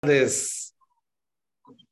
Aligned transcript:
tardes. 0.00 0.74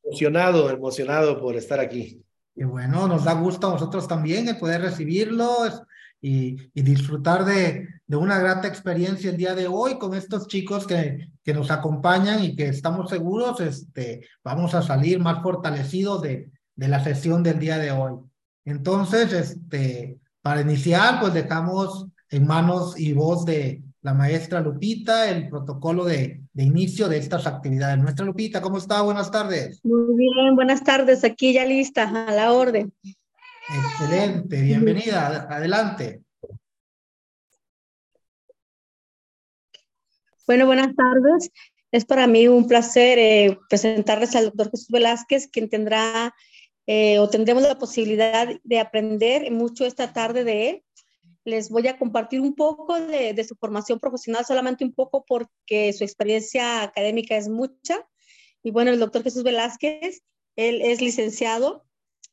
Emocionado, 0.04 0.70
emocionado 0.70 1.40
por 1.40 1.56
estar 1.56 1.80
aquí. 1.80 2.22
Y 2.54 2.64
bueno, 2.64 3.08
nos 3.08 3.24
da 3.24 3.34
gusto 3.34 3.66
a 3.66 3.72
nosotros 3.72 4.06
también 4.06 4.48
el 4.48 4.56
poder 4.56 4.80
recibirlos 4.80 5.82
y, 6.20 6.56
y 6.72 6.82
disfrutar 6.82 7.44
de, 7.44 7.88
de, 8.06 8.16
una 8.16 8.38
grata 8.38 8.68
experiencia 8.68 9.30
el 9.30 9.36
día 9.36 9.54
de 9.54 9.66
hoy 9.66 9.98
con 9.98 10.14
estos 10.14 10.46
chicos 10.46 10.86
que, 10.86 11.28
que 11.42 11.52
nos 11.52 11.70
acompañan 11.70 12.42
y 12.42 12.56
que 12.56 12.68
estamos 12.68 13.10
seguros 13.10 13.60
este, 13.60 14.26
vamos 14.42 14.74
a 14.74 14.82
salir 14.82 15.18
más 15.18 15.42
fortalecidos 15.42 16.22
de, 16.22 16.50
de 16.76 16.88
la 16.88 17.02
sesión 17.02 17.42
del 17.42 17.58
día 17.58 17.78
de 17.78 17.90
hoy. 17.90 18.14
Entonces, 18.64 19.32
este, 19.32 20.18
para 20.40 20.60
iniciar, 20.60 21.20
pues 21.20 21.34
dejamos 21.34 22.06
en 22.30 22.46
manos 22.46 22.98
y 22.98 23.12
voz 23.12 23.44
de 23.44 23.82
la 24.06 24.14
maestra 24.14 24.60
Lupita 24.60 25.28
el 25.28 25.48
protocolo 25.48 26.04
de, 26.04 26.40
de 26.52 26.62
inicio 26.62 27.08
de 27.08 27.18
estas 27.18 27.44
actividades. 27.44 27.98
Nuestra 27.98 28.24
Lupita, 28.24 28.60
¿cómo 28.60 28.78
está? 28.78 29.02
Buenas 29.02 29.32
tardes. 29.32 29.80
Muy 29.82 30.14
bien, 30.16 30.54
buenas 30.54 30.84
tardes. 30.84 31.24
Aquí 31.24 31.52
ya 31.52 31.64
lista, 31.64 32.04
a 32.04 32.30
la 32.32 32.52
orden. 32.52 32.92
Excelente, 33.68 34.62
bienvenida. 34.62 35.48
Adelante. 35.50 36.22
Bueno, 40.46 40.66
buenas 40.66 40.94
tardes. 40.94 41.50
Es 41.90 42.04
para 42.04 42.28
mí 42.28 42.46
un 42.46 42.68
placer 42.68 43.18
eh, 43.18 43.58
presentarles 43.68 44.36
al 44.36 44.44
doctor 44.44 44.70
Jesús 44.70 44.88
Velázquez, 44.88 45.48
quien 45.48 45.68
tendrá 45.68 46.32
eh, 46.86 47.18
o 47.18 47.28
tendremos 47.28 47.64
la 47.64 47.76
posibilidad 47.76 48.46
de 48.62 48.78
aprender 48.78 49.50
mucho 49.50 49.84
esta 49.84 50.12
tarde 50.12 50.44
de 50.44 50.70
él 50.70 50.82
les 51.46 51.70
voy 51.70 51.86
a 51.86 51.96
compartir 51.96 52.40
un 52.40 52.54
poco 52.54 53.00
de, 53.00 53.44
su 53.44 53.54
formación 53.54 54.00
profesional, 54.00 54.44
solamente 54.44 54.84
un 54.84 54.92
poco 54.92 55.24
porque 55.24 55.92
su 55.92 56.02
experiencia 56.02 56.82
académica 56.82 57.36
es 57.36 57.48
mucha. 57.48 58.04
Y 58.64 58.72
bueno, 58.72 58.90
el 58.90 58.98
doctor 58.98 59.22
Jesús 59.22 59.44
Velázquez, 59.44 60.22
él 60.56 60.82
es 60.82 61.00
licenciado 61.00 61.86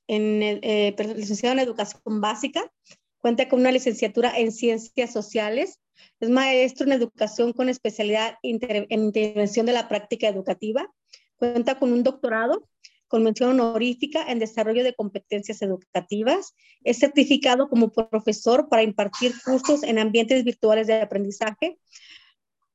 en, 0.07 0.41
eh, 0.41 0.95
licenciado 1.15 1.53
en 1.53 1.59
educación 1.59 2.21
básica, 2.21 2.73
cuenta 3.19 3.47
con 3.47 3.59
una 3.59 3.71
licenciatura 3.71 4.35
en 4.35 4.51
ciencias 4.51 5.13
sociales, 5.13 5.79
es 6.19 6.29
maestro 6.29 6.88
en 6.88 6.93
educación 6.93 7.53
con 7.53 7.69
especialidad 7.69 8.38
en 8.41 8.59
intervención 8.89 9.67
de 9.67 9.73
la 9.73 9.88
práctica 9.88 10.27
educativa, 10.27 10.91
cuenta 11.35 11.77
con 11.77 11.93
un 11.93 12.01
doctorado 12.01 12.67
con 13.14 13.22
mención 13.22 13.52
honorífica 13.52 14.25
en 14.28 14.39
desarrollo 14.39 14.83
de 14.83 14.95
competencias 14.95 15.61
educativas. 15.61 16.56
Es 16.83 16.97
certificado 16.97 17.69
como 17.69 17.92
profesor 17.92 18.69
para 18.69 18.81
impartir 18.81 19.36
cursos 19.45 19.83
en 19.83 20.00
ambientes 20.00 20.44
virtuales 20.44 20.88
de 20.88 21.00
aprendizaje. 21.00 21.78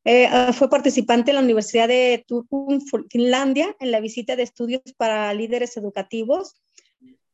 Eh, 0.04 0.28
fue 0.52 0.70
participante 0.70 1.32
en 1.32 1.34
la 1.34 1.42
Universidad 1.42 1.88
de 1.88 2.24
Turku, 2.24 2.78
Finlandia, 3.10 3.74
en 3.80 3.90
la 3.90 3.98
visita 3.98 4.36
de 4.36 4.44
estudios 4.44 4.82
para 4.96 5.34
líderes 5.34 5.76
educativos. 5.76 6.62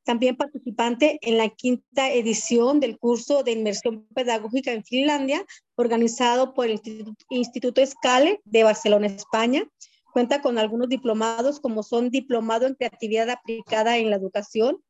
También 0.05 0.37
participante 0.37 1.19
en 1.21 1.37
la 1.37 1.51
quinta 1.51 2.11
edición 2.11 2.81
del 2.81 2.99
curso 2.99 3.43
de 3.43 3.53
inmersión 3.53 4.07
pedagógica 4.15 4.73
en 4.73 4.83
Finlandia, 4.83 5.45
organizado 5.75 6.55
por 6.55 6.65
el 6.65 6.73
Instituto, 6.73 7.27
Instituto 7.29 7.85
Scale 7.85 8.41
de 8.45 8.65
Barcelona, 8.65 9.09
España. 9.09 9.63
Cuenta 10.15 10.41
con 10.41 10.59
algunos 10.59 10.89
diplomados 10.89 11.59
como 11.59 11.83
son 11.83 12.09
diplomado 12.09 12.69
en 12.69 12.77
creatividad 12.77 13.29
aplicada 13.31 13.99
en 13.99 14.11
la 14.11 14.17
educación, 14.17 14.81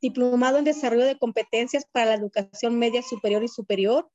diplomado 0.00 0.58
en 0.58 0.64
desarrollo 0.64 1.06
de 1.06 1.18
competencias 1.18 1.86
para 1.90 2.06
la 2.06 2.14
educación 2.14 2.78
media 2.78 3.02
superior 3.02 3.42
y 3.42 3.48
superior, 3.48 4.08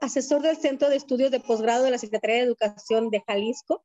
asesor 0.00 0.42
del 0.42 0.56
Centro 0.56 0.88
de 0.88 0.96
Estudios 0.96 1.30
de 1.30 1.38
Posgrado 1.38 1.84
de 1.84 1.92
la 1.92 1.98
Secretaría 1.98 2.38
de 2.38 2.42
Educación 2.42 3.10
de 3.10 3.22
Jalisco, 3.28 3.84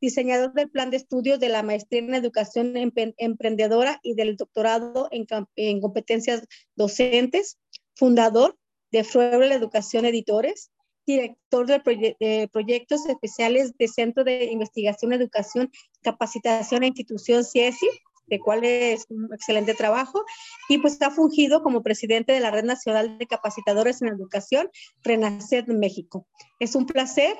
diseñador 0.00 0.54
del 0.54 0.70
plan 0.70 0.88
de 0.88 0.96
estudios 0.96 1.38
de 1.38 1.50
la 1.50 1.62
maestría 1.62 2.00
en 2.00 2.14
educación 2.14 2.72
emprendedora 3.18 4.00
y 4.02 4.14
del 4.14 4.36
doctorado 4.36 5.08
en, 5.10 5.26
en 5.56 5.82
competencias 5.82 6.46
docentes, 6.74 7.58
fundador 7.94 8.56
de 8.92 9.04
Frueble 9.04 9.54
Educación 9.54 10.06
Editores, 10.06 10.70
director 11.06 11.66
de, 11.66 11.80
proye 11.80 12.16
de, 12.20 12.48
proyectos 12.52 13.06
especiales 13.06 13.76
de 13.78 13.88
Centro 13.88 14.24
de 14.24 14.44
Investigación, 14.46 15.12
Educación, 15.12 15.70
Capacitación 16.02 16.82
e 16.82 16.88
Institución 16.88 17.44
CIESI, 17.44 17.88
de 18.26 18.38
cual 18.38 18.64
es 18.64 19.06
un 19.10 19.32
excelente 19.32 19.74
trabajo, 19.74 20.24
y 20.68 20.78
pues 20.78 21.00
ha 21.02 21.10
fungido 21.10 21.62
como 21.62 21.82
presidente 21.82 22.32
de 22.32 22.40
la 22.40 22.50
Red 22.50 22.64
Nacional 22.64 23.18
de 23.18 23.26
Capacitadores 23.26 24.00
en 24.02 24.08
Educación, 24.08 24.70
Renacer 25.02 25.68
México. 25.68 26.26
Es 26.58 26.74
un 26.74 26.86
placer 26.86 27.36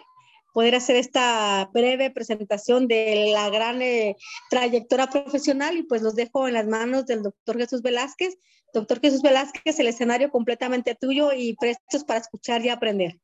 poder 0.54 0.76
hacer 0.76 0.97
esta 0.97 1.69
breve 1.74 2.10
presentación 2.10 2.86
de 2.86 3.30
la 3.32 3.50
gran 3.50 3.82
eh, 3.82 4.16
trayectoria 4.50 5.08
profesional 5.08 5.76
y 5.76 5.82
pues 5.82 6.00
los 6.00 6.14
dejo 6.14 6.47
en 6.47 6.54
las 6.54 6.66
manos 6.66 7.06
del 7.06 7.22
doctor 7.22 7.58
Jesús 7.58 7.82
Velázquez. 7.82 8.38
Doctor 8.72 9.00
Jesús 9.00 9.20
Velázquez, 9.20 9.78
el 9.80 9.88
escenario 9.88 10.30
completamente 10.30 10.94
tuyo 10.94 11.32
y 11.32 11.54
prestos 11.56 12.04
para 12.04 12.20
escuchar 12.20 12.64
y 12.64 12.69
aprender. 12.69 13.19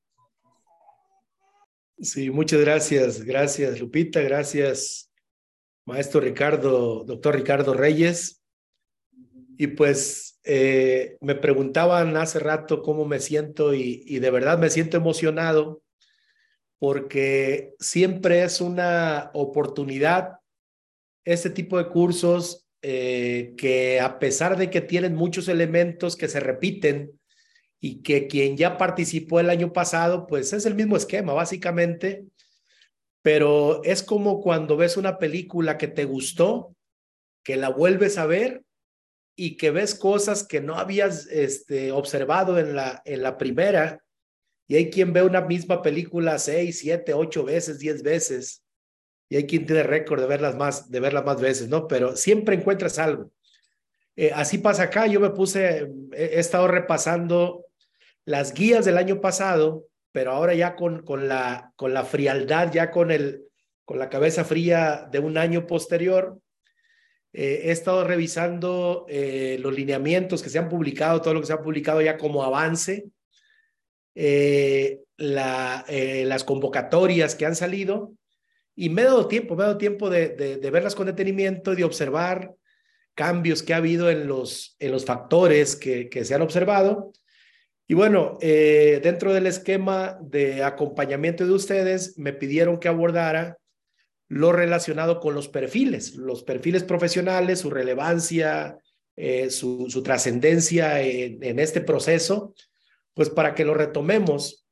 Sí, 2.03 2.31
muchas 2.31 2.61
gracias. 2.61 3.23
Gracias, 3.23 3.79
Lupita. 3.79 4.21
Gracias, 4.23 5.11
maestro 5.85 6.21
Ricardo, 6.21 7.05
doctor 7.05 7.37
Ricardo 7.37 7.75
Reyes. 7.75 8.43
Y 9.59 9.67
pues 9.69 10.41
eh, 10.45 11.19
me 11.21 11.35
preguntaban 11.35 12.17
hace 12.17 12.39
rato 12.39 12.83
cómo 12.83 13.05
me 13.05 13.21
siento 13.21 13.75
y, 13.75 14.19
de 14.19 14.31
verdad 14.31 14.59
me 14.59 14.71
siento 14.71 14.97
emocionado 14.97 15.83
porque 16.79 17.75
siempre 17.79 18.43
es 18.43 18.63
una 18.63 19.31
oportunidad 19.35 20.39
este 21.27 21.51
tipo 21.51 21.77
de 21.77 21.89
cursos 21.89 22.67
eh, 22.81 23.53
que 23.59 24.01
a 24.01 24.19
pesar 24.19 24.57
de 24.57 24.71
que 24.71 24.81
tienen 24.81 25.15
muchos 25.15 25.49
elementos 25.49 26.17
que 26.17 26.29
se 26.29 26.41
repiten, 26.41 27.20
y 27.81 28.03
que 28.03 28.27
quien 28.27 28.57
ya 28.57 28.77
participó 28.77 29.41
el 29.41 29.49
año 29.49 29.73
pasado, 29.73 30.27
pues 30.27 30.53
es 30.53 30.67
el 30.67 30.75
mismo 30.75 30.97
esquema, 30.97 31.33
básicamente, 31.33 32.27
pero 33.23 33.83
es 33.85 34.03
como 34.03 34.41
cuando 34.41 34.77
ves 34.77 34.97
una 34.97 35.19
película 35.19 35.79
que 35.79 35.89
te 35.89 36.05
gustó, 36.05 36.77
que 37.43 37.57
la 37.57 37.71
vuelves 37.71 38.19
a 38.19 38.27
ver 38.27 38.63
y 39.35 39.57
que 39.57 39.71
ves 39.71 39.95
cosas 39.95 40.47
que 40.47 40.61
no 40.61 40.75
habías 40.75 41.27
este, 41.27 41.93
observado 41.93 42.59
en 42.59 42.77
la, 42.77 43.01
en 43.07 43.23
la 43.23 43.39
primera, 43.39 44.05
y 44.69 44.77
hay 44.77 44.91
quien 44.91 45.13
ve 45.13 45.23
una 45.23 45.41
misma 45.41 45.83
película 45.83 46.39
seis, 46.39 46.81
siete, 46.81 47.15
ocho 47.15 47.45
veces, 47.45 47.79
diez 47.79 48.03
veces, 48.03 48.63
y 49.31 49.37
hay 49.37 49.47
quien 49.47 49.65
tiene 49.65 49.83
récord 49.83 50.21
de 50.21 50.27
verlas 50.27 50.55
más, 50.57 50.91
de 50.91 51.01
verlas 51.01 51.25
más 51.25 51.41
veces, 51.41 51.69
¿no? 51.69 51.89
Pero 51.89 52.15
siempre 52.15 52.57
encuentras 52.57 52.99
algo. 52.99 53.31
Eh, 54.17 54.33
así 54.35 54.59
pasa 54.59 54.85
acá, 54.85 55.07
yo 55.07 55.19
me 55.19 55.31
puse, 55.31 55.91
he 56.13 56.39
estado 56.39 56.69
repasando 56.69 57.70
las 58.31 58.55
guías 58.55 58.85
del 58.85 58.97
año 58.97 59.21
pasado, 59.21 59.89
pero 60.13 60.31
ahora 60.31 60.55
ya 60.55 60.77
con, 60.77 61.03
con, 61.03 61.29
la, 61.29 61.73
con 61.75 61.93
la 61.93 62.05
frialdad, 62.05 62.73
ya 62.73 62.91
con, 62.91 63.11
el, 63.11 63.43
con 63.85 63.99
la 63.99 64.09
cabeza 64.09 64.45
fría 64.45 65.09
de 65.11 65.19
un 65.19 65.37
año 65.37 65.67
posterior, 65.67 66.39
eh, 67.33 67.63
he 67.65 67.71
estado 67.73 68.05
revisando 68.05 69.05
eh, 69.09 69.59
los 69.61 69.75
lineamientos 69.75 70.43
que 70.43 70.49
se 70.49 70.59
han 70.59 70.69
publicado, 70.69 71.21
todo 71.21 71.35
lo 71.35 71.41
que 71.41 71.47
se 71.49 71.53
ha 71.53 71.63
publicado 71.63 72.01
ya 72.03 72.17
como 72.17 72.45
avance, 72.45 73.07
eh, 74.15 75.01
la, 75.17 75.85
eh, 75.89 76.25
las 76.25 76.45
convocatorias 76.45 77.35
que 77.35 77.47
han 77.47 77.57
salido, 77.57 78.13
y 78.77 78.91
me 78.91 79.03
he 79.03 79.07
dado 79.07 79.27
tiempo, 79.27 79.57
me 79.57 79.63
he 79.63 79.67
dado 79.67 79.79
tiempo 79.79 80.09
de, 80.09 80.29
de, 80.31 80.57
de 80.57 80.71
verlas 80.71 80.95
con 80.95 81.07
detenimiento 81.07 81.73
y 81.73 81.77
de 81.77 81.85
observar 81.85 82.55
cambios 83.15 83.65
que 83.65 83.75
ha 83.75 83.79
habido 83.79 84.09
en 84.09 84.29
los, 84.29 84.77
en 84.79 84.93
los 84.93 85.05
factores 85.05 85.75
que, 85.75 86.09
que 86.09 86.25
se 86.25 86.35
han 86.35 86.43
observado 86.43 87.13
y 87.91 87.95
bueno, 87.95 88.39
eh, 88.41 89.01
dentro 89.03 89.35
del 89.35 89.49
esquema 89.49 90.17
de 90.23 90.63
acompañamiento 90.63 91.45
de 91.45 91.51
ustedes, 91.51 92.17
me 92.19 92.33
pidieron 92.33 92.79
que 92.79 92.87
abordara 92.87 93.59
lo 94.29 94.53
relacionado 94.53 95.19
con 95.19 95.35
los 95.35 95.49
perfiles, 95.49 96.15
los 96.15 96.45
perfiles 96.45 96.85
profesionales, 96.85 97.59
su 97.59 97.69
relevancia, 97.69 98.79
eh, 99.17 99.51
su, 99.51 99.91
su 99.91 100.05
trascendencia 100.05 101.03
en, 101.03 101.59
este 101.59 101.81
proceso, 101.81 102.55
pues 103.13 103.29
para 103.29 103.57
que 103.57 103.65
lo 103.65 103.75
retomemos. 103.75 104.65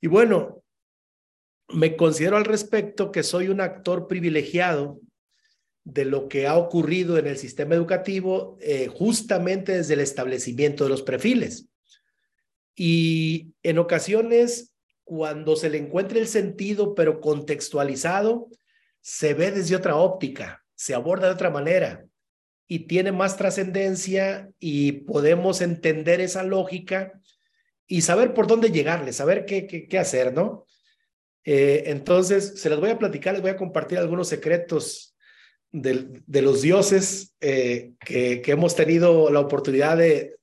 Y 0.00 0.06
bueno, 0.06 0.62
me 1.70 1.96
considero 1.96 2.36
al 2.36 2.44
respecto 2.44 3.10
que 3.10 3.24
soy 3.24 3.48
un 3.48 3.60
actor 3.60 4.06
privilegiado 4.06 5.00
de 5.82 6.04
lo 6.04 6.28
que 6.28 6.46
ha 6.46 6.56
ocurrido 6.56 7.18
en 7.18 7.26
el 7.26 7.36
sistema 7.36 7.74
educativo 7.74 8.58
eh, 8.60 8.86
justamente 8.86 9.72
desde 9.72 9.94
el 9.94 10.00
establecimiento 10.00 10.84
de 10.84 10.90
los 10.90 11.02
perfiles. 11.02 11.68
Y 12.76 13.54
en 13.62 13.78
ocasiones, 13.78 14.74
cuando 15.04 15.56
se 15.56 15.70
le 15.70 15.78
encuentra 15.78 16.18
el 16.18 16.26
sentido, 16.26 16.94
pero 16.94 17.20
contextualizado, 17.20 18.48
se 19.00 19.34
ve 19.34 19.52
desde 19.52 19.76
otra 19.76 19.96
óptica, 19.96 20.64
se 20.74 20.94
aborda 20.94 21.26
de 21.26 21.34
otra 21.34 21.50
manera 21.50 22.04
y 22.66 22.86
tiene 22.86 23.12
más 23.12 23.36
trascendencia 23.36 24.50
y 24.58 24.92
podemos 24.92 25.60
entender 25.60 26.20
esa 26.20 26.42
lógica 26.42 27.12
y 27.86 28.00
saber 28.00 28.32
por 28.32 28.46
dónde 28.46 28.70
llegarle, 28.70 29.12
saber 29.12 29.44
qué, 29.44 29.66
qué, 29.66 29.98
hacer, 29.98 30.32
¿no? 30.32 30.64
Eh, 31.44 31.84
entonces, 31.86 32.58
se 32.58 32.70
las 32.70 32.80
voy 32.80 32.88
a 32.88 32.98
platicar, 32.98 33.34
les 33.34 33.42
voy 33.42 33.50
a 33.50 33.58
compartir 33.58 33.98
algunos 33.98 34.28
secretos 34.28 35.14
de, 35.70 36.22
de 36.26 36.42
los 36.42 36.62
dioses 36.62 37.34
eh, 37.42 37.92
que, 38.00 38.40
que, 38.40 38.52
hemos 38.52 38.74
tenido 38.74 39.30
la 39.30 39.40
oportunidad 39.40 39.98
de, 39.98 40.36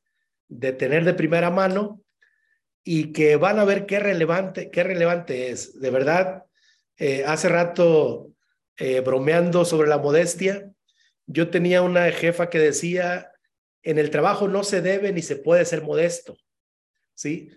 de 0.48 0.74
tener 0.74 1.04
de 1.04 1.16
primera 1.16 1.50
mano 1.50 2.02
y 2.84 3.12
que 3.12 3.36
van 3.36 3.60
a 3.60 3.66
ver 3.66 3.86
qué 3.86 4.00
relevante, 4.00 4.72
qué 4.72 4.84
relevante 4.84 5.52
es. 5.52 5.80
De 5.80 5.90
verdad, 5.90 6.46
eh, 6.98 7.24
hace 7.26 7.50
rato, 7.50 8.28
bromeando 9.06 9.64
sobre 9.64 9.88
la 9.88 10.00
modestia, 10.00 10.72
yo 11.28 11.52
tenía 11.52 11.84
una 11.84 12.12
jefa 12.12 12.50
que 12.50 12.58
decía, 12.58 13.32
en 13.84 14.00
el 14.00 14.10
trabajo 14.10 14.48
no 14.48 14.64
se 14.64 14.82
debe 14.82 15.14
ni 15.14 15.22
se 15.22 15.36
puede 15.36 15.66
ser 15.66 15.84
modesto, 15.84 16.36
¿sí? 17.14 17.52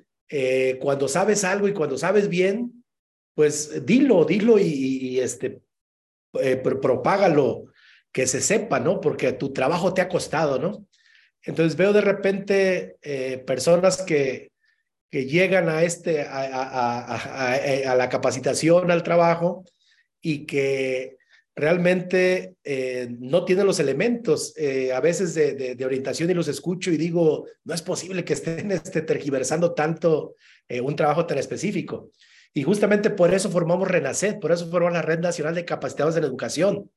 cuando 0.80 1.08
sabes 1.08 1.44
algo 1.44 1.66
y 1.66 1.72
cuando 1.72 1.96
sabes 1.96 2.28
bien, 2.28 2.84
pues 3.34 3.84
dilo, 3.84 4.24
dilo 4.24 4.58
y, 4.58 5.18
este, 5.20 5.60
eh, 6.40 6.56
propágalo, 6.56 7.66
que 8.12 8.26
se 8.26 8.40
sepa, 8.40 8.78
¿no? 8.78 9.00
Porque 9.00 9.32
tu 9.32 9.52
trabajo 9.52 9.92
te 9.92 10.00
ha 10.00 10.08
costado, 10.08 10.58
¿no? 10.58 10.86
Entonces 11.42 11.76
veo 11.76 11.92
de 11.92 12.00
repente 12.00 12.96
eh, 13.02 13.38
personas 13.38 14.02
que, 14.02 14.52
que 15.14 15.26
llegan 15.26 15.68
a, 15.68 15.84
este, 15.84 16.22
a, 16.22 17.94
la 17.96 18.08
capacitación, 18.08 18.90
al 18.90 19.04
trabajo, 19.04 19.62
y 20.20 20.44
que 20.44 21.18
realmente 21.54 22.56
eh, 22.64 23.06
no 23.20 23.44
tienen 23.44 23.64
los 23.64 23.78
elementos 23.78 24.52
a 24.92 24.98
veces 24.98 25.32
de, 25.36 25.76
de, 25.76 25.84
orientación 25.84 26.30
y 26.30 26.34
los 26.34 26.48
escucho 26.48 26.90
y 26.90 26.96
digo, 26.96 27.46
no 27.62 27.74
es 27.74 27.82
posible 27.82 28.24
que 28.24 28.32
estén 28.32 28.72
este, 28.72 29.02
tergiversando 29.02 29.72
tanto 29.72 30.34
un 30.82 30.96
trabajo 30.96 31.24
tan 31.26 31.38
específico. 31.38 32.10
Y 32.52 32.64
justamente 32.64 33.10
por 33.10 33.32
eso 33.32 33.48
formamos 33.50 33.86
Renacer, 33.86 34.40
por 34.40 34.50
eso 34.50 34.68
formamos 34.68 34.94
la 34.94 35.02
Red 35.02 35.20
Nacional 35.20 35.54
de 35.54 35.64
Capacitados 35.64 36.16
en 36.16 36.24
Educación, 36.24 36.90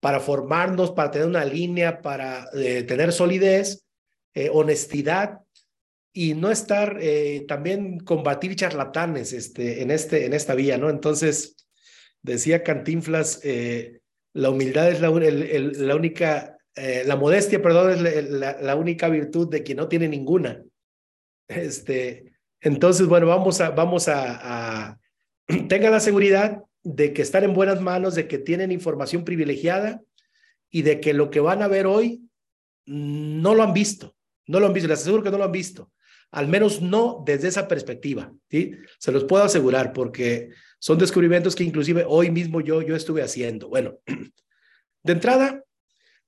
para 0.00 0.20
formarnos, 0.20 0.90
para 0.90 1.10
tener 1.10 1.26
una 1.26 1.46
línea, 1.46 2.02
para 2.02 2.50
eh, 2.52 2.82
tener 2.82 3.14
solidez, 3.14 3.86
eh, 4.34 4.50
honestidad 4.52 5.38
y 6.16 6.32
no 6.32 6.50
estar 6.50 6.96
eh, 6.98 7.44
también 7.46 8.00
combatir 8.00 8.56
charlatanes 8.56 9.34
este, 9.34 9.82
en, 9.82 9.90
este, 9.90 10.24
en 10.24 10.32
esta 10.32 10.54
vía, 10.54 10.78
¿no? 10.78 10.88
Entonces, 10.88 11.56
decía 12.22 12.62
Cantinflas, 12.62 13.42
la 14.32 14.48
humildad 14.48 14.90
es 14.90 15.02
la, 15.02 15.10
la 15.10 15.94
única, 15.94 16.56
la 16.74 17.16
modestia, 17.16 17.60
perdón, 17.60 18.06
es 18.06 18.30
la, 18.30 18.56
la, 18.58 18.76
única 18.76 19.10
virtud 19.10 19.50
de 19.50 19.62
quien 19.62 19.76
no 19.76 19.88
tiene 19.88 20.08
ninguna. 20.08 20.64
Este, 21.48 22.32
entonces, 22.62 23.06
bueno, 23.06 23.26
vamos 23.26 23.60
a, 23.60 23.68
vamos 23.70 24.08
a, 24.08 24.92
a 24.92 24.98
tengan 25.68 25.92
la 25.92 26.00
seguridad 26.00 26.62
de 26.82 27.12
que 27.12 27.20
están 27.20 27.44
en 27.44 27.52
buenas 27.52 27.82
manos, 27.82 28.14
de 28.14 28.26
que 28.26 28.38
tienen 28.38 28.72
información 28.72 29.22
privilegiada 29.22 30.00
y 30.70 30.80
de 30.80 30.98
que 30.98 31.12
lo 31.12 31.30
que 31.30 31.40
van 31.40 31.60
a 31.60 31.68
ver 31.68 31.84
hoy 31.86 32.22
no 32.86 33.54
lo 33.54 33.62
han 33.62 33.74
visto, 33.74 34.16
no 34.46 34.60
lo 34.60 34.66
han 34.66 34.72
visto, 34.72 34.88
les 34.88 35.00
aseguro 35.00 35.22
que 35.22 35.30
no 35.30 35.38
lo 35.38 35.44
han 35.44 35.52
visto, 35.52 35.92
al 36.30 36.48
menos 36.48 36.82
no 36.82 37.22
desde 37.24 37.48
esa 37.48 37.68
perspectiva, 37.68 38.32
¿sí? 38.50 38.72
Se 38.98 39.12
los 39.12 39.24
puedo 39.24 39.44
asegurar 39.44 39.92
porque 39.92 40.50
son 40.78 40.98
descubrimientos 40.98 41.54
que 41.54 41.64
inclusive 41.64 42.04
hoy 42.06 42.30
mismo 42.30 42.60
yo, 42.60 42.82
yo 42.82 42.94
estuve 42.96 43.22
haciendo. 43.22 43.68
Bueno, 43.68 43.98
de 45.02 45.12
entrada, 45.12 45.64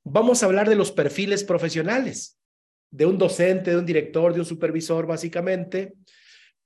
vamos 0.05 0.43
a 0.43 0.47
hablar 0.47 0.69
de 0.69 0.77
los 0.77 0.93
perfiles 0.93 1.45
profesionales 1.45 2.39
de 2.91 3.07
un 3.07 3.19
docente, 3.19 3.71
de 3.71 3.77
un 3.77 3.87
director, 3.87 4.33
de 4.33 4.41
un 4.41 4.47
supervisor, 4.47 5.07
básicamente, 5.07 5.95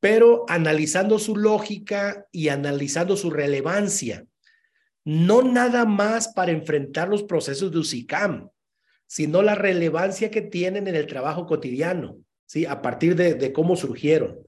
pero 0.00 0.44
analizando 0.48 1.18
su 1.18 1.36
lógica 1.36 2.26
y 2.30 2.48
analizando 2.48 3.16
su 3.16 3.30
relevancia. 3.30 4.24
No 5.04 5.42
nada 5.42 5.84
más 5.84 6.28
para 6.28 6.52
enfrentar 6.52 7.08
los 7.08 7.24
procesos 7.24 7.72
de 7.72 7.78
UCICAM, 7.78 8.50
sino 9.06 9.42
la 9.42 9.54
relevancia 9.54 10.30
que 10.30 10.42
tienen 10.42 10.86
en 10.86 10.94
el 10.94 11.06
trabajo 11.06 11.46
cotidiano, 11.46 12.18
¿sí? 12.52 12.66
A 12.66 12.82
partir 12.82 13.16
de, 13.16 13.52
cómo 13.54 13.76
surgieron. 13.76 14.46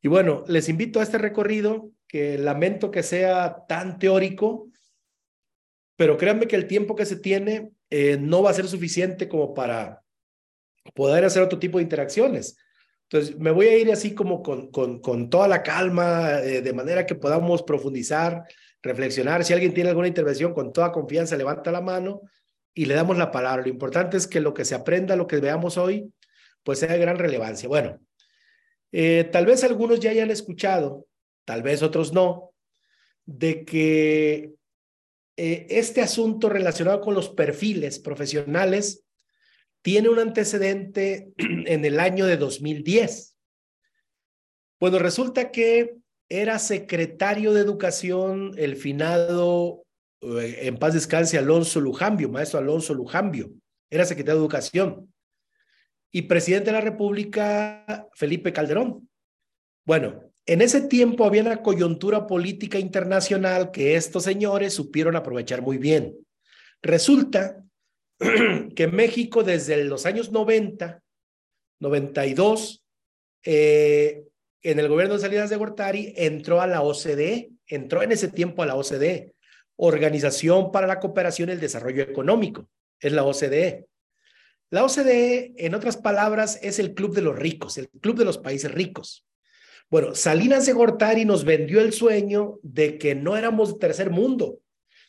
Y 0.00 0.08
bueno, 0.08 0.44
les 0.48 0.70
invito 0.70 0.98
a 0.98 1.02
este 1.02 1.18
recorrido, 1.18 1.90
que 2.08 2.38
lamento 2.38 2.90
que 2.90 3.02
sea 3.02 3.66
tan 3.68 3.98
teórico, 3.98 4.68
pero 5.94 6.16
créanme 6.16 6.46
que 6.46 6.56
el 6.56 6.66
tiempo 6.66 6.96
que 6.96 7.04
se 7.04 7.16
tiene 7.16 7.70
eh, 7.90 8.16
no 8.18 8.42
va 8.42 8.50
a 8.50 8.54
ser 8.54 8.66
suficiente 8.66 9.28
como 9.28 9.52
para 9.52 10.02
poder 10.94 11.26
hacer 11.26 11.42
otro 11.42 11.58
tipo 11.58 11.76
de 11.76 11.84
interacciones. 11.84 12.56
Entonces, 13.10 13.38
me 13.38 13.50
voy 13.50 13.66
a 13.66 13.76
ir 13.76 13.92
así 13.92 14.14
como 14.14 14.42
con, 14.42 14.70
con, 14.70 15.00
con 15.00 15.28
toda 15.28 15.46
la 15.46 15.62
calma, 15.62 16.40
eh, 16.40 16.62
de 16.62 16.72
manera 16.72 17.04
que 17.04 17.14
podamos 17.14 17.62
profundizar, 17.62 18.44
reflexionar. 18.82 19.44
Si 19.44 19.52
alguien 19.52 19.74
tiene 19.74 19.90
alguna 19.90 20.08
intervención, 20.08 20.54
con 20.54 20.72
toda 20.72 20.92
confianza, 20.92 21.36
levanta 21.36 21.70
la 21.70 21.82
mano 21.82 22.22
y 22.72 22.86
le 22.86 22.94
damos 22.94 23.18
la 23.18 23.30
palabra. 23.30 23.64
Lo 23.64 23.68
importante 23.68 24.16
es 24.16 24.26
que 24.26 24.40
lo 24.40 24.54
que 24.54 24.64
se 24.64 24.74
aprenda, 24.74 25.14
lo 25.14 25.26
que 25.26 25.40
veamos 25.40 25.76
hoy, 25.76 26.10
pues 26.64 26.80
sea 26.80 26.92
de 26.92 26.98
gran 26.98 27.18
relevancia. 27.18 27.68
Bueno, 27.68 28.00
eh, 28.90 29.28
tal 29.30 29.46
vez 29.46 29.62
algunos 29.62 30.00
ya 30.00 30.10
hayan 30.10 30.30
escuchado, 30.30 31.06
tal 31.44 31.62
vez 31.62 31.82
otros 31.82 32.12
no, 32.12 32.52
de 33.26 33.64
que 33.64 34.54
eh, 35.36 35.66
este 35.68 36.00
asunto 36.00 36.48
relacionado 36.48 37.00
con 37.00 37.14
los 37.14 37.28
perfiles 37.28 37.98
profesionales 37.98 39.04
tiene 39.82 40.08
un 40.08 40.18
antecedente 40.18 41.32
en 41.38 41.84
el 41.84 42.00
año 42.00 42.26
de 42.26 42.36
2010. 42.36 43.36
Bueno, 44.80 44.98
resulta 44.98 45.50
que 45.50 45.96
era 46.28 46.58
secretario 46.58 47.52
de 47.52 47.60
Educación 47.60 48.52
el 48.56 48.76
finado, 48.76 49.84
eh, 50.22 50.60
en 50.62 50.78
paz 50.78 50.94
descanse, 50.94 51.36
Alonso 51.36 51.80
Lujambio, 51.80 52.28
maestro 52.28 52.58
Alonso 52.58 52.94
Lujambio, 52.94 53.52
era 53.90 54.04
secretario 54.04 54.40
de 54.40 54.44
Educación. 54.44 55.13
Y 56.14 56.22
presidente 56.22 56.66
de 56.66 56.74
la 56.74 56.80
República, 56.80 58.08
Felipe 58.12 58.52
Calderón. 58.52 59.08
Bueno, 59.84 60.30
en 60.46 60.62
ese 60.62 60.82
tiempo 60.82 61.24
había 61.24 61.42
una 61.42 61.60
coyuntura 61.60 62.28
política 62.28 62.78
internacional 62.78 63.72
que 63.72 63.96
estos 63.96 64.22
señores 64.22 64.74
supieron 64.74 65.16
aprovechar 65.16 65.60
muy 65.60 65.76
bien. 65.76 66.16
Resulta 66.82 67.64
que 68.76 68.86
México 68.86 69.42
desde 69.42 69.82
los 69.82 70.06
años 70.06 70.30
90, 70.30 71.02
92, 71.80 72.84
eh, 73.42 74.22
en 74.62 74.78
el 74.78 74.86
gobierno 74.86 75.14
de 75.14 75.20
Salinas 75.20 75.50
de 75.50 75.56
Gortari, 75.56 76.14
entró 76.16 76.60
a 76.60 76.68
la 76.68 76.82
OCDE, 76.82 77.50
entró 77.66 78.04
en 78.04 78.12
ese 78.12 78.28
tiempo 78.28 78.62
a 78.62 78.66
la 78.66 78.76
OCDE, 78.76 79.34
Organización 79.74 80.70
para 80.70 80.86
la 80.86 81.00
Cooperación 81.00 81.48
y 81.48 81.52
el 81.54 81.60
Desarrollo 81.60 82.04
Económico, 82.04 82.68
es 83.00 83.10
la 83.10 83.24
OCDE. 83.24 83.88
La 84.70 84.84
OCDE, 84.84 85.54
en 85.56 85.74
otras 85.74 85.96
palabras, 85.96 86.58
es 86.62 86.78
el 86.78 86.94
club 86.94 87.14
de 87.14 87.22
los 87.22 87.36
ricos, 87.36 87.78
el 87.78 87.88
club 87.88 88.18
de 88.18 88.24
los 88.24 88.38
países 88.38 88.70
ricos. 88.72 89.26
Bueno, 89.90 90.14
Salinas 90.14 90.66
de 90.66 90.72
Gortari 90.72 91.24
nos 91.24 91.44
vendió 91.44 91.80
el 91.80 91.92
sueño 91.92 92.58
de 92.62 92.98
que 92.98 93.14
no 93.14 93.36
éramos 93.36 93.78
tercer 93.78 94.10
mundo, 94.10 94.60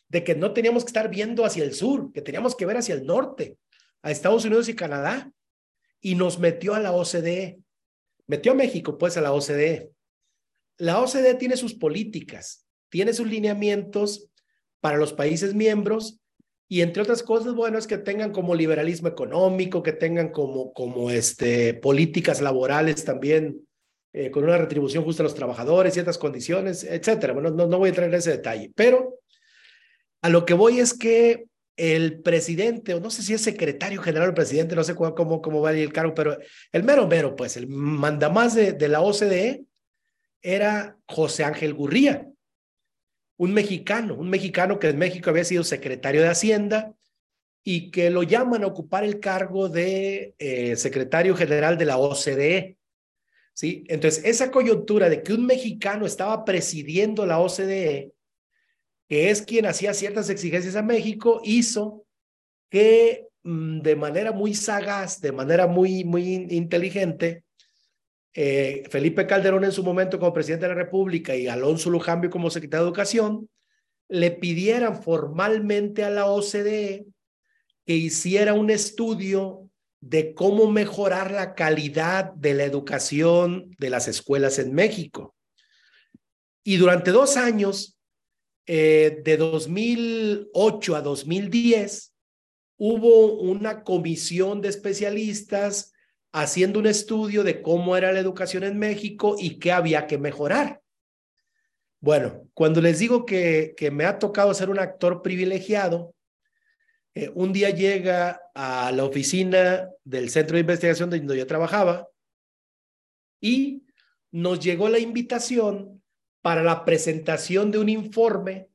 de 0.08 0.22
que 0.22 0.34
no 0.34 0.52
teníamos 0.52 0.84
que 0.84 0.90
estar 0.90 1.08
viendo 1.08 1.44
hacia 1.44 1.64
el 1.64 1.74
sur, 1.74 2.12
que 2.12 2.22
teníamos 2.22 2.54
que 2.54 2.66
ver 2.66 2.76
hacia 2.76 2.94
el 2.94 3.04
norte, 3.04 3.56
a 4.02 4.10
Estados 4.10 4.44
Unidos 4.44 4.68
y 4.68 4.76
Canadá, 4.76 5.32
y 6.00 6.14
nos 6.14 6.38
metió 6.38 6.74
a 6.74 6.80
la 6.80 6.92
OCDE. 6.92 7.58
Metió 8.28 8.52
a 8.52 8.54
México, 8.54 8.98
pues, 8.98 9.16
a 9.16 9.20
la 9.20 9.32
OCDE. 9.32 9.90
La 10.78 11.00
OCDE 11.00 11.34
tiene 11.34 11.56
sus 11.56 11.74
políticas, 11.74 12.66
tiene 12.88 13.12
sus 13.12 13.26
lineamientos 13.26 14.28
para 14.80 14.98
los 14.98 15.12
países 15.12 15.54
miembros 15.54 16.20
y 16.68 16.80
entre 16.80 17.02
otras 17.02 17.22
cosas, 17.22 17.54
bueno, 17.54 17.78
es 17.78 17.86
que 17.86 17.98
tengan 17.98 18.32
como 18.32 18.54
liberalismo 18.54 19.08
económico, 19.08 19.82
que 19.82 19.92
tengan 19.92 20.30
como, 20.30 20.72
como 20.72 21.10
este, 21.10 21.74
políticas 21.74 22.40
laborales 22.40 23.04
también 23.04 23.60
eh, 24.12 24.30
con 24.30 24.42
una 24.42 24.58
retribución 24.58 25.04
justa 25.04 25.22
a 25.22 25.24
los 25.24 25.34
trabajadores, 25.34 25.94
ciertas 25.94 26.18
condiciones, 26.18 26.82
etcétera. 26.82 27.34
Bueno, 27.34 27.50
no, 27.50 27.66
no 27.66 27.78
voy 27.78 27.86
a 27.86 27.90
entrar 27.90 28.08
en 28.08 28.14
ese 28.14 28.32
detalle, 28.32 28.72
pero 28.74 29.20
a 30.22 30.28
lo 30.28 30.44
que 30.44 30.54
voy 30.54 30.80
es 30.80 30.92
que 30.92 31.46
el 31.76 32.20
presidente, 32.22 32.94
o 32.94 33.00
no 33.00 33.10
sé 33.10 33.22
si 33.22 33.34
es 33.34 33.42
secretario 33.42 34.02
general 34.02 34.30
o 34.30 34.34
presidente, 34.34 34.74
no 34.74 34.82
sé 34.82 34.94
cómo, 34.94 35.42
cómo 35.42 35.60
va 35.60 35.72
el 35.72 35.92
cargo, 35.92 36.14
pero 36.14 36.36
el 36.72 36.82
mero 36.82 37.06
mero, 37.06 37.36
pues, 37.36 37.56
el 37.56 37.68
mandamás 37.68 38.54
de, 38.54 38.72
de 38.72 38.88
la 38.88 39.02
OCDE 39.02 39.64
era 40.42 40.96
José 41.06 41.44
Ángel 41.44 41.74
Gurría, 41.74 42.26
un 43.36 43.52
mexicano, 43.52 44.14
un 44.14 44.30
mexicano 44.30 44.78
que 44.78 44.88
en 44.88 44.98
México 44.98 45.30
había 45.30 45.44
sido 45.44 45.64
secretario 45.64 46.22
de 46.22 46.28
Hacienda 46.28 46.94
y 47.62 47.90
que 47.90 48.10
lo 48.10 48.22
llaman 48.22 48.64
a 48.64 48.68
ocupar 48.68 49.04
el 49.04 49.20
cargo 49.20 49.68
de 49.68 50.34
eh, 50.38 50.76
secretario 50.76 51.36
general 51.36 51.76
de 51.76 51.84
la 51.84 51.98
OCDE. 51.98 52.78
¿sí? 53.52 53.84
Entonces, 53.88 54.24
esa 54.24 54.50
coyuntura 54.50 55.08
de 55.08 55.22
que 55.22 55.32
un 55.32 55.46
mexicano 55.46 56.06
estaba 56.06 56.44
presidiendo 56.44 57.26
la 57.26 57.40
OCDE 57.40 58.12
que 59.08 59.30
es 59.30 59.42
quien 59.42 59.66
hacía 59.66 59.94
ciertas 59.94 60.30
exigencias 60.30 60.76
a 60.76 60.82
México, 60.82 61.40
hizo 61.44 62.04
que 62.70 63.28
mm, 63.44 63.80
de 63.80 63.96
manera 63.96 64.32
muy 64.32 64.54
sagaz, 64.54 65.20
de 65.20 65.32
manera 65.32 65.66
muy, 65.66 66.04
muy 66.04 66.34
inteligente, 66.50 67.44
eh, 68.38 68.84
Felipe 68.90 69.26
Calderón 69.26 69.64
en 69.64 69.72
su 69.72 69.82
momento 69.82 70.18
como 70.18 70.34
presidente 70.34 70.66
de 70.66 70.74
la 70.74 70.82
República 70.82 71.34
y 71.34 71.48
Alonso 71.48 71.88
Lujambio 71.88 72.28
como 72.28 72.50
secretario 72.50 72.84
de 72.84 72.88
Educación, 72.90 73.48
le 74.08 74.30
pidieran 74.30 75.02
formalmente 75.02 76.04
a 76.04 76.10
la 76.10 76.26
OCDE 76.26 77.06
que 77.86 77.94
hiciera 77.94 78.52
un 78.52 78.68
estudio 78.68 79.70
de 80.00 80.34
cómo 80.34 80.70
mejorar 80.70 81.30
la 81.30 81.54
calidad 81.54 82.34
de 82.34 82.52
la 82.52 82.64
educación 82.64 83.70
de 83.78 83.88
las 83.88 84.06
escuelas 84.06 84.58
en 84.58 84.74
México. 84.74 85.34
Y 86.62 86.76
durante 86.76 87.12
dos 87.12 87.38
años, 87.38 87.98
eh, 88.66 89.22
de 89.24 89.36
2008 89.38 90.94
a 90.94 91.00
2010, 91.00 92.12
hubo 92.76 93.38
una 93.38 93.82
comisión 93.82 94.60
de 94.60 94.68
especialistas 94.68 95.94
haciendo 96.36 96.78
un 96.78 96.86
estudio 96.86 97.44
de 97.44 97.62
cómo 97.62 97.96
era 97.96 98.12
la 98.12 98.20
educación 98.20 98.62
en 98.62 98.78
México 98.78 99.36
y 99.38 99.58
qué 99.58 99.72
había 99.72 100.06
que 100.06 100.18
mejorar. 100.18 100.82
Bueno, 101.98 102.46
cuando 102.52 102.82
les 102.82 102.98
digo 102.98 103.24
que, 103.24 103.74
me 103.90 104.04
ha 104.04 104.18
tocado 104.18 104.52
ser 104.52 104.68
un 104.68 104.78
actor 104.78 105.22
privilegiado, 105.22 106.14
eh, 107.14 107.30
un 107.34 107.54
día 107.54 107.70
llega 107.70 108.42
a 108.54 108.92
la 108.92 109.04
oficina 109.04 109.88
del 110.04 110.28
centro 110.28 110.56
de 110.56 110.60
investigación 110.60 111.08
donde 111.08 111.38
yo 111.38 111.46
trabajaba 111.46 112.06
y 113.40 113.86
nos 114.30 114.60
llegó 114.60 114.90
la 114.90 114.98
invitación 114.98 116.02
para 116.42 116.62
la 116.62 116.84
presentación 116.84 117.70
de 117.70 117.78
un 117.78 117.88
informe 117.88 118.68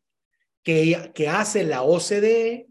que, 0.63 1.11
que 1.13 1.29
hace 1.29 1.63
la 1.63 1.83
OCDE 1.83 2.70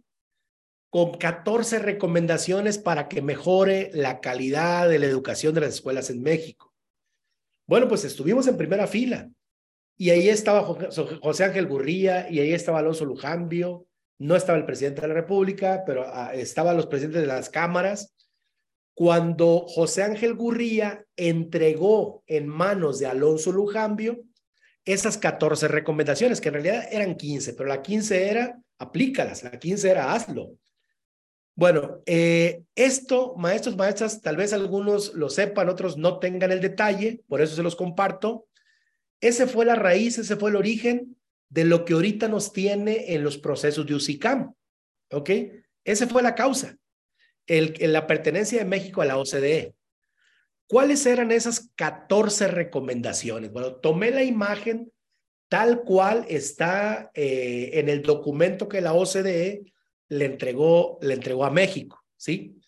con 0.90 1.12
14 1.12 1.78
recomendaciones 1.78 2.78
para 2.78 3.08
que 3.08 3.22
mejore 3.22 3.90
la 3.94 4.20
calidad 4.20 4.88
de 4.88 4.98
la 4.98 5.06
educación 5.06 5.54
de 5.54 5.62
las 5.62 5.74
escuelas 5.74 6.10
en 6.10 6.20
México. 6.20 6.74
Bueno, 7.66 7.86
pues 7.86 8.04
estuvimos 8.04 8.48
en 8.48 8.56
primera 8.56 8.88
fila 8.88 9.30
y 9.96 10.10
ahí 10.10 10.28
estaba 10.28 10.62
José 10.64 11.44
Ángel 11.44 11.66
Gurría 11.66 12.28
y 12.28 12.40
ahí 12.40 12.52
estaba 12.52 12.80
Alonso 12.80 13.04
Lujambio, 13.04 13.86
no 14.18 14.34
estaba 14.34 14.58
el 14.58 14.66
presidente 14.66 15.02
de 15.02 15.08
la 15.08 15.14
República, 15.14 15.84
pero 15.86 16.04
ah, 16.06 16.34
estaban 16.34 16.76
los 16.76 16.86
presidentes 16.86 17.22
de 17.22 17.28
las 17.28 17.48
cámaras. 17.48 18.14
Cuando 18.94 19.66
José 19.68 20.02
Ángel 20.02 20.34
Gurría 20.34 21.04
entregó 21.16 22.24
en 22.26 22.48
manos 22.48 22.98
de 22.98 23.06
Alonso 23.06 23.52
Lujambio 23.52 24.24
esas 24.84 25.16
14 25.18 25.68
recomendaciones, 25.68 26.40
que 26.40 26.48
en 26.48 26.54
realidad 26.54 26.88
eran 26.90 27.14
15, 27.14 27.54
pero 27.54 27.68
la 27.68 27.80
15 27.80 28.28
era 28.28 28.60
aplícalas, 28.78 29.44
la 29.44 29.58
15 29.58 29.90
era 29.90 30.12
hazlo. 30.12 30.56
Bueno, 31.54 32.00
eh, 32.06 32.62
esto, 32.74 33.34
maestros, 33.36 33.76
maestras, 33.76 34.22
tal 34.22 34.36
vez 34.36 34.52
algunos 34.52 35.14
lo 35.14 35.28
sepan, 35.28 35.68
otros 35.68 35.96
no 35.96 36.18
tengan 36.18 36.52
el 36.52 36.60
detalle, 36.60 37.22
por 37.28 37.40
eso 37.40 37.56
se 37.56 37.62
los 37.62 37.76
comparto. 37.76 38.46
Ese 39.20 39.46
fue 39.46 39.64
la 39.64 39.74
raíz, 39.74 40.18
ese 40.18 40.36
fue 40.36 40.50
el 40.50 40.56
origen 40.56 41.16
de 41.50 41.64
lo 41.64 41.84
que 41.84 41.92
ahorita 41.92 42.28
nos 42.28 42.52
tiene 42.52 43.12
en 43.14 43.24
los 43.24 43.36
procesos 43.36 43.86
de 43.86 43.94
UCICAM. 43.94 44.54
¿Ok? 45.12 45.30
Esa 45.84 46.06
fue 46.06 46.22
la 46.22 46.34
causa, 46.34 46.76
el, 47.46 47.74
la 47.92 48.06
pertenencia 48.06 48.58
de 48.58 48.64
México 48.64 49.02
a 49.02 49.06
la 49.06 49.18
OCDE. 49.18 49.74
¿Cuáles 50.68 51.04
eran 51.04 51.32
esas 51.32 51.70
14 51.74 52.46
recomendaciones? 52.46 53.50
Bueno, 53.50 53.74
tomé 53.74 54.12
la 54.12 54.22
imagen 54.22 54.92
tal 55.48 55.82
cual 55.82 56.24
está 56.28 57.10
eh, 57.12 57.70
en 57.74 57.88
el 57.88 58.02
documento 58.02 58.68
que 58.68 58.80
la 58.80 58.92
OCDE 58.92 59.64
le 60.10 60.26
entregó, 60.26 60.98
le 61.00 61.14
entregó 61.14 61.44
a 61.44 61.50
México, 61.50 62.04
¿sí? 62.16 62.60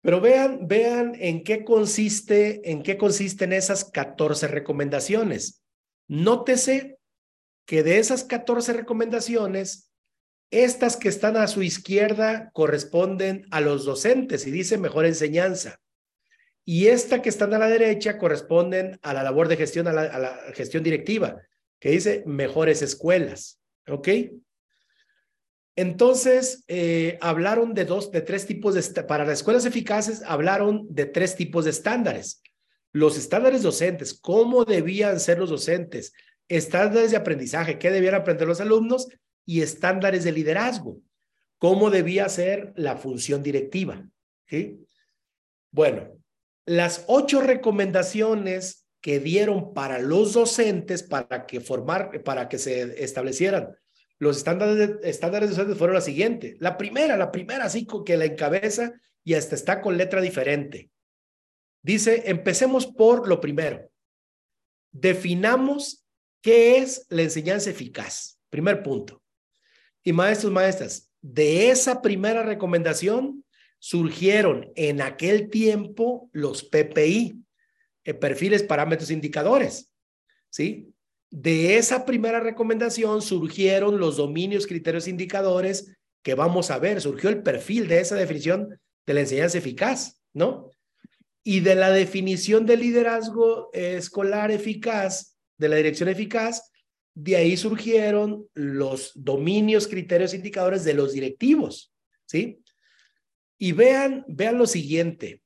Pero 0.00 0.20
vean, 0.20 0.68
vean 0.68 1.14
en 1.18 1.42
qué 1.42 1.64
consiste, 1.64 2.70
en 2.70 2.82
qué 2.82 2.96
consisten 2.96 3.52
esas 3.52 3.84
14 3.84 4.46
recomendaciones. 4.46 5.62
Nótese 6.06 6.98
que 7.66 7.82
de 7.82 7.98
esas 7.98 8.24
14 8.24 8.72
recomendaciones, 8.72 9.92
estas 10.50 10.96
que 10.96 11.08
están 11.08 11.36
a 11.36 11.48
su 11.48 11.62
izquierda 11.62 12.50
corresponden 12.54 13.46
a 13.50 13.60
los 13.60 13.84
docentes 13.84 14.46
y 14.46 14.50
dice 14.50 14.78
mejor 14.78 15.04
enseñanza. 15.04 15.80
Y 16.64 16.86
esta 16.86 17.20
que 17.20 17.28
están 17.28 17.52
a 17.52 17.58
la 17.58 17.68
derecha 17.68 18.16
corresponden 18.16 18.98
a 19.02 19.12
la 19.12 19.24
labor 19.24 19.48
de 19.48 19.56
gestión, 19.56 19.88
a 19.88 19.92
la, 19.92 20.02
a 20.02 20.18
la 20.18 20.38
gestión 20.54 20.84
directiva, 20.84 21.42
que 21.80 21.90
dice 21.90 22.22
mejores 22.26 22.80
escuelas. 22.80 23.60
¿Ok? 23.88 24.08
Entonces, 25.78 26.64
eh, 26.66 27.18
hablaron 27.20 27.72
de 27.72 27.84
dos, 27.84 28.10
de 28.10 28.20
tres 28.20 28.46
tipos 28.46 28.74
de, 28.74 29.02
para 29.04 29.24
las 29.24 29.34
escuelas 29.34 29.64
eficaces, 29.64 30.24
hablaron 30.26 30.88
de 30.90 31.06
tres 31.06 31.36
tipos 31.36 31.66
de 31.66 31.70
estándares. 31.70 32.42
Los 32.90 33.16
estándares 33.16 33.62
docentes, 33.62 34.12
cómo 34.12 34.64
debían 34.64 35.20
ser 35.20 35.38
los 35.38 35.50
docentes, 35.50 36.12
estándares 36.48 37.12
de 37.12 37.16
aprendizaje, 37.16 37.78
qué 37.78 37.92
debían 37.92 38.16
aprender 38.16 38.48
los 38.48 38.60
alumnos 38.60 39.06
y 39.46 39.60
estándares 39.60 40.24
de 40.24 40.32
liderazgo, 40.32 41.00
cómo 41.58 41.90
debía 41.90 42.28
ser 42.28 42.72
la 42.74 42.96
función 42.96 43.44
directiva. 43.44 44.04
Bueno, 45.70 46.08
las 46.66 47.04
ocho 47.06 47.40
recomendaciones 47.40 48.84
que 49.00 49.20
dieron 49.20 49.74
para 49.74 50.00
los 50.00 50.32
docentes 50.32 51.04
para 51.04 51.46
que 51.46 51.60
formar, 51.60 52.24
para 52.24 52.48
que 52.48 52.58
se 52.58 53.04
establecieran 53.04 53.76
los 54.18 54.38
estándares 54.38 54.76
de, 54.76 55.08
estándares 55.08 55.56
de 55.56 55.74
fueron 55.74 55.94
la 55.94 56.00
siguiente. 56.00 56.56
La 56.58 56.76
primera, 56.76 57.16
la 57.16 57.30
primera, 57.30 57.64
así 57.64 57.86
que 58.04 58.16
la 58.16 58.24
encabeza 58.24 58.92
y 59.24 59.34
hasta 59.34 59.54
está 59.54 59.80
con 59.80 59.96
letra 59.96 60.20
diferente. 60.20 60.90
Dice, 61.82 62.24
empecemos 62.26 62.86
por 62.86 63.28
lo 63.28 63.40
primero. 63.40 63.90
Definamos 64.90 66.06
qué 66.42 66.78
es 66.78 67.06
la 67.08 67.22
enseñanza 67.22 67.70
eficaz. 67.70 68.38
Primer 68.50 68.82
punto. 68.82 69.22
Y 70.02 70.12
maestros, 70.12 70.52
maestras, 70.52 71.10
de 71.20 71.70
esa 71.70 72.00
primera 72.02 72.42
recomendación 72.42 73.44
surgieron 73.78 74.72
en 74.74 75.00
aquel 75.00 75.50
tiempo 75.50 76.28
los 76.32 76.64
PPI, 76.64 77.44
eh, 78.04 78.14
perfiles, 78.14 78.62
parámetros, 78.62 79.10
indicadores. 79.10 79.92
¿Sí? 80.50 80.92
De 81.30 81.76
esa 81.76 82.06
primera 82.06 82.40
recomendación 82.40 83.20
surgieron 83.20 83.98
los 83.98 84.16
dominios, 84.16 84.66
criterios, 84.66 85.08
indicadores 85.08 85.94
que 86.22 86.34
vamos 86.34 86.70
a 86.70 86.78
ver. 86.78 87.00
Surgió 87.00 87.28
el 87.28 87.42
perfil 87.42 87.86
de 87.86 88.00
esa 88.00 88.16
definición 88.16 88.80
de 89.06 89.14
la 89.14 89.20
enseñanza 89.20 89.58
eficaz, 89.58 90.22
¿no? 90.32 90.70
Y 91.44 91.60
de 91.60 91.74
la 91.74 91.90
definición 91.90 92.66
de 92.66 92.76
liderazgo 92.76 93.70
escolar 93.72 94.50
eficaz, 94.50 95.36
de 95.58 95.68
la 95.68 95.76
dirección 95.76 96.08
eficaz, 96.08 96.70
de 97.14 97.36
ahí 97.36 97.56
surgieron 97.56 98.48
los 98.54 99.12
dominios, 99.14 99.88
criterios, 99.88 100.34
indicadores 100.34 100.84
de 100.84 100.94
los 100.94 101.12
directivos, 101.12 101.92
¿sí? 102.26 102.62
Y 103.58 103.72
vean, 103.72 104.24
vean 104.28 104.56
lo 104.56 104.66
siguiente. 104.66 105.42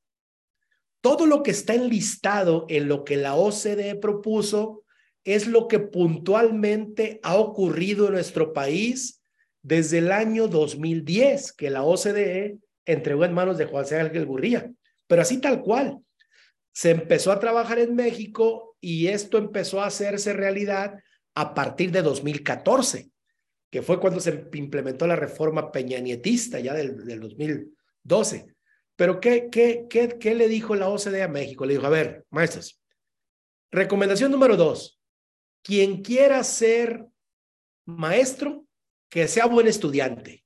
Todo 1.01 1.25
lo 1.25 1.43
que 1.43 1.51
está 1.51 1.75
enlistado 1.75 2.67
en 2.69 2.89
lo 2.89 3.05
que 3.05 3.17
la 3.17 3.37
OCDE 3.37 3.95
propuso 3.97 4.82
es 5.25 5.47
lo 5.47 5.69
que 5.69 5.79
puntualmente 5.79 7.21
ha 7.23 7.37
ocurrido 7.37 8.07
en 8.07 8.15
nuestro 8.15 8.53
país 8.53 9.23
desde 9.63 9.99
el 9.99 10.11
año 10.11 10.49
2010, 10.49 11.53
que 11.53 11.71
la 11.71 11.85
OCDE 11.85 12.59
entregó 12.85 13.25
en 13.25 13.33
manos 13.33 13.59
de 13.59 13.67
Juan 13.67 13.85
Ángel 13.93 14.27
Gurría. 14.27 14.71
Pero 15.07 15.23
así 15.23 15.41
tal 15.41 15.63
cual. 15.63 15.99
Se 16.75 16.91
empezó 16.91 17.31
a 17.33 17.39
trabajar 17.39 17.79
en 17.79 17.95
México 17.95 18.77
y 18.81 19.09
esto 19.09 19.37
empezó 19.39 19.83
a 19.83 19.87
hacerse 19.87 20.33
realidad 20.33 20.99
a 21.35 21.55
partir 21.55 21.93
de 21.93 22.03
2014, 22.03 23.11
que 23.71 23.83
fue 23.83 24.01
cuando 24.01 24.21
se 24.21 24.49
implementó 24.55 25.07
la 25.07 25.17
reforma 25.17 25.71
peñanietista 25.71 26.61
ya 26.61 26.73
del, 26.73 27.05
del 27.05 27.21
2012. 27.21 28.47
Pero 28.97 29.21
¿qué, 29.21 29.49
qué, 29.51 29.87
qué, 29.89 30.17
¿qué 30.19 30.35
le 30.35 30.49
dijo 30.49 30.75
la 30.75 30.89
OCDE 30.89 31.23
a 31.23 31.29
México? 31.29 31.67
Le 31.67 31.75
dijo, 31.75 31.87
a 31.87 31.91
ver, 31.91 32.25
maestros, 32.31 32.81
recomendación 33.71 34.31
número 34.31 34.57
dos, 34.57 35.02
quien 35.63 36.03
quiera 36.03 36.43
ser 36.45 37.07
maestro, 37.87 38.67
que 39.09 39.29
sea 39.29 39.47
buen 39.47 39.67
estudiante. 39.67 40.45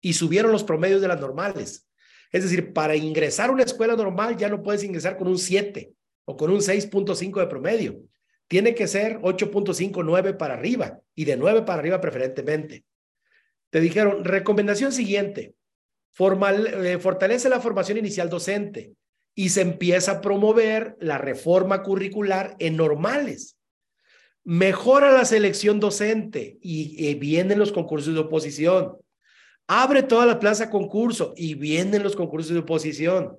Y 0.00 0.14
subieron 0.14 0.52
los 0.52 0.64
promedios 0.64 1.00
de 1.00 1.08
las 1.08 1.20
normales. 1.20 1.88
Es 2.30 2.42
decir, 2.42 2.72
para 2.72 2.96
ingresar 2.96 3.50
a 3.50 3.52
una 3.52 3.62
escuela 3.62 3.94
normal 3.94 4.36
ya 4.36 4.48
no 4.48 4.62
puedes 4.62 4.82
ingresar 4.82 5.16
con 5.16 5.28
un 5.28 5.38
7 5.38 5.92
o 6.24 6.36
con 6.36 6.50
un 6.50 6.60
6.5 6.60 7.40
de 7.40 7.46
promedio. 7.46 8.00
Tiene 8.48 8.74
que 8.74 8.86
ser 8.86 9.20
8.5, 9.20 10.04
9 10.04 10.34
para 10.34 10.54
arriba 10.54 11.00
y 11.14 11.24
de 11.24 11.36
9 11.36 11.62
para 11.62 11.78
arriba 11.78 12.00
preferentemente. 12.00 12.84
Te 13.70 13.80
dijeron, 13.80 14.24
recomendación 14.24 14.92
siguiente, 14.92 15.54
eh, 16.18 16.98
fortalece 17.00 17.48
la 17.48 17.60
formación 17.60 17.98
inicial 17.98 18.28
docente 18.28 18.92
y 19.34 19.48
se 19.48 19.62
empieza 19.62 20.12
a 20.12 20.20
promover 20.20 20.96
la 21.00 21.16
reforma 21.16 21.82
curricular 21.82 22.54
en 22.58 22.76
normales 22.76 23.56
mejora 24.44 25.12
la 25.12 25.24
selección 25.24 25.80
docente 25.80 26.58
y, 26.60 27.14
vienen 27.14 27.58
los 27.58 27.72
concursos 27.72 28.14
de 28.14 28.20
oposición. 28.20 28.96
Abre 29.66 30.02
toda 30.02 30.26
la 30.26 30.38
plaza 30.38 30.70
concurso 30.70 31.32
y 31.36 31.54
vienen 31.54 32.02
los 32.02 32.16
concursos 32.16 32.52
de 32.52 32.60
oposición. 32.60 33.38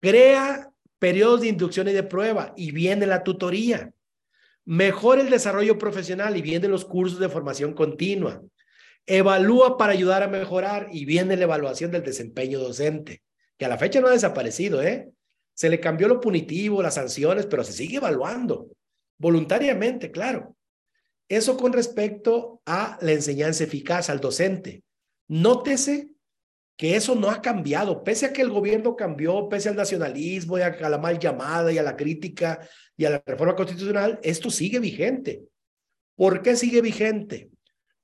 Crea 0.00 0.70
periodos 0.98 1.42
de 1.42 1.48
inducción 1.48 1.88
y 1.88 1.92
de 1.92 2.02
prueba, 2.02 2.52
y 2.56 2.72
viene 2.72 3.06
la 3.06 3.22
tutoría. 3.22 3.92
Mejora 4.64 5.22
el 5.22 5.30
desarrollo 5.30 5.78
profesional 5.78 6.36
y 6.36 6.42
vienen 6.42 6.70
los 6.70 6.84
cursos 6.84 7.20
de 7.20 7.28
formación 7.28 7.72
continua. 7.72 8.42
Evalúa 9.06 9.78
para 9.78 9.92
ayudar 9.92 10.22
a 10.22 10.28
mejorar 10.28 10.88
y 10.92 11.04
viene 11.04 11.36
la 11.36 11.44
evaluación 11.44 11.90
del 11.90 12.02
desempeño 12.02 12.58
docente, 12.58 13.22
que 13.56 13.64
a 13.64 13.68
la 13.68 13.78
fecha 13.78 14.00
no 14.00 14.08
ha 14.08 14.12
desaparecido, 14.12 14.82
¿eh? 14.82 15.08
Se 15.54 15.70
le 15.70 15.80
cambió 15.80 16.08
lo 16.08 16.20
punitivo, 16.20 16.82
las 16.82 16.94
sanciones, 16.94 17.46
pero 17.46 17.64
se 17.64 17.72
sigue 17.72 17.96
evaluando, 17.96 18.68
voluntariamente, 19.18 20.10
claro. 20.10 20.56
Eso 21.28 21.56
con 21.56 21.72
respecto 21.72 22.62
a 22.64 22.98
la 23.02 23.12
enseñanza 23.12 23.64
eficaz 23.64 24.08
al 24.08 24.20
docente. 24.20 24.82
Nótese 25.28 26.14
que 26.78 26.94
eso 26.94 27.16
no 27.16 27.28
ha 27.28 27.42
cambiado, 27.42 28.04
pese 28.04 28.26
a 28.26 28.32
que 28.32 28.40
el 28.40 28.50
gobierno 28.50 28.94
cambió, 28.94 29.48
pese 29.48 29.68
al 29.68 29.74
nacionalismo 29.74 30.58
y 30.58 30.62
a, 30.62 30.70
la 30.70 30.96
mal 30.96 31.18
llamada 31.18 31.72
y 31.72 31.78
a 31.78 31.82
la 31.82 31.96
crítica 31.96 32.60
y 32.96 33.04
a 33.04 33.10
la 33.10 33.22
reforma 33.26 33.56
constitucional, 33.56 34.20
esto 34.22 34.48
sigue 34.48 34.78
vigente. 34.78 35.42
¿Por 36.14 36.40
qué 36.40 36.54
sigue 36.54 36.80
vigente? 36.80 37.50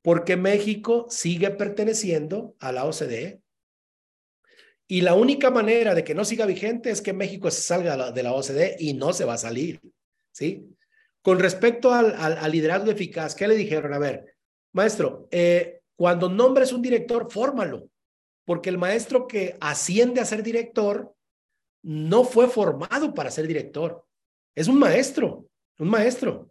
Porque 0.03 0.37
México 0.37 1.07
sigue 1.09 1.51
perteneciendo 1.51 2.57
a 2.59 2.73
la 2.73 2.85
OCDE. 2.85 3.41
Y 4.89 5.01
la 5.01 5.15
única 5.15 5.51
manera 5.51 5.95
de 5.95 6.03
que 6.03 6.15
no 6.15 6.25
siga 6.25 6.45
vigente 6.45 6.91
es 6.91 7.01
que 7.01 7.13
México 7.13 7.51
se 7.53 7.63
salga 7.63 8.11
de 8.11 8.23
la 8.25 8.33
OCDE 8.33 8.77
y 8.81 8.95
no 8.95 9.13
se 9.13 9.25
va 9.25 9.35
a 9.35 9.39
salir. 9.39 9.81
¿Sí? 10.33 10.69
Con 11.25 11.39
respecto 11.39 11.91
al, 11.91 12.53
liderazgo 12.53 12.91
eficaz, 12.91 13.35
¿qué 13.35 13.49
le 13.49 13.57
dijeron? 13.57 13.95
A 13.95 13.99
ver, 13.99 14.37
maestro, 14.75 15.27
eh, 15.31 15.81
cuando 15.97 16.29
nombres 16.29 16.71
un 16.71 16.83
director, 16.83 17.33
fórmalo 17.33 17.89
porque 18.45 18.69
el 18.69 18.77
maestro 18.77 19.27
que 19.27 19.57
asciende 19.59 20.21
a 20.21 20.27
ser 20.27 20.43
director 20.43 21.15
no 21.83 22.25
fue 22.25 22.47
formado 22.49 23.15
para 23.15 23.31
ser 23.31 23.47
director. 23.47 24.05
Es 24.55 24.69
un 24.69 24.79
maestro, 24.79 25.49
un 25.79 25.89
maestro 25.89 26.51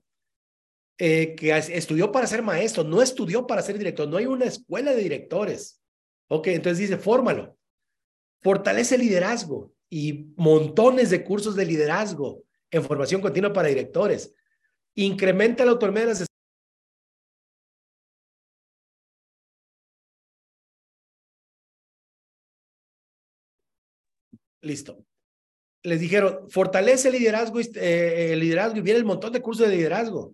eh, 0.98 1.36
que 1.36 1.56
estudió 1.56 2.12
para 2.12 2.26
ser 2.28 2.42
maestro, 2.42 2.84
no 2.84 3.02
estudió 3.02 3.46
para 3.46 3.62
ser 3.62 3.78
director, 3.78 4.08
no 4.08 4.18
hay 4.18 4.26
una 4.26 4.46
escuela 4.46 4.92
de 4.92 5.04
directores. 5.04 5.82
Ok, 6.30 6.48
entonces 6.48 6.80
dice, 6.80 6.98
fórmalo. 6.98 7.58
Fortalece 8.42 8.96
el 8.96 9.02
liderazgo 9.02 9.72
y 9.88 10.34
montones 10.36 11.12
de 11.12 11.24
cursos 11.24 11.56
de 11.56 11.66
liderazgo 11.66 12.44
en 12.72 12.84
formación 12.84 13.22
continua 13.22 13.54
para 13.54 13.68
directores. 13.68 14.34
Incrementa 14.96 15.66
la 15.66 15.72
autonomía 15.72 16.02
de 16.04 16.08
las 16.10 16.26
Listo. 24.64 25.06
Les 25.84 26.00
dijeron, 26.00 26.50
fortalece 26.50 27.10
el 27.10 27.16
liderazgo, 27.16 27.60
eh, 27.60 28.34
liderazgo 28.38 28.78
y 28.78 28.82
viene 28.82 29.00
el 29.00 29.06
montón 29.06 29.34
de 29.34 29.42
cursos 29.42 29.68
de 29.68 29.76
liderazgo. 29.76 30.34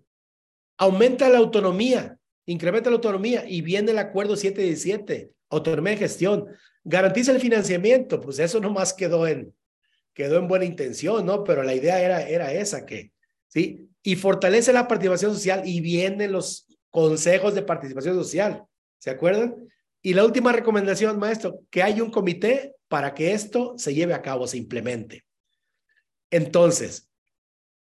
Aumenta 0.77 1.27
la 1.29 1.39
autonomía, 1.39 2.17
incrementa 2.45 2.91
la 2.91 2.97
autonomía 2.97 3.43
y 3.47 3.61
viene 3.61 3.91
el 3.91 3.97
acuerdo 3.97 4.35
717, 4.35 5.31
autonomía 5.49 5.93
de 5.93 5.97
gestión. 5.97 6.45
Garantiza 6.83 7.31
el 7.31 7.41
financiamiento, 7.41 8.21
pues 8.21 8.37
eso 8.37 8.59
nomás 8.59 8.93
quedó 8.93 9.27
en, 9.27 9.55
quedó 10.13 10.37
en 10.37 10.47
buena 10.47 10.65
intención, 10.65 11.25
¿no? 11.25 11.43
Pero 11.43 11.63
la 11.63 11.73
idea 11.73 11.99
era, 11.99 12.21
era 12.21 12.53
esa 12.53 12.85
que, 12.85 13.11
¿sí? 13.49 13.89
Y 14.01 14.15
fortalece 14.15 14.71
la 14.71 14.87
participación 14.87 15.33
social 15.33 15.63
y 15.65 15.81
vienen 15.81 16.31
los 16.31 16.67
consejos 16.89 17.53
de 17.53 17.61
participación 17.61 18.15
social, 18.15 18.63
¿se 18.97 19.09
acuerdan? 19.09 19.55
Y 20.01 20.13
la 20.13 20.23
última 20.23 20.53
recomendación, 20.53 21.19
maestro, 21.19 21.61
que 21.69 21.83
hay 21.83 21.99
un 21.99 22.09
comité 22.09 22.75
para 22.87 23.13
que 23.13 23.33
esto 23.33 23.75
se 23.77 23.93
lleve 23.93 24.13
a 24.13 24.21
cabo, 24.21 24.47
se 24.47 24.57
implemente. 24.57 25.25
Entonces, 26.31 27.09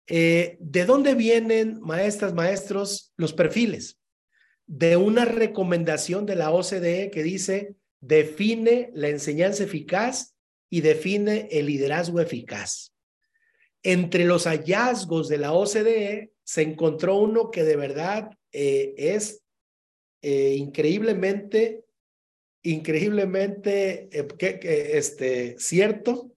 eh, 0.06 0.56
¿de 0.60 0.84
dónde 0.84 1.14
vienen, 1.14 1.80
maestras, 1.80 2.34
maestros, 2.34 3.12
los 3.16 3.32
perfiles? 3.32 3.98
De 4.66 4.96
una 4.96 5.24
recomendación 5.24 6.26
de 6.26 6.36
la 6.36 6.50
OCDE 6.50 7.10
que 7.10 7.22
dice, 7.22 7.76
define 8.00 8.90
la 8.94 9.08
enseñanza 9.08 9.64
eficaz 9.64 10.34
y 10.68 10.80
define 10.80 11.48
el 11.50 11.66
liderazgo 11.66 12.20
eficaz. 12.20 12.91
Entre 13.82 14.24
los 14.24 14.46
hallazgos 14.46 15.28
de 15.28 15.38
la 15.38 15.52
OCDE 15.52 16.32
se 16.44 16.62
encontró 16.62 17.16
uno 17.16 17.50
que 17.50 17.64
de 17.64 17.76
verdad 17.76 18.30
eh, 18.52 18.94
es 18.96 19.42
eh, 20.22 20.54
increíblemente 20.56 21.84
increíblemente 22.64 24.08
eh, 24.12 24.90
este, 24.96 25.58
cierto, 25.58 26.30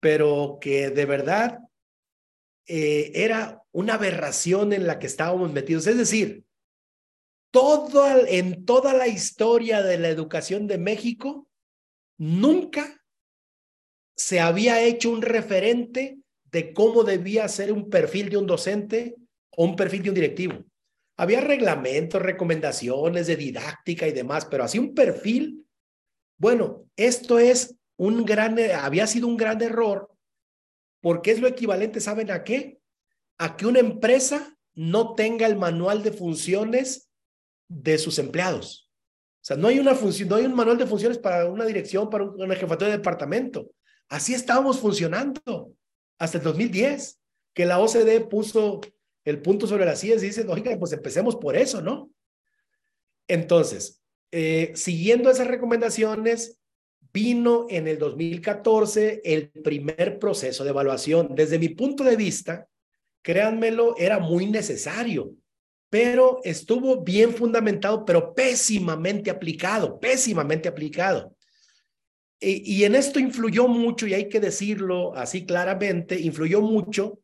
pero 0.00 0.58
que 0.60 0.90
de 0.90 1.06
verdad 1.06 1.58
era 2.66 3.62
una 3.72 3.94
aberración 3.94 4.72
en 4.72 4.86
la 4.86 5.00
que 5.00 5.08
estábamos 5.08 5.52
metidos. 5.52 5.88
Es 5.88 5.98
decir, 5.98 6.44
todo, 7.50 8.26
en 8.26 8.64
toda 8.64 8.94
la 8.94 9.08
historia 9.08 9.82
de 9.82 9.98
la 9.98 10.08
educación 10.08 10.68
de 10.68 10.78
México, 10.78 11.48
nunca 12.16 13.04
se 14.16 14.40
había 14.40 14.82
hecho 14.82 15.10
un 15.10 15.22
referente 15.22 16.18
de 16.54 16.72
cómo 16.72 17.02
debía 17.02 17.48
ser 17.48 17.72
un 17.72 17.90
perfil 17.90 18.30
de 18.30 18.36
un 18.36 18.46
docente 18.46 19.16
o 19.50 19.64
un 19.64 19.74
perfil 19.74 20.04
de 20.04 20.08
un 20.10 20.14
directivo. 20.14 20.64
Había 21.16 21.40
reglamentos, 21.40 22.22
recomendaciones 22.22 23.26
de 23.26 23.34
didáctica 23.34 24.06
y 24.06 24.12
demás, 24.12 24.44
pero 24.44 24.62
así 24.62 24.78
un 24.78 24.94
perfil. 24.94 25.66
Bueno, 26.38 26.84
esto 26.94 27.40
es 27.40 27.74
un 27.96 28.24
gran, 28.24 28.56
había 28.70 29.08
sido 29.08 29.26
un 29.26 29.36
gran 29.36 29.60
error 29.62 30.08
porque 31.00 31.32
es 31.32 31.40
lo 31.40 31.48
equivalente, 31.48 31.98
¿saben 31.98 32.30
a 32.30 32.44
qué? 32.44 32.78
A 33.36 33.56
que 33.56 33.66
una 33.66 33.80
empresa 33.80 34.56
no 34.74 35.16
tenga 35.16 35.48
el 35.48 35.56
manual 35.56 36.04
de 36.04 36.12
funciones 36.12 37.10
de 37.66 37.98
sus 37.98 38.20
empleados. 38.20 38.88
O 39.42 39.44
sea, 39.44 39.56
no 39.56 39.66
hay 39.66 39.80
una 39.80 39.96
función, 39.96 40.28
no 40.28 40.36
hay 40.36 40.44
un 40.44 40.54
manual 40.54 40.78
de 40.78 40.86
funciones 40.86 41.18
para 41.18 41.46
una 41.46 41.64
dirección, 41.64 42.08
para 42.08 42.22
una 42.22 42.54
jefatura 42.54 42.92
de 42.92 42.98
departamento. 42.98 43.72
Así 44.08 44.34
estábamos 44.34 44.78
funcionando 44.78 45.74
hasta 46.18 46.38
el 46.38 46.44
2010, 46.44 47.20
que 47.54 47.66
la 47.66 47.78
OCDE 47.78 48.20
puso 48.22 48.80
el 49.24 49.40
punto 49.40 49.66
sobre 49.66 49.86
las 49.86 50.00
sillas 50.00 50.22
y 50.22 50.26
dicen, 50.26 50.48
oiga, 50.50 50.76
pues 50.78 50.92
empecemos 50.92 51.36
por 51.36 51.56
eso, 51.56 51.80
¿no? 51.80 52.10
Entonces, 53.26 54.02
eh, 54.30 54.72
siguiendo 54.74 55.30
esas 55.30 55.46
recomendaciones, 55.46 56.58
vino 57.12 57.66
en 57.70 57.86
el 57.86 57.98
2014 57.98 59.22
el 59.24 59.50
primer 59.50 60.18
proceso 60.18 60.64
de 60.64 60.70
evaluación. 60.70 61.34
Desde 61.34 61.58
mi 61.58 61.68
punto 61.68 62.02
de 62.04 62.16
vista, 62.16 62.68
créanmelo, 63.22 63.96
era 63.96 64.18
muy 64.18 64.46
necesario, 64.46 65.32
pero 65.88 66.40
estuvo 66.42 67.02
bien 67.02 67.32
fundamentado, 67.32 68.04
pero 68.04 68.34
pésimamente 68.34 69.30
aplicado, 69.30 70.00
pésimamente 70.00 70.68
aplicado. 70.68 71.33
Y, 72.46 72.84
en 72.84 72.94
esto 72.94 73.18
influyó 73.18 73.68
mucho, 73.68 74.06
y 74.06 74.14
hay 74.14 74.28
que 74.28 74.40
decirlo 74.40 75.14
así 75.14 75.46
claramente, 75.46 76.20
influyó 76.20 76.60
mucho 76.60 77.20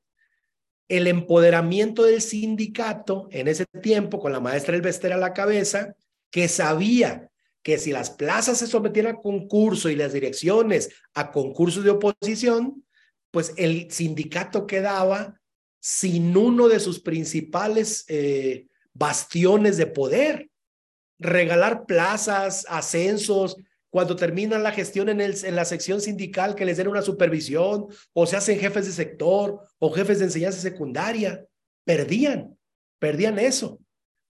el 0.89 1.07
empoderamiento 1.07 2.05
del 2.05 2.23
sindicato 2.23 3.29
en 3.31 3.47
ese 3.47 3.67
tiempo 3.83 4.19
con 4.19 4.33
la 4.33 4.41
maestra 4.41 4.75
Elvester 4.75 5.13
a 5.13 5.19
la 5.19 5.35
cabeza, 5.35 5.95
que 6.31 6.49
sabía 6.49 7.31
que 7.63 7.79
si 7.79 7.93
las 7.93 8.11
plazas 8.11 8.59
se 8.59 8.67
sometían 8.67 9.07
a 9.07 9.17
concurso 9.17 9.91
y 9.91 9.97
las 9.97 10.13
direcciones 10.13 10.91
a 11.15 11.31
concursos 11.31 11.85
de 11.85 11.91
oposición, 11.91 12.85
pues 13.31 13.53
el 13.57 13.91
sindicato 13.91 14.67
quedaba 14.67 15.39
sin 15.81 16.37
uno 16.37 16.69
de 16.69 16.81
sus 16.81 17.01
principales 17.01 18.05
eh, 18.09 18.67
bastiones 18.93 19.77
de 19.77 19.87
poder. 19.87 20.51
Regalar 21.19 21.85
plazas, 21.85 22.65
ascensos, 22.69 23.57
cuando 23.91 24.17
terminan 24.17 24.63
la 24.63 24.73
gestión 24.73 25.09
en, 25.09 25.21
el, 25.21 25.35
en 25.45 25.57
la 25.57 25.65
sección 25.65 26.01
sindical 26.01 26.55
que 26.55 26.65
les 26.65 26.77
den 26.77 26.89
una 26.89 27.03
supervisión 27.03 27.89
o 28.13 28.27
se 28.27 28.37
hacen 28.37 28.59
jefes 28.59 28.87
de 28.87 28.93
sector 28.93 29.61
o 29.79 29.91
jefes 29.91 30.21
de 30.21 30.27
enseñanza 30.27 30.61
secundaria, 30.61 31.45
perdían, 31.85 32.57
perdían 32.99 33.39
eso. 33.39 33.81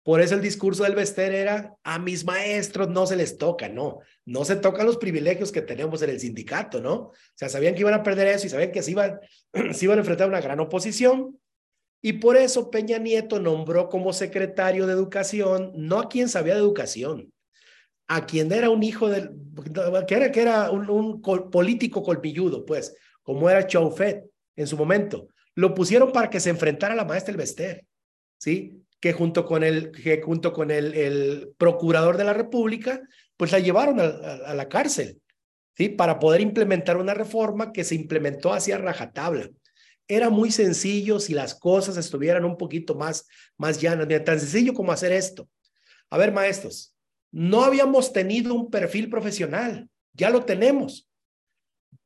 Por 0.05 0.23
eso 0.23 0.37
el 0.37 0.40
discurso 0.40 0.85
del 0.85 0.94
Bester 0.94 1.35
era, 1.35 1.77
a 1.83 1.99
mis 1.99 2.25
maestros 2.25 2.88
no 2.88 3.07
se 3.07 3.16
les 3.16 3.37
toca, 3.37 3.68
no, 3.68 3.99
no 4.25 4.44
se 4.44 4.57
tocan 4.57 4.87
los 4.87 4.97
privilegios 4.97 5.53
que 5.53 5.61
tenemos 5.61 6.01
en 6.01 6.09
el 6.09 6.21
sindicato, 6.21 6.81
¿no? 6.81 6.94
O 6.94 7.14
sea, 7.35 7.51
sabían 7.51 7.75
que 7.75 7.81
iban 7.81 7.92
a 7.92 8.03
perder 8.03 8.29
eso 8.29 8.47
y 8.47 8.49
sabían 8.51 8.73
que 8.73 8.83
se 8.83 8.92
iban, 8.92 9.21
se 9.73 9.85
iban 9.85 9.99
a 9.99 10.01
enfrentar 10.01 10.29
una 10.29 10.40
gran 10.40 10.61
oposición. 10.61 11.38
Y 12.01 12.14
por 12.14 12.37
eso 12.38 12.71
Peña 12.71 12.97
Nieto 12.97 13.38
nombró 13.38 13.90
como 13.90 14.14
secretario 14.14 14.87
de 14.87 14.94
educación, 14.94 15.73
no 15.75 15.99
a 15.99 16.09
quien 16.09 16.31
sabía 16.31 16.55
de 16.55 16.61
educación, 16.61 17.33
a 18.09 18.27
quien 18.27 18.51
era 18.51 18.71
un 18.71 18.83
hijo 18.83 19.09
del, 19.09 19.31
que 20.07 20.14
era, 20.14 20.33
que 20.33 20.42
era 20.42 20.71
un, 20.71 21.21
político 21.23 22.03
colpilludo, 22.03 22.64
pues, 22.64 22.97
como 23.23 23.49
era 23.49 23.66
Chaufet 23.66 24.25
en 24.57 24.66
su 24.66 24.77
momento, 24.77 25.29
lo 25.55 25.75
pusieron 25.75 26.11
para 26.11 26.31
que 26.31 26.40
se 26.40 26.51
enfrentara 26.51 26.94
a 26.94 26.97
la 26.97 27.05
maestra 27.05 27.33
Elvester, 27.33 27.85
¿sí? 28.38 28.83
Que 28.99 29.12
junto 29.12 29.44
con 29.44 29.62
el, 29.62 29.92
que 29.92 30.21
junto 30.23 30.53
con 30.53 30.71
el, 30.71 30.94
el 30.94 31.53
procurador 31.57 32.16
de 32.16 32.25
la 32.25 32.33
República, 32.33 33.03
pues 33.38 33.53
la 33.53 33.61
llevaron 33.61 34.01
a, 34.01 34.55
la 34.55 34.68
cárcel. 34.68 35.23
¿sí? 35.77 35.88
Para 35.88 36.18
poder 36.18 36.40
implementar 36.40 36.97
una 36.97 37.14
reforma 37.14 37.73
que 37.73 37.85
se 37.85 37.94
implementó 37.94 38.53
hacia 38.53 38.77
rajatabla. 38.77 39.49
Era 40.09 40.29
muy 40.29 40.51
sencillo 40.51 41.21
si 41.21 41.35
las 41.35 41.55
cosas 41.55 41.97
estuvieran 41.97 42.44
un 42.44 42.57
poquito 42.57 42.97
más, 42.97 43.27
más 43.57 43.81
llanas. 43.81 44.09
Tan 44.25 44.40
sencillo 44.40 44.75
como 44.75 44.90
hacer 44.90 45.12
esto. 45.12 45.49
A 46.11 46.18
ver, 46.18 46.33
maestros, 46.33 46.94
no 47.31 47.64
habíamos 47.64 48.12
tenido 48.12 48.55
un 48.55 48.71
perfil 48.71 49.11
profesional, 49.11 49.88
ya 50.12 50.31
lo 50.31 50.45
tenemos. 50.45 51.09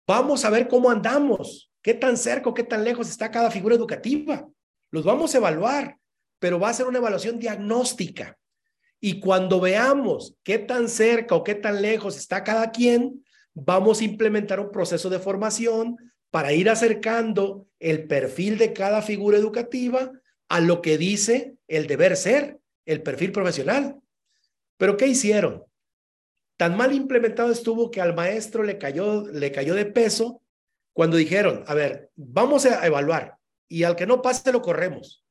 Vamos 0.06 0.44
a 0.44 0.50
ver 0.50 0.68
cómo 0.68 0.90
andamos, 0.90 1.70
qué 1.80 1.94
tan 1.94 2.16
cerca 2.16 2.50
o 2.50 2.54
qué 2.54 2.64
tan 2.64 2.84
lejos 2.84 3.08
está 3.08 3.30
cada 3.30 3.50
figura 3.50 3.74
educativa. 3.74 4.48
Los 4.90 5.04
vamos 5.04 5.34
a 5.34 5.38
evaluar, 5.38 5.98
pero 6.38 6.58
va 6.58 6.70
a 6.70 6.74
ser 6.74 6.86
una 6.86 6.98
evaluación 6.98 7.38
diagnóstica. 7.38 8.36
Y 9.00 9.20
cuando 9.20 9.60
veamos 9.60 10.36
qué 10.42 10.58
tan 10.58 10.88
cerca 10.88 11.34
o 11.34 11.44
qué 11.44 11.54
tan 11.54 11.82
lejos 11.82 12.16
está 12.16 12.44
cada 12.44 12.70
quien, 12.70 13.24
vamos 13.54 14.00
a 14.00 14.04
implementar 14.04 14.60
un 14.60 14.70
proceso 14.70 15.10
de 15.10 15.18
formación 15.18 15.96
para 16.30 16.52
ir 16.52 16.70
acercando 16.70 17.66
el 17.78 18.06
perfil 18.06 18.58
de 18.58 18.72
cada 18.72 19.02
figura 19.02 19.38
educativa 19.38 20.10
a 20.48 20.60
lo 20.60 20.82
que 20.82 20.98
dice 20.98 21.54
el 21.68 21.86
deber 21.86 22.16
ser, 22.16 22.58
el 22.86 23.02
perfil 23.02 23.32
profesional. 23.32 24.01
Pero 24.82 24.96
¿qué 24.96 25.06
hicieron? 25.06 25.62
Tan 26.56 26.76
mal 26.76 26.92
implementado 26.92 27.52
estuvo 27.52 27.88
que 27.88 28.00
al 28.00 28.16
maestro 28.16 28.64
le 28.64 28.78
cayó, 28.78 29.28
le 29.28 29.52
cayó 29.52 29.76
de 29.76 29.86
peso 29.86 30.42
cuando 30.92 31.16
dijeron, 31.16 31.62
a 31.68 31.74
ver, 31.74 32.10
vamos 32.16 32.66
a 32.66 32.84
evaluar 32.84 33.36
y 33.68 33.84
al 33.84 33.94
que 33.94 34.08
no 34.08 34.20
pase 34.20 34.50
lo 34.50 34.60
corremos. 34.60 35.24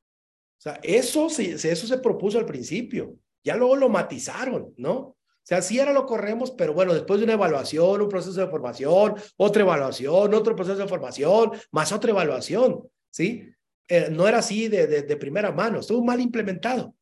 O 0.58 0.62
sea, 0.62 0.80
eso, 0.84 1.28
eso 1.28 1.86
se 1.86 1.98
propuso 1.98 2.40
al 2.40 2.46
principio, 2.46 3.18
ya 3.44 3.58
luego 3.58 3.76
lo 3.76 3.90
matizaron, 3.90 4.74
¿no? 4.78 4.96
O 4.98 5.18
sea, 5.44 5.62
sí 5.62 5.80
era 5.80 5.92
lo 5.92 6.06
corremos, 6.06 6.52
pero 6.52 6.74
bueno, 6.74 6.94
después 6.94 7.20
de 7.20 7.26
una 7.26 7.34
evaluación, 7.34 8.02
un 8.02 8.08
proceso 8.08 8.40
de 8.40 8.48
formación, 8.48 9.16
otra 9.36 9.64
evaluación, 9.64 10.34
otro 10.34 10.56
proceso 10.56 10.78
de 10.78 10.88
formación, 10.88 11.52
más 11.72 11.92
otra 11.92 12.12
evaluación, 12.12 12.90
¿sí? 13.10 13.50
Eh, 13.90 14.08
no 14.12 14.30
era 14.30 14.38
así 14.38 14.70
de, 14.70 14.88
de 14.88 15.18
primera 15.18 15.52
mano, 15.52 15.82
estuvo 15.82 16.02
mal 16.06 16.22
implementado. 16.22 16.96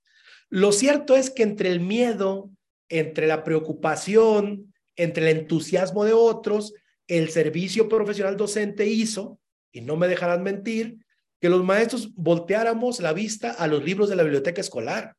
Lo 0.49 0.71
cierto 0.71 1.15
es 1.15 1.29
que 1.29 1.43
entre 1.43 1.69
el 1.69 1.79
miedo, 1.79 2.49
entre 2.89 3.27
la 3.27 3.43
preocupación, 3.43 4.73
entre 4.95 5.29
el 5.29 5.37
entusiasmo 5.37 6.05
de 6.05 6.13
otros, 6.13 6.73
el 7.07 7.29
servicio 7.29 7.87
profesional 7.87 8.35
docente 8.35 8.87
hizo, 8.87 9.39
y 9.71 9.81
no 9.81 9.95
me 9.95 10.07
dejarán 10.07 10.43
mentir, 10.43 10.97
que 11.39 11.49
los 11.49 11.63
maestros 11.63 12.13
volteáramos 12.15 12.99
la 12.99 13.13
vista 13.13 13.51
a 13.51 13.67
los 13.67 13.83
libros 13.83 14.09
de 14.09 14.15
la 14.15 14.23
biblioteca 14.23 14.61
escolar. 14.61 15.15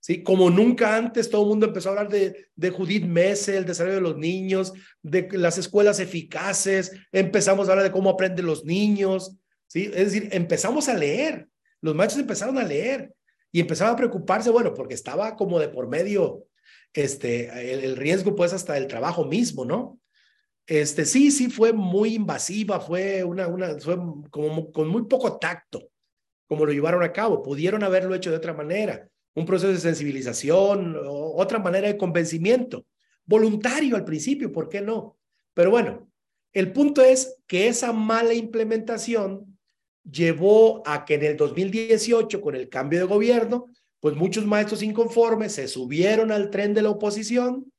¿Sí? 0.00 0.22
Como 0.22 0.48
nunca 0.48 0.96
antes 0.96 1.28
todo 1.28 1.42
el 1.42 1.48
mundo 1.48 1.66
empezó 1.66 1.88
a 1.88 1.92
hablar 1.92 2.08
de, 2.08 2.46
de 2.54 2.70
Judith 2.70 3.04
Messe, 3.04 3.56
el 3.56 3.66
desarrollo 3.66 3.96
de 3.96 4.00
los 4.00 4.16
niños, 4.16 4.72
de 5.02 5.28
las 5.32 5.58
escuelas 5.58 5.98
eficaces, 5.98 6.92
empezamos 7.10 7.68
a 7.68 7.72
hablar 7.72 7.84
de 7.84 7.92
cómo 7.92 8.10
aprenden 8.10 8.46
los 8.46 8.64
niños, 8.64 9.36
¿sí? 9.66 9.90
Es 9.92 10.12
decir, 10.12 10.28
empezamos 10.30 10.88
a 10.88 10.94
leer, 10.94 11.48
los 11.80 11.96
maestros 11.96 12.22
empezaron 12.22 12.58
a 12.58 12.62
leer 12.62 13.12
y 13.50 13.60
empezaba 13.60 13.90
a 13.90 13.96
preocuparse, 13.96 14.50
bueno, 14.50 14.74
porque 14.74 14.94
estaba 14.94 15.36
como 15.36 15.58
de 15.58 15.68
por 15.68 15.88
medio 15.88 16.44
este, 16.92 17.72
el, 17.72 17.96
riesgo 17.96 18.34
pues 18.34 18.52
hasta 18.52 18.74
del 18.74 18.86
trabajo 18.86 19.24
mismo, 19.24 19.64
¿no? 19.64 19.98
Este, 20.66 21.06
sí, 21.06 21.30
sí 21.30 21.48
fue 21.48 21.72
muy 21.72 22.14
invasiva, 22.14 22.80
fue 22.80 23.24
una, 23.24 23.48
una, 23.48 23.78
fue 23.78 23.96
como 24.30 24.70
con 24.70 24.88
muy 24.88 25.04
poco 25.06 25.38
tacto, 25.38 25.90
como 26.46 26.66
lo 26.66 26.72
llevaron 26.72 27.02
a 27.02 27.12
cabo. 27.12 27.42
Pudieron 27.42 27.82
haberlo 27.82 28.14
hecho 28.14 28.30
de 28.30 28.36
otra 28.36 28.52
manera, 28.52 29.08
un 29.34 29.46
proceso 29.46 29.72
de 29.72 29.78
sensibilización, 29.78 30.96
otra 31.06 31.58
manera 31.58 31.88
de 31.88 31.96
convencimiento, 31.96 32.84
voluntario 33.24 33.96
al 33.96 34.04
principio, 34.04 34.52
¿por 34.52 34.68
qué 34.68 34.82
no? 34.82 35.16
Pero 35.54 35.70
bueno, 35.70 36.10
el 36.52 36.72
punto 36.72 37.02
es 37.02 37.40
que 37.46 37.68
esa 37.68 37.92
mala 37.92 38.34
implementación 38.34 39.47
llevó 40.10 40.82
a 40.86 41.04
que 41.04 41.14
en 41.14 41.24
el 41.24 41.36
2018, 41.36 42.40
con 42.40 42.54
el 42.54 42.68
cambio 42.68 43.00
de 43.00 43.06
gobierno, 43.06 43.66
pues 44.00 44.14
muchos 44.16 44.46
maestros 44.46 44.82
inconformes 44.82 45.52
se 45.52 45.68
subieron 45.68 46.30
al 46.30 46.50
tren 46.50 46.74
de 46.74 46.82
la 46.82 46.90
oposición 46.90 47.72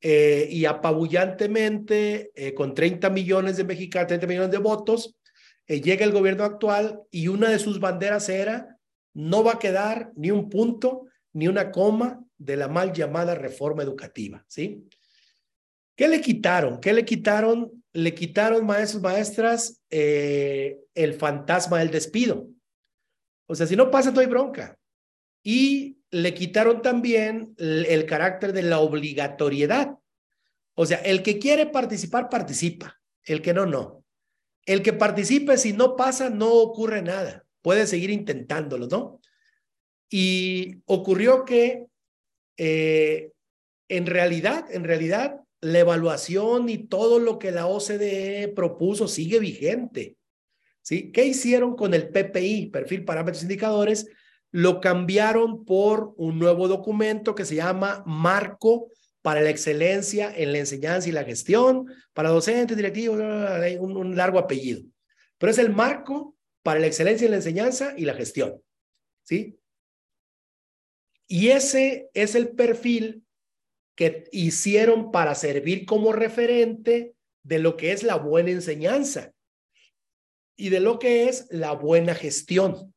eh, 0.00 0.48
y 0.50 0.64
apabullantemente, 0.64 2.32
eh, 2.34 2.54
con 2.54 2.74
30 2.74 3.10
millones 3.10 3.56
de 3.56 3.64
mexicanos, 3.64 4.08
30 4.08 4.26
millones 4.26 4.50
de 4.50 4.58
votos, 4.58 5.16
eh, 5.66 5.80
llega 5.80 6.04
el 6.04 6.12
gobierno 6.12 6.44
actual 6.44 7.00
y 7.10 7.28
una 7.28 7.50
de 7.50 7.58
sus 7.58 7.78
banderas 7.78 8.28
era, 8.28 8.78
no 9.14 9.44
va 9.44 9.52
a 9.52 9.58
quedar 9.58 10.10
ni 10.16 10.30
un 10.30 10.48
punto 10.48 11.06
ni 11.32 11.48
una 11.48 11.70
coma 11.70 12.24
de 12.38 12.56
la 12.56 12.68
mal 12.68 12.92
llamada 12.92 13.34
reforma 13.34 13.82
educativa, 13.82 14.44
¿sí? 14.48 14.88
¿Qué 15.94 16.08
le 16.08 16.20
quitaron? 16.20 16.80
¿Qué 16.80 16.92
le 16.92 17.04
quitaron? 17.04 17.70
Le 17.92 18.14
quitaron, 18.14 18.64
maestros, 18.64 19.02
maestras, 19.02 19.82
el 20.94 21.14
fantasma 21.14 21.78
del 21.78 21.90
despido. 21.90 22.48
O 23.46 23.54
sea, 23.54 23.66
si 23.66 23.76
no 23.76 23.90
pasa, 23.90 24.10
no 24.10 24.20
hay 24.20 24.26
bronca. 24.26 24.78
Y 25.42 25.98
le 26.10 26.34
quitaron 26.34 26.82
también 26.82 27.54
el, 27.58 28.06
carácter 28.06 28.52
de 28.52 28.62
la 28.62 28.80
obligatoriedad. 28.80 29.96
O 30.74 30.86
sea, 30.86 30.98
el 30.98 31.22
que 31.22 31.38
quiere 31.38 31.66
participar, 31.66 32.28
participa. 32.28 33.00
El 33.24 33.42
que 33.42 33.54
no, 33.54 33.66
no. 33.66 34.04
El 34.66 34.82
que 34.82 34.92
participe, 34.92 35.56
si 35.58 35.72
no 35.72 35.96
pasa, 35.96 36.30
no 36.30 36.52
ocurre 36.52 37.02
nada. 37.02 37.44
Puede 37.62 37.86
seguir 37.86 38.10
intentándolo, 38.10 38.86
¿no? 38.86 39.20
Y 40.08 40.82
ocurrió 40.86 41.44
que 41.44 41.86
eh, 42.56 43.32
en 43.88 44.06
realidad, 44.06 44.66
en 44.70 44.84
realidad, 44.84 45.40
la 45.60 45.80
evaluación 45.80 46.68
y 46.68 46.78
todo 46.78 47.18
lo 47.18 47.38
que 47.38 47.50
la 47.50 47.66
OCDE 47.66 48.52
propuso 48.54 49.08
sigue 49.08 49.38
vigente. 49.38 50.16
¿Sí? 50.82 51.12
¿Qué 51.12 51.24
hicieron 51.24 51.76
con 51.76 51.94
el 51.94 52.08
PPI, 52.08 52.66
perfil 52.66 53.04
parámetros 53.04 53.42
indicadores? 53.42 54.06
Lo 54.50 54.80
cambiaron 54.80 55.64
por 55.64 56.14
un 56.16 56.38
nuevo 56.38 56.68
documento 56.68 57.34
que 57.34 57.44
se 57.44 57.54
llama 57.54 58.02
Marco 58.06 58.90
para 59.22 59.40
la 59.40 59.50
excelencia 59.50 60.32
en 60.34 60.52
la 60.52 60.58
enseñanza 60.58 61.08
y 61.08 61.12
la 61.12 61.24
gestión, 61.24 61.86
para 62.14 62.30
docentes, 62.30 62.76
directivos, 62.76 63.18
un, 63.18 63.96
un 63.96 64.16
largo 64.16 64.38
apellido. 64.38 64.82
Pero 65.38 65.52
es 65.52 65.58
el 65.58 65.70
marco 65.70 66.36
para 66.62 66.80
la 66.80 66.86
excelencia 66.86 67.26
en 67.26 67.32
la 67.32 67.36
enseñanza 67.36 67.94
y 67.96 68.04
la 68.04 68.14
gestión. 68.14 68.60
¿Sí? 69.22 69.58
Y 71.28 71.50
ese 71.50 72.10
es 72.14 72.34
el 72.34 72.50
perfil 72.50 73.22
que 73.94 74.24
hicieron 74.32 75.12
para 75.12 75.34
servir 75.34 75.84
como 75.84 76.12
referente 76.12 77.14
de 77.42 77.58
lo 77.58 77.76
que 77.76 77.92
es 77.92 78.02
la 78.02 78.16
buena 78.16 78.50
enseñanza 78.50 79.32
y 80.60 80.68
de 80.68 80.80
lo 80.80 80.98
que 80.98 81.28
es 81.28 81.48
la 81.50 81.72
buena 81.72 82.14
gestión. 82.14 82.94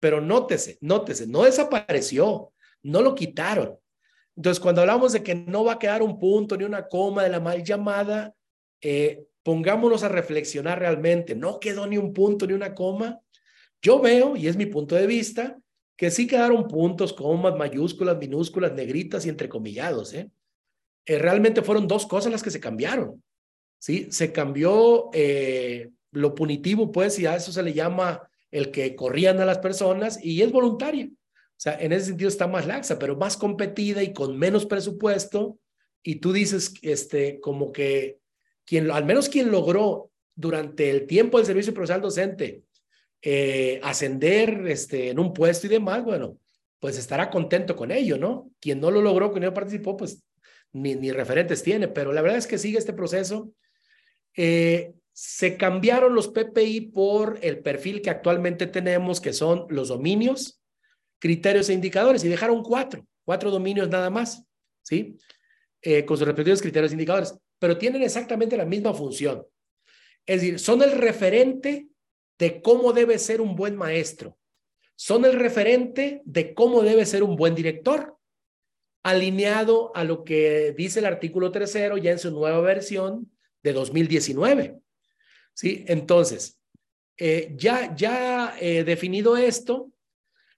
Pero 0.00 0.20
nótese, 0.20 0.76
nótese, 0.80 1.26
no 1.26 1.44
desapareció, 1.44 2.52
no 2.82 3.00
lo 3.00 3.14
quitaron. 3.14 3.78
Entonces, 4.36 4.60
cuando 4.60 4.82
hablamos 4.82 5.12
de 5.12 5.22
que 5.22 5.34
no 5.34 5.64
va 5.64 5.72
a 5.72 5.78
quedar 5.78 6.02
un 6.02 6.18
punto 6.18 6.56
ni 6.56 6.64
una 6.64 6.86
coma 6.86 7.22
de 7.22 7.30
la 7.30 7.40
mal 7.40 7.62
llamada, 7.64 8.34
eh, 8.82 9.24
pongámonos 9.42 10.02
a 10.02 10.08
reflexionar 10.08 10.78
realmente. 10.78 11.34
No 11.34 11.58
quedó 11.58 11.86
ni 11.86 11.96
un 11.96 12.12
punto 12.12 12.46
ni 12.46 12.52
una 12.52 12.74
coma. 12.74 13.20
Yo 13.80 14.00
veo, 14.00 14.36
y 14.36 14.46
es 14.48 14.56
mi 14.56 14.66
punto 14.66 14.94
de 14.94 15.06
vista, 15.06 15.58
que 15.96 16.10
sí 16.10 16.26
quedaron 16.26 16.68
puntos, 16.68 17.12
comas, 17.12 17.56
mayúsculas, 17.56 18.18
minúsculas, 18.18 18.72
negritas 18.74 19.24
y 19.24 19.28
entrecomillados. 19.30 20.12
¿eh? 20.12 20.30
¿eh? 21.06 21.18
realmente 21.18 21.62
fueron 21.62 21.86
dos 21.88 22.06
cosas 22.06 22.32
las 22.32 22.42
que 22.42 22.50
se 22.50 22.60
cambiaron. 22.60 23.22
¿sí? 23.78 24.08
Se 24.10 24.32
cambió 24.32 25.10
eh, 25.12 25.90
lo 26.14 26.34
punitivo, 26.34 26.90
pues, 26.90 27.18
y 27.18 27.26
a 27.26 27.36
eso 27.36 27.52
se 27.52 27.62
le 27.62 27.72
llama 27.72 28.28
el 28.50 28.70
que 28.70 28.94
corrían 28.94 29.40
a 29.40 29.44
las 29.44 29.58
personas 29.58 30.24
y 30.24 30.42
es 30.42 30.50
voluntaria. 30.52 31.06
O 31.06 31.60
sea, 31.60 31.76
en 31.80 31.92
ese 31.92 32.06
sentido 32.06 32.28
está 32.28 32.46
más 32.46 32.66
laxa, 32.66 32.98
pero 32.98 33.16
más 33.16 33.36
competida 33.36 34.02
y 34.02 34.12
con 34.12 34.38
menos 34.38 34.66
presupuesto. 34.66 35.58
Y 36.02 36.16
tú 36.16 36.32
dices, 36.32 36.74
este, 36.82 37.40
como 37.40 37.72
que 37.72 38.18
quien, 38.64 38.90
al 38.90 39.04
menos 39.04 39.28
quien 39.28 39.50
logró 39.50 40.10
durante 40.34 40.90
el 40.90 41.06
tiempo 41.06 41.38
del 41.38 41.46
servicio 41.46 41.74
profesional 41.74 42.02
docente 42.02 42.62
eh, 43.22 43.80
ascender 43.82 44.66
este, 44.66 45.10
en 45.10 45.18
un 45.18 45.32
puesto 45.32 45.66
y 45.66 45.70
demás, 45.70 46.04
bueno, 46.04 46.38
pues 46.78 46.98
estará 46.98 47.30
contento 47.30 47.74
con 47.74 47.90
ello, 47.90 48.18
¿no? 48.18 48.50
Quien 48.60 48.80
no 48.80 48.90
lo 48.90 49.00
logró, 49.00 49.32
quien 49.32 49.44
no 49.44 49.54
participó, 49.54 49.96
pues 49.96 50.22
ni, 50.72 50.94
ni 50.94 51.10
referentes 51.10 51.62
tiene, 51.62 51.88
pero 51.88 52.12
la 52.12 52.20
verdad 52.20 52.38
es 52.38 52.46
que 52.46 52.58
sigue 52.58 52.76
este 52.76 52.92
proceso. 52.92 53.50
Eh, 54.36 54.92
se 55.14 55.56
cambiaron 55.56 56.12
los 56.12 56.28
PPI 56.28 56.90
por 56.92 57.38
el 57.40 57.60
perfil 57.60 58.02
que 58.02 58.10
actualmente 58.10 58.66
tenemos, 58.66 59.20
que 59.20 59.32
son 59.32 59.64
los 59.70 59.88
dominios, 59.88 60.60
criterios 61.20 61.68
e 61.68 61.72
indicadores, 61.72 62.24
y 62.24 62.28
dejaron 62.28 62.64
cuatro, 62.64 63.06
cuatro 63.24 63.52
dominios 63.52 63.88
nada 63.88 64.10
más, 64.10 64.44
¿sí? 64.82 65.16
Eh, 65.80 66.04
con 66.04 66.16
sus 66.16 66.26
respectivos 66.26 66.60
criterios 66.60 66.90
e 66.90 66.94
indicadores, 66.96 67.38
pero 67.60 67.78
tienen 67.78 68.02
exactamente 68.02 68.56
la 68.56 68.64
misma 68.64 68.92
función. 68.92 69.46
Es 70.26 70.40
decir, 70.40 70.58
son 70.58 70.82
el 70.82 70.90
referente 70.90 71.86
de 72.36 72.60
cómo 72.60 72.92
debe 72.92 73.20
ser 73.20 73.40
un 73.40 73.54
buen 73.54 73.76
maestro. 73.76 74.36
Son 74.96 75.24
el 75.24 75.38
referente 75.38 76.22
de 76.24 76.54
cómo 76.54 76.82
debe 76.82 77.06
ser 77.06 77.22
un 77.22 77.36
buen 77.36 77.54
director, 77.54 78.16
alineado 79.04 79.94
a 79.94 80.02
lo 80.02 80.24
que 80.24 80.74
dice 80.76 80.98
el 80.98 81.06
artículo 81.06 81.52
tercero 81.52 81.98
ya 81.98 82.10
en 82.10 82.18
su 82.18 82.32
nueva 82.32 82.60
versión 82.60 83.30
de 83.62 83.72
2019. 83.72 84.83
¿Sí? 85.54 85.84
Entonces, 85.88 86.58
eh, 87.16 87.54
ya, 87.56 87.94
ya 87.94 88.56
eh, 88.60 88.84
definido 88.84 89.36
esto, 89.36 89.92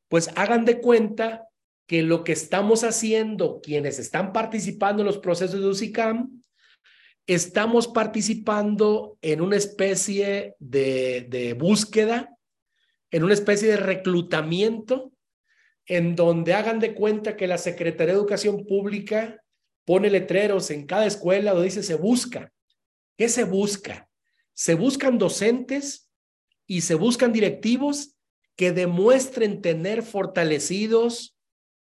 pues 0.08 0.30
hagan 0.36 0.64
de 0.64 0.80
cuenta 0.80 1.48
que 1.86 2.02
lo 2.02 2.24
que 2.24 2.32
estamos 2.32 2.82
haciendo, 2.82 3.60
quienes 3.60 3.98
están 3.98 4.32
participando 4.32 5.02
en 5.02 5.06
los 5.06 5.18
procesos 5.18 5.60
de 5.60 5.66
UCICAM, 5.66 6.42
estamos 7.26 7.88
participando 7.88 9.18
en 9.20 9.40
una 9.40 9.56
especie 9.56 10.54
de, 10.58 11.26
de 11.28 11.54
búsqueda, 11.54 12.36
en 13.10 13.24
una 13.24 13.34
especie 13.34 13.68
de 13.68 13.76
reclutamiento, 13.76 15.12
en 15.86 16.16
donde 16.16 16.54
hagan 16.54 16.80
de 16.80 16.94
cuenta 16.94 17.36
que 17.36 17.46
la 17.46 17.58
Secretaría 17.58 18.14
de 18.14 18.20
Educación 18.20 18.66
Pública 18.66 19.42
pone 19.84 20.10
letreros 20.10 20.70
en 20.70 20.86
cada 20.86 21.06
escuela 21.06 21.52
donde 21.52 21.66
dice 21.66 21.82
se 21.82 21.94
busca. 21.94 22.52
¿Qué 23.16 23.28
se 23.28 23.44
busca? 23.44 24.05
Se 24.56 24.74
buscan 24.74 25.18
docentes 25.18 26.10
y 26.66 26.80
se 26.80 26.94
buscan 26.94 27.30
directivos 27.30 28.16
que 28.56 28.72
demuestren 28.72 29.60
tener 29.60 30.02
fortalecidos 30.02 31.36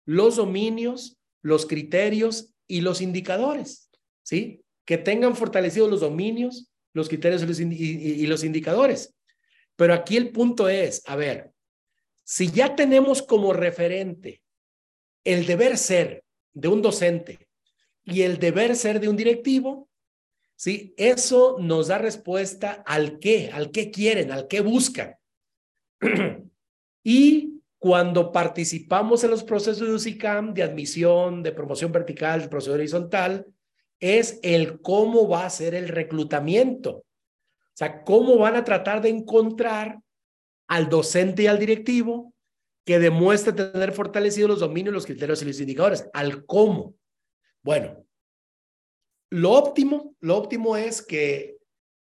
los 0.06 0.38
dominios, 0.38 1.18
los 1.44 1.68
criterios 1.68 2.54
y 2.68 2.82
los 2.82 3.00
indicadores, 3.00 3.92
¿sí? 4.24 4.66
Que 4.86 4.98
tengan 4.98 5.36
fortalecidos 5.36 5.90
los 5.90 6.02
dominios, 6.02 6.72
los 6.94 7.10
criterios 7.10 7.44
y 7.44 7.46
los, 7.46 7.60
y 7.60 8.26
los 8.26 8.44
indicadores. 8.44 9.16
Pero 9.76 9.94
aquí 9.94 10.18
el 10.18 10.32
punto 10.32 10.68
es, 10.68 11.04
a 11.06 11.16
ver, 11.16 11.52
si 12.24 12.50
ya 12.50 12.76
tenemos 12.76 13.22
como 13.22 13.54
referente 13.54 14.42
el 15.24 15.46
deber 15.46 15.78
ser 15.78 16.24
de 16.54 16.70
un 16.70 16.82
docente 16.82 17.48
y 18.04 18.24
el 18.24 18.40
deber 18.40 18.76
ser 18.76 19.00
de 19.00 19.10
un 19.10 19.16
directivo, 19.16 19.90
¿sí? 20.56 20.94
Eso 20.98 21.58
nos 21.60 21.88
da 21.88 21.98
respuesta 21.98 22.84
al 22.86 23.20
qué, 23.20 23.52
al 23.52 23.72
qué 23.72 23.92
quieren, 23.92 24.32
al 24.32 24.48
qué 24.48 24.62
buscan. 24.62 25.16
y 27.04 27.62
cuando 27.80 28.32
participamos 28.32 29.24
en 29.24 29.32
los 29.32 29.44
procesos 29.44 29.88
de 29.88 29.94
UCICAM, 29.94 30.54
de 30.54 30.64
admisión, 30.64 31.44
de 31.44 31.52
promoción 31.52 31.92
vertical, 31.92 32.42
de 32.42 32.48
proceso 32.48 32.74
horizontal, 32.74 33.46
es 34.00 34.40
el 34.42 34.82
cómo 34.82 35.28
va 35.28 35.46
a 35.46 35.50
ser 35.50 35.76
el 35.76 35.90
reclutamiento. 35.90 36.92
O 36.92 37.76
sea, 37.76 38.04
cómo 38.04 38.38
van 38.38 38.56
a 38.56 38.64
tratar 38.64 39.02
de 39.02 39.10
encontrar 39.10 40.00
al 40.68 40.90
docente 40.90 41.44
y 41.44 41.48
al 41.48 41.60
directivo 41.60 42.34
que 42.86 43.00
demuestre 43.00 43.54
tener 43.54 43.92
fortalecidos 43.92 44.50
los 44.50 44.60
dominios, 44.60 44.94
los 44.94 45.06
criterios 45.06 45.42
y 45.42 45.46
los 45.46 45.60
indicadores. 45.60 46.10
Al 46.14 46.46
cómo. 46.46 46.96
Bueno, 47.64 48.06
lo 49.34 49.54
óptimo, 49.54 50.16
lo 50.20 50.38
óptimo 50.38 50.78
es 50.78 51.02
que 51.02 51.58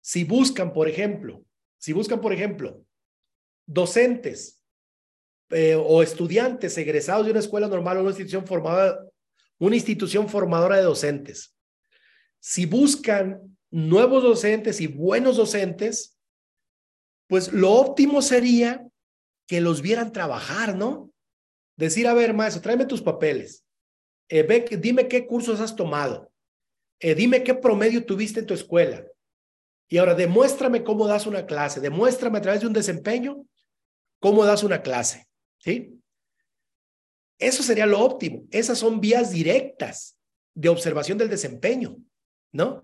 si 0.01 0.23
buscan, 0.23 0.71
por 0.71 0.87
ejemplo, 0.87 1.43
si 1.77 1.91
buscan, 1.91 2.21
por 2.21 2.31
ejemplo, 2.31 2.85
docentes 3.65 4.63
eh, 5.49 5.75
o 5.75 6.01
estudiantes 6.01 6.77
egresados 6.77 7.25
de 7.25 7.31
una 7.31 7.41
escuela 7.41 7.67
normal 7.67 7.97
o 7.97 8.01
una 8.01 8.11
institución 8.11 8.47
formada, 8.47 9.05
una 9.57 9.75
institución 9.75 10.29
formadora 10.29 10.77
de 10.77 10.83
docentes, 10.83 11.57
si 12.39 12.65
buscan 12.65 13.57
nuevos 13.69 14.23
docentes 14.23 14.79
y 14.79 14.87
buenos 14.87 15.35
docentes, 15.35 16.17
pues 17.27 17.51
lo 17.51 17.73
óptimo 17.73 18.21
sería 18.21 18.87
que 19.45 19.59
los 19.59 19.81
vieran 19.81 20.13
trabajar, 20.13 20.73
¿no? 20.73 21.11
Decir, 21.75 22.07
a 22.07 22.13
ver, 22.13 22.33
maestro, 22.33 22.61
tráeme 22.61 22.85
tus 22.85 23.01
papeles. 23.01 23.65
Eh, 24.29 24.43
ve, 24.43 24.65
dime 24.79 25.09
qué 25.09 25.27
cursos 25.27 25.59
has 25.59 25.75
tomado. 25.75 26.29
Eh, 26.99 27.15
dime 27.15 27.43
qué 27.43 27.53
promedio 27.53 28.05
tuviste 28.05 28.41
en 28.41 28.45
tu 28.45 28.53
escuela. 28.53 29.05
Y 29.87 29.97
ahora 29.97 30.15
demuéstrame 30.15 30.83
cómo 30.83 31.07
das 31.07 31.25
una 31.25 31.45
clase. 31.45 31.79
Demuéstrame 31.79 32.37
a 32.37 32.41
través 32.41 32.61
de 32.61 32.67
un 32.67 32.73
desempeño 32.73 33.45
cómo 34.19 34.45
das 34.45 34.63
una 34.63 34.81
clase. 34.81 35.27
¿Sí? 35.59 35.99
Eso 37.39 37.63
sería 37.63 37.85
lo 37.85 38.01
óptimo. 38.01 38.45
Esas 38.51 38.77
son 38.77 38.99
vías 38.99 39.31
directas 39.31 40.17
de 40.53 40.69
observación 40.69 41.17
del 41.17 41.29
desempeño, 41.29 41.97
¿no? 42.51 42.83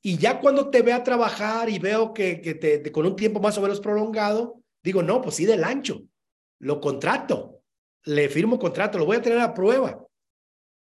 Y 0.00 0.16
ya 0.18 0.40
cuando 0.40 0.70
te 0.70 0.82
vea 0.82 1.02
trabajar 1.02 1.68
y 1.68 1.80
veo 1.80 2.14
que, 2.14 2.36
te, 2.36 2.92
con 2.92 3.04
un 3.04 3.16
tiempo 3.16 3.40
más 3.40 3.58
o 3.58 3.60
menos 3.60 3.80
prolongado, 3.80 4.60
digo, 4.82 5.02
no, 5.02 5.20
pues 5.20 5.34
sí, 5.34 5.44
del 5.44 5.64
ancho, 5.64 6.04
lo 6.60 6.80
contrato, 6.80 7.62
le 8.04 8.28
firmo 8.28 8.58
contrato, 8.58 8.98
lo 8.98 9.06
voy 9.06 9.16
a 9.16 9.22
tener 9.22 9.40
a 9.40 9.52
prueba. 9.52 10.00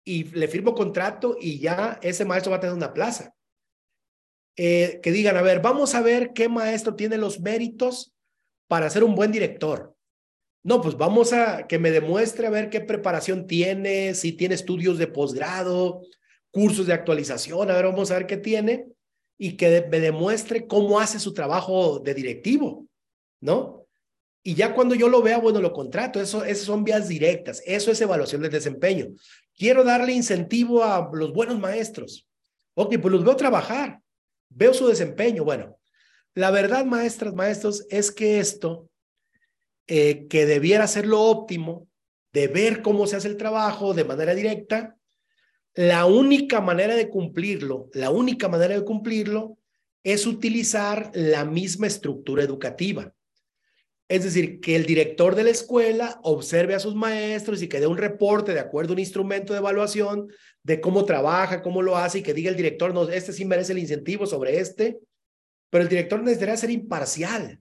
Y 0.07 0.25
le 0.25 0.47
firmo 0.47 0.75
contrato 0.75 1.37
y 1.41 1.59
ya 1.59 1.99
ese 2.01 2.25
maestro 2.25 2.53
va 2.53 2.59
a 2.59 2.61
tener 2.61 2.77
una 2.77 2.95
plaza. 2.95 3.35
Eh, 4.57 5.01
que 5.03 5.13
digan, 5.13 5.37
a 5.37 5.43
ver, 5.43 5.61
vamos 5.61 5.95
a 5.95 6.01
ver 6.01 6.33
qué 6.33 6.49
maestro 6.49 6.95
tiene 6.95 7.19
los 7.19 7.41
méritos 7.41 8.15
para 8.69 8.89
ser 8.89 9.05
un 9.05 9.15
buen 9.15 9.33
director. 9.33 9.95
No, 10.63 10.81
pues 10.81 10.97
vamos 10.97 11.33
a 11.33 11.67
que 11.67 11.79
me 11.79 11.91
demuestre 11.91 12.47
a 12.47 12.51
ver 12.51 12.71
qué 12.71 12.81
preparación 12.81 13.47
tiene, 13.47 14.15
si 14.15 14.33
tiene 14.33 14.55
estudios 14.55 14.97
de 14.99 15.07
posgrado, 15.07 16.03
cursos 16.51 16.87
de 16.87 16.93
actualización, 16.93 17.71
a 17.71 17.75
ver, 17.75 17.85
vamos 17.85 18.11
a 18.11 18.15
ver 18.15 18.27
qué 18.27 18.37
tiene 18.37 18.87
y 19.39 19.57
que 19.57 19.87
me 19.91 20.01
demuestre 20.01 20.67
cómo 20.67 20.99
hace 20.99 21.21
su 21.21 21.35
trabajo 21.35 21.99
de 21.99 22.15
directivo, 22.15 22.87
¿no? 23.41 23.87
Y 24.43 24.55
ya 24.55 24.75
cuando 24.75 24.95
yo 24.95 25.09
lo 25.09 25.23
vea, 25.23 25.39
bueno, 25.39 25.61
lo 25.61 25.73
contrato. 25.73 26.21
Eso, 26.21 26.45
esas 26.45 26.65
son 26.65 26.85
vías 26.85 27.09
directas. 27.09 27.61
Eso 27.67 27.91
es 27.91 28.01
evaluación 28.01 28.43
de 28.43 28.49
desempeño. 28.49 29.09
Quiero 29.57 29.85
darle 29.85 30.13
incentivo 30.13 30.85
a 30.85 31.11
los 31.13 31.33
buenos 31.33 31.59
maestros. 31.59 32.29
Ok, 32.75 32.99
pues 33.01 33.13
los 33.13 33.25
veo 33.25 33.37
trabajar. 33.37 34.01
Veo 34.51 34.75
su 34.75 34.87
desempeño. 34.87 35.45
Bueno, 35.45 35.79
la 36.35 36.51
verdad, 36.51 36.85
maestras, 36.85 37.35
maestros, 37.35 37.87
es 37.89 38.13
que 38.13 38.39
esto, 38.39 38.91
eh, 39.87 40.27
que 40.29 40.45
debiera 40.45 40.87
ser 40.87 41.07
lo 41.07 41.23
óptimo, 41.23 41.89
de 42.33 42.49
ver 42.49 42.83
cómo 42.83 43.07
se 43.07 43.17
hace 43.17 43.29
el 43.29 43.39
trabajo 43.39 43.95
de 43.95 44.05
manera 44.05 44.35
directa, 44.35 44.97
la 45.75 46.05
única 46.05 46.61
manera 46.61 46.95
de 46.95 47.09
cumplirlo, 47.09 47.89
la 47.95 48.11
única 48.11 48.49
manera 48.49 48.75
de 48.75 48.85
cumplirlo 48.85 49.57
es 50.03 50.27
utilizar 50.27 51.11
la 51.15 51.47
misma 51.47 51.87
estructura 51.87 52.43
educativa. 52.43 53.15
Es 54.09 54.23
decir, 54.23 54.61
que 54.61 54.77
el 54.77 54.87
director 54.87 55.35
de 55.35 55.45
la 55.45 55.51
escuela 55.51 56.21
observe 56.23 56.75
a 56.75 56.81
sus 56.81 56.95
maestros 56.95 57.61
y 57.61 57.69
que 57.69 57.81
dé 57.81 57.89
un 57.89 57.97
reporte 57.97 58.55
de 58.55 58.61
acuerdo 58.61 58.93
a 58.93 58.95
un 58.95 59.01
instrumento 59.01 59.53
de 59.53 59.59
evaluación 59.59 60.29
de 60.63 60.81
cómo 60.81 61.05
trabaja, 61.05 61.61
cómo 61.61 61.83
lo 61.83 61.97
hace 61.97 62.19
y 62.19 62.23
que 62.23 62.35
diga 62.35 62.51
el 62.51 62.57
director, 62.57 62.95
no, 62.95 63.09
este 63.09 63.33
sí 63.33 63.45
merece 63.45 63.73
el 63.73 63.79
incentivo 63.79 64.27
sobre 64.27 64.59
este, 64.59 64.99
pero 65.71 65.83
el 65.83 65.89
director 65.89 66.21
necesitaría 66.21 66.57
ser 66.57 66.71
imparcial 66.71 67.61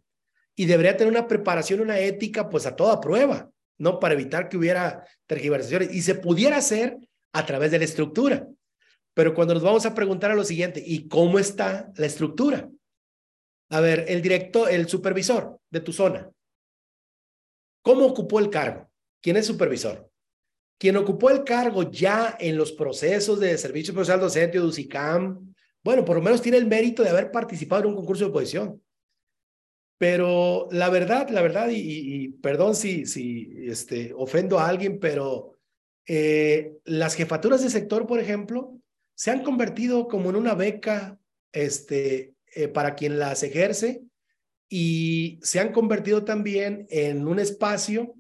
y 0.56 0.66
debería 0.66 0.96
tener 0.96 1.12
una 1.12 1.28
preparación, 1.28 1.82
una 1.82 2.00
ética, 2.00 2.48
pues 2.48 2.66
a 2.66 2.76
toda 2.76 3.02
prueba, 3.02 3.50
¿no? 3.78 4.00
Para 4.00 4.14
evitar 4.14 4.48
que 4.48 4.58
hubiera 4.58 5.04
tergiversaciones 5.26 5.94
y 5.94 6.02
se 6.02 6.16
pudiera 6.16 6.58
hacer 6.58 6.98
a 7.34 7.46
través 7.46 7.72
de 7.72 7.80
la 7.80 7.86
estructura. 7.86 8.48
Pero 9.14 9.34
cuando 9.34 9.54
nos 9.54 9.64
vamos 9.64 9.86
a 9.86 9.96
preguntar 9.96 10.32
a 10.32 10.36
lo 10.36 10.44
siguiente, 10.44 10.82
¿y 10.86 11.08
cómo 11.08 11.40
está 11.40 11.92
la 11.96 12.06
estructura? 12.06 12.70
A 13.70 13.80
ver, 13.80 14.06
el 14.08 14.22
director, 14.22 14.70
el 14.70 14.88
supervisor 14.88 15.60
de 15.70 15.80
tu 15.82 15.92
zona, 15.92 16.30
¿cómo 17.86 18.08
ocupó 18.08 18.40
el 18.40 18.50
cargo? 18.50 18.90
¿Quién 19.22 19.38
es 19.38 19.46
supervisor? 19.46 20.10
Quien 20.80 20.98
ocupó 20.98 21.30
el 21.30 21.44
cargo 21.44 21.90
ya 21.92 22.36
en 22.40 22.58
los 22.58 22.72
procesos 22.72 23.40
de 23.40 23.56
servicio 23.60 23.94
profesional 23.94 24.22
docente 24.22 24.60
o 24.60 24.66
UCICAM, 24.66 25.54
bueno, 25.84 26.04
por 26.04 26.16
lo 26.16 26.24
menos 26.24 26.42
tiene 26.42 26.58
el 26.58 26.66
mérito 26.66 27.04
de 27.04 27.10
haber 27.10 27.32
participado 27.32 27.84
en 27.84 27.90
un 27.90 27.96
concurso 27.96 28.26
de 28.26 28.32
oposición. 28.32 28.82
Pero 30.00 30.68
la 30.72 30.90
verdad, 30.90 31.30
la 31.30 31.44
verdad, 31.44 31.70
y, 31.72 32.30
perdón 32.42 32.76
si, 32.76 33.06
si 33.06 33.54
este, 33.68 34.14
ofendo 34.18 34.60
a 34.60 34.68
alguien, 34.68 35.00
pero 35.00 35.54
eh, 36.08 36.74
las 36.86 37.14
jefaturas 37.14 37.62
de 37.62 37.70
sector, 37.70 38.08
por 38.08 38.20
ejemplo, 38.20 38.78
se 39.14 39.30
han 39.30 39.44
convertido 39.44 40.08
como 40.08 40.32
en 40.32 40.38
una 40.38 40.56
beca 40.56 41.20
este, 41.54 42.34
eh, 42.48 42.68
para 42.68 42.96
quien 42.96 43.20
las 43.20 43.44
ejerce 43.44 44.02
y 44.70 45.40
se 45.42 45.60
han 45.60 45.72
convertido 45.72 46.24
también 46.24 46.88
en 46.90 47.28
un 47.28 47.40
espacio 47.40 48.16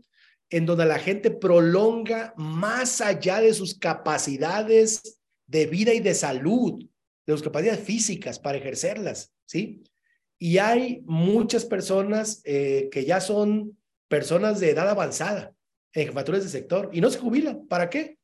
en 0.49 0.65
donde 0.65 0.85
la 0.85 0.99
gente 0.99 1.31
prolonga 1.31 2.33
más 2.37 3.01
allá 3.01 3.41
de 3.41 3.53
sus 3.53 3.77
capacidades 3.77 5.19
de 5.47 5.65
vida 5.65 5.93
y 5.93 5.99
de 5.99 6.13
salud, 6.13 6.83
de 7.25 7.33
sus 7.33 7.43
capacidades 7.43 7.83
físicas 7.83 8.39
para 8.39 8.57
ejercerlas, 8.57 9.33
¿sí? 9.45 9.83
Y 10.37 10.57
hay 10.57 11.01
muchas 11.05 11.65
personas 11.65 12.41
eh, 12.43 12.89
que 12.91 13.05
ya 13.05 13.21
son 13.21 13.77
personas 14.07 14.59
de 14.59 14.71
edad 14.71 14.89
avanzada 14.89 15.53
en 15.93 16.07
jefaturas 16.07 16.43
de 16.43 16.49
sector 16.49 16.89
y 16.93 17.01
no 17.01 17.09
se 17.09 17.19
jubilan. 17.19 17.67
¿Para 17.67 17.89
qué? 17.89 18.17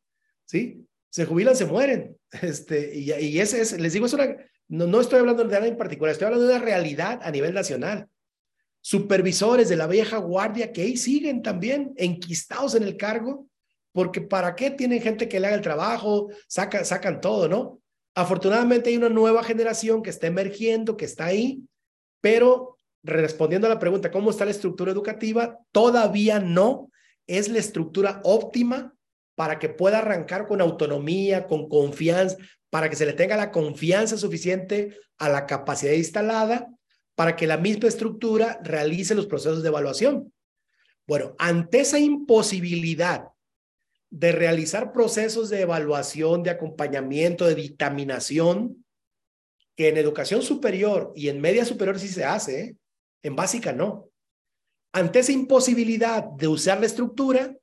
¿Sí? 0.46 0.86
Se 1.10 1.26
jubilan, 1.26 1.56
se 1.56 1.66
mueren. 1.66 2.18
Este, 2.42 2.96
y, 2.96 3.12
y 3.12 3.40
ese 3.42 3.60
es, 3.60 3.78
les 3.78 3.92
digo, 3.92 4.06
es 4.06 4.14
una, 4.14 4.38
no, 4.72 4.88
no 4.88 5.02
estoy 5.02 5.20
hablando 5.20 5.44
de 5.44 5.54
nada 5.54 5.68
en 5.68 5.76
particular, 5.76 6.14
estoy 6.14 6.28
hablando 6.28 6.48
de 6.48 6.56
una 6.56 6.64
realidad 6.64 7.20
a 7.22 7.30
nivel 7.30 7.54
nacional. 7.54 8.08
Supervisores 8.80 9.68
de 9.68 9.76
la 9.76 9.86
vieja 9.86 10.18
guardia 10.18 10.72
que 10.72 10.84
ahí 10.84 10.96
siguen 10.96 11.42
también 11.42 11.94
enquistados 11.98 12.74
en 12.76 12.84
el 12.84 12.96
cargo, 12.96 13.48
porque 13.92 14.22
¿para 14.22 14.56
qué 14.56 14.72
tienen 14.72 15.02
gente 15.02 15.28
que 15.28 15.42
le 15.42 15.48
haga 15.48 15.58
el 15.58 15.62
trabajo? 15.62 16.30
Saca, 16.48 16.86
sacan 16.86 17.20
todo, 17.20 17.50
¿no? 17.50 17.82
Afortunadamente 18.16 18.90
hay 18.90 18.96
una 18.96 19.10
nueva 19.10 19.44
generación 19.44 20.02
que 20.02 20.10
está 20.10 20.28
emergiendo, 20.28 20.96
que 20.96 21.04
está 21.06 21.26
ahí, 21.26 21.64
pero 22.22 22.78
respondiendo 23.04 23.68
a 23.68 23.72
la 23.72 23.80
pregunta, 23.80 24.10
¿cómo 24.10 24.30
está 24.30 24.46
la 24.46 24.52
estructura 24.52 24.94
educativa? 24.94 25.60
Todavía 25.74 26.40
no 26.40 26.90
es 27.28 27.50
la 27.50 27.60
estructura 27.60 28.22
óptima 28.24 28.96
para 29.36 29.60
que 29.60 29.68
pueda 29.68 29.98
arrancar 29.98 30.48
con 30.48 30.62
autonomía, 30.62 31.46
con 31.46 31.68
confianza, 31.68 32.38
para 32.72 32.90
que 32.90 32.96
se 32.96 33.06
le 33.06 33.14
tenga 33.14 33.38
la 33.38 33.52
confianza 33.52 34.18
suficiente 34.18 34.98
a 35.20 35.30
la 35.30 35.46
capacidad 35.46 35.92
instalada, 35.92 36.74
para 37.14 37.36
que 37.36 37.46
la 37.46 37.58
misma 37.58 37.90
estructura 37.90 38.60
realice 38.64 39.14
los 39.14 39.28
procesos 39.28 39.62
de 39.62 39.68
evaluación. 39.68 40.34
Bueno, 41.06 41.36
ante 41.38 41.82
esa 41.82 42.00
imposibilidad 42.00 43.28
de 44.10 44.32
realizar 44.32 44.94
procesos 44.94 45.50
de 45.50 45.62
evaluación, 45.62 46.44
de 46.44 46.50
acompañamiento, 46.50 47.46
de 47.46 47.56
dictaminación, 47.56 48.86
que 49.76 49.90
en 49.90 49.98
educación 49.98 50.42
superior 50.42 51.12
y 51.16 51.28
en 51.28 51.42
media 51.42 51.66
superior 51.66 52.00
sí 52.00 52.08
se 52.08 52.24
hace, 52.24 52.62
¿eh? 52.62 52.76
en 53.22 53.36
básica 53.36 53.74
no. 53.74 54.10
Ante 54.94 55.20
esa 55.20 55.34
imposibilidad 55.34 56.24
de 56.24 56.48
usar 56.48 56.80
la 56.80 56.86
estructura, 56.86 57.54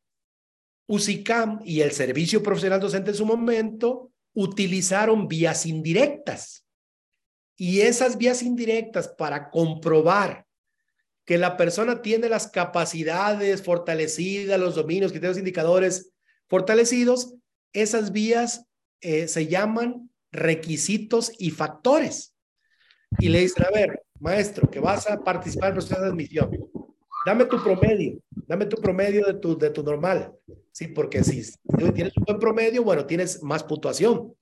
UCICAM 0.87 1.61
y 1.65 1.81
el 1.81 1.93
Servicio 1.93 2.43
Profesional 2.43 2.81
Docente 2.81 3.11
en 3.11 3.17
su 3.17 3.27
momento 3.27 4.13
utilizaron 4.39 5.27
vías 5.27 5.67
indirectas. 5.67 6.65
Y 7.57 7.81
esas 7.81 8.19
vías 8.19 8.41
indirectas 8.45 9.09
para 9.09 9.51
comprobar 9.51 10.47
que 11.25 11.39
la 11.39 11.57
persona 11.57 12.03
tiene 12.03 12.29
las 12.29 12.47
capacidades 12.47 13.65
fortalecidas, 13.65 14.61
los 14.61 14.77
dominios, 14.77 15.11
criterios, 15.11 15.39
indicadores 15.39 16.13
fortalecidos, 16.49 17.35
esas 17.73 18.13
vías 18.13 18.65
eh, 19.01 19.27
se 19.27 19.49
llaman 19.49 20.09
requisitos 20.31 21.33
y 21.37 21.51
factores. 21.51 22.33
Y 23.19 23.31
le 23.31 23.41
dicen, 23.41 23.67
a 23.67 23.71
ver, 23.71 24.05
maestro, 24.21 24.71
que 24.71 24.79
vas 24.79 25.11
a 25.11 25.19
participar 25.25 25.71
en 25.71 25.79
el 25.79 25.85
proceso 25.85 26.05
admisión, 26.05 26.49
dame 27.25 27.45
tu 27.47 27.63
promedio, 27.63 28.19
dame 28.47 28.67
tu 28.67 28.77
promedio 28.77 29.27
de 29.27 29.35
tu, 29.35 29.57
de 29.59 29.71
tu 29.71 29.83
normal. 29.83 30.33
Sí, 30.73 30.89
porque 30.89 31.25
si 31.25 31.43
tienes 31.95 32.17
un 32.17 32.25
buen 32.25 32.39
promedio, 32.39 32.83
bueno, 32.83 33.07
tienes 33.07 33.43
más 33.43 33.65
puntuación. 33.65 34.35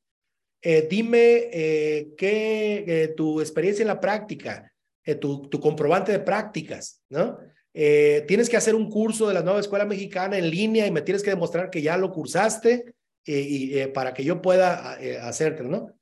Eh, 0.63 0.87
dime 0.89 1.49
eh, 1.53 2.09
qué 2.17 3.15
tu 3.17 3.41
experiencia 3.41 3.83
en 3.83 3.89
la 3.89 4.01
práctica, 4.01 4.73
tu, 5.21 5.49
tu, 5.49 5.61
comprobante 5.61 6.13
de 6.13 6.19
prácticas, 6.19 7.03
¿no? 7.09 7.39
Eh, 7.79 8.25
tienes 8.27 8.49
que 8.49 8.57
hacer 8.57 8.75
un 8.75 8.89
curso 8.89 9.29
de 9.29 9.35
la 9.35 9.43
nueva 9.43 9.61
escuela 9.61 9.85
mexicana 9.85 10.39
en 10.39 10.49
línea 10.49 10.87
y 10.87 10.91
me 10.91 11.03
tienes 11.03 11.23
que 11.23 11.29
demostrar 11.29 11.69
que 11.69 11.83
ya 11.83 11.99
lo 11.99 12.11
cursaste 12.11 12.95
eh, 13.27 13.39
y, 13.39 13.79
eh, 13.79 13.89
para 13.89 14.15
que 14.15 14.25
yo 14.25 14.41
pueda 14.41 14.93
hacerte, 15.29 15.63
¿no? 15.63 15.93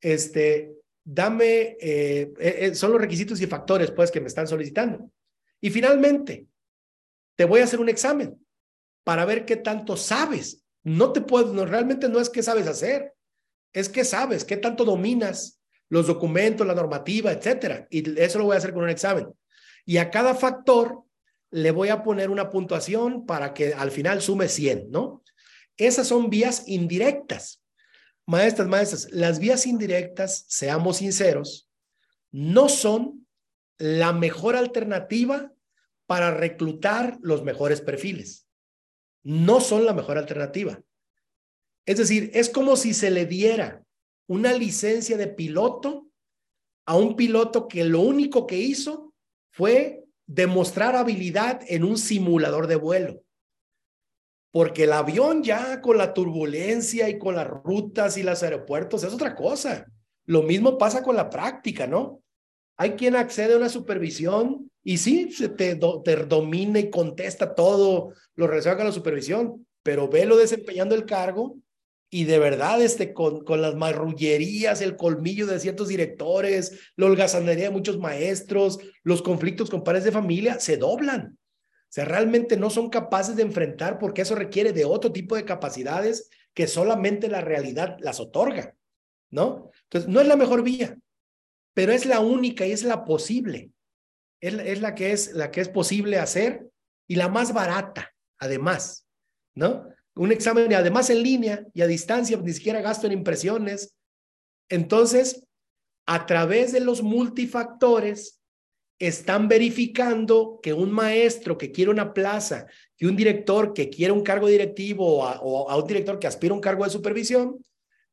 Este, 0.00 0.72
dame, 1.04 1.76
son 2.72 2.92
los 2.92 3.00
requisitos 3.02 3.42
y 3.42 3.46
factores, 3.46 3.90
pues, 3.90 4.10
que 4.10 4.22
me 4.22 4.28
están 4.28 4.46
solicitando. 4.46 5.10
Y 5.60 5.70
finalmente, 5.70 6.46
te 7.36 7.44
voy 7.44 7.60
a 7.60 7.64
hacer 7.64 7.80
un 7.80 7.88
examen 7.88 8.38
para 9.04 9.24
ver 9.24 9.44
qué 9.44 9.56
tanto 9.56 9.96
sabes. 9.96 10.64
No 10.82 11.12
te 11.12 11.20
puedo, 11.20 11.52
no, 11.52 11.64
realmente 11.64 12.08
no 12.08 12.20
es 12.20 12.30
qué 12.30 12.42
sabes 12.42 12.66
hacer, 12.66 13.14
es 13.72 13.88
qué 13.88 14.04
sabes, 14.04 14.44
qué 14.44 14.56
tanto 14.56 14.84
dominas 14.84 15.60
los 15.88 16.06
documentos, 16.06 16.66
la 16.66 16.74
normativa, 16.74 17.32
etcétera. 17.32 17.86
Y 17.90 18.18
eso 18.20 18.38
lo 18.38 18.44
voy 18.44 18.54
a 18.54 18.58
hacer 18.58 18.72
con 18.72 18.82
un 18.82 18.90
examen. 18.90 19.28
Y 19.84 19.96
a 19.96 20.10
cada 20.10 20.34
factor 20.34 21.02
le 21.50 21.70
voy 21.70 21.88
a 21.88 22.02
poner 22.02 22.30
una 22.30 22.50
puntuación 22.50 23.24
para 23.24 23.54
que 23.54 23.72
al 23.72 23.90
final 23.90 24.20
sume 24.20 24.48
100, 24.48 24.90
¿no? 24.90 25.22
Esas 25.76 26.08
son 26.08 26.28
vías 26.28 26.64
indirectas. 26.66 27.62
Maestras, 28.26 28.68
maestras, 28.68 29.08
las 29.10 29.38
vías 29.38 29.66
indirectas, 29.66 30.44
seamos 30.48 30.98
sinceros, 30.98 31.70
no 32.30 32.68
son 32.68 33.26
la 33.78 34.12
mejor 34.12 34.56
alternativa 34.56 35.52
para 36.06 36.32
reclutar 36.32 37.18
los 37.22 37.44
mejores 37.44 37.80
perfiles. 37.80 38.48
No 39.22 39.60
son 39.60 39.84
la 39.84 39.92
mejor 39.92 40.18
alternativa. 40.18 40.80
Es 41.86 41.98
decir, 41.98 42.30
es 42.34 42.50
como 42.50 42.76
si 42.76 42.92
se 42.92 43.10
le 43.10 43.26
diera 43.26 43.84
una 44.26 44.52
licencia 44.52 45.16
de 45.16 45.28
piloto 45.28 46.08
a 46.86 46.96
un 46.96 47.16
piloto 47.16 47.68
que 47.68 47.84
lo 47.84 48.00
único 48.00 48.46
que 48.46 48.56
hizo 48.56 49.14
fue 49.50 50.04
demostrar 50.26 50.96
habilidad 50.96 51.60
en 51.66 51.84
un 51.84 51.98
simulador 51.98 52.66
de 52.66 52.76
vuelo. 52.76 53.22
Porque 54.50 54.84
el 54.84 54.92
avión 54.92 55.42
ya 55.42 55.80
con 55.80 55.98
la 55.98 56.14
turbulencia 56.14 57.08
y 57.08 57.18
con 57.18 57.34
las 57.36 57.46
rutas 57.46 58.16
y 58.16 58.22
los 58.22 58.42
aeropuertos 58.42 59.04
es 59.04 59.12
otra 59.12 59.34
cosa. 59.34 59.86
Lo 60.24 60.42
mismo 60.42 60.78
pasa 60.78 61.02
con 61.02 61.16
la 61.16 61.28
práctica, 61.30 61.86
¿no? 61.86 62.22
Hay 62.78 62.92
quien 62.92 63.16
accede 63.16 63.54
a 63.54 63.58
una 63.58 63.68
supervisión 63.68 64.70
y 64.84 64.98
sí, 64.98 65.32
se 65.32 65.48
te, 65.48 65.78
te 66.04 66.16
domina 66.16 66.78
y 66.78 66.90
contesta 66.90 67.54
todo 67.54 68.14
lo 68.36 68.46
relacionado 68.46 68.78
con 68.78 68.86
la 68.86 68.92
supervisión, 68.92 69.66
pero 69.82 70.08
velo 70.08 70.36
desempeñando 70.36 70.94
el 70.94 71.04
cargo 71.04 71.56
y 72.08 72.24
de 72.24 72.38
verdad, 72.38 72.80
este, 72.80 73.12
con, 73.12 73.44
con 73.44 73.60
las 73.60 73.74
marrullerías, 73.74 74.80
el 74.80 74.96
colmillo 74.96 75.46
de 75.46 75.60
ciertos 75.60 75.88
directores, 75.88 76.92
la 76.96 77.06
holgazanería 77.06 77.64
de 77.64 77.70
muchos 77.70 77.98
maestros, 77.98 78.78
los 79.02 79.20
conflictos 79.22 79.68
con 79.68 79.84
padres 79.84 80.04
de 80.04 80.12
familia, 80.12 80.58
se 80.58 80.78
doblan. 80.78 81.36
O 81.36 81.90
sea, 81.90 82.04
realmente 82.04 82.56
no 82.56 82.70
son 82.70 82.90
capaces 82.90 83.36
de 83.36 83.42
enfrentar 83.42 83.98
porque 83.98 84.22
eso 84.22 84.34
requiere 84.34 84.72
de 84.72 84.84
otro 84.84 85.10
tipo 85.12 85.36
de 85.36 85.44
capacidades 85.44 86.30
que 86.54 86.66
solamente 86.66 87.28
la 87.28 87.40
realidad 87.40 87.96
las 88.00 88.20
otorga, 88.20 88.74
¿no? 89.30 89.70
Entonces, 89.84 90.08
no 90.08 90.20
es 90.20 90.28
la 90.28 90.36
mejor 90.36 90.62
vía, 90.62 90.96
pero 91.78 91.92
es 91.92 92.06
la 92.06 92.18
única 92.18 92.66
y 92.66 92.72
es 92.72 92.82
la 92.82 93.04
posible. 93.04 93.70
Es, 94.40 94.52
es 94.52 94.80
la, 94.80 94.96
que 94.96 95.12
es 95.12 95.32
la 95.32 95.52
que 95.52 95.60
es 95.60 95.68
posible 95.68 96.18
hacer 96.18 96.68
y 97.06 97.14
la 97.14 97.28
más 97.28 97.52
barata, 97.52 98.12
además, 98.36 99.06
¿no? 99.54 99.86
un 100.16 100.32
examen 100.32 100.74
además 100.74 101.08
en 101.08 101.22
línea 101.22 101.64
y 101.72 101.82
a 101.82 101.86
distancia, 101.86 102.36
ni 102.36 102.52
siquiera 102.52 102.80
gasto 102.80 103.06
en 103.06 103.12
impresiones. 103.12 103.94
Entonces, 104.68 105.46
a 106.04 106.26
través 106.26 106.72
de 106.72 106.80
los 106.80 107.00
multifactores, 107.00 108.40
están 108.98 109.46
verificando 109.46 110.58
que 110.60 110.72
un 110.72 110.90
maestro 110.90 111.56
que 111.58 111.70
quiere 111.70 111.92
una 111.92 112.12
plaza, 112.12 112.66
que 112.96 113.06
un 113.06 113.14
director 113.14 113.72
que 113.72 113.88
quiere 113.88 114.12
un 114.12 114.24
cargo 114.24 114.48
directivo 114.48 115.18
o 115.18 115.70
a, 115.70 115.76
un 115.76 115.86
director 115.86 116.18
que 116.18 116.26
aspira 116.26 116.54
a 116.54 116.56
un 116.56 116.60
cargo 116.60 116.82
de 116.82 116.90
supervisión, 116.90 117.64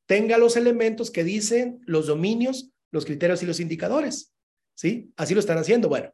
tenga 0.05 0.37
los 0.37 0.55
elementos 0.55 1.09
que 1.09 1.23
dicen 1.23 1.81
los 1.87 2.05
dominios, 2.05 2.74
los 2.95 3.05
criterios 3.05 3.43
y 3.43 3.45
los 3.45 3.59
indicadores. 3.59 4.33
¿Sí? 4.73 5.11
Así 5.15 5.33
lo 5.33 5.39
están 5.41 5.57
haciendo. 5.57 5.89
Bueno, 5.89 6.13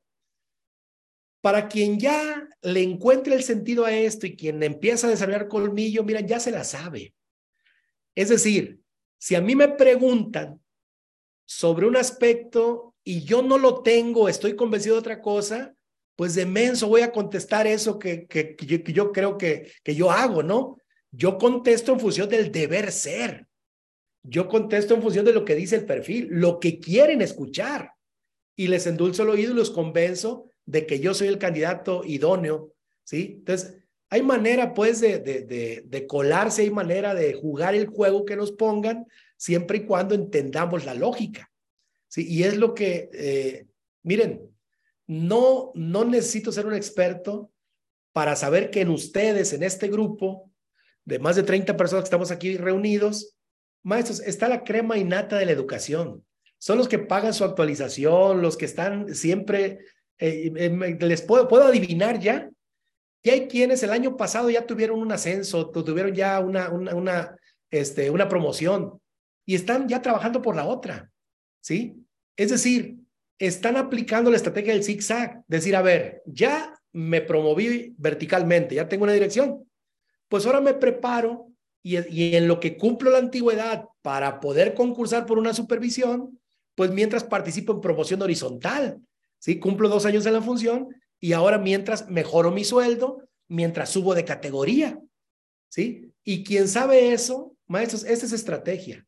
para 1.41 1.67
quien 1.67 1.99
ya 1.99 2.47
le 2.61 2.81
encuentre 2.83 3.35
el 3.35 3.43
sentido 3.43 3.85
a 3.85 3.93
esto 3.93 4.27
y 4.27 4.35
quien 4.35 4.61
empieza 4.61 5.07
a 5.07 5.09
desarrollar 5.11 5.47
colmillo, 5.47 6.03
mira, 6.03 6.21
ya 6.21 6.39
se 6.39 6.51
la 6.51 6.63
sabe. 6.63 7.13
Es 8.15 8.29
decir, 8.29 8.81
si 9.19 9.35
a 9.35 9.41
mí 9.41 9.55
me 9.55 9.69
preguntan 9.69 10.59
sobre 11.45 11.87
un 11.87 11.97
aspecto 11.97 12.95
y 13.03 13.23
yo 13.23 13.41
no 13.41 13.57
lo 13.57 13.81
tengo, 13.81 14.27
estoy 14.27 14.55
convencido 14.55 14.95
de 14.95 14.99
otra 14.99 15.21
cosa, 15.21 15.75
pues 16.15 16.35
de 16.35 16.45
menso 16.45 16.87
voy 16.87 17.01
a 17.01 17.11
contestar 17.11 17.65
eso 17.65 17.97
que, 17.97 18.27
que, 18.27 18.55
yo, 18.57 19.11
creo 19.11 19.37
que, 19.37 19.71
que 19.83 19.95
yo 19.95 20.11
hago, 20.11 20.43
¿no? 20.43 20.77
Yo 21.11 21.37
contesto 21.37 21.93
en 21.93 21.99
función 21.99 22.29
del 22.29 22.51
deber 22.51 22.91
ser. 22.91 23.47
Yo 24.23 24.47
contesto 24.47 24.93
en 24.93 25.01
función 25.01 25.25
de 25.25 25.33
lo 25.33 25.45
que 25.45 25.55
dice 25.55 25.75
el 25.75 25.85
perfil, 25.85 26.27
lo 26.29 26.59
que 26.59 26.79
quieren 26.79 27.21
escuchar. 27.21 27.91
Y 28.55 28.67
les 28.67 28.85
endulzo 28.85 29.23
el 29.23 29.29
oído 29.29 29.53
y 29.53 29.55
los 29.55 29.71
convenzo 29.71 30.51
de 30.65 30.85
que 30.85 30.99
yo 30.99 31.13
soy 31.13 31.27
el 31.27 31.39
candidato 31.39 32.03
idóneo, 32.05 32.73
¿sí? 33.03 33.35
Entonces, 33.39 33.77
hay 34.09 34.21
manera, 34.21 34.73
pues, 34.73 34.99
de, 34.99 35.19
de, 35.19 35.83
de, 35.85 36.07
colarse, 36.07 36.63
hay 36.63 36.69
manera 36.69 37.15
de 37.15 37.33
jugar 37.33 37.75
el 37.75 37.87
juego 37.87 38.25
que 38.25 38.35
nos 38.35 38.51
pongan, 38.51 39.07
siempre 39.37 39.79
y 39.79 39.85
cuando 39.85 40.13
entendamos 40.13 40.85
la 40.85 40.93
lógica, 40.93 41.49
¿sí? 42.07 42.27
Y 42.27 42.43
es 42.43 42.57
lo 42.57 42.73
que, 42.73 43.09
eh, 43.13 43.65
miren, 44.03 44.51
no, 45.07 45.71
no 45.75 46.05
necesito 46.05 46.51
ser 46.51 46.67
un 46.67 46.73
experto 46.73 47.51
para 48.13 48.35
saber 48.35 48.69
que 48.69 48.81
en 48.81 48.89
ustedes, 48.89 49.53
en 49.53 49.63
este 49.63 49.87
grupo 49.87 50.51
de 51.05 51.19
más 51.19 51.35
de 51.35 51.43
30 51.43 51.75
personas 51.77 52.03
que 52.03 52.07
estamos 52.07 52.31
aquí 52.31 52.57
reunidos, 52.57 53.37
maestros, 53.83 54.19
está 54.21 54.47
la 54.47 54.63
crema 54.63 54.97
innata 54.97 55.37
de 55.37 55.45
la 55.45 55.51
educación. 55.51 56.23
Son 56.57 56.77
los 56.77 56.87
que 56.87 56.99
pagan 56.99 57.33
su 57.33 57.43
actualización, 57.43 58.41
los 58.41 58.55
que 58.57 58.65
están 58.65 59.15
siempre 59.15 59.79
eh, 60.19 60.51
eh, 60.55 60.97
les 60.99 61.23
puedo, 61.23 61.47
puedo 61.47 61.65
adivinar 61.65 62.19
ya 62.19 62.47
que 63.23 63.31
hay 63.31 63.47
quienes 63.47 63.81
el 63.83 63.91
año 63.91 64.15
pasado 64.17 64.49
ya 64.49 64.65
tuvieron 64.65 64.99
un 64.99 65.11
ascenso, 65.11 65.69
tuvieron 65.69 66.13
ya 66.13 66.39
una, 66.39 66.69
una, 66.69 66.95
una, 66.95 67.37
este, 67.71 68.09
una 68.09 68.27
promoción 68.27 68.99
y 69.45 69.55
están 69.55 69.87
ya 69.87 70.01
trabajando 70.01 70.41
por 70.41 70.55
la 70.55 70.65
otra, 70.65 71.11
¿sí? 71.59 71.95
Es 72.35 72.51
decir, 72.51 72.97
están 73.39 73.77
aplicando 73.77 74.29
la 74.29 74.37
estrategia 74.37 74.73
del 74.73 74.83
zigzag, 74.83 75.43
decir, 75.47 75.75
a 75.75 75.81
ver, 75.81 76.21
ya 76.25 76.73
me 76.93 77.21
promoví 77.21 77.95
verticalmente, 77.97 78.75
ya 78.75 78.87
tengo 78.87 79.03
una 79.03 79.13
dirección, 79.13 79.67
pues 80.27 80.45
ahora 80.45 80.61
me 80.61 80.73
preparo 80.73 81.50
y, 81.83 82.35
en 82.35 82.47
lo 82.47 82.59
que 82.59 82.77
cumplo 82.77 83.11
la 83.11 83.17
antigüedad 83.17 83.85
para 84.01 84.39
poder 84.39 84.73
concursar 84.73 85.25
por 85.25 85.39
una 85.39 85.53
supervisión, 85.53 86.39
pues 86.75 86.91
mientras 86.91 87.23
participo 87.23 87.73
en 87.73 87.81
promoción 87.81 88.21
horizontal, 88.21 88.99
¿sí? 89.39 89.59
Cumplo 89.59 89.89
dos 89.89 90.05
años 90.05 90.25
en 90.25 90.33
la 90.33 90.41
función 90.41 90.89
y 91.19 91.33
ahora 91.33 91.57
mientras 91.57 92.09
mejoro 92.09 92.51
mi 92.51 92.63
sueldo, 92.63 93.27
mientras 93.47 93.89
subo 93.89 94.13
de 94.15 94.25
categoría, 94.25 94.99
¿sí? 95.69 96.13
Y 96.23 96.43
quien 96.43 96.67
sabe 96.67 97.13
eso, 97.13 97.55
maestros, 97.67 98.03
esta 98.03 98.25
es 98.25 98.31
estrategia. 98.31 99.05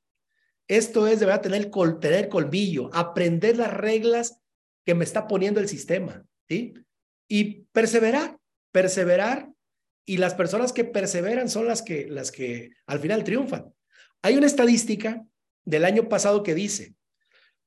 Esto 0.67 1.07
es 1.07 1.19
de 1.19 1.37
tener, 1.39 1.69
col, 1.69 1.99
tener 1.99 2.29
colmillo, 2.29 2.89
aprender 2.93 3.57
las 3.57 3.73
reglas 3.73 4.39
que 4.85 4.95
me 4.95 5.03
está 5.03 5.27
poniendo 5.27 5.59
el 5.59 5.69
sistema, 5.69 6.25
¿sí? 6.47 6.73
Y 7.27 7.65
perseverar, 7.71 8.37
perseverar, 8.71 9.52
y 10.05 10.17
las 10.17 10.33
personas 10.33 10.73
que 10.73 10.83
perseveran 10.83 11.49
son 11.49 11.67
las 11.67 11.81
que, 11.81 12.07
las 12.07 12.31
que 12.31 12.71
al 12.87 12.99
final 12.99 13.23
triunfan. 13.23 13.73
Hay 14.21 14.35
una 14.35 14.47
estadística 14.47 15.25
del 15.65 15.85
año 15.85 16.09
pasado 16.09 16.43
que 16.43 16.55
dice, 16.55 16.95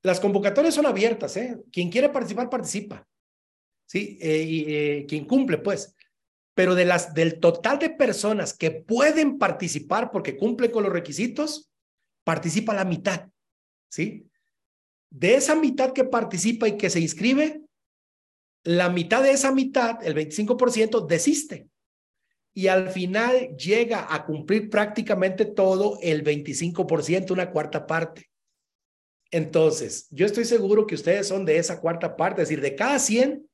las 0.02 0.20
convocatorias 0.20 0.74
son 0.74 0.86
abiertas, 0.86 1.36
¿eh? 1.36 1.58
Quien 1.72 1.90
quiere 1.90 2.08
participar, 2.08 2.50
participa, 2.50 3.06
¿sí? 3.86 4.18
Eh, 4.20 4.42
y 4.42 4.64
eh, 4.68 5.06
quien 5.08 5.24
cumple, 5.24 5.58
pues. 5.58 5.94
Pero 6.54 6.74
de 6.74 6.84
las, 6.84 7.12
del 7.12 7.40
total 7.40 7.78
de 7.78 7.90
personas 7.90 8.54
que 8.54 8.70
pueden 8.70 9.38
participar 9.38 10.10
porque 10.10 10.36
cumplen 10.36 10.70
con 10.70 10.84
los 10.84 10.92
requisitos, 10.92 11.70
participa 12.24 12.74
la 12.74 12.84
mitad, 12.84 13.28
¿sí? 13.90 14.26
De 15.10 15.34
esa 15.34 15.54
mitad 15.54 15.92
que 15.92 16.04
participa 16.04 16.68
y 16.68 16.76
que 16.76 16.90
se 16.90 17.00
inscribe, 17.00 17.62
la 18.64 18.88
mitad 18.88 19.22
de 19.22 19.30
esa 19.30 19.52
mitad, 19.52 20.04
el 20.04 20.14
25%, 20.14 21.06
desiste. 21.06 21.68
Y 22.56 22.68
al 22.68 22.88
final 22.88 23.54
llega 23.54 24.06
a 24.08 24.24
cumplir 24.24 24.70
prácticamente 24.70 25.44
todo 25.44 25.98
el 26.00 26.24
25%, 26.24 27.32
una 27.32 27.50
cuarta 27.50 27.86
parte. 27.86 28.30
Entonces, 29.30 30.06
yo 30.08 30.24
estoy 30.24 30.46
seguro 30.46 30.86
que 30.86 30.94
ustedes 30.94 31.28
son 31.28 31.44
de 31.44 31.58
esa 31.58 31.78
cuarta 31.82 32.16
parte, 32.16 32.40
es 32.40 32.48
decir, 32.48 32.62
de 32.62 32.74
cada 32.74 32.98
100, 32.98 33.46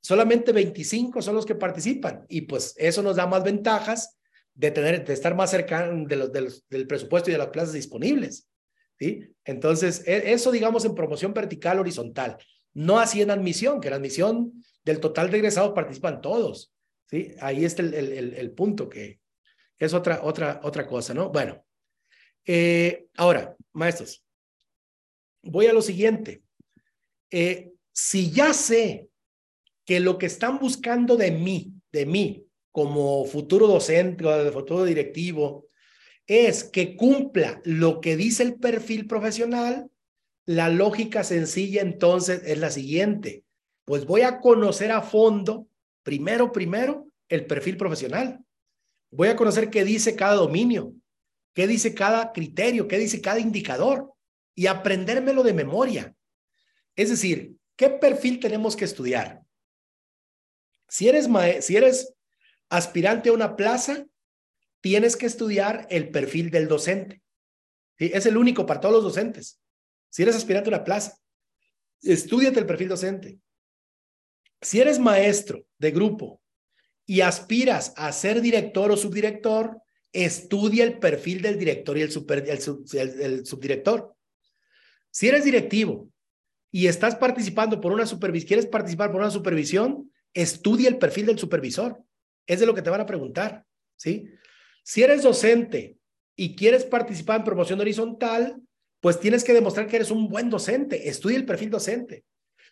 solamente 0.00 0.52
25 0.52 1.20
son 1.20 1.34
los 1.34 1.44
que 1.44 1.56
participan. 1.56 2.26
Y 2.28 2.42
pues 2.42 2.76
eso 2.76 3.02
nos 3.02 3.16
da 3.16 3.26
más 3.26 3.42
ventajas 3.42 4.18
de, 4.54 4.70
tener, 4.70 5.04
de 5.04 5.12
estar 5.14 5.34
más 5.34 5.50
cerca 5.50 5.90
de 5.90 6.14
los, 6.14 6.30
del 6.32 6.86
presupuesto 6.86 7.30
y 7.30 7.32
de 7.32 7.38
las 7.38 7.48
plazas 7.48 7.72
disponibles. 7.72 8.48
¿sí? 9.00 9.34
Entonces, 9.44 10.06
e, 10.06 10.32
eso 10.32 10.52
digamos 10.52 10.84
en 10.84 10.94
promoción 10.94 11.34
vertical 11.34 11.80
horizontal, 11.80 12.36
no 12.72 13.00
así 13.00 13.20
en 13.20 13.32
admisión, 13.32 13.80
que 13.80 13.88
en 13.88 13.94
admisión 13.94 14.64
del 14.84 15.00
total 15.00 15.32
de 15.32 15.38
egresados 15.38 15.72
participan 15.74 16.20
todos. 16.20 16.72
¿Sí? 17.06 17.34
Ahí 17.40 17.64
está 17.64 17.82
el, 17.82 17.94
el, 17.94 18.34
el 18.34 18.50
punto 18.52 18.88
que, 18.88 19.20
es 19.78 19.94
otra, 19.94 20.20
otra, 20.22 20.60
otra 20.62 20.86
cosa, 20.86 21.14
¿no? 21.14 21.30
Bueno, 21.30 21.64
eh, 22.46 23.06
ahora, 23.16 23.56
maestros, 23.72 24.24
voy 25.42 25.66
a 25.66 25.72
lo 25.72 25.82
siguiente. 25.82 26.42
Eh, 27.30 27.72
si 27.92 28.30
ya 28.30 28.52
sé 28.52 29.08
que 29.84 30.00
lo 30.00 30.18
que 30.18 30.26
están 30.26 30.58
buscando 30.58 31.16
de 31.16 31.30
mí, 31.30 31.74
de 31.92 32.06
mí, 32.06 32.46
como 32.72 33.24
futuro 33.24 33.66
docente 33.66 34.24
o 34.26 34.52
futuro 34.52 34.84
directivo, 34.84 35.68
es 36.26 36.64
que 36.64 36.96
cumpla 36.96 37.60
lo 37.64 38.00
que 38.00 38.16
dice 38.16 38.42
el 38.42 38.54
perfil 38.54 39.06
profesional, 39.06 39.90
la 40.46 40.68
lógica 40.68 41.24
sencilla 41.24 41.82
entonces 41.82 42.42
es 42.44 42.58
la 42.58 42.70
siguiente. 42.70 43.44
Pues 43.84 44.06
voy 44.06 44.22
a 44.22 44.40
conocer 44.40 44.90
a 44.90 45.02
fondo, 45.02 45.68
primero, 46.04 46.52
primero, 46.52 47.08
el 47.28 47.46
perfil 47.46 47.76
profesional. 47.76 48.38
Voy 49.10 49.28
a 49.28 49.36
conocer 49.36 49.70
qué 49.70 49.84
dice 49.84 50.14
cada 50.14 50.34
dominio, 50.34 50.94
qué 51.54 51.66
dice 51.66 51.94
cada 51.94 52.32
criterio, 52.32 52.86
qué 52.86 52.98
dice 52.98 53.20
cada 53.20 53.40
indicador 53.40 54.12
y 54.54 54.66
aprendérmelo 54.66 55.42
de 55.42 55.52
memoria. 55.52 56.14
Es 56.94 57.10
decir, 57.10 57.56
¿qué 57.76 57.90
perfil 57.90 58.38
tenemos 58.38 58.76
que 58.76 58.84
estudiar? 58.84 59.42
Si 60.88 61.08
eres, 61.08 61.28
si 61.60 61.76
eres 61.76 62.14
aspirante 62.68 63.30
a 63.30 63.32
una 63.32 63.56
plaza, 63.56 64.06
tienes 64.80 65.16
que 65.16 65.26
estudiar 65.26 65.86
el 65.90 66.10
perfil 66.10 66.50
del 66.50 66.68
docente. 66.68 67.22
Es 67.96 68.26
el 68.26 68.36
único 68.36 68.66
para 68.66 68.80
todos 68.80 68.94
los 68.94 69.04
docentes. 69.04 69.60
Si 70.10 70.22
eres 70.22 70.36
aspirante 70.36 70.68
a 70.68 70.74
una 70.74 70.84
plaza, 70.84 71.16
estudiate 72.02 72.60
el 72.60 72.66
perfil 72.66 72.88
docente. 72.88 73.40
Si 74.60 74.80
eres 74.80 74.98
maestro 74.98 75.64
de 75.78 75.90
grupo 75.90 76.40
y 77.06 77.20
aspiras 77.20 77.92
a 77.96 78.10
ser 78.12 78.40
director 78.40 78.90
o 78.90 78.96
subdirector, 78.96 79.80
estudia 80.12 80.84
el 80.84 80.98
perfil 80.98 81.42
del 81.42 81.58
director 81.58 81.98
y 81.98 82.02
el, 82.02 82.10
subdirector. 82.10 84.14
Si 85.10 85.28
eres 85.28 85.44
directivo 85.44 86.08
y 86.70 86.86
estás 86.86 87.16
participando 87.16 87.80
por 87.80 87.92
una 87.92 88.06
supervisión, 88.06 88.48
quieres 88.48 88.66
participar 88.66 89.10
por 89.10 89.20
una 89.20 89.30
supervisión, 89.30 90.10
estudia 90.32 90.88
el 90.88 90.98
perfil 90.98 91.26
del 91.26 91.38
supervisor. 91.38 92.02
Es 92.46 92.60
de 92.60 92.66
lo 92.66 92.74
que 92.74 92.82
te 92.82 92.90
van 92.90 93.00
a 93.00 93.06
preguntar, 93.06 93.64
¿sí? 93.96 94.28
Si 94.82 95.02
eres 95.02 95.22
docente 95.22 95.96
y 96.36 96.54
quieres 96.54 96.84
participar 96.84 97.38
en 97.38 97.44
promoción 97.44 97.80
horizontal, 97.80 98.60
pues 99.00 99.18
tienes 99.18 99.44
que 99.44 99.52
demostrar 99.52 99.86
que 99.86 99.96
eres 99.96 100.10
un 100.10 100.28
buen 100.28 100.48
docente. 100.48 101.08
Estudia 101.08 101.36
el 101.36 101.44
perfil 101.44 101.70
docente. 101.70 102.24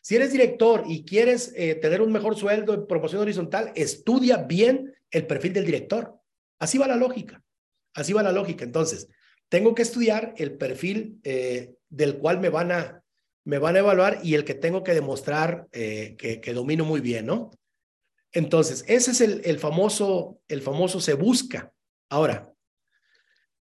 Si 0.03 0.16
eres 0.16 0.32
director 0.32 0.82
y 0.86 1.05
quieres 1.05 1.53
eh, 1.57 1.76
tener 1.76 2.03
un 2.03 2.11
mejor 2.11 2.36
sueldo 2.36 2.74
en 2.74 2.88
promoción 2.88 3.22
horizontal, 3.22 3.72
estudia 3.76 4.36
bien 4.36 4.92
el 5.12 5.28
perfil 5.28 5.53
del 5.53 5.64
director. 5.64 6.18
Así 6.59 6.76
va 6.76 6.88
la 6.88 6.96
lógica. 6.96 7.40
Así 7.94 8.12
va 8.12 8.24
la 8.24 8.32
lógica. 8.32 8.64
Entonces, 8.64 9.09
tengo 9.48 9.76
que 9.76 9.82
estudiar 9.82 10.34
el 10.38 10.57
perfil 10.59 11.20
eh, 11.22 11.74
del 11.88 12.18
cual 12.18 12.40
me 12.40 12.48
van 12.48 12.72
a, 12.72 13.05
me 13.44 13.59
van 13.59 13.76
a 13.76 13.78
evaluar 13.78 14.18
y 14.24 14.34
el 14.34 14.44
que 14.44 14.55
tengo 14.55 14.82
que 14.82 14.92
demostrar 14.92 15.68
eh, 15.70 16.16
que, 16.18 16.53
domino 16.53 16.84
muy 16.84 17.00
bien, 17.00 17.26
¿no? 17.26 17.53
Entonces, 18.32 18.84
ese 18.88 19.12
es 19.12 19.20
el, 19.20 19.42
el, 19.44 19.61
famoso, 19.61 20.40
el 20.48 20.62
famoso 20.62 21.00
se 21.00 21.14
busca. 21.14 21.72
Ahora, 22.09 22.53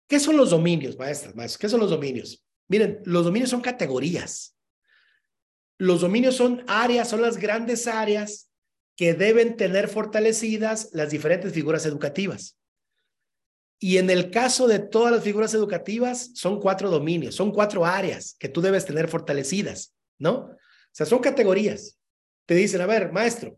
¿qué 0.07 0.21
son 0.21 0.38
los 0.38 0.51
dominios, 0.51 0.97
maestras, 0.97 1.36
maestros? 1.36 1.57
¿Qué 1.57 1.69
son 1.69 1.82
los 1.82 1.89
dominios? 1.89 2.45
Miren, 2.69 3.01
los 3.03 3.26
dominios 3.26 3.49
son 3.49 3.61
categorías. 3.61 4.55
Los 5.78 6.01
dominios 6.01 6.36
son 6.36 6.63
áreas, 6.67 7.09
son 7.09 7.21
las 7.21 7.38
grandes 7.38 7.88
áreas 7.88 8.49
que 8.95 9.13
deben 9.13 9.57
tener 9.57 9.88
fortalecidas 9.88 10.89
las 10.93 11.09
diferentes 11.09 11.53
figuras 11.53 11.86
educativas. 11.86 12.57
Y 13.80 13.97
en 13.97 14.09
el 14.09 14.32
caso 14.32 14.67
de 14.67 14.80
todas 14.80 15.11
las 15.11 15.24
figuras 15.24 15.53
educativas, 15.53 16.32
son 16.36 16.59
cuatro 16.61 16.89
dominios, 16.89 17.36
son 17.36 17.51
cuatro 17.51 17.86
áreas 17.86 18.36
que 18.39 18.47
tú 18.47 18.61
debes 18.61 18.86
tener 18.86 19.09
fortalecidas, 19.09 19.93
¿no? 20.19 20.36
O 20.36 20.57
sea, 20.91 21.05
son 21.05 21.19
categorías. 21.19 21.99
Te 22.45 22.55
dicen, 22.55 22.82
a 22.82 22.86
ver, 22.86 23.11
maestro, 23.11 23.57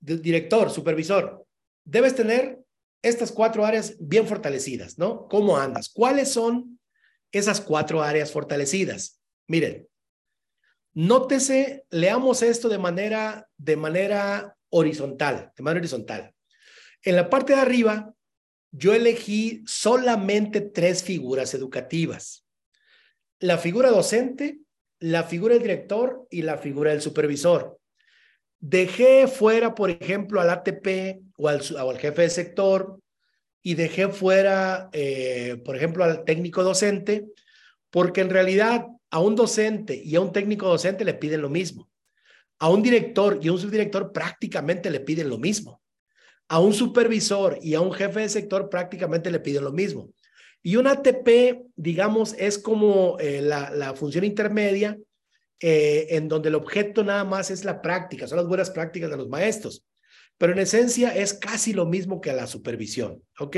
director, 0.00 0.70
supervisor, 0.70 1.46
debes 1.84 2.14
tener 2.14 2.58
estas 3.00 3.32
cuatro 3.32 3.64
áreas 3.64 3.96
bien 3.98 4.26
fortalecidas, 4.26 4.98
¿no? 4.98 5.28
¿Cómo 5.28 5.56
andas? 5.56 5.88
¿Cuáles 5.88 6.30
son 6.30 6.78
esas 7.32 7.60
cuatro 7.60 8.02
áreas 8.02 8.32
fortalecidas? 8.32 9.20
Miren, 9.46 9.88
nótese, 10.98 11.84
leamos 11.90 12.42
esto 12.42 12.68
de 12.68 12.76
manera, 12.76 13.48
de 13.56 13.76
manera 13.76 14.56
horizontal, 14.68 15.52
de 15.56 15.62
manera 15.62 15.78
horizontal. 15.78 16.34
En 17.04 17.14
la 17.14 17.30
parte 17.30 17.54
de 17.54 17.60
arriba 17.60 18.12
yo 18.72 18.92
elegí 18.94 19.62
solamente 19.64 20.60
tres 20.60 21.04
figuras 21.04 21.54
educativas. 21.54 22.44
La 23.38 23.58
figura 23.58 23.90
docente, 23.90 24.58
la 24.98 25.22
figura 25.22 25.54
del 25.54 25.62
director 25.62 26.26
y 26.30 26.42
la 26.42 26.58
figura 26.58 26.90
del 26.90 27.00
supervisor. 27.00 27.78
Dejé 28.58 29.28
fuera, 29.28 29.76
por 29.76 29.90
ejemplo, 29.90 30.40
al 30.40 30.50
ATP 30.50 31.20
o 31.36 31.48
al, 31.48 31.98
jefe 31.98 32.22
de 32.22 32.30
sector 32.30 32.98
y 33.62 33.76
dejé 33.76 34.08
fuera, 34.08 34.90
eh, 34.92 35.62
por 35.64 35.76
ejemplo, 35.76 36.02
al 36.02 36.24
técnico 36.24 36.64
docente, 36.64 37.24
porque 37.88 38.20
en 38.20 38.30
realidad 38.30 38.88
a 39.10 39.20
un 39.20 39.34
docente 39.34 40.00
y 40.02 40.16
a 40.16 40.20
un 40.20 40.32
técnico 40.32 40.68
docente 40.68 41.04
le 41.04 41.14
piden 41.14 41.42
lo 41.42 41.48
mismo. 41.48 41.90
A 42.58 42.70
un 42.70 42.82
director 42.82 43.38
y 43.40 43.48
a 43.48 43.52
un 43.52 43.58
subdirector 43.58 44.12
prácticamente 44.12 44.90
le 44.90 45.00
piden 45.00 45.28
lo 45.28 45.38
mismo. 45.38 45.80
A 46.48 46.60
un 46.60 46.74
supervisor 46.74 47.58
y 47.62 47.74
a 47.74 47.80
un 47.80 47.92
jefe 47.92 48.20
de 48.20 48.28
sector 48.28 48.68
prácticamente 48.68 49.30
le 49.30 49.40
piden 49.40 49.64
lo 49.64 49.72
mismo. 49.72 50.10
Y 50.62 50.76
un 50.76 50.86
ATP, 50.86 51.62
digamos, 51.76 52.34
es 52.38 52.58
como 52.58 53.16
eh, 53.20 53.40
la, 53.40 53.94
función 53.94 54.24
intermedia 54.24 54.98
eh, 55.60 56.06
en 56.10 56.28
donde 56.28 56.48
el 56.48 56.56
objeto 56.56 57.04
nada 57.04 57.24
más 57.24 57.50
es 57.50 57.64
la 57.64 57.80
práctica, 57.80 58.26
son 58.26 58.38
las 58.38 58.46
buenas 58.46 58.70
prácticas 58.70 59.10
de 59.10 59.16
los 59.16 59.28
maestros. 59.28 59.84
Pero 60.36 60.52
en 60.52 60.60
esencia 60.60 61.14
es 61.14 61.34
casi 61.34 61.72
lo 61.72 61.86
mismo 61.86 62.20
que 62.20 62.32
la 62.32 62.46
supervisión, 62.46 63.22
¿ok? 63.38 63.56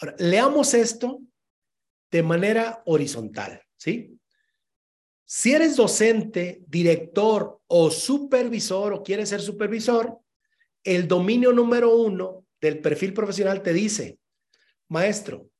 Ahora, 0.00 0.16
leamos 0.18 0.74
esto 0.74 1.20
de 2.10 2.22
manera 2.22 2.82
horizontal, 2.86 3.62
¿sí? 3.76 4.13
Si 5.36 5.52
eres 5.52 5.74
docente, 5.74 6.62
director 6.68 7.60
o 7.66 7.90
supervisor 7.90 8.92
o 8.92 9.02
quieres 9.02 9.30
ser 9.30 9.40
supervisor, 9.40 10.20
el 10.84 11.08
dominio 11.08 11.52
número 11.52 11.92
uno 11.96 12.46
del 12.60 12.80
perfil 12.80 13.12
profesional 13.12 13.60
te 13.60 13.72
dice, 13.72 14.20
maestro, 14.88 15.50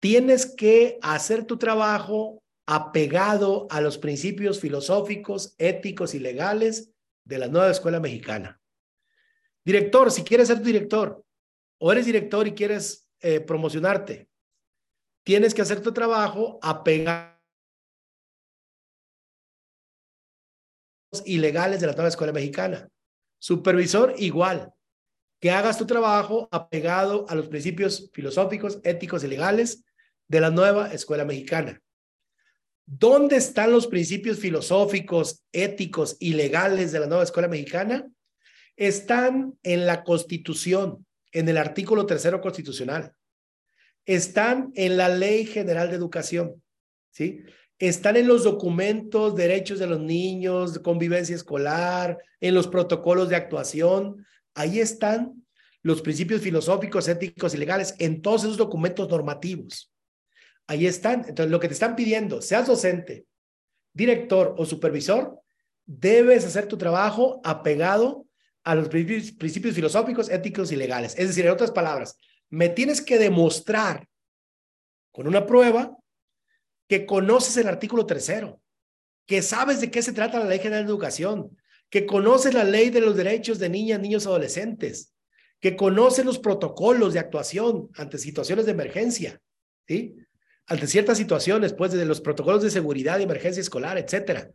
tienes 0.00 0.44
que 0.44 0.98
hacer 1.02 1.44
tu 1.44 1.56
trabajo 1.56 2.42
apegado 2.66 3.68
a 3.70 3.80
los 3.80 3.96
principios 3.96 4.58
filosóficos, 4.58 5.54
éticos 5.56 6.12
y 6.16 6.18
legales 6.18 6.90
de 7.24 7.38
la 7.38 7.46
nueva 7.46 7.70
escuela 7.70 8.00
mexicana. 8.00 8.60
Director, 9.64 10.10
si 10.10 10.24
quieres 10.24 10.48
ser 10.48 10.60
director 10.60 11.24
o 11.78 11.92
eres 11.92 12.06
director 12.06 12.48
y 12.48 12.54
quieres 12.54 13.08
eh, 13.20 13.38
promocionarte, 13.38 14.28
tienes 15.22 15.54
que 15.54 15.62
hacer 15.62 15.80
tu 15.80 15.92
trabajo 15.92 16.58
apegado 16.60 17.35
ilegales 21.26 21.80
de 21.80 21.86
la 21.86 21.92
nueva 21.92 22.08
escuela 22.08 22.32
mexicana. 22.32 22.88
Supervisor, 23.38 24.14
igual. 24.18 24.72
Que 25.40 25.50
hagas 25.50 25.78
tu 25.78 25.86
trabajo 25.86 26.48
apegado 26.50 27.26
a 27.28 27.34
los 27.34 27.48
principios 27.48 28.10
filosóficos, 28.12 28.80
éticos 28.82 29.22
y 29.24 29.28
legales 29.28 29.84
de 30.28 30.40
la 30.40 30.50
nueva 30.50 30.92
escuela 30.92 31.24
mexicana. 31.24 31.80
¿Dónde 32.86 33.36
están 33.36 33.72
los 33.72 33.88
principios 33.88 34.38
filosóficos, 34.38 35.44
éticos 35.52 36.16
y 36.20 36.34
legales 36.34 36.92
de 36.92 37.00
la 37.00 37.06
nueva 37.06 37.24
escuela 37.24 37.48
mexicana? 37.48 38.08
Están 38.76 39.58
en 39.62 39.86
la 39.86 40.04
Constitución, 40.04 41.04
en 41.32 41.48
el 41.48 41.56
artículo 41.56 42.06
tercero 42.06 42.40
constitucional. 42.40 43.12
Están 44.04 44.70
en 44.74 44.96
la 44.96 45.08
Ley 45.08 45.46
General 45.46 45.88
de 45.90 45.96
Educación, 45.96 46.62
¿sí? 47.10 47.42
Están 47.78 48.16
en 48.16 48.26
los 48.26 48.44
documentos, 48.44 49.34
derechos 49.34 49.78
de 49.78 49.86
los 49.86 50.00
niños, 50.00 50.78
convivencia 50.78 51.36
escolar, 51.36 52.18
en 52.40 52.54
los 52.54 52.68
protocolos 52.68 53.28
de 53.28 53.36
actuación. 53.36 54.26
Ahí 54.54 54.80
están 54.80 55.46
los 55.82 56.02
principios 56.02 56.40
filosóficos, 56.40 57.06
éticos 57.06 57.54
y 57.54 57.58
legales 57.58 57.94
en 57.98 58.22
todos 58.22 58.44
esos 58.44 58.56
documentos 58.56 59.08
normativos. 59.08 59.92
Ahí 60.66 60.86
están. 60.86 61.24
Entonces, 61.28 61.50
lo 61.50 61.60
que 61.60 61.68
te 61.68 61.74
están 61.74 61.94
pidiendo, 61.94 62.42
seas 62.42 62.66
docente, 62.66 63.26
director 63.92 64.54
o 64.58 64.64
supervisor, 64.64 65.40
debes 65.84 66.44
hacer 66.44 66.66
tu 66.66 66.76
trabajo 66.76 67.40
apegado 67.44 68.26
a 68.64 68.74
los 68.74 68.88
principios, 68.88 69.74
filosóficos, 69.74 70.28
éticos 70.28 70.72
y 70.72 70.76
legales. 70.76 71.14
Es 71.16 71.28
decir, 71.28 71.46
en 71.46 71.52
otras 71.52 71.70
palabras, 71.70 72.18
me 72.50 72.68
tienes 72.68 73.00
que 73.00 73.16
demostrar 73.16 74.08
con 75.12 75.28
una 75.28 75.46
prueba 75.46 75.96
que 76.88 77.06
conoces 77.06 77.56
el 77.56 77.68
artículo 77.68 78.06
tercero, 78.06 78.60
que 79.26 79.42
sabes 79.42 79.80
de 79.80 79.90
qué 79.90 80.02
se 80.02 80.12
trata 80.12 80.38
la 80.38 80.46
Ley 80.46 80.58
General 80.58 80.84
de 80.84 80.90
Educación, 80.90 81.56
que 81.90 82.06
conoces 82.06 82.54
la 82.54 82.64
ley 82.64 82.90
de 82.90 83.00
los 83.00 83.16
derechos 83.16 83.58
de 83.58 83.68
niñas, 83.68 84.00
niños, 84.00 84.26
adolescentes, 84.26 85.14
que 85.60 85.76
conoces 85.76 86.24
los 86.24 86.38
protocolos 86.38 87.14
de 87.14 87.20
actuación 87.20 87.88
ante 87.96 88.18
situaciones 88.18 88.66
de 88.66 88.72
emergencia, 88.72 89.40
¿sí? 89.86 90.16
ante 90.66 90.86
ciertas 90.86 91.18
situaciones, 91.18 91.72
pues 91.72 91.92
desde 91.92 92.06
los 92.06 92.20
protocolos 92.20 92.62
de 92.62 92.70
seguridad 92.70 93.18
y 93.18 93.22
emergencia 93.22 93.60
escolar, 93.60 93.98
etcétera. 93.98 94.50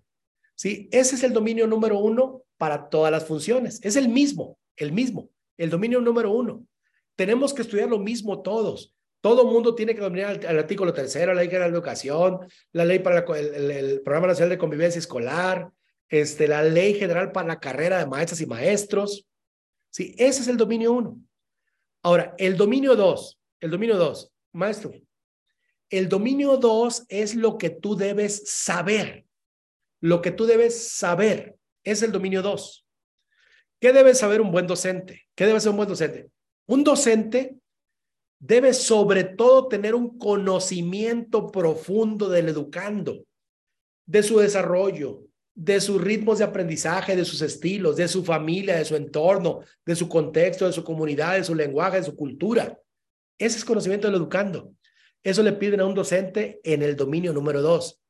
¿Sí? 0.55 0.89
Ese 0.91 1.15
es 1.15 1.23
el 1.23 1.33
dominio 1.33 1.65
número 1.67 1.97
uno 1.97 2.43
para 2.57 2.89
todas 2.89 3.11
las 3.11 3.25
funciones. 3.25 3.79
Es 3.81 3.95
el 3.95 4.09
mismo, 4.09 4.59
el 4.75 4.91
mismo, 4.91 5.29
el 5.57 5.69
dominio 5.69 6.01
número 6.01 6.31
uno. 6.31 6.65
Tenemos 7.15 7.53
que 7.53 7.61
estudiar 7.61 7.89
lo 7.89 7.97
mismo 7.97 8.41
todos. 8.41 8.93
Todo 9.21 9.45
mundo 9.45 9.75
tiene 9.75 9.95
que 9.95 10.01
dominar 10.01 10.43
el, 10.43 10.59
artículo 10.59 10.93
tercero, 10.93 11.33
la 11.33 11.41
ley 11.41 11.47
general 11.47 11.71
de 11.71 11.77
educación, 11.77 12.39
la 12.71 12.85
ley 12.85 12.99
para 12.99 13.19
el, 13.19 13.71
el, 13.71 14.01
programa 14.01 14.27
nacional 14.27 14.49
de 14.49 14.57
convivencia 14.57 14.99
escolar, 14.99 15.71
este, 16.09 16.47
la 16.47 16.63
ley 16.63 16.95
general 16.95 17.31
para 17.31 17.47
la 17.47 17.59
carrera 17.59 17.99
de 17.99 18.07
maestras 18.07 18.41
y 18.41 18.45
maestros. 18.47 19.27
Sí, 19.91 20.15
ese 20.17 20.41
es 20.41 20.47
el 20.47 20.57
dominio 20.57 20.93
uno. 20.93 21.21
Ahora, 22.03 22.33
el 22.37 22.57
dominio 22.57 22.95
dos, 22.95 23.39
el 23.59 23.69
dominio 23.69 23.95
dos, 23.97 24.33
maestro, 24.51 24.91
el 25.91 26.07
dominio 26.07 26.55
2 26.55 27.05
es 27.09 27.35
lo 27.35 27.57
que 27.57 27.69
tú 27.69 27.97
debes 27.97 28.49
saber. 28.49 29.25
Lo 29.99 30.21
que 30.21 30.31
tú 30.31 30.45
debes 30.45 30.89
saber 30.89 31.57
es 31.83 32.01
el 32.01 32.13
dominio 32.13 32.41
2. 32.41 32.87
¿Qué 33.81 33.91
debe 33.91 34.15
saber 34.15 34.39
un 34.39 34.51
buen 34.51 34.67
docente? 34.67 35.23
¿Qué 35.35 35.45
debe 35.45 35.59
ser 35.59 35.71
un 35.71 35.77
buen 35.77 35.89
docente? 35.89 36.31
Un 36.65 36.85
docente 36.85 37.57
debe 38.41 38.73
sobre 38.73 39.23
todo 39.23 39.67
tener 39.67 39.93
un 39.93 40.17
conocimiento 40.17 41.51
profundo 41.51 42.27
del 42.27 42.49
educando, 42.49 43.23
de 44.07 44.23
su 44.23 44.39
desarrollo, 44.39 45.23
de 45.53 45.79
sus 45.79 46.01
ritmos 46.01 46.39
de 46.39 46.45
aprendizaje, 46.45 47.15
de 47.15 47.23
sus 47.23 47.41
estilos, 47.43 47.95
de 47.95 48.07
su 48.07 48.25
familia, 48.25 48.77
de 48.77 48.85
su 48.85 48.95
entorno, 48.95 49.59
de 49.85 49.95
su 49.95 50.09
contexto, 50.09 50.65
de 50.65 50.73
su 50.73 50.83
comunidad, 50.83 51.35
de 51.35 51.43
su 51.43 51.53
lenguaje, 51.53 51.97
de 51.97 52.03
su 52.05 52.15
cultura. 52.15 52.79
Ese 53.37 53.57
es 53.57 53.65
conocimiento 53.65 54.07
del 54.07 54.15
educando. 54.15 54.73
Eso 55.23 55.43
le 55.43 55.53
piden 55.53 55.81
a 55.81 55.85
un 55.85 55.93
docente 55.93 56.59
en 56.63 56.81
el 56.81 56.95
dominio 56.95 57.33
número 57.33 57.61
dos. 57.61 58.01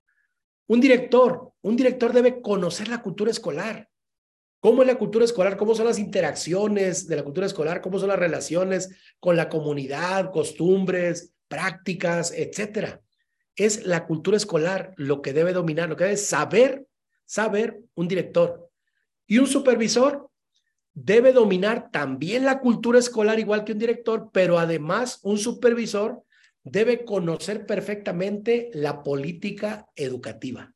Un 0.67 0.79
director, 0.79 1.51
un 1.61 1.75
director 1.75 2.13
debe 2.13 2.41
conocer 2.41 2.87
la 2.87 3.01
cultura 3.01 3.31
escolar. 3.31 3.89
¿Cómo 4.61 4.83
es 4.83 4.87
la 4.87 4.99
cultura 4.99 5.25
escolar? 5.25 5.57
¿Cómo 5.57 5.73
son 5.73 5.87
las 5.87 5.97
interacciones 5.97 7.07
de 7.07 7.15
la 7.15 7.23
cultura 7.23 7.47
escolar? 7.47 7.81
¿Cómo 7.81 7.97
son 7.97 8.09
las 8.09 8.19
relaciones 8.19 8.95
con 9.19 9.35
la 9.35 9.49
comunidad, 9.49 10.31
costumbres, 10.31 11.33
prácticas, 11.47 12.31
etcétera? 12.31 13.01
Es 13.55 13.87
la 13.87 14.05
cultura 14.05 14.37
escolar 14.37 14.93
lo 14.97 15.23
que 15.23 15.33
debe 15.33 15.51
dominar, 15.51 15.89
lo 15.89 15.95
que 15.95 16.03
debe 16.03 16.17
saber, 16.17 16.85
saber 17.25 17.81
un 17.95 18.07
director. 18.07 18.69
Y 19.25 19.39
un 19.39 19.47
supervisor 19.47 20.29
debe 20.93 21.33
dominar 21.33 21.89
también 21.89 22.45
la 22.45 22.59
cultura 22.59 22.99
escolar 22.99 23.39
igual 23.39 23.63
que 23.63 23.71
un 23.71 23.79
director, 23.79 24.29
pero 24.31 24.59
además 24.59 25.21
un 25.23 25.39
supervisor 25.39 26.21
debe 26.63 27.03
conocer 27.03 27.65
perfectamente 27.65 28.69
la 28.75 29.01
política 29.01 29.87
educativa. 29.95 30.71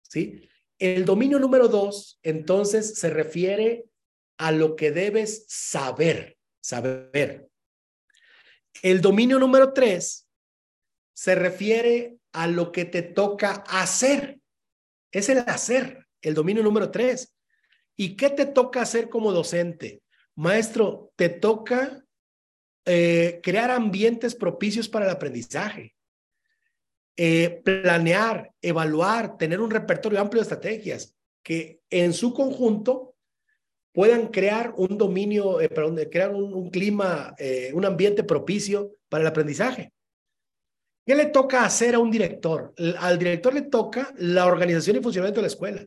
¿Sí? 0.00 0.48
El 0.78 1.04
dominio 1.04 1.38
número 1.38 1.68
dos, 1.68 2.18
entonces, 2.22 2.98
se 2.98 3.10
refiere 3.10 3.86
a 4.38 4.52
lo 4.52 4.76
que 4.76 4.90
debes 4.90 5.46
saber, 5.48 6.36
saber. 6.60 7.48
El 8.82 9.00
dominio 9.00 9.38
número 9.38 9.72
tres 9.72 10.28
se 11.14 11.34
refiere 11.34 12.18
a 12.32 12.46
lo 12.46 12.72
que 12.72 12.84
te 12.84 13.02
toca 13.02 13.64
hacer. 13.68 14.38
Es 15.10 15.30
el 15.30 15.38
hacer, 15.38 16.06
el 16.20 16.34
dominio 16.34 16.62
número 16.62 16.90
tres. 16.90 17.34
¿Y 17.96 18.16
qué 18.16 18.28
te 18.28 18.44
toca 18.44 18.82
hacer 18.82 19.08
como 19.08 19.32
docente? 19.32 20.02
Maestro, 20.34 21.12
te 21.16 21.30
toca 21.30 22.04
eh, 22.84 23.40
crear 23.42 23.70
ambientes 23.70 24.34
propicios 24.34 24.88
para 24.88 25.06
el 25.06 25.10
aprendizaje, 25.10 25.95
eh, 27.16 27.62
planear, 27.64 28.52
evaluar, 28.60 29.36
tener 29.36 29.60
un 29.60 29.70
repertorio 29.70 30.20
amplio 30.20 30.40
de 30.40 30.44
estrategias 30.44 31.14
que 31.42 31.80
en 31.90 32.12
su 32.12 32.34
conjunto 32.34 33.14
puedan 33.92 34.28
crear 34.28 34.74
un 34.76 34.98
dominio, 34.98 35.60
eh, 35.60 35.70
crear 36.10 36.34
un, 36.34 36.70
clima, 36.70 37.34
un 37.72 37.84
ambiente 37.84 38.24
propicio 38.24 38.92
para 39.08 39.22
el 39.22 39.28
aprendizaje. 39.28 39.92
¿Qué 41.06 41.14
le 41.14 41.26
toca 41.26 41.64
hacer 41.64 41.94
a 41.94 42.00
un 42.00 42.10
director? 42.10 42.74
Al 42.98 43.16
director 43.16 43.54
le 43.54 43.62
toca 43.62 44.12
la 44.18 44.46
organización 44.46 44.96
y 44.96 45.02
funcionamiento 45.02 45.38
de 45.38 45.42
la 45.42 45.52
escuela. 45.52 45.86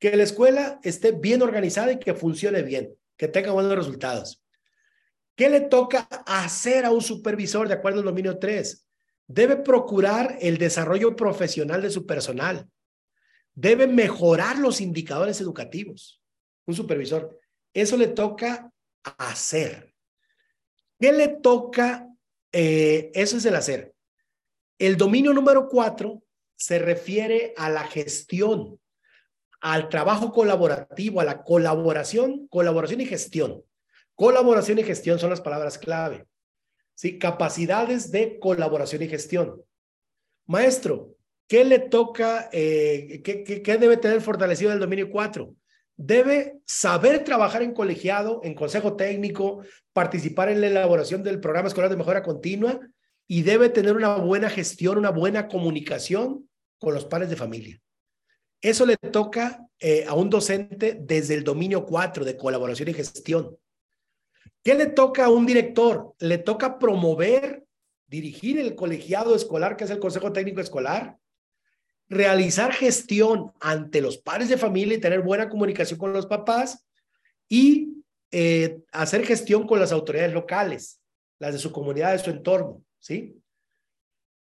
Que 0.00 0.16
la 0.16 0.24
escuela 0.24 0.80
esté 0.82 1.12
bien 1.12 1.40
organizada 1.40 1.92
y 1.92 2.00
que 2.00 2.14
funcione 2.14 2.62
bien, 2.62 2.92
que 3.16 3.28
tenga 3.28 3.52
buenos 3.52 3.76
resultados. 3.76 4.42
¿Qué 5.36 5.48
le 5.48 5.60
toca 5.60 6.00
hacer 6.26 6.84
a 6.84 6.90
un 6.90 7.00
supervisor 7.00 7.68
de 7.68 7.74
acuerdo 7.74 8.00
al 8.00 8.06
dominio 8.06 8.38
3? 8.38 8.86
Debe 9.32 9.54
procurar 9.58 10.38
el 10.40 10.58
desarrollo 10.58 11.14
profesional 11.14 11.80
de 11.82 11.90
su 11.90 12.04
personal. 12.04 12.68
Debe 13.54 13.86
mejorar 13.86 14.58
los 14.58 14.80
indicadores 14.80 15.40
educativos. 15.40 16.20
Un 16.66 16.74
supervisor. 16.74 17.38
Eso 17.72 17.96
le 17.96 18.08
toca 18.08 18.72
hacer. 19.18 19.94
¿Qué 20.98 21.12
le 21.12 21.28
toca? 21.28 22.08
Eh, 22.50 23.12
eso 23.14 23.36
es 23.36 23.44
el 23.44 23.54
hacer. 23.54 23.94
El 24.80 24.96
dominio 24.96 25.32
número 25.32 25.68
4 25.68 26.20
se 26.56 26.80
refiere 26.80 27.54
a 27.56 27.70
la 27.70 27.86
gestión, 27.86 28.80
al 29.60 29.88
trabajo 29.90 30.32
colaborativo, 30.32 31.20
a 31.20 31.24
la 31.24 31.44
colaboración, 31.44 32.48
colaboración 32.48 33.00
y 33.00 33.06
gestión. 33.06 33.62
Colaboración 34.16 34.80
y 34.80 34.82
gestión 34.82 35.20
son 35.20 35.30
las 35.30 35.40
palabras 35.40 35.78
clave. 35.78 36.26
¿Sí? 37.00 37.18
Capacidades 37.18 38.10
de 38.10 38.38
colaboración 38.38 39.00
y 39.00 39.08
gestión. 39.08 39.62
Maestro, 40.46 41.16
¿qué 41.48 41.64
le 41.64 41.78
toca, 41.78 42.50
eh, 42.52 43.22
qué, 43.24 43.78
debe 43.78 43.96
tener 43.96 44.20
fortalecido 44.20 44.70
el 44.70 44.80
dominio 44.80 45.10
4? 45.10 45.50
Debe 45.96 46.58
saber 46.66 47.24
trabajar 47.24 47.62
en 47.62 47.72
colegiado, 47.72 48.42
en 48.44 48.54
consejo 48.54 48.96
técnico, 48.96 49.64
participar 49.94 50.50
en 50.50 50.60
la 50.60 50.66
elaboración 50.66 51.22
del 51.22 51.40
programa 51.40 51.68
escolar 51.68 51.88
de 51.88 51.96
mejora 51.96 52.22
continua 52.22 52.78
y 53.26 53.44
debe 53.44 53.70
tener 53.70 53.96
una 53.96 54.16
buena 54.16 54.50
gestión, 54.50 54.98
una 54.98 55.10
buena 55.10 55.48
comunicación 55.48 56.50
con 56.78 56.92
los 56.92 57.06
padres 57.06 57.30
de 57.30 57.36
familia. 57.36 57.80
Eso 58.60 58.84
le 58.84 58.98
toca 58.98 59.66
eh, 59.78 60.04
a 60.06 60.12
un 60.12 60.28
docente 60.28 60.98
desde 61.00 61.32
el 61.32 61.44
dominio 61.44 61.86
4 61.86 62.26
de 62.26 62.36
colaboración 62.36 62.90
y 62.90 62.92
gestión. 62.92 63.56
¿Qué 64.62 64.74
le 64.74 64.86
toca 64.86 65.26
a 65.26 65.30
un 65.30 65.46
director? 65.46 66.14
Le 66.18 66.38
toca 66.38 66.78
promover 66.78 67.64
dirigir 68.06 68.58
el 68.58 68.74
colegiado 68.74 69.34
escolar, 69.34 69.76
que 69.76 69.84
es 69.84 69.90
el 69.90 70.00
Consejo 70.00 70.32
Técnico 70.32 70.60
Escolar, 70.60 71.16
realizar 72.08 72.72
gestión 72.72 73.52
ante 73.60 74.00
los 74.00 74.18
padres 74.18 74.48
de 74.48 74.58
familia 74.58 74.96
y 74.96 75.00
tener 75.00 75.22
buena 75.22 75.48
comunicación 75.48 75.98
con 75.98 76.12
los 76.12 76.26
papás 76.26 76.84
y 77.48 78.02
eh, 78.32 78.80
hacer 78.92 79.24
gestión 79.24 79.66
con 79.66 79.78
las 79.78 79.92
autoridades 79.92 80.34
locales, 80.34 81.00
las 81.38 81.52
de 81.52 81.60
su 81.60 81.70
comunidad, 81.70 82.12
de 82.12 82.18
su 82.18 82.30
entorno, 82.30 82.82
¿sí? 82.98 83.40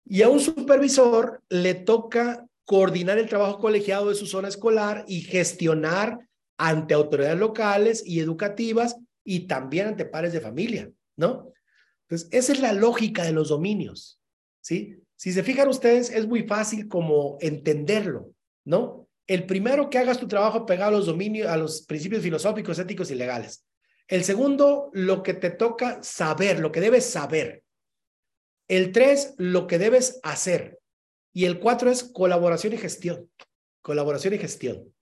Y 0.05 0.23
a 0.23 0.29
un 0.29 0.41
supervisor 0.41 1.43
le 1.49 1.75
toca 1.75 2.47
coordinar 2.65 3.19
el 3.19 3.29
trabajo 3.29 3.59
colegiado 3.59 4.09
de 4.09 4.15
su 4.15 4.27
zona 4.27 4.49
escolar 4.49 5.05
y 5.09 5.21
gestionar 5.21 6.19
ante 6.57 6.95
autoridades 6.95 7.39
locales 7.39 8.03
y 8.07 8.21
educativas 8.21 8.97
y 9.31 9.41
también 9.41 9.89
ante 9.89 10.07
padres 10.07 10.33
de 10.33 10.41
familia, 10.41 10.91
¿no? 11.17 11.53
Entonces, 12.09 12.31
esa 12.33 12.53
es 12.55 12.61
la 12.61 12.73
lógica 12.73 13.25
de 13.25 13.33
los 13.33 13.51
dominios, 13.51 14.19
¿sí? 14.63 14.97
Si 15.17 15.33
se 15.33 15.43
fijan 15.43 15.69
ustedes, 15.69 16.09
es 16.11 16.27
muy 16.27 16.45
fácil 16.45 16.89
como 16.89 17.37
entenderlo, 17.43 18.33
¿no? 18.65 19.07
El 19.27 19.45
primero 19.45 19.91
que 19.91 19.99
hagas 19.99 20.19
tu 20.19 20.27
trabajo 20.27 20.65
pegado 20.65 20.95
a 20.95 20.99
los 20.99 21.05
dominios, 21.05 21.47
a 21.47 21.59
los 21.59 21.83
principios 21.83 22.23
filosóficos, 22.23 22.79
éticos 22.79 23.11
y 23.11 23.17
legales. 23.17 23.67
El 24.07 24.25
segundo, 24.25 24.89
lo 24.95 25.23
que 25.23 25.35
te 25.35 25.51
toca 25.51 26.03
saber, 26.03 26.59
lo 26.61 26.73
que 26.73 26.81
debes 26.81 27.05
saber. 27.05 27.63
El 28.67 28.93
tres, 28.93 29.35
lo 29.37 29.67
que 29.67 29.79
debes 29.79 30.21
hacer. 30.23 30.79
Y 31.35 31.45
el 31.45 31.61
cuatro 31.61 31.91
es 31.91 32.03
colaboración 32.03 32.73
y 32.73 32.79
gestión. 32.79 33.31
Colaboración 33.83 34.33
y 34.33 34.39
gestión. 34.39 34.95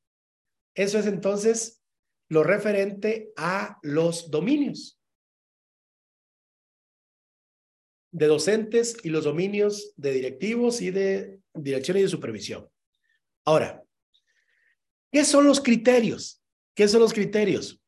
Eso 0.74 0.98
es 0.98 1.06
entonces 1.06 1.80
lo 2.28 2.42
referente 2.42 3.32
a 3.36 3.78
los 3.82 4.30
dominios 4.30 5.00
de 8.10 8.26
docentes 8.26 8.96
y 9.02 9.10
los 9.10 9.24
dominios 9.24 9.92
de 9.96 10.12
directivos 10.12 10.80
y 10.80 10.90
de 10.90 11.38
dirección 11.52 11.98
y 11.98 12.02
de 12.02 12.08
supervisión. 12.08 12.66
Ahora, 13.44 13.84
¿qué 15.12 15.24
son 15.24 15.46
los 15.46 15.60
criterios? 15.60 16.42
¿Qué 16.74 16.88
son 16.88 17.00
los 17.00 17.12
criterios? 17.12 17.80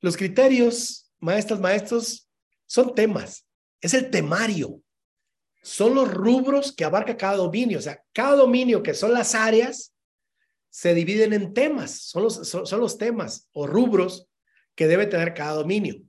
Los 0.00 0.16
criterios, 0.16 1.12
maestras, 1.20 1.60
maestros, 1.60 2.30
son 2.66 2.94
temas. 2.94 3.46
Es 3.80 3.94
el 3.94 4.10
temario. 4.10 4.82
Son 5.62 5.94
los 5.94 6.12
rubros 6.12 6.74
que 6.74 6.84
abarca 6.84 7.16
cada 7.16 7.36
dominio. 7.36 7.78
O 7.78 7.82
sea, 7.82 8.02
cada 8.12 8.36
dominio 8.36 8.82
que 8.82 8.94
son 8.94 9.12
las 9.12 9.34
áreas 9.34 9.92
se 10.76 10.92
dividen 10.92 11.32
en 11.32 11.54
temas. 11.54 12.02
Son 12.02 12.24
los, 12.24 12.46
son, 12.46 12.80
los 12.80 12.98
temas 12.98 13.48
o 13.52 13.66
rubros 13.66 14.28
que 14.74 14.86
debe 14.86 15.06
tener 15.06 15.32
cada 15.32 15.54
dominio. 15.54 16.02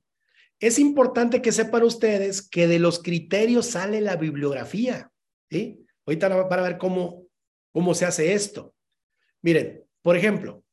Es 0.60 0.78
importante 0.78 1.42
que 1.42 1.54
sepan 1.54 1.84
ustedes 1.84 2.46
que 2.46 2.68
de 2.68 2.78
los 2.78 3.02
criterios 3.02 3.68
sale 3.68 4.02
la 4.02 4.18
bibliografía. 4.18 5.10
¿sí? 5.50 5.86
Ahorita 6.06 6.28
van 6.28 6.64
ver 6.64 6.78
cómo, 6.78 7.28
cómo 7.72 7.96
se 7.96 8.04
hace 8.04 8.34
esto. 8.34 8.76
Miren, 9.42 9.86
por 10.02 10.18
ejemplo, 10.18 10.66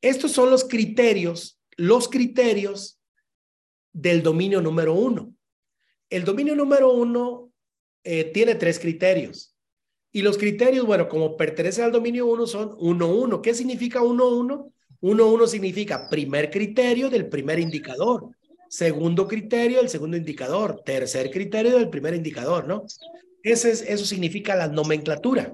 estos 0.00 0.30
son 0.30 0.50
los 0.50 0.62
criterios 0.62 1.60
los 1.76 2.08
criterios 2.08 3.00
del 3.92 4.22
dominio 4.22 4.60
número 4.60 4.94
uno. 4.94 5.34
El 6.08 6.22
dominio 6.22 6.54
número 6.54 6.92
uno 6.92 7.52
eh, 8.04 8.30
tiene 8.32 8.54
tres 8.54 8.78
criterios. 8.78 9.53
Y 10.14 10.22
los 10.22 10.38
criterios, 10.38 10.86
bueno, 10.86 11.08
como 11.08 11.36
pertenece 11.36 11.82
al 11.82 11.90
dominio 11.90 12.26
uno, 12.26 12.46
son 12.46 12.76
uno, 12.78 13.08
uno. 13.08 13.42
¿Qué 13.42 13.52
significa 13.52 14.00
uno, 14.00 14.28
uno? 14.28 14.72
Uno, 15.00 15.26
uno 15.26 15.48
significa 15.48 16.08
primer 16.08 16.52
criterio 16.52 17.10
del 17.10 17.28
primer 17.28 17.58
indicador. 17.58 18.28
Segundo 18.68 19.26
criterio 19.26 19.78
del 19.78 19.88
segundo 19.88 20.16
indicador. 20.16 20.82
Tercer 20.84 21.32
criterio 21.32 21.76
del 21.76 21.90
primer 21.90 22.14
indicador, 22.14 22.68
¿no? 22.68 22.84
Ese 23.42 23.72
es, 23.72 23.82
eso 23.82 24.06
significa 24.06 24.54
la 24.54 24.68
nomenclatura. 24.68 25.52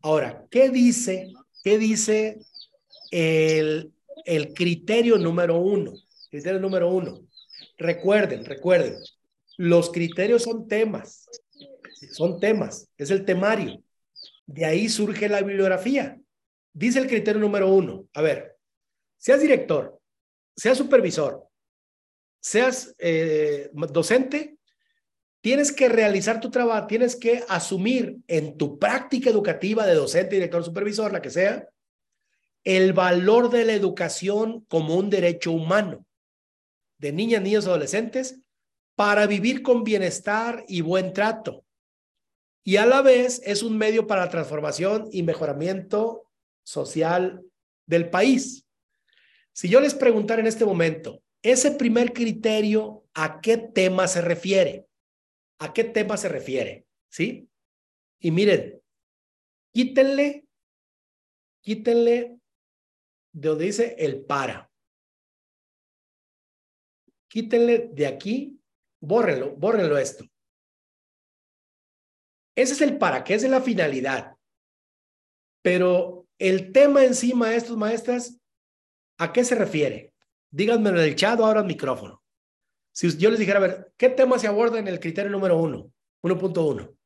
Ahora, 0.00 0.46
¿qué 0.50 0.70
dice, 0.70 1.34
qué 1.62 1.76
dice 1.76 2.38
el, 3.10 3.92
el 4.24 4.54
criterio 4.54 5.18
número 5.18 5.58
uno. 5.58 5.92
Criterio 6.30 6.58
número 6.58 6.90
uno. 6.90 7.20
Recuerden, 7.76 8.46
recuerden, 8.46 8.94
los 9.58 9.90
criterios 9.90 10.44
son 10.44 10.66
temas, 10.68 11.28
son 12.12 12.40
temas, 12.40 12.88
es 12.96 13.10
el 13.10 13.24
temario. 13.24 13.82
De 14.46 14.64
ahí 14.64 14.88
surge 14.88 15.28
la 15.28 15.40
bibliografía. 15.42 16.20
Dice 16.72 16.98
el 16.98 17.06
criterio 17.06 17.40
número 17.40 17.68
uno. 17.68 18.06
A 18.14 18.22
ver, 18.22 18.56
seas 19.16 19.40
director, 19.40 20.00
seas 20.56 20.76
supervisor, 20.76 21.46
seas 22.40 22.94
eh, 22.98 23.70
docente, 23.72 24.58
tienes 25.40 25.72
que 25.72 25.88
realizar 25.88 26.40
tu 26.40 26.50
trabajo, 26.50 26.86
tienes 26.86 27.16
que 27.16 27.44
asumir 27.48 28.18
en 28.26 28.56
tu 28.56 28.78
práctica 28.78 29.30
educativa 29.30 29.86
de 29.86 29.94
docente, 29.94 30.36
director, 30.36 30.64
supervisor, 30.64 31.12
la 31.12 31.22
que 31.22 31.30
sea, 31.30 31.68
el 32.64 32.92
valor 32.92 33.50
de 33.50 33.64
la 33.64 33.74
educación 33.74 34.64
como 34.68 34.96
un 34.96 35.10
derecho 35.10 35.52
humano 35.52 36.04
de 36.98 37.12
niñas, 37.12 37.42
niños, 37.42 37.66
adolescentes 37.66 38.40
para 38.94 39.26
vivir 39.26 39.62
con 39.62 39.84
bienestar 39.84 40.64
y 40.68 40.80
buen 40.80 41.12
trato. 41.12 41.63
Y 42.66 42.78
a 42.78 42.86
la 42.86 43.02
vez 43.02 43.42
es 43.44 43.62
un 43.62 43.76
medio 43.76 44.06
para 44.06 44.22
la 44.24 44.30
transformación 44.30 45.08
y 45.12 45.22
mejoramiento 45.22 46.30
social 46.64 47.44
del 47.86 48.08
país. 48.08 48.66
Si 49.52 49.68
yo 49.68 49.80
les 49.80 49.94
preguntara 49.94 50.40
en 50.40 50.46
este 50.46 50.64
momento, 50.64 51.22
ese 51.42 51.72
primer 51.72 52.14
criterio, 52.14 53.04
¿a 53.12 53.42
qué 53.42 53.58
tema 53.58 54.08
se 54.08 54.22
refiere? 54.22 54.86
¿A 55.58 55.74
qué 55.74 55.84
tema 55.84 56.16
se 56.16 56.30
refiere? 56.30 56.86
¿Sí? 57.10 57.48
Y 58.18 58.30
miren, 58.30 58.80
quítenle, 59.70 60.46
quítenle 61.60 62.38
de 63.32 63.48
donde 63.48 63.64
dice 63.66 63.94
el 63.98 64.24
para. 64.24 64.70
Quítenle 67.28 67.90
de 67.92 68.06
aquí, 68.06 68.58
bórrenlo, 69.00 69.54
bórrenlo 69.56 69.98
esto. 69.98 70.24
Ese 72.56 72.72
es 72.74 72.80
el 72.80 72.98
para, 72.98 73.24
que 73.24 73.34
es 73.34 73.42
de 73.42 73.48
la 73.48 73.60
finalidad. 73.60 74.36
Pero 75.62 76.26
el 76.38 76.72
tema 76.72 77.04
en 77.04 77.14
sí, 77.14 77.34
maestros, 77.34 77.76
maestras, 77.76 78.38
¿a 79.18 79.32
qué 79.32 79.44
se 79.44 79.54
refiere? 79.54 80.12
Díganme 80.50 80.90
en 80.90 80.98
el 80.98 81.16
chat 81.16 81.38
o 81.40 81.46
ahora 81.46 81.60
el 81.60 81.66
micrófono. 81.66 82.22
Si 82.92 83.16
yo 83.16 83.30
les 83.30 83.38
dijera, 83.38 83.58
a 83.58 83.62
ver, 83.62 83.92
¿qué 83.96 84.08
tema 84.08 84.38
se 84.38 84.46
aborda 84.46 84.78
en 84.78 84.86
el 84.86 85.00
criterio 85.00 85.30
número 85.30 85.58
uno? 85.58 85.90
1.1. 86.22 86.96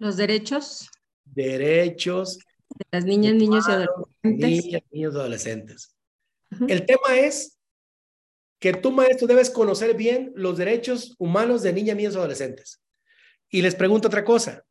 Los 0.00 0.16
derechos 0.16 0.90
derechos 1.34 2.38
de 2.68 2.84
las 2.90 3.04
niñas, 3.04 3.34
niños 3.34 3.66
y 3.68 3.70
adolescentes. 3.70 4.14
Niñas, 4.22 4.82
niños 4.90 5.14
y 5.14 5.16
adolescentes. 5.16 5.96
El 6.68 6.86
tema 6.86 7.16
es 7.16 7.57
que 8.58 8.72
tú, 8.72 8.90
maestro, 8.92 9.26
debes 9.26 9.50
conocer 9.50 9.94
bien 9.94 10.32
los 10.34 10.58
derechos 10.58 11.14
humanos 11.18 11.62
de 11.62 11.72
niñas, 11.72 11.96
niños 11.96 12.14
y 12.14 12.18
adolescentes. 12.18 12.82
Y 13.48 13.62
les 13.62 13.74
pregunto 13.74 14.08
otra 14.08 14.24
cosa. 14.24 14.64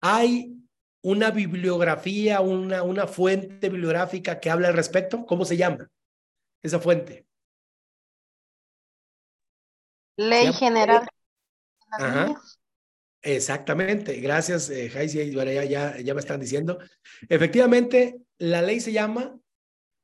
¿Hay 0.00 0.54
una 1.02 1.30
bibliografía, 1.30 2.40
una, 2.40 2.82
una 2.82 3.06
fuente 3.06 3.68
bibliográfica 3.68 4.38
que 4.38 4.50
habla 4.50 4.68
al 4.68 4.74
respecto? 4.74 5.26
¿Cómo 5.26 5.44
se 5.44 5.56
llama 5.56 5.90
esa 6.62 6.78
fuente? 6.78 7.26
Ley 10.16 10.52
General. 10.52 11.06
Ajá. 11.92 12.40
Exactamente, 13.20 14.20
gracias, 14.20 14.70
eh, 14.70 14.90
ya, 14.90 15.64
ya, 15.64 15.98
ya 15.98 16.14
me 16.14 16.20
están 16.20 16.40
diciendo. 16.40 16.78
Efectivamente, 17.28 18.20
la 18.38 18.62
ley 18.62 18.80
se 18.80 18.92
llama 18.92 19.36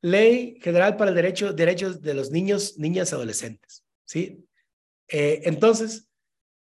Ley 0.05 0.59
General 0.61 0.98
para 0.98 1.09
el 1.09 1.14
Derecho, 1.14 1.55
Derechos 1.55 2.02
de 2.02 2.12
los 2.12 2.30
Niños, 2.30 2.78
Niñas 2.78 3.14
Adolescentes. 3.14 3.86
¿sí? 4.05 4.44
Eh, 5.09 5.40
entonces, 5.44 6.11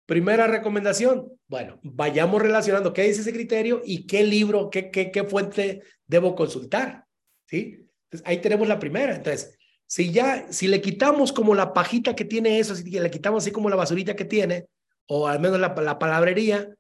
primera 0.07 0.49
recomendación, 0.49 1.39
bueno, 1.47 1.79
vayamos 1.85 2.43
relacionando 2.43 2.93
qué 2.93 3.05
dice 3.05 3.21
ese 3.21 3.33
criterio 3.33 3.81
y 3.85 4.09
qué 4.09 4.25
libro, 4.25 4.71
qué, 4.71 4.91
qué, 4.91 5.13
qué 5.13 5.23
fuente 5.23 5.85
debo 6.05 6.35
consultar. 6.35 7.05
¿sí? 7.47 7.87
Ahí 8.25 8.41
tenemos 8.41 8.67
la 8.67 8.81
primera. 8.81 9.15
Entonces, 9.15 9.57
si 9.87 10.11
ya, 10.11 10.51
si 10.51 10.67
le 10.67 10.81
quitamos 10.81 11.33
como 11.33 11.55
la 11.55 11.73
pajita 11.73 12.17
que 12.17 12.25
tiene 12.25 12.59
eso, 12.59 12.75
si 12.75 12.91
le 12.91 13.09
quitamos 13.09 13.45
así 13.45 13.53
como 13.53 13.71
la 13.71 13.77
basurita 13.77 14.17
que 14.17 14.25
tiene, 14.25 14.67
o 15.07 15.29
al 15.29 15.39
menos 15.39 15.61
la, 15.61 15.77
la 15.77 15.97
palabrería, 15.97 16.75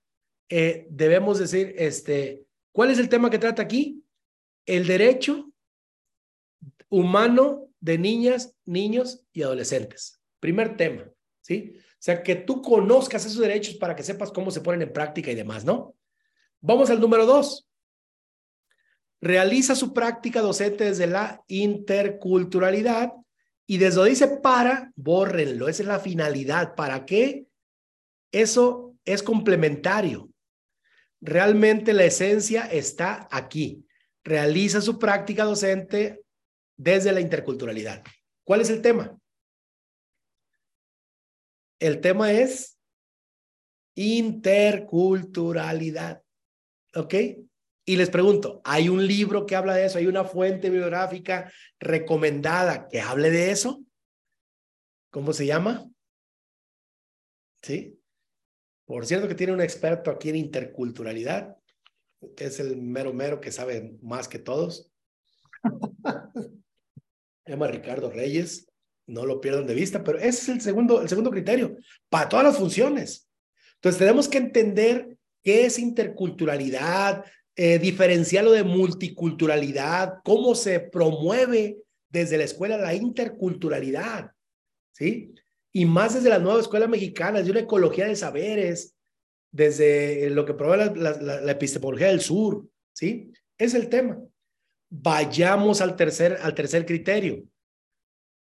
eh, 0.48 0.88
debemos 0.90 1.38
decir, 1.38 1.72
este, 1.78 2.42
¿cuál 2.72 2.90
es 2.90 2.98
el 2.98 3.08
tema 3.08 3.30
que 3.30 3.38
trata 3.38 3.62
aquí? 3.62 4.02
El 4.66 4.88
derecho 4.88 5.47
humano 6.88 7.68
de 7.80 7.98
niñas, 7.98 8.56
niños 8.64 9.24
y 9.32 9.42
adolescentes. 9.42 10.20
Primer 10.40 10.76
tema, 10.76 11.10
¿sí? 11.40 11.74
O 11.76 12.00
sea, 12.00 12.22
que 12.22 12.36
tú 12.36 12.62
conozcas 12.62 13.24
esos 13.26 13.40
derechos 13.40 13.74
para 13.74 13.96
que 13.96 14.02
sepas 14.02 14.30
cómo 14.30 14.50
se 14.50 14.60
ponen 14.60 14.82
en 14.82 14.92
práctica 14.92 15.30
y 15.30 15.34
demás, 15.34 15.64
¿no? 15.64 15.96
Vamos 16.60 16.90
al 16.90 17.00
número 17.00 17.26
dos. 17.26 17.68
Realiza 19.20 19.74
su 19.74 19.92
práctica 19.92 20.40
docente 20.40 20.84
desde 20.84 21.06
la 21.08 21.42
interculturalidad 21.48 23.12
Y 23.66 23.78
desde 23.78 23.96
donde 23.96 24.10
dice 24.10 24.28
para, 24.42 24.92
bórrenlo. 24.96 25.68
Esa 25.68 25.82
es 25.82 25.88
la 25.88 25.98
finalidad. 25.98 26.74
¿Para 26.74 27.04
qué? 27.04 27.46
Eso 28.32 28.96
es 29.04 29.22
complementario. 29.22 30.30
Realmente 31.20 31.92
la 31.92 32.04
esencia 32.04 32.62
está 32.62 33.28
aquí. 33.30 33.84
Realiza 34.24 34.80
su 34.80 34.98
práctica 34.98 35.44
docente 35.44 36.22
desde 36.78 37.12
la 37.12 37.20
interculturalidad. 37.20 38.02
¿Cuál 38.44 38.62
es 38.62 38.70
el 38.70 38.80
tema? 38.80 39.20
El 41.78 42.00
tema 42.00 42.32
es 42.32 42.78
interculturalidad. 43.94 46.22
¿Ok? 46.94 47.14
Y 47.84 47.96
les 47.96 48.08
pregunto, 48.10 48.60
¿hay 48.64 48.88
un 48.88 49.06
libro 49.06 49.44
que 49.44 49.56
habla 49.56 49.74
de 49.74 49.84
eso? 49.86 49.98
¿Hay 49.98 50.06
una 50.06 50.24
fuente 50.24 50.70
bibliográfica 50.70 51.52
recomendada 51.78 52.88
que 52.88 53.00
hable 53.00 53.30
de 53.30 53.50
eso? 53.50 53.84
¿Cómo 55.10 55.32
se 55.32 55.46
llama? 55.46 55.90
¿Sí? 57.62 57.98
Por 58.84 59.06
cierto 59.06 59.26
que 59.26 59.34
tiene 59.34 59.52
un 59.52 59.60
experto 59.60 60.10
aquí 60.10 60.28
en 60.30 60.36
interculturalidad, 60.36 61.56
es 62.36 62.60
el 62.60 62.76
mero 62.76 63.12
mero 63.12 63.40
que 63.40 63.52
sabe 63.52 63.96
más 64.00 64.28
que 64.28 64.38
todos. 64.38 64.90
Llama 67.48 67.68
Ricardo 67.68 68.10
Reyes, 68.10 68.66
no 69.06 69.24
lo 69.24 69.40
pierdan 69.40 69.66
de 69.66 69.74
vista, 69.74 70.04
pero 70.04 70.18
ese 70.18 70.28
es 70.28 70.48
el 70.48 70.60
segundo, 70.60 71.00
el 71.00 71.08
segundo 71.08 71.30
criterio 71.30 71.76
para 72.08 72.28
todas 72.28 72.44
las 72.44 72.58
funciones. 72.58 73.28
Entonces 73.76 73.98
tenemos 73.98 74.28
que 74.28 74.38
entender 74.38 75.16
qué 75.42 75.64
es 75.64 75.78
interculturalidad, 75.78 77.24
eh, 77.56 77.78
diferenciarlo 77.78 78.52
de 78.52 78.64
multiculturalidad, 78.64 80.14
cómo 80.24 80.54
se 80.54 80.80
promueve 80.80 81.78
desde 82.10 82.38
la 82.38 82.44
escuela 82.44 82.76
la 82.76 82.94
interculturalidad, 82.94 84.30
¿sí? 84.92 85.34
Y 85.72 85.84
más 85.84 86.14
desde 86.14 86.28
la 86.28 86.38
nueva 86.38 86.60
escuela 86.60 86.86
mexicana, 86.86 87.38
desde 87.38 87.52
una 87.52 87.60
ecología 87.60 88.06
de 88.06 88.16
saberes, 88.16 88.94
desde 89.50 90.30
lo 90.30 90.44
que 90.44 90.54
promueve 90.54 90.94
la, 90.96 91.50
epistemología 91.50 92.08
del 92.08 92.20
sur, 92.20 92.66
¿sí? 92.92 93.32
Es 93.56 93.74
el 93.74 93.88
tema. 93.88 94.18
Vayamos 94.90 95.80
al 95.80 95.96
tercer, 95.96 96.38
al 96.42 96.54
tercer 96.54 96.86
criterio. 96.86 97.44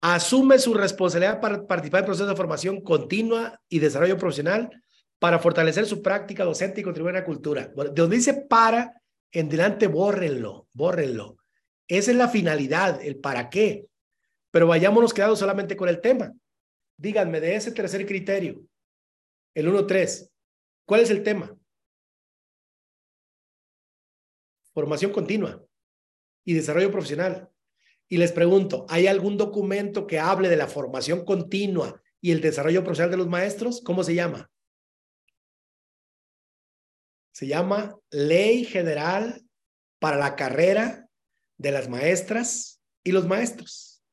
Asume 0.01 0.59
su 0.59 0.73
responsabilidad 0.73 1.41
para 1.41 1.65
participar 1.65 2.01
en 2.01 2.05
procesos 2.05 2.29
de 2.29 2.35
formación 2.35 2.81
continua 2.81 3.59
y 3.67 3.79
desarrollo 3.79 4.17
profesional 4.17 4.69
para 5.17 5.39
fortalecer 5.39 5.87
su 5.87 6.01
práctica 6.03 6.43
docente 6.43 6.81
y 6.81 6.83
contribuir 6.83 7.15
a 7.15 7.19
la 7.19 7.25
cultura. 7.25 7.67
de 7.67 7.91
donde 7.91 8.17
dice 8.17 8.45
para, 8.47 9.01
en 9.31 9.49
delante 9.49 9.87
bórrenlo, 9.87 10.67
bórrenlo. 10.73 11.37
Esa 11.87 12.11
es 12.11 12.17
la 12.17 12.29
finalidad, 12.29 13.01
el 13.01 13.17
para 13.17 13.49
qué. 13.49 13.87
Pero 14.51 14.67
vayámonos 14.67 15.13
quedando 15.13 15.35
solamente 15.35 15.75
con 15.75 15.89
el 15.89 16.01
tema. 16.01 16.31
Díganme 16.97 17.39
de 17.39 17.55
ese 17.55 17.71
tercer 17.71 18.05
criterio, 18.05 18.61
el 19.53 19.67
1-3, 19.67 20.29
¿cuál 20.85 21.01
es 21.01 21.09
el 21.09 21.23
tema? 21.23 21.53
Formación 24.73 25.11
continua 25.11 25.61
y 26.45 26.53
desarrollo 26.53 26.91
profesional. 26.91 27.49
Y 28.07 28.17
les 28.17 28.31
pregunto, 28.31 28.85
¿hay 28.87 29.07
algún 29.07 29.35
documento 29.35 30.05
que 30.05 30.19
hable 30.19 30.47
de 30.47 30.55
la 30.55 30.67
formación 30.67 31.25
continua 31.25 32.01
y 32.21 32.31
el 32.31 32.39
desarrollo 32.39 32.83
profesional 32.83 33.11
de 33.11 33.17
los 33.17 33.27
maestros? 33.27 33.81
¿Cómo 33.83 34.03
se 34.03 34.15
llama? 34.15 34.49
Se 37.33 37.47
llama 37.47 37.97
Ley 38.11 38.63
General 38.63 39.43
para 39.99 40.17
la 40.17 40.35
Carrera 40.35 41.09
de 41.57 41.71
las 41.71 41.89
Maestras 41.89 42.79
y 43.03 43.11
los 43.11 43.27
Maestros, 43.27 44.03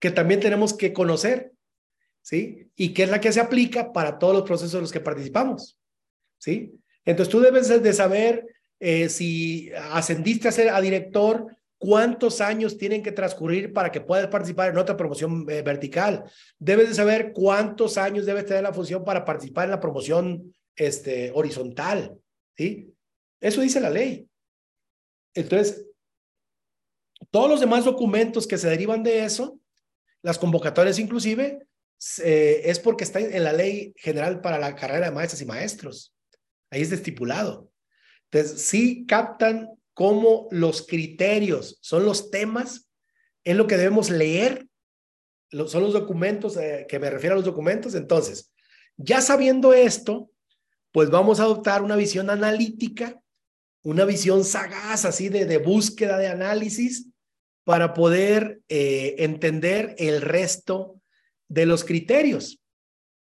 que 0.00 0.10
también 0.10 0.40
tenemos 0.40 0.76
que 0.76 0.92
conocer, 0.92 1.52
¿sí? 2.22 2.70
Y 2.76 2.92
que 2.92 3.04
es 3.04 3.10
la 3.10 3.20
que 3.20 3.32
se 3.32 3.40
aplica 3.40 3.92
para 3.92 4.18
todos 4.18 4.34
los 4.34 4.42
procesos 4.42 4.74
en 4.74 4.80
los 4.82 4.92
que 4.92 5.00
participamos, 5.00 5.78
¿sí? 6.38 6.74
Entonces 7.04 7.32
tú 7.32 7.40
debes 7.40 7.68
de 7.68 7.92
saber 7.92 8.46
eh, 8.80 9.08
si 9.08 9.70
ascendiste 9.90 10.48
a 10.48 10.52
ser 10.52 10.68
a 10.68 10.80
director, 10.80 11.57
cuántos 11.78 12.40
años 12.40 12.76
tienen 12.76 13.02
que 13.02 13.12
transcurrir 13.12 13.72
para 13.72 13.90
que 13.90 14.00
puedas 14.00 14.26
participar 14.26 14.70
en 14.70 14.78
otra 14.78 14.96
promoción 14.96 15.46
eh, 15.48 15.62
vertical. 15.62 16.24
Debes 16.58 16.88
de 16.88 16.94
saber 16.94 17.32
cuántos 17.32 17.96
años 17.96 18.26
debes 18.26 18.46
tener 18.46 18.64
la 18.64 18.74
función 18.74 19.04
para 19.04 19.24
participar 19.24 19.66
en 19.66 19.70
la 19.70 19.80
promoción 19.80 20.54
este, 20.74 21.30
horizontal. 21.34 22.18
¿Sí? 22.56 22.92
Eso 23.40 23.60
dice 23.60 23.80
la 23.80 23.90
ley. 23.90 24.28
Entonces, 25.34 25.86
todos 27.30 27.48
los 27.48 27.60
demás 27.60 27.84
documentos 27.84 28.46
que 28.46 28.58
se 28.58 28.68
derivan 28.68 29.04
de 29.04 29.24
eso, 29.24 29.60
las 30.22 30.38
convocatorias 30.38 30.98
inclusive, 30.98 31.66
eh, 32.22 32.62
es 32.64 32.80
porque 32.80 33.04
está 33.04 33.20
en 33.20 33.44
la 33.44 33.52
ley 33.52 33.92
general 33.96 34.40
para 34.40 34.58
la 34.58 34.74
carrera 34.74 35.06
de 35.06 35.12
maestras 35.12 35.42
y 35.42 35.46
maestros. 35.46 36.14
Ahí 36.70 36.82
es 36.82 36.90
estipulado. 36.90 37.70
Entonces, 38.30 38.62
sí 38.62 39.06
captan 39.06 39.77
cómo 39.98 40.46
los 40.52 40.86
criterios 40.86 41.76
son 41.80 42.04
los 42.04 42.30
temas, 42.30 42.88
es 43.42 43.56
lo 43.56 43.66
que 43.66 43.76
debemos 43.76 44.10
leer, 44.10 44.68
son 45.50 45.82
los 45.82 45.92
documentos, 45.92 46.56
eh, 46.56 46.86
que 46.88 47.00
me 47.00 47.10
refiero 47.10 47.34
a 47.34 47.38
los 47.38 47.44
documentos. 47.44 47.96
Entonces, 47.96 48.52
ya 48.96 49.20
sabiendo 49.20 49.74
esto, 49.74 50.30
pues 50.92 51.10
vamos 51.10 51.40
a 51.40 51.42
adoptar 51.42 51.82
una 51.82 51.96
visión 51.96 52.30
analítica, 52.30 53.20
una 53.82 54.04
visión 54.04 54.44
sagaz, 54.44 55.04
así 55.04 55.30
de, 55.30 55.46
de 55.46 55.58
búsqueda 55.58 56.16
de 56.16 56.28
análisis, 56.28 57.08
para 57.64 57.92
poder 57.92 58.60
eh, 58.68 59.16
entender 59.18 59.96
el 59.98 60.20
resto 60.20 61.00
de 61.48 61.66
los 61.66 61.82
criterios. 61.82 62.62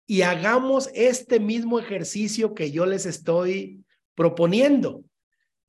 Y 0.07 0.23
hagamos 0.23 0.91
este 0.95 1.41
mismo 1.41 1.81
ejercicio 1.81 2.55
que 2.55 2.71
yo 2.71 2.87
les 2.87 3.05
estoy 3.05 3.85
proponiendo. 4.15 5.03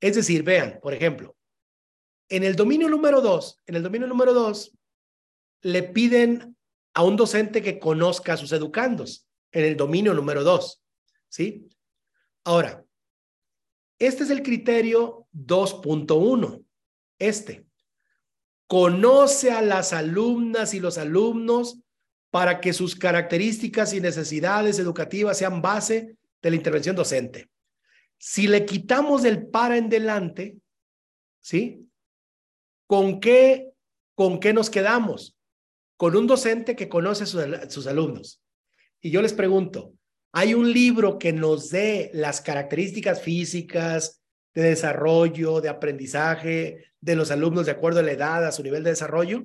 Es 0.04 0.16
decir, 0.16 0.42
vean, 0.42 0.80
por 0.82 0.92
ejemplo, 0.92 1.34
en 2.28 2.44
el 2.44 2.56
dominio 2.56 2.90
número 2.90 3.22
dos, 3.22 3.62
en 3.66 3.76
el 3.76 3.82
dominio 3.82 4.06
número 4.06 4.34
dos, 4.34 4.76
le 5.62 5.82
piden 5.82 6.58
a 6.92 7.02
un 7.02 7.16
docente 7.16 7.62
que 7.62 7.78
conozca 7.78 8.34
a 8.34 8.36
sus 8.36 8.52
educandos, 8.52 9.26
en 9.50 9.64
el 9.64 9.78
dominio 9.78 10.12
número 10.12 10.44
dos, 10.44 10.82
¿sí? 11.30 11.70
Ahora, 12.44 12.84
este 13.98 14.24
es 14.24 14.30
el 14.30 14.42
criterio 14.42 15.26
2.1. 15.32 16.62
Este. 17.18 17.64
Conoce 18.66 19.52
a 19.52 19.62
las 19.62 19.94
alumnas 19.94 20.74
y 20.74 20.80
los 20.80 20.98
alumnos 20.98 21.78
para 22.30 22.60
que 22.60 22.74
sus 22.74 22.94
características 22.94 23.94
y 23.94 24.02
necesidades 24.02 24.78
educativas 24.78 25.38
sean 25.38 25.62
base 25.62 26.18
de 26.42 26.50
la 26.50 26.56
intervención 26.56 26.94
docente. 26.94 27.48
Si 28.26 28.48
le 28.48 28.64
quitamos 28.64 29.26
el 29.26 29.48
para 29.48 29.76
en 29.76 29.90
delante, 29.90 30.56
¿sí? 31.42 31.86
¿Con 32.86 33.20
qué, 33.20 33.74
con 34.14 34.40
qué 34.40 34.54
nos 34.54 34.70
quedamos? 34.70 35.36
Con 35.98 36.16
un 36.16 36.26
docente 36.26 36.74
que 36.74 36.88
conoce 36.88 37.24
a 37.24 37.68
sus 37.68 37.86
alumnos. 37.86 38.42
Y 39.02 39.10
yo 39.10 39.20
les 39.20 39.34
pregunto, 39.34 39.92
hay 40.32 40.54
un 40.54 40.72
libro 40.72 41.18
que 41.18 41.34
nos 41.34 41.68
dé 41.68 42.10
las 42.14 42.40
características 42.40 43.20
físicas, 43.20 44.22
de 44.54 44.62
desarrollo, 44.62 45.60
de 45.60 45.68
aprendizaje 45.68 46.94
de 47.02 47.16
los 47.16 47.30
alumnos 47.30 47.66
de 47.66 47.72
acuerdo 47.72 48.00
a 48.00 48.04
la 48.04 48.12
edad, 48.12 48.46
a 48.46 48.52
su 48.52 48.62
nivel 48.62 48.82
de 48.84 48.90
desarrollo, 48.90 49.44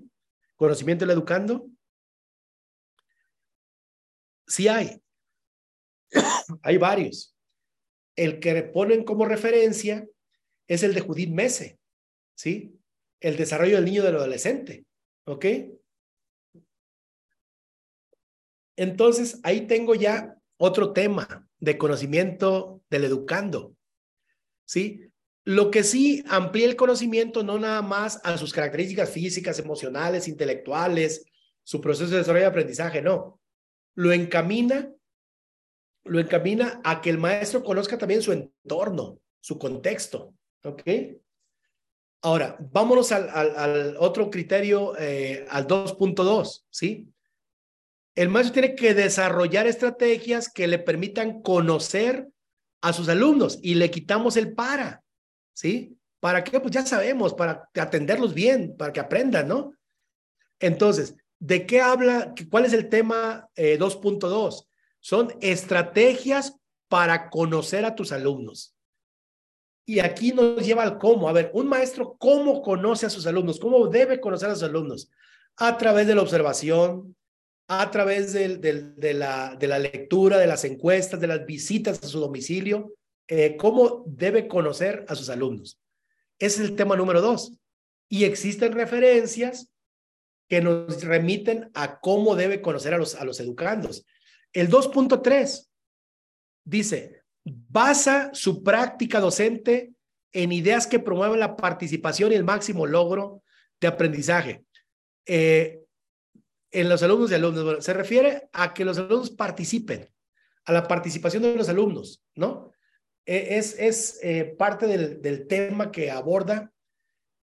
conocimiento 0.55 1.05
del 1.05 1.17
educando. 1.17 1.67
Sí 4.47 4.69
hay. 4.69 5.01
hay 6.63 6.77
varios. 6.77 7.35
El 8.19 8.41
que 8.41 8.63
ponen 8.63 9.05
como 9.05 9.23
referencia 9.23 10.05
es 10.67 10.83
el 10.83 10.93
de 10.93 10.99
Judith 10.99 11.29
Mese, 11.29 11.79
¿sí? 12.35 12.77
El 13.21 13.37
desarrollo 13.37 13.77
del 13.77 13.85
niño 13.85 14.03
del 14.03 14.17
adolescente, 14.17 14.85
¿ok? 15.25 15.45
Entonces, 18.75 19.39
ahí 19.43 19.67
tengo 19.67 19.95
ya 19.95 20.37
otro 20.57 20.91
tema 20.91 21.47
de 21.61 21.77
conocimiento 21.77 22.83
del 22.89 23.05
educando. 23.05 23.77
¿Sí? 24.65 25.09
Lo 25.45 25.71
que 25.71 25.85
sí 25.85 26.21
amplía 26.27 26.65
el 26.65 26.75
conocimiento 26.75 27.41
no 27.41 27.57
nada 27.57 27.81
más 27.81 28.19
a 28.25 28.37
sus 28.37 28.51
características 28.51 29.11
físicas, 29.11 29.59
emocionales, 29.59 30.27
intelectuales, 30.27 31.23
su 31.63 31.79
proceso 31.79 32.11
de 32.11 32.17
desarrollo 32.17 32.43
de 32.43 32.49
aprendizaje, 32.49 33.01
no. 33.01 33.39
Lo 33.95 34.11
encamina, 34.11 34.91
lo 36.05 36.19
encamina 36.19 36.81
a 36.83 37.01
que 37.01 37.09
el 37.09 37.17
maestro 37.17 37.63
conozca 37.63 37.97
también 37.97 38.21
su 38.21 38.31
entorno, 38.31 39.19
su 39.39 39.57
contexto. 39.57 40.33
¿Ok? 40.63 40.83
Ahora, 42.21 42.57
vámonos 42.59 43.11
al, 43.11 43.95
otro 43.99 44.29
criterio, 44.29 44.97
eh, 44.97 45.45
al 45.49 45.67
2.2, 45.67 46.65
¿sí? 46.69 47.07
El 48.13 48.27
maestro 48.27 48.53
tiene 48.53 48.75
que 48.75 48.93
desarrollar 48.93 49.67
estrategias 49.67 50.51
que 50.51 50.67
le 50.67 50.79
permitan 50.79 51.41
conocer 51.41 52.27
a 52.81 52.91
sus 52.91 53.07
alumnos 53.07 53.59
y 53.61 53.75
le 53.75 53.89
quitamos 53.89 54.35
el 54.35 54.53
para, 54.53 55.01
¿sí? 55.53 55.97
¿Para 56.19 56.43
qué? 56.43 56.59
Pues 56.59 56.73
ya 56.73 56.85
sabemos, 56.85 57.33
para 57.33 57.69
atenderlos 57.75 58.33
bien, 58.33 58.75
para 58.75 58.91
que 58.91 58.99
aprendan, 58.99 59.47
¿no? 59.47 59.73
Entonces, 60.59 61.15
¿De 61.39 61.65
qué 61.65 61.79
habla? 61.79 62.33
¿Cuál 62.51 62.65
es 62.65 62.73
el 62.73 62.89
tema 62.89 63.49
2.2? 63.55 64.67
Son 64.99 65.33
estrategias 65.41 66.55
para 66.87 67.29
conocer 67.29 67.85
a 67.85 67.95
tus 67.95 68.11
alumnos. 68.11 68.75
Y 69.85 69.99
aquí 69.99 70.33
nos 70.33 70.65
lleva 70.65 70.83
al 70.83 70.97
cómo. 70.97 71.29
A 71.29 71.33
ver, 71.33 71.49
un 71.53 71.67
maestro, 71.67 72.15
¿cómo 72.19 72.61
conoce 72.61 73.05
a 73.05 73.09
sus 73.09 73.25
alumnos? 73.25 73.59
¿Cómo 73.59 73.87
debe 73.87 74.19
conocer 74.19 74.49
a 74.49 74.53
sus 74.53 74.63
alumnos? 74.63 75.09
A 75.55 75.77
través 75.77 76.05
de 76.05 76.15
la 76.15 76.21
observación, 76.21 77.15
a 77.67 77.89
través 77.91 78.33
de, 78.33 79.13
la, 79.13 79.55
de 79.55 79.67
la 79.67 79.79
lectura, 79.79 80.37
de 80.37 80.47
las 80.47 80.63
encuestas, 80.63 81.19
de 81.19 81.27
las 81.27 81.45
visitas 81.45 82.03
a 82.03 82.07
su 82.07 82.19
domicilio. 82.19 82.93
Eh, 83.27 83.57
¿Cómo 83.57 84.03
debe 84.07 84.47
conocer 84.47 85.05
a 85.07 85.15
sus 85.15 85.29
alumnos? 85.29 85.79
Es 86.39 86.59
el 86.59 86.75
tema 86.75 86.95
número 86.95 87.21
dos. 87.21 87.53
Y 88.09 88.25
existen 88.25 88.73
referencias 88.73 89.71
que 90.47 90.61
nos 90.61 91.03
remiten 91.03 91.69
a 91.75 91.99
cómo 91.99 92.35
debe 92.35 92.61
conocer 92.61 92.95
a 92.95 92.97
los, 92.97 93.15
a 93.15 93.23
los 93.23 93.39
educandos. 93.39 94.05
El 94.53 94.69
2.3 94.69 95.67
dice, 96.65 97.23
basa 97.43 98.31
su 98.33 98.63
práctica 98.63 99.19
docente 99.19 99.93
en 100.31 100.51
ideas 100.51 100.87
que 100.87 100.99
promueven 100.99 101.39
la 101.39 101.55
participación 101.55 102.31
y 102.31 102.35
el 102.35 102.43
máximo 102.43 102.85
logro 102.85 103.43
de 103.79 103.87
aprendizaje. 103.87 104.63
Eh, 105.25 105.81
en 106.71 106.89
los 106.89 107.01
alumnos 107.01 107.31
y 107.31 107.33
alumnos, 107.33 107.83
se 107.83 107.93
refiere 107.93 108.49
a 108.53 108.73
que 108.73 108.85
los 108.85 108.97
alumnos 108.97 109.31
participen, 109.31 110.07
a 110.65 110.73
la 110.73 110.87
participación 110.87 111.43
de 111.43 111.55
los 111.55 111.69
alumnos, 111.69 112.23
¿no? 112.35 112.71
E, 113.25 113.57
es, 113.57 113.77
es 113.79 114.19
eh, 114.23 114.55
parte 114.57 114.87
del, 114.87 115.21
del, 115.21 115.47
tema 115.47 115.91
que 115.91 116.11
aborda 116.11 116.71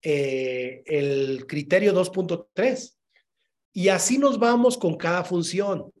eh, 0.02 0.82
el 0.86 1.46
criterio 1.46 1.92
2.3. 1.92 2.96
Y 3.72 3.88
así 3.88 4.18
nos 4.18 4.38
vamos 4.38 4.78
con 4.78 4.96
cada 4.96 5.24
función. 5.24 5.92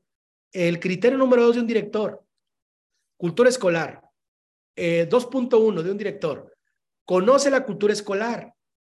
El 0.52 0.80
criterio 0.80 1.18
número 1.18 1.44
dos 1.44 1.54
de 1.54 1.60
un 1.60 1.66
director, 1.66 2.24
cultura 3.16 3.48
escolar. 3.48 4.02
2.1 4.76 5.80
eh, 5.80 5.82
de 5.82 5.90
un 5.90 5.96
director, 5.96 6.54
conoce 7.04 7.50
la 7.50 7.64
cultura 7.64 7.92
escolar. 7.92 8.52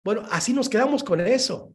Bueno, 0.02 0.22
así 0.30 0.52
nos 0.52 0.68
quedamos 0.68 1.04
con 1.04 1.20
eso. 1.20 1.74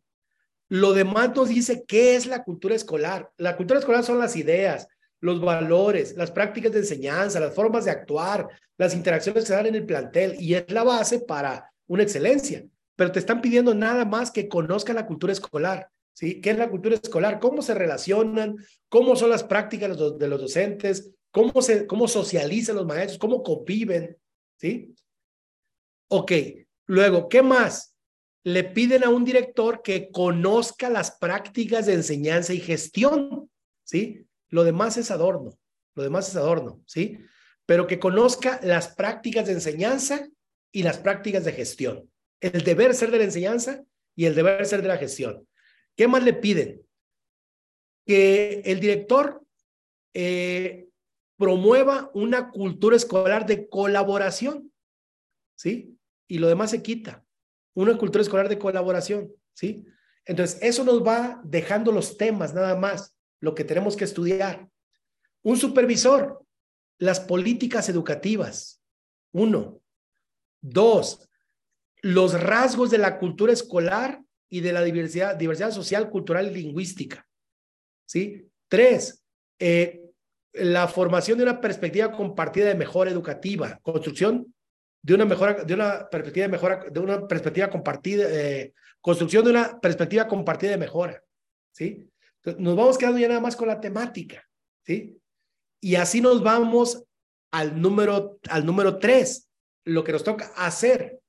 Lo 0.69 0.93
demás 0.93 1.35
nos 1.35 1.49
dice 1.49 1.83
qué 1.85 2.15
es 2.15 2.25
la 2.25 2.43
cultura 2.43 2.75
escolar. 2.75 3.29
La 3.37 3.57
cultura 3.57 3.79
escolar 3.79 4.03
son 4.03 4.19
las 4.19 4.35
ideas, 4.35 4.87
los 5.19 5.39
valores, 5.41 6.15
las 6.15 6.31
prácticas 6.31 6.71
de 6.71 6.79
enseñanza, 6.79 7.39
las 7.39 7.53
formas 7.53 7.85
de 7.85 7.91
actuar, 7.91 8.47
las 8.77 8.95
interacciones 8.95 9.43
que 9.43 9.47
se 9.47 9.53
dan 9.53 9.67
en 9.67 9.75
el 9.75 9.85
plantel 9.85 10.35
y 10.39 10.55
es 10.55 10.71
la 10.71 10.83
base 10.83 11.19
para 11.19 11.71
una 11.87 12.03
excelencia. 12.03 12.65
Pero 12.95 13.11
te 13.11 13.19
están 13.19 13.41
pidiendo 13.41 13.75
nada 13.75 14.05
más 14.05 14.31
que 14.31 14.47
conozca 14.47 14.93
la 14.93 15.05
cultura 15.05 15.33
escolar. 15.33 15.89
¿Sí? 16.13 16.41
¿Qué 16.41 16.51
es 16.51 16.57
la 16.57 16.69
cultura 16.69 16.95
escolar? 16.95 17.39
¿Cómo 17.39 17.61
se 17.61 17.73
relacionan? 17.73 18.55
¿Cómo 18.89 19.15
son 19.15 19.29
las 19.29 19.43
prácticas 19.43 19.97
de 20.17 20.27
los 20.27 20.41
docentes? 20.41 21.11
¿Cómo, 21.31 21.61
se, 21.61 21.87
cómo 21.87 22.07
socializan 22.07 22.75
los 22.75 22.85
maestros? 22.85 23.17
¿Cómo 23.17 23.41
conviven? 23.41 24.17
¿Sí? 24.57 24.93
Ok, 26.09 26.31
luego, 26.87 27.29
¿qué 27.29 27.41
más? 27.41 27.95
Le 28.43 28.65
piden 28.65 29.03
a 29.03 29.09
un 29.09 29.23
director 29.23 29.81
que 29.81 30.11
conozca 30.11 30.89
las 30.89 31.11
prácticas 31.11 31.85
de 31.85 31.93
enseñanza 31.93 32.53
y 32.53 32.59
gestión, 32.59 33.49
¿sí? 33.83 34.25
Lo 34.49 34.63
demás 34.63 34.97
es 34.97 35.09
adorno, 35.09 35.57
lo 35.95 36.03
demás 36.03 36.27
es 36.27 36.35
adorno, 36.35 36.81
¿sí? 36.85 37.19
Pero 37.65 37.87
que 37.87 37.99
conozca 37.99 38.59
las 38.61 38.89
prácticas 38.89 39.45
de 39.45 39.53
enseñanza 39.53 40.27
y 40.71 40.83
las 40.83 40.97
prácticas 40.97 41.45
de 41.45 41.53
gestión. 41.53 42.11
El 42.41 42.63
deber 42.63 42.93
ser 42.93 43.11
de 43.11 43.19
la 43.19 43.23
enseñanza 43.23 43.83
y 44.15 44.25
el 44.25 44.35
deber 44.35 44.65
ser 44.65 44.81
de 44.81 44.89
la 44.89 44.97
gestión. 44.97 45.47
¿Qué 45.95 46.07
más 46.07 46.23
le 46.23 46.33
piden? 46.33 46.85
Que 48.05 48.61
el 48.65 48.79
director 48.79 49.43
eh, 50.13 50.87
promueva 51.37 52.11
una 52.13 52.51
cultura 52.51 52.95
escolar 52.95 53.45
de 53.45 53.67
colaboración, 53.69 54.71
¿sí? 55.55 55.97
Y 56.27 56.37
lo 56.37 56.47
demás 56.47 56.71
se 56.71 56.81
quita. 56.81 57.25
Una 57.73 57.97
cultura 57.97 58.21
escolar 58.21 58.49
de 58.49 58.59
colaboración, 58.59 59.33
¿sí? 59.53 59.85
Entonces, 60.25 60.59
eso 60.61 60.83
nos 60.83 61.05
va 61.05 61.41
dejando 61.43 61.91
los 61.91 62.17
temas 62.17 62.53
nada 62.53 62.75
más, 62.75 63.15
lo 63.39 63.55
que 63.55 63.63
tenemos 63.63 63.95
que 63.95 64.03
estudiar. 64.03 64.69
Un 65.43 65.57
supervisor, 65.57 66.45
las 66.99 67.19
políticas 67.19 67.89
educativas. 67.89 68.81
Uno. 69.31 69.81
Dos, 70.61 71.27
los 72.01 72.39
rasgos 72.39 72.91
de 72.91 72.99
la 72.99 73.17
cultura 73.17 73.51
escolar 73.51 74.23
y 74.51 74.59
de 74.59 74.73
la 74.73 74.83
diversidad, 74.83 75.35
diversidad 75.35 75.71
social, 75.71 76.09
cultural 76.09 76.47
y 76.47 76.61
lingüística. 76.61 77.25
¿Sí? 78.05 78.45
Tres, 78.67 79.23
eh, 79.57 80.01
la 80.53 80.89
formación 80.89 81.37
de 81.37 81.45
una 81.45 81.61
perspectiva 81.61 82.11
compartida 82.11 82.67
de 82.67 82.75
mejora 82.75 83.09
educativa, 83.09 83.79
construcción 83.81 84.53
de 85.01 85.13
una 85.13 85.23
mejora, 85.23 85.63
de 85.63 85.73
una 85.73 86.09
perspectiva 86.09 86.45
de 86.45 86.51
mejora, 86.51 86.85
de 86.91 86.99
una 86.99 87.25
perspectiva 87.27 87.69
compartida, 87.69 88.25
eh, 88.29 88.73
construcción 88.99 89.45
de 89.45 89.51
una 89.51 89.79
perspectiva 89.79 90.27
compartida 90.27 90.71
de 90.71 90.77
mejora. 90.77 91.23
¿Sí? 91.73 92.07
nos 92.57 92.75
vamos 92.75 92.97
quedando 92.97 93.19
ya 93.19 93.27
nada 93.29 93.39
más 93.39 93.55
con 93.55 93.69
la 93.69 93.79
temática. 93.79 94.45
¿Sí? 94.85 95.17
Y 95.79 95.95
así 95.95 96.19
nos 96.19 96.43
vamos 96.43 97.05
al 97.51 97.81
número, 97.81 98.39
al 98.49 98.65
número 98.65 98.99
tres, 98.99 99.49
lo 99.85 100.03
que 100.03 100.11
nos 100.11 100.25
toca 100.25 100.51
hacer. 100.57 101.20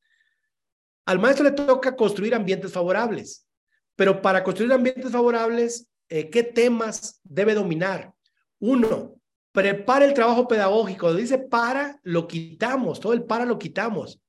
Al 1.04 1.18
maestro 1.18 1.44
le 1.44 1.52
toca 1.52 1.96
construir 1.96 2.34
ambientes 2.34 2.72
favorables, 2.72 3.46
pero 3.96 4.22
para 4.22 4.42
construir 4.42 4.72
ambientes 4.72 5.10
favorables, 5.10 5.88
eh, 6.08 6.30
¿qué 6.30 6.42
temas 6.42 7.20
debe 7.24 7.54
dominar? 7.54 8.12
Uno, 8.60 9.16
prepara 9.52 10.04
el 10.04 10.14
trabajo 10.14 10.48
pedagógico. 10.48 11.12
Dice 11.14 11.38
para, 11.38 12.00
lo 12.02 12.26
quitamos, 12.26 13.00
todo 13.00 13.12
el 13.12 13.24
para 13.24 13.44
lo 13.44 13.58
quitamos. 13.58 14.20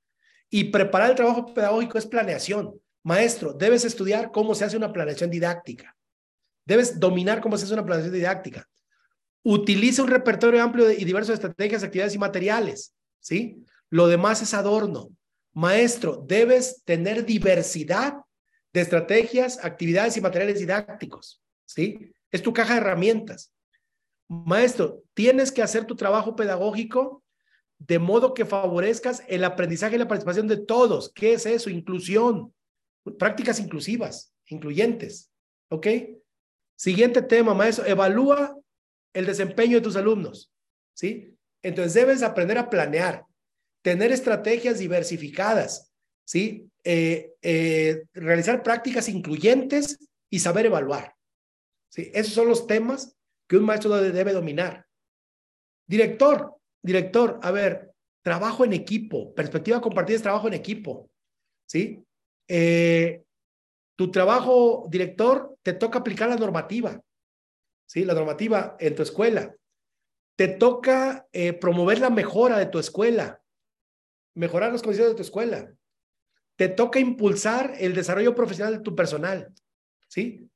Y 0.50 0.64
preparar 0.64 1.10
el 1.10 1.16
trabajo 1.16 1.52
pedagógico 1.52 1.98
es 1.98 2.06
planeación. 2.06 2.80
Maestro, 3.02 3.52
debes 3.52 3.84
estudiar 3.84 4.30
cómo 4.30 4.54
se 4.54 4.64
hace 4.64 4.76
una 4.76 4.92
planeación 4.92 5.30
didáctica. 5.30 5.96
Debes 6.64 6.98
dominar 6.98 7.40
cómo 7.40 7.58
se 7.58 7.64
hace 7.64 7.74
una 7.74 7.84
planeación 7.84 8.14
didáctica. 8.14 8.68
Utiliza 9.42 10.02
un 10.02 10.08
repertorio 10.08 10.62
amplio 10.62 10.90
y 10.90 11.04
diverso 11.04 11.32
de 11.32 11.34
estrategias, 11.34 11.82
actividades 11.82 12.14
y 12.14 12.18
materiales. 12.18 12.94
¿Sí? 13.20 13.62
Lo 13.90 14.06
demás 14.06 14.42
es 14.42 14.54
adorno. 14.54 15.10
Maestro, 15.54 16.22
debes 16.26 16.82
tener 16.84 17.24
diversidad 17.24 18.18
de 18.72 18.80
estrategias, 18.80 19.64
actividades 19.64 20.16
y 20.16 20.20
materiales 20.20 20.58
didácticos, 20.58 21.40
¿sí? 21.64 22.12
Es 22.30 22.42
tu 22.42 22.52
caja 22.52 22.74
de 22.74 22.80
herramientas. 22.80 23.52
Maestro, 24.28 25.04
tienes 25.14 25.52
que 25.52 25.62
hacer 25.62 25.84
tu 25.84 25.94
trabajo 25.94 26.34
pedagógico 26.34 27.22
de 27.78 27.98
modo 27.98 28.34
que 28.34 28.44
favorezcas 28.44 29.22
el 29.28 29.44
aprendizaje 29.44 29.94
y 29.96 29.98
la 29.98 30.08
participación 30.08 30.48
de 30.48 30.56
todos. 30.56 31.12
¿Qué 31.12 31.34
es 31.34 31.46
eso? 31.46 31.70
Inclusión, 31.70 32.52
prácticas 33.18 33.60
inclusivas, 33.60 34.32
incluyentes, 34.46 35.30
¿ok? 35.68 35.86
Siguiente 36.76 37.22
tema, 37.22 37.54
maestro, 37.54 37.86
evalúa 37.86 38.58
el 39.12 39.26
desempeño 39.26 39.76
de 39.76 39.82
tus 39.82 39.96
alumnos, 39.96 40.52
¿sí? 40.94 41.36
Entonces 41.62 41.94
debes 41.94 42.22
aprender 42.22 42.58
a 42.58 42.68
planear, 42.68 43.24
tener 43.84 44.12
estrategias 44.12 44.78
diversificadas, 44.78 45.92
¿sí? 46.26 46.70
Eh, 46.84 47.34
eh, 47.42 48.04
realizar 48.14 48.62
prácticas 48.62 49.10
incluyentes 49.10 49.98
y 50.30 50.38
saber 50.38 50.66
evaluar. 50.66 51.14
¿sí? 51.90 52.10
Esos 52.14 52.32
son 52.32 52.48
los 52.48 52.66
temas 52.66 53.14
que 53.46 53.58
un 53.58 53.64
maestro 53.64 53.94
debe 53.94 54.32
dominar. 54.32 54.86
Director, 55.86 56.54
director, 56.82 57.38
a 57.42 57.50
ver, 57.50 57.92
trabajo 58.22 58.64
en 58.64 58.72
equipo, 58.72 59.34
perspectiva 59.34 59.82
compartida 59.82 60.16
es 60.16 60.22
trabajo 60.22 60.48
en 60.48 60.54
equipo, 60.54 61.10
¿sí? 61.68 62.02
Eh, 62.48 63.22
tu 63.96 64.10
trabajo, 64.10 64.86
director, 64.88 65.58
te 65.62 65.74
toca 65.74 65.98
aplicar 65.98 66.30
la 66.30 66.36
normativa, 66.36 66.98
¿sí? 67.86 68.06
La 68.06 68.14
normativa 68.14 68.78
en 68.80 68.94
tu 68.94 69.02
escuela. 69.02 69.54
Te 70.36 70.48
toca 70.48 71.28
promover 71.60 72.00
la 72.00 72.10
mejora 72.10 72.58
de 72.58 72.66
tu 72.66 72.80
escuela, 72.80 73.43
mejorar 74.34 74.72
las 74.72 74.82
condiciones 74.82 75.12
de 75.12 75.16
tu 75.16 75.22
escuela. 75.22 75.72
Te 76.56 76.68
toca 76.68 76.98
impulsar 77.00 77.74
el 77.78 77.94
desarrollo 77.94 78.34
profesional 78.34 78.76
de 78.76 78.82
tu 78.82 78.94
personal, 78.94 79.52
¿sí? 80.08 80.48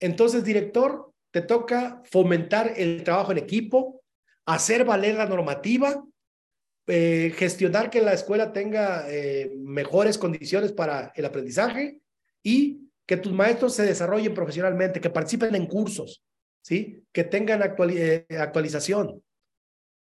Entonces, 0.00 0.44
director, 0.44 1.12
te 1.30 1.42
toca 1.42 2.02
fomentar 2.04 2.74
el 2.76 3.02
trabajo 3.04 3.32
en 3.32 3.38
equipo, 3.38 4.02
hacer 4.46 4.84
valer 4.84 5.16
la 5.16 5.26
normativa, 5.26 6.04
eh, 6.86 7.32
gestionar 7.36 7.88
que 7.88 8.02
la 8.02 8.12
escuela 8.12 8.52
tenga 8.52 9.06
eh, 9.08 9.52
mejores 9.56 10.18
condiciones 10.18 10.72
para 10.72 11.12
el 11.16 11.24
aprendizaje 11.24 11.98
y 12.42 12.90
que 13.06 13.16
tus 13.16 13.32
maestros 13.32 13.74
se 13.74 13.84
desarrollen 13.84 14.34
profesionalmente, 14.34 15.00
que 15.00 15.10
participen 15.10 15.54
en 15.54 15.66
cursos, 15.66 16.22
¿sí? 16.62 17.02
Que 17.12 17.24
tengan 17.24 17.62
eh, 17.90 18.26
actualización. 18.38 19.22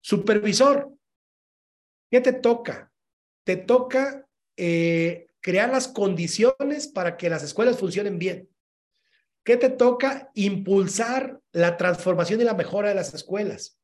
Supervisor, 0.01 0.93
¿qué 2.11 2.21
te 2.21 2.35
toca? 2.35 2.90
Te 3.45 3.57
toca 3.57 4.27
eh, 4.57 5.29
crear 5.41 5.71
las 5.71 5.89
condiciones 5.89 6.89
para 6.89 7.17
que 7.17 7.31
las 7.31 7.43
escuelas 7.43 7.79
funcionen 7.79 8.19
bien. 8.19 8.49
¿Qué 9.45 9.57
te 9.57 9.71
toca? 9.71 10.31
Impulsar 10.35 11.41
la 11.53 11.77
transformación 11.77 12.41
y 12.41 12.45
la 12.45 12.55
mejora 12.55 12.91
de 12.91 12.95
las 12.95 13.15
escuelas 13.15 13.81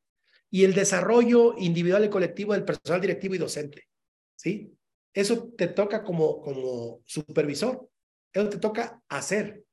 y 0.50 0.64
el 0.64 0.74
desarrollo 0.74 1.54
individual 1.58 2.04
y 2.04 2.10
colectivo 2.10 2.52
del 2.52 2.64
personal 2.64 3.00
directivo 3.00 3.34
y 3.34 3.38
docente. 3.38 3.88
¿Sí? 4.36 4.72
Eso 5.12 5.52
te 5.56 5.68
toca 5.68 6.04
como, 6.04 6.40
como 6.40 7.00
supervisor. 7.04 7.88
Eso 8.32 8.48
te 8.48 8.58
toca 8.58 9.02
hacer. 9.08 9.64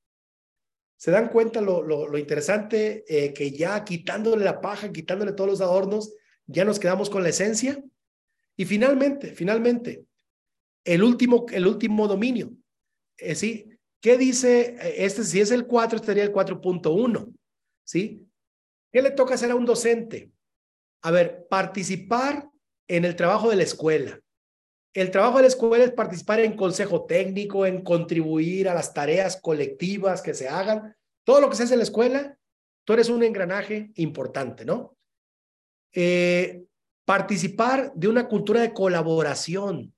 ¿Se 0.96 1.12
dan 1.12 1.28
cuenta 1.30 1.60
lo, 1.60 1.84
lo, 1.84 2.18
interesante 2.18 3.04
eh, 3.10 3.34
que 3.34 3.52
ya 3.52 3.84
quitándole 3.84 4.46
la 4.46 4.62
paja, 4.62 4.92
quitándole 4.92 5.34
todos 5.34 5.50
los 5.50 5.62
adornos, 5.62 6.16
ya 6.46 6.64
nos 6.64 6.80
quedamos 6.80 7.10
con 7.10 7.24
la 7.24 7.30
esencia? 7.30 7.84
Y 8.56 8.66
finalmente, 8.66 9.34
finalmente, 9.34 10.06
el 10.86 11.04
último, 11.04 11.46
el 11.52 11.68
último 11.68 12.08
dominio. 12.08 12.52
Eh, 13.18 13.36
¿sí? 13.36 13.70
¿Qué 14.02 14.18
dice? 14.18 14.76
Eh, 14.80 15.06
este, 15.06 15.24
si 15.24 15.40
es 15.40 15.52
el 15.52 15.66
4, 15.66 15.98
este 15.98 16.08
sería 16.08 16.24
el 16.24 16.34
4.1. 16.34 17.34
¿Sí? 17.86 18.28
¿Qué 18.92 19.02
le 19.02 19.12
toca 19.12 19.34
hacer 19.34 19.52
a 19.52 19.56
un 19.56 19.66
docente? 19.66 20.32
A 21.02 21.12
ver, 21.12 21.48
participar 21.50 22.50
en 22.88 23.06
el 23.06 23.16
trabajo 23.16 23.50
de 23.50 23.56
la 23.56 23.64
escuela. 23.64 24.20
El 24.94 25.10
trabajo 25.10 25.38
de 25.38 25.44
la 25.44 25.48
escuela 25.48 25.84
es 25.84 25.92
participar 25.92 26.40
en 26.42 26.56
consejo 26.56 27.06
técnico, 27.06 27.66
en 27.66 27.82
contribuir 27.84 28.70
a 28.70 28.76
las 28.76 28.94
tareas 28.94 29.40
colectivas 29.42 30.22
que 30.22 30.36
se 30.36 30.48
hagan. 30.48 30.96
Todo 31.26 31.42
lo 31.42 31.50
que 31.50 31.56
se 31.56 31.64
hace 31.64 31.74
en 31.74 31.80
la 31.80 31.86
escuela, 31.86 32.38
tú 32.86 32.94
eres 32.94 33.10
un 33.10 33.24
engranaje 33.24 33.92
importante, 33.96 34.66
¿no? 34.66 34.96
Eh, 35.94 36.64
participar 37.06 37.92
de 37.94 38.08
una 38.08 38.28
cultura 38.28 38.62
de 38.62 38.74
colaboración, 38.74 39.94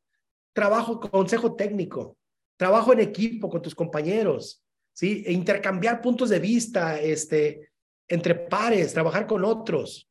trabajo, 0.54 1.00
consejo 1.00 1.56
técnico, 1.56 2.18
trabajo 2.58 2.94
en 2.94 3.02
equipo 3.02 3.50
con 3.50 3.62
tus 3.62 3.76
compañeros, 3.76 4.64
¿sí? 4.94 5.24
E 5.26 5.34
intercambiar 5.34 6.02
puntos 6.02 6.30
de 6.30 6.40
vista 6.40 7.00
este, 7.00 7.70
entre 8.08 8.36
pares, 8.36 8.94
trabajar 8.94 9.28
con 9.28 9.44
otros, 9.44 10.10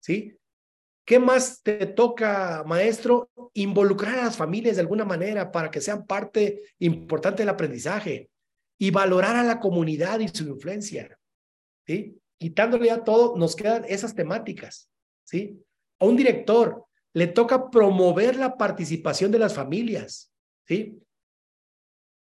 ¿sí? 0.00 0.36
¿Qué 1.06 1.20
más 1.20 1.62
te 1.62 1.86
toca, 1.86 2.64
maestro? 2.66 3.30
Involucrar 3.54 4.18
a 4.18 4.24
las 4.24 4.36
familias 4.36 4.74
de 4.74 4.82
alguna 4.82 5.04
manera 5.04 5.52
para 5.52 5.70
que 5.70 5.80
sean 5.80 6.04
parte 6.04 6.62
importante 6.80 7.42
del 7.42 7.48
aprendizaje 7.48 8.28
y 8.76 8.90
valorar 8.90 9.36
a 9.36 9.44
la 9.44 9.60
comunidad 9.60 10.18
y 10.18 10.26
su 10.26 10.48
influencia. 10.48 11.16
¿sí? 11.86 12.20
Quitándole 12.38 12.86
ya 12.86 13.04
todo, 13.04 13.36
nos 13.36 13.54
quedan 13.54 13.84
esas 13.88 14.16
temáticas. 14.16 14.90
¿sí? 15.22 15.64
A 15.98 16.04
un 16.04 16.16
director 16.16 16.84
le 17.12 17.26
toca 17.26 17.70
promover 17.70 18.36
la 18.36 18.56
participación 18.56 19.30
de 19.32 19.38
las 19.38 19.54
familias. 19.54 20.32
¿sí? 20.66 21.00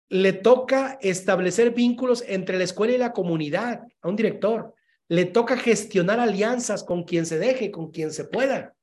Le 0.09 0.33
toca 0.33 0.97
establecer 1.01 1.71
vínculos 1.71 2.23
entre 2.27 2.57
la 2.57 2.65
escuela 2.65 2.93
y 2.93 2.97
la 2.97 3.13
comunidad 3.13 3.87
a 4.01 4.09
un 4.09 4.15
director 4.15 4.73
le 5.11 5.25
toca 5.25 5.57
gestionar 5.57 6.21
alianzas 6.21 6.85
con 6.85 7.03
quien 7.03 7.25
se 7.25 7.37
deje, 7.37 7.69
con 7.69 7.91
quien 7.91 8.11
se 8.11 8.23
pueda. 8.23 8.73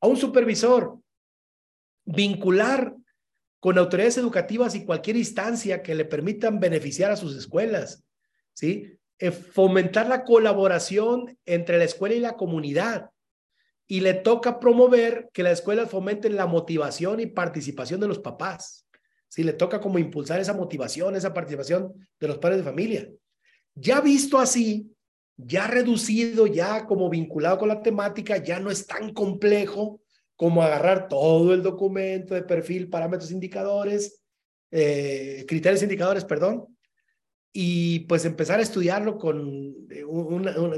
A 0.00 0.08
un 0.08 0.16
supervisor, 0.16 0.98
vincular 2.04 2.96
con 3.60 3.78
autoridades 3.78 4.18
educativas 4.18 4.74
y 4.74 4.84
cualquier 4.84 5.16
instancia 5.16 5.80
que 5.80 5.94
le 5.94 6.04
permitan 6.04 6.58
beneficiar 6.58 7.12
a 7.12 7.16
sus 7.16 7.36
escuelas, 7.36 8.02
¿sí? 8.52 8.98
Eh, 9.20 9.30
fomentar 9.30 10.08
la 10.08 10.24
colaboración 10.24 11.38
entre 11.44 11.78
la 11.78 11.84
escuela 11.84 12.16
y 12.16 12.20
la 12.20 12.36
comunidad. 12.36 13.10
Y 13.86 14.00
le 14.00 14.14
toca 14.14 14.58
promover 14.60 15.28
que 15.32 15.42
las 15.42 15.54
escuelas 15.54 15.90
fomenten 15.90 16.36
la 16.36 16.46
motivación 16.46 17.20
y 17.20 17.26
participación 17.26 18.00
de 18.00 18.08
los 18.08 18.18
papás. 18.18 18.86
¿sí? 19.28 19.44
Le 19.44 19.52
toca 19.52 19.80
como 19.80 19.98
impulsar 19.98 20.40
esa 20.40 20.54
motivación, 20.54 21.16
esa 21.16 21.34
participación 21.34 21.92
de 22.18 22.28
los 22.28 22.38
padres 22.38 22.58
de 22.58 22.64
familia. 22.64 23.08
Ya 23.74 24.00
visto 24.00 24.38
así, 24.38 24.90
ya 25.36 25.66
reducido, 25.66 26.46
ya 26.46 26.86
como 26.86 27.10
vinculado 27.10 27.58
con 27.58 27.68
la 27.68 27.82
temática, 27.82 28.36
ya 28.38 28.60
no 28.60 28.70
es 28.70 28.86
tan 28.86 29.12
complejo 29.12 30.00
como 30.36 30.62
agarrar 30.62 31.08
todo 31.08 31.54
el 31.54 31.62
documento 31.62 32.34
de 32.34 32.42
perfil, 32.42 32.88
parámetros, 32.88 33.30
indicadores, 33.30 34.20
eh, 34.70 35.44
criterios 35.46 35.82
indicadores, 35.82 36.24
perdón, 36.24 36.73
y 37.54 38.00
pues 38.00 38.26
empezar 38.26 38.58
a 38.58 38.62
estudiarlo 38.62 39.16
con, 39.16 39.74
eh, 39.88 40.02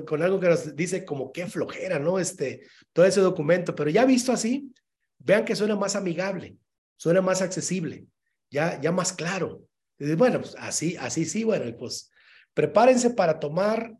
con 0.05 0.23
algo 0.23 0.39
que 0.39 0.49
nos 0.49 0.77
dice 0.77 1.05
como 1.05 1.33
qué 1.33 1.47
flojera, 1.47 1.99
¿no? 1.99 2.21
Este, 2.21 2.61
todo 2.93 3.07
ese 3.07 3.21
documento, 3.21 3.75
pero 3.75 3.91
ya 3.91 4.05
visto 4.05 4.31
así, 4.31 4.73
vean 5.19 5.45
que 5.45 5.57
suena 5.57 5.75
más 5.75 5.97
amigable, 5.97 6.57
suena 6.97 7.21
más 7.23 7.43
accesible, 7.43 8.07
ya, 8.51 8.81
ya 8.81 8.93
más 8.93 9.13
claro. 9.13 9.67
bueno, 9.99 10.43
pues 10.43 10.55
así, 10.59 10.97
así 10.99 11.25
sí, 11.25 11.43
bueno, 11.43 11.77
pues 11.77 12.13
Prepárense 12.57 13.11
para 13.11 13.39
tomar, 13.39 13.99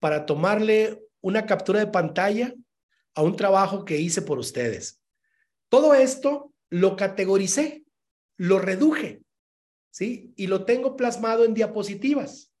para 0.00 0.26
tomarle 0.26 1.04
una 1.20 1.46
captura 1.46 1.78
de 1.78 1.86
pantalla 1.86 2.52
a 3.14 3.22
un 3.22 3.36
trabajo 3.36 3.84
que 3.84 3.98
hice 3.98 4.22
por 4.22 4.40
ustedes. 4.40 5.00
Todo 5.68 5.94
esto 5.94 6.52
lo 6.68 6.96
categoricé, 6.96 7.84
lo 8.36 8.58
reduje, 8.58 9.22
¿sí? 9.90 10.32
Y 10.36 10.46
lo 10.46 10.64
tengo 10.64 10.96
plasmado 10.96 11.44
en 11.44 11.54
diapositivas. 11.54 12.52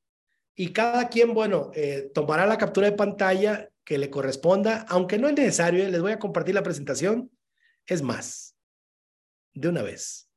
Y 0.54 0.72
cada 0.72 1.08
quien, 1.08 1.32
bueno, 1.32 1.70
eh, 1.74 2.10
tomará 2.12 2.46
la 2.46 2.58
captura 2.58 2.90
de 2.90 2.96
pantalla 2.96 3.70
que 3.84 3.98
le 3.98 4.10
corresponda, 4.10 4.84
aunque 4.88 5.18
no 5.18 5.28
es 5.28 5.34
necesario, 5.34 5.88
les 5.88 6.00
voy 6.00 6.12
a 6.12 6.18
compartir 6.18 6.54
la 6.54 6.62
presentación. 6.62 7.30
Es 7.86 8.02
más, 8.02 8.56
de 9.54 9.68
una 9.68 9.82
vez. 9.82 10.28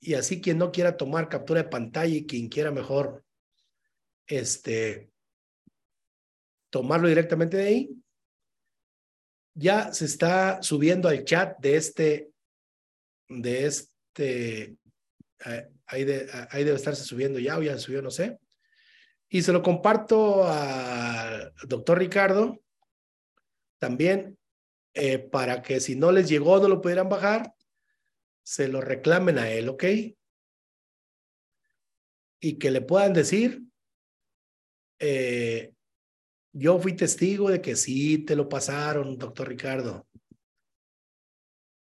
Y 0.00 0.14
así 0.14 0.40
quien 0.40 0.58
no 0.58 0.70
quiera 0.70 0.96
tomar 0.96 1.28
captura 1.28 1.62
de 1.62 1.68
pantalla 1.68 2.14
y 2.14 2.26
quien 2.26 2.48
quiera 2.48 2.70
mejor 2.70 3.24
este, 4.26 5.10
tomarlo 6.70 7.08
directamente 7.08 7.56
de 7.56 7.66
ahí. 7.66 7.90
Ya 9.54 9.92
se 9.92 10.06
está 10.06 10.62
subiendo 10.62 11.08
al 11.08 11.24
chat 11.24 11.58
de 11.58 11.76
este, 11.76 12.30
de 13.28 13.66
este, 13.66 14.76
eh, 15.46 15.70
ahí, 15.86 16.04
de, 16.04 16.26
debe 16.52 16.74
estarse 16.74 17.04
subiendo 17.04 17.38
ya 17.38 17.58
o 17.58 17.62
ya 17.62 17.78
subió, 17.78 18.02
no 18.02 18.10
sé. 18.10 18.38
Y 19.28 19.42
se 19.42 19.52
lo 19.52 19.62
comparto 19.62 20.46
al 20.46 21.52
doctor 21.66 21.98
Ricardo 21.98 22.60
también 23.78 24.38
eh, 24.94 25.18
para 25.18 25.62
que 25.62 25.80
si 25.80 25.96
no 25.96 26.12
les 26.12 26.28
llegó, 26.28 26.60
no 26.60 26.68
lo 26.68 26.80
pudieran 26.80 27.08
bajar, 27.08 27.52
se 28.42 28.68
lo 28.68 28.80
reclamen 28.80 29.38
a 29.38 29.50
él, 29.50 29.68
¿ok? 29.68 29.84
Y 32.40 32.58
que 32.58 32.70
le 32.70 32.80
puedan 32.80 33.12
decir 33.12 33.64
eh, 34.98 35.74
yo 36.52 36.78
fui 36.78 36.94
testigo 36.94 37.50
de 37.50 37.60
que 37.60 37.74
sí 37.74 38.18
te 38.18 38.36
lo 38.36 38.48
pasaron, 38.48 39.18
doctor 39.18 39.48
Ricardo. 39.48 40.06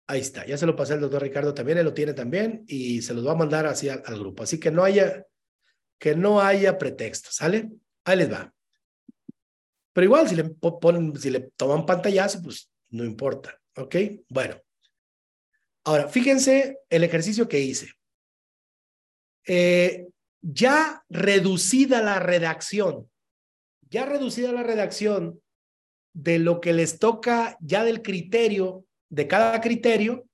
Ahí 0.10 0.22
está, 0.22 0.45
ya 0.45 0.58
se 0.58 0.66
lo 0.66 0.76
pasé 0.76 0.93
al 0.93 1.01
doctor 1.01 1.22
Ricardo 1.22 1.53
también, 1.53 1.80
él 1.80 1.86
lo 1.86 1.93
tiene 1.93 2.14
también 2.14 2.64
y 2.66 3.01
se 3.01 3.14
los 3.14 3.28
va 3.28 3.34
a 3.34 3.36
mandar 3.36 3.66
así 3.66 3.89
al, 3.89 4.18
grupo. 4.18 4.43
Así 4.43 4.58
que 4.58 4.72
no 4.72 4.84
haya, 4.84 5.26
que 5.99 6.16
no 6.16 6.39
haya 6.39 6.78
pretexto, 6.78 7.30
¿sale? 7.30 7.70
Ahí 8.05 8.18
les 8.18 8.32
va. 8.32 8.53
Pero 9.91 10.05
igual, 10.05 10.30
si 10.30 10.36
le 10.36 10.45
ponen, 10.45 11.14
si 11.18 11.30
le 11.30 11.51
toman 11.58 11.86
pantallazo, 11.86 12.41
pues 12.41 12.72
no 12.89 13.03
importa, 13.03 13.60
¿ok? 13.76 13.95
Bueno. 14.30 14.55
Ahora, 15.84 16.08
fíjense 16.08 16.80
el 16.89 17.03
ejercicio 17.03 17.47
que 17.47 17.60
hice. 17.60 17.91
Eh, 19.45 20.08
ya 20.41 21.03
reducida 21.10 22.01
la 22.01 22.20
redacción, 22.20 23.10
ya 23.89 24.05
reducida 24.05 24.51
la 24.51 24.64
redacción 24.64 25.41
de 26.14 26.39
lo 26.39 26.62
que 26.62 26.74
les 26.74 26.99
toca 26.99 27.58
ya 27.62 27.84
del 27.84 28.01
criterio, 28.01 28.86
de 29.10 29.28
cada 29.28 29.60
criterio, 29.62 30.28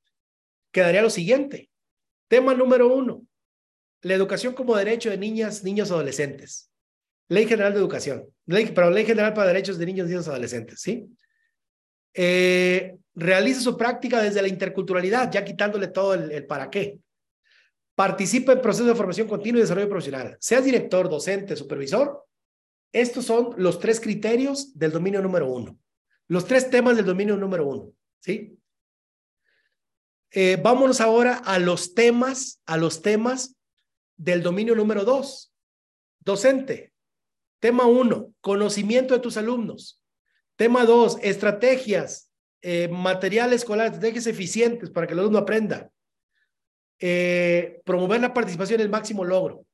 quedaría 0.71 1.01
lo 1.01 1.09
siguiente. 1.09 1.69
Tema 2.27 2.53
número 2.53 2.93
uno, 2.93 3.25
la 4.01 4.13
educación 4.13 4.53
como 4.53 4.75
derecho 4.75 5.09
de 5.09 5.17
niñas, 5.17 5.63
niños, 5.63 5.91
adolescentes. 5.91 6.71
Ley 7.29 7.47
General 7.47 7.73
de 7.73 7.79
Educación, 7.79 8.27
ley, 8.45 8.71
pero 8.75 8.89
Ley 8.89 9.05
General 9.05 9.33
para 9.33 9.47
Derechos 9.47 9.77
de 9.77 9.85
Niños, 9.85 10.07
Niños, 10.07 10.27
Adolescentes, 10.27 10.81
¿sí? 10.81 11.07
Eh, 12.13 12.95
realiza 13.15 13.61
su 13.61 13.77
práctica 13.77 14.21
desde 14.21 14.41
la 14.41 14.47
interculturalidad, 14.47 15.31
ya 15.31 15.43
quitándole 15.43 15.87
todo 15.87 16.13
el 16.13 16.45
para 16.45 16.69
qué. 16.69 16.99
Participa 17.95 18.53
en 18.53 18.61
procesos 18.61 18.87
de 18.87 18.95
formación 18.95 19.27
continua 19.27 19.59
y 19.59 19.61
desarrollo 19.61 19.89
profesional. 19.89 20.37
Seas 20.39 20.65
director, 20.65 21.09
docente, 21.09 21.55
supervisor. 21.55 22.25
Estos 22.91 23.25
son 23.25 23.53
los 23.57 23.79
tres 23.79 23.99
criterios 23.99 24.77
del 24.77 24.91
dominio 24.91 25.21
número 25.21 25.49
uno. 25.51 25.77
Los 26.27 26.45
tres 26.45 26.69
temas 26.69 26.95
del 26.95 27.05
dominio 27.05 27.37
número 27.37 27.67
uno. 27.67 27.91
¿Sí? 28.19 28.57
Eh, 30.35 30.59
vámonos 30.61 30.99
ahora 30.99 31.35
a 31.37 31.59
los 31.59 31.93
temas, 31.93 32.59
a 32.65 32.75
los 32.75 33.03
temas 33.03 33.55
del 34.17 34.41
dominio 34.41 34.73
número 34.73 35.05
dos. 35.05 35.53
Docente. 36.19 36.91
Tema 37.59 37.85
uno, 37.85 38.33
conocimiento 38.41 39.13
de 39.13 39.19
tus 39.19 39.37
alumnos. 39.37 40.01
Tema 40.55 40.85
dos, 40.85 41.17
estrategias, 41.21 42.31
eh, 42.61 42.87
material 42.87 43.53
escolar, 43.53 43.87
estrategias 43.87 44.25
eficientes 44.25 44.89
para 44.89 45.05
que 45.05 45.13
el 45.13 45.19
alumno 45.19 45.37
aprenda. 45.37 45.91
Eh, 46.99 47.81
promover 47.85 48.19
la 48.19 48.33
participación 48.33 48.79
en 48.79 48.85
el 48.85 48.91
máximo 48.91 49.23
logro. 49.23 49.65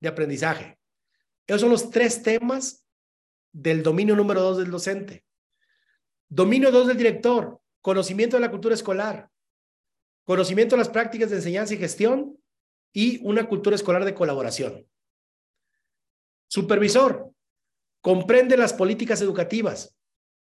de 0.00 0.08
aprendizaje. 0.08 0.78
Esos 1.46 1.62
son 1.62 1.70
los 1.70 1.88
tres 1.88 2.22
temas 2.22 2.84
del 3.52 3.82
dominio 3.82 4.14
número 4.14 4.42
dos 4.42 4.58
del 4.58 4.70
docente. 4.70 5.24
Dominio 6.28 6.70
dos 6.70 6.88
del 6.88 6.98
director, 6.98 7.58
conocimiento 7.80 8.36
de 8.36 8.42
la 8.42 8.50
cultura 8.50 8.74
escolar, 8.74 9.30
conocimiento 10.24 10.74
de 10.74 10.80
las 10.80 10.88
prácticas 10.88 11.30
de 11.30 11.36
enseñanza 11.36 11.74
y 11.74 11.78
gestión 11.78 12.38
y 12.92 13.20
una 13.26 13.48
cultura 13.48 13.76
escolar 13.76 14.04
de 14.04 14.14
colaboración. 14.14 14.86
Supervisor, 16.48 17.30
comprende 18.00 18.56
las 18.56 18.72
políticas 18.72 19.20
educativas, 19.20 19.96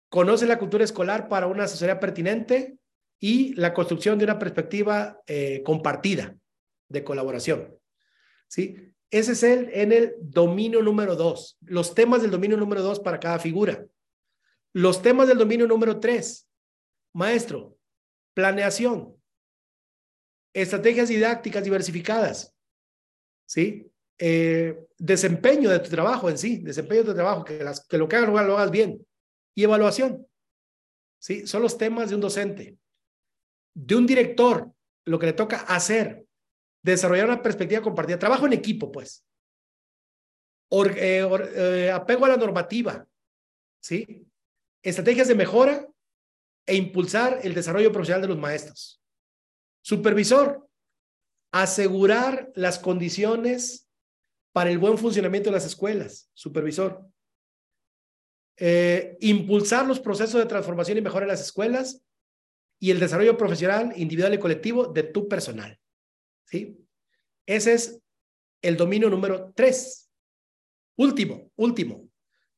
conoce 0.10 0.46
la 0.46 0.60
cultura 0.60 0.84
escolar 0.84 1.28
para 1.30 1.48
una 1.48 1.64
asesoría 1.64 2.00
pertinente 2.00 2.78
y 3.20 3.54
la 3.56 3.74
construcción 3.74 4.18
de 4.18 4.26
una 4.26 4.38
perspectiva 4.38 5.22
eh, 5.28 5.64
compartida 5.64 6.36
de 6.90 7.04
colaboración. 7.04 7.78
¿Sí? 8.48 8.76
Ese 9.10 9.32
es 9.32 9.44
el 9.44 9.70
en 9.74 9.92
el 9.92 10.16
dominio 10.20 10.82
número 10.82 11.16
dos. 11.16 11.58
Los 11.62 11.96
temas 11.96 12.22
del 12.22 12.32
dominio 12.32 12.58
número 12.58 12.82
dos 12.82 13.00
para 13.00 13.20
cada 13.20 13.40
figura. 13.40 13.86
Los 14.74 15.02
temas 15.02 15.28
del 15.28 15.38
dominio 15.38 15.68
número 15.68 16.00
tres. 16.00 16.50
Maestro, 17.14 17.78
planeación, 18.34 19.16
estrategias 20.54 21.10
didácticas 21.10 21.64
diversificadas, 21.64 22.56
¿sí? 23.46 23.92
Eh, 24.20 24.86
desempeño 24.98 25.70
de 25.70 25.80
tu 25.80 25.90
trabajo 25.90 26.30
en 26.30 26.38
sí, 26.38 26.60
desempeño 26.60 27.02
de 27.02 27.10
tu 27.10 27.16
trabajo, 27.16 27.44
que, 27.44 27.64
las, 27.64 27.86
que 27.86 27.98
lo 27.98 28.08
que 28.08 28.16
hagas 28.16 28.30
lo, 28.30 28.58
hagas 28.58 28.72
bien, 28.72 29.06
y 29.56 29.64
evaluación, 29.64 30.26
¿sí? 31.20 31.48
Son 31.48 31.62
los 31.62 31.78
temas 31.78 32.10
de 32.10 32.16
un 32.16 32.22
docente. 32.22 32.78
De 33.76 33.96
un 33.96 34.06
director, 34.06 34.72
lo 35.06 35.18
que 35.18 35.26
le 35.26 35.34
toca 35.34 35.62
hacer, 35.62 36.26
desarrollar 36.84 37.26
una 37.26 37.42
perspectiva 37.42 37.82
compartida, 37.82 38.20
trabajo 38.20 38.46
en 38.46 38.54
equipo, 38.54 38.92
pues. 38.92 39.26
Eh, 40.72 41.28
eh, 41.56 41.92
apego 41.92 42.26
a 42.26 42.30
la 42.30 42.38
normativa, 42.38 43.08
¿sí? 43.82 44.26
Estrategias 44.82 45.28
de 45.28 45.36
mejora 45.36 45.88
e 46.66 46.76
impulsar 46.76 47.40
el 47.44 47.54
desarrollo 47.54 47.92
profesional 47.92 48.22
de 48.22 48.28
los 48.28 48.38
maestros. 48.38 49.03
Supervisor, 49.84 50.68
asegurar 51.52 52.52
las 52.56 52.80
condiciones 52.80 53.90
para 54.54 54.72
el 54.72 54.78
buen 54.78 54.98
funcionamiento 54.98 55.50
de 55.50 55.56
las 55.56 55.66
escuelas. 55.66 56.32
Supervisor. 56.34 57.06
Eh, 58.58 59.18
impulsar 59.20 59.86
los 59.86 60.00
procesos 60.00 60.40
de 60.40 60.48
transformación 60.48 60.98
y 60.98 61.02
mejora 61.02 61.26
en 61.26 61.32
las 61.32 61.42
escuelas 61.42 62.02
y 62.80 62.92
el 62.92 63.00
desarrollo 63.00 63.38
profesional, 63.38 63.94
individual 63.98 64.34
y 64.34 64.40
colectivo 64.40 64.88
de 64.88 65.04
tu 65.04 65.28
personal. 65.28 65.78
¿Sí? 66.46 66.78
Ese 67.46 67.74
es 67.74 68.02
el 68.62 68.78
dominio 68.78 69.10
número 69.10 69.52
tres. 69.54 70.10
Último, 70.96 71.52
último. 71.58 72.08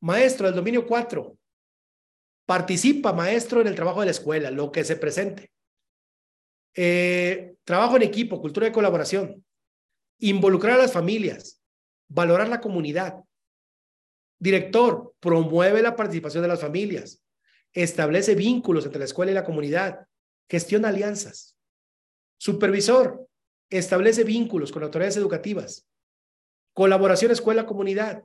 Maestro 0.02 0.46
del 0.46 0.56
dominio 0.56 0.86
cuatro. 0.86 1.40
Participa, 2.46 3.14
maestro, 3.14 3.62
en 3.62 3.68
el 3.68 3.76
trabajo 3.76 4.02
de 4.02 4.06
la 4.06 4.12
escuela, 4.12 4.52
lo 4.52 4.72
que 4.72 4.84
se 4.84 4.98
presente. 4.98 5.55
Eh, 6.76 7.56
trabajo 7.64 7.96
en 7.96 8.04
equipo, 8.04 8.42
cultura 8.42 8.68
de 8.68 8.74
colaboración, 8.74 9.46
involucrar 10.20 10.74
a 10.74 10.84
las 10.84 10.92
familias, 10.92 11.62
valorar 12.08 12.50
la 12.50 12.60
comunidad. 12.60 13.16
Director, 14.40 15.14
promueve 15.20 15.82
la 15.82 15.96
participación 15.96 16.44
de 16.44 16.50
las 16.50 16.60
familias, 16.60 17.22
establece 17.74 18.36
vínculos 18.36 18.86
entre 18.86 19.00
la 19.00 19.06
escuela 19.06 19.32
y 19.32 19.36
la 19.36 19.46
comunidad, 19.46 20.06
gestiona 20.50 20.90
alianzas. 20.90 21.58
Supervisor, 22.38 23.28
establece 23.70 24.24
vínculos 24.24 24.72
con 24.72 24.84
autoridades 24.84 25.18
educativas, 25.18 25.88
colaboración 26.74 27.32
escuela-comunidad, 27.32 28.24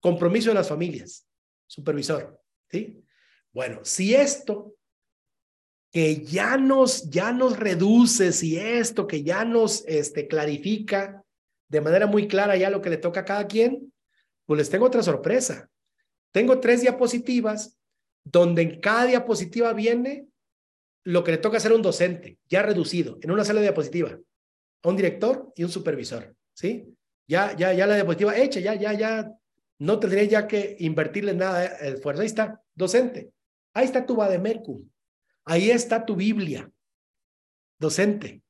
compromiso 0.00 0.50
de 0.50 0.54
las 0.54 0.68
familias. 0.68 1.26
Supervisor, 1.66 2.40
¿sí? 2.70 3.04
Bueno, 3.52 3.80
si 3.84 4.14
esto 4.14 4.77
que 5.90 6.22
ya 6.24 6.56
nos, 6.56 7.08
ya 7.10 7.32
nos 7.32 7.58
reduce, 7.58 8.32
si 8.32 8.58
esto 8.58 9.06
que 9.06 9.22
ya 9.22 9.44
nos 9.44 9.84
este, 9.86 10.28
clarifica 10.28 11.24
de 11.68 11.80
manera 11.80 12.06
muy 12.06 12.28
clara 12.28 12.56
ya 12.56 12.70
lo 12.70 12.80
que 12.80 12.90
le 12.90 12.96
toca 12.96 13.20
a 13.20 13.24
cada 13.24 13.46
quien, 13.46 13.92
pues 14.46 14.58
les 14.58 14.70
tengo 14.70 14.86
otra 14.86 15.02
sorpresa. 15.02 15.70
Tengo 16.32 16.60
tres 16.60 16.82
diapositivas 16.82 17.78
donde 18.24 18.62
en 18.62 18.80
cada 18.80 19.06
diapositiva 19.06 19.72
viene 19.72 20.28
lo 21.04 21.24
que 21.24 21.32
le 21.32 21.38
toca 21.38 21.56
hacer 21.56 21.72
a 21.72 21.76
un 21.76 21.82
docente, 21.82 22.38
ya 22.48 22.62
reducido, 22.62 23.18
en 23.22 23.30
una 23.30 23.44
sala 23.44 23.60
de 23.60 23.66
diapositiva, 23.66 24.18
a 24.82 24.88
un 24.88 24.96
director 24.96 25.52
y 25.56 25.64
un 25.64 25.70
supervisor, 25.70 26.34
¿sí? 26.54 26.94
Ya, 27.26 27.56
ya, 27.56 27.72
ya 27.72 27.86
la 27.86 27.94
diapositiva 27.94 28.36
hecha, 28.36 28.60
ya, 28.60 28.74
ya, 28.74 28.92
ya, 28.92 29.32
no 29.78 29.98
tendría 29.98 30.24
ya 30.24 30.46
que 30.46 30.76
invertirle 30.80 31.34
nada 31.34 31.60
de 31.60 31.88
esfuerzo. 31.90 32.22
Ahí 32.22 32.26
está, 32.26 32.60
docente. 32.74 33.30
Ahí 33.72 33.84
está 33.84 34.04
tu 34.04 34.16
Bademecum. 34.16 34.88
Ahí 35.48 35.70
está 35.70 36.04
tu 36.04 36.14
Biblia, 36.14 36.70
docente. 37.78 38.42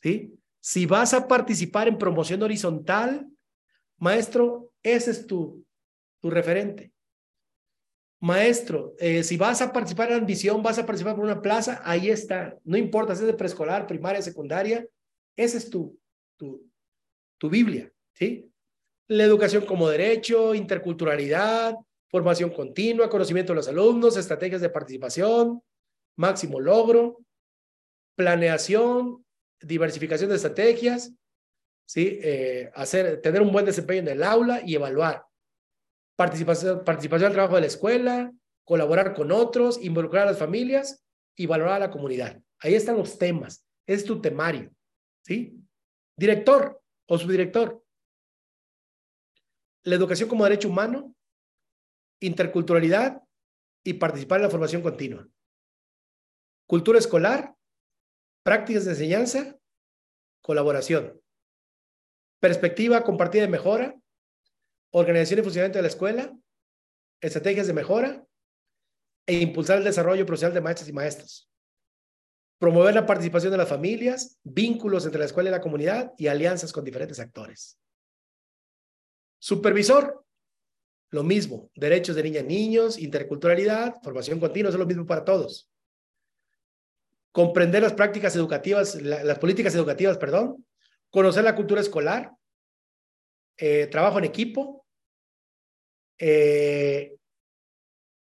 ¿Sí? 0.00 0.38
Si 0.60 0.86
vas 0.86 1.12
a 1.12 1.26
participar 1.26 1.88
en 1.88 1.98
promoción 1.98 2.40
horizontal, 2.44 3.28
maestro, 3.96 4.72
ese 4.84 5.10
es 5.10 5.26
tu, 5.26 5.66
tu 6.20 6.30
referente. 6.30 6.92
Maestro, 8.20 8.94
eh, 9.00 9.24
si 9.24 9.36
vas 9.36 9.60
a 9.62 9.72
participar 9.72 10.12
en 10.12 10.18
ambición, 10.18 10.62
vas 10.62 10.78
a 10.78 10.86
participar 10.86 11.16
por 11.16 11.24
una 11.24 11.42
plaza, 11.42 11.82
ahí 11.84 12.08
está. 12.08 12.56
No 12.62 12.76
importa 12.76 13.16
si 13.16 13.22
es 13.22 13.26
de 13.26 13.34
preescolar, 13.34 13.88
primaria, 13.88 14.22
secundaria, 14.22 14.86
esa 15.36 15.58
es 15.58 15.68
tu, 15.68 15.98
tu, 16.36 16.70
tu 17.36 17.50
Biblia, 17.50 17.92
¿sí? 18.12 18.48
La 19.08 19.24
educación 19.24 19.66
como 19.66 19.88
derecho, 19.88 20.54
interculturalidad, 20.54 21.74
formación 22.08 22.50
continua, 22.50 23.10
conocimiento 23.10 23.52
de 23.52 23.56
los 23.56 23.68
alumnos, 23.68 24.16
estrategias 24.16 24.60
de 24.60 24.70
participación, 24.70 25.62
máximo 26.18 26.60
logro, 26.60 27.20
planeación, 28.16 29.24
diversificación 29.60 30.28
de 30.28 30.36
estrategias, 30.36 31.14
¿sí? 31.86 32.18
Eh, 32.22 32.70
hacer, 32.74 33.22
tener 33.22 33.40
un 33.40 33.52
buen 33.52 33.64
desempeño 33.64 34.00
en 34.00 34.08
el 34.08 34.22
aula 34.24 34.60
y 34.64 34.74
evaluar. 34.74 35.24
Participación, 36.16 36.84
participación 36.84 37.28
el 37.28 37.34
trabajo 37.34 37.54
de 37.54 37.60
la 37.62 37.68
escuela, 37.68 38.32
colaborar 38.64 39.14
con 39.14 39.30
otros, 39.30 39.82
involucrar 39.82 40.24
a 40.24 40.32
las 40.32 40.38
familias 40.38 41.04
y 41.36 41.46
valorar 41.46 41.74
a 41.74 41.86
la 41.86 41.90
comunidad. 41.90 42.42
Ahí 42.58 42.74
están 42.74 42.96
los 42.96 43.16
temas. 43.16 43.64
Es 43.86 44.04
tu 44.04 44.20
temario. 44.20 44.72
¿sí? 45.24 45.56
Director 46.16 46.82
o 47.06 47.16
subdirector. 47.16 47.84
La 49.84 49.94
educación 49.94 50.28
como 50.28 50.42
derecho 50.42 50.68
humano, 50.68 51.14
interculturalidad 52.20 53.22
y 53.84 53.94
participar 53.94 54.40
en 54.40 54.42
la 54.42 54.50
formación 54.50 54.82
continua 54.82 55.26
cultura 56.68 56.98
escolar, 56.98 57.56
prácticas 58.44 58.84
de 58.84 58.90
enseñanza, 58.90 59.58
colaboración, 60.42 61.20
perspectiva 62.40 63.02
compartida 63.02 63.42
de 63.42 63.48
mejora, 63.48 63.98
organización 64.92 65.40
y 65.40 65.42
funcionamiento 65.44 65.78
de 65.78 65.82
la 65.82 65.88
escuela, 65.88 66.38
estrategias 67.22 67.66
de 67.66 67.72
mejora 67.72 68.24
e 69.26 69.40
impulsar 69.40 69.78
el 69.78 69.84
desarrollo 69.84 70.26
profesional 70.26 70.54
de 70.54 70.60
maestros 70.60 70.88
y 70.90 70.92
maestros. 70.92 71.50
Promover 72.58 72.94
la 72.94 73.06
participación 73.06 73.50
de 73.50 73.58
las 73.58 73.68
familias, 73.68 74.38
vínculos 74.42 75.06
entre 75.06 75.20
la 75.20 75.26
escuela 75.26 75.48
y 75.48 75.52
la 75.52 75.62
comunidad 75.62 76.12
y 76.18 76.26
alianzas 76.26 76.72
con 76.72 76.84
diferentes 76.84 77.18
actores. 77.18 77.78
Supervisor, 79.40 80.22
lo 81.12 81.22
mismo, 81.22 81.70
derechos 81.74 82.14
de 82.14 82.24
niñas 82.24 82.44
y 82.44 82.46
niños, 82.46 82.98
interculturalidad, 82.98 83.94
formación 84.02 84.38
continua, 84.38 84.70
es 84.70 84.76
lo 84.76 84.84
mismo 84.84 85.06
para 85.06 85.24
todos 85.24 85.70
comprender 87.38 87.84
las 87.84 87.92
prácticas 87.92 88.34
educativas, 88.34 88.96
las 88.96 89.38
políticas 89.38 89.72
educativas, 89.76 90.18
perdón, 90.18 90.66
conocer 91.08 91.44
la 91.44 91.54
cultura 91.54 91.80
escolar, 91.80 92.32
eh, 93.56 93.86
trabajo 93.86 94.18
en 94.18 94.24
equipo, 94.24 94.84
eh, 96.18 97.14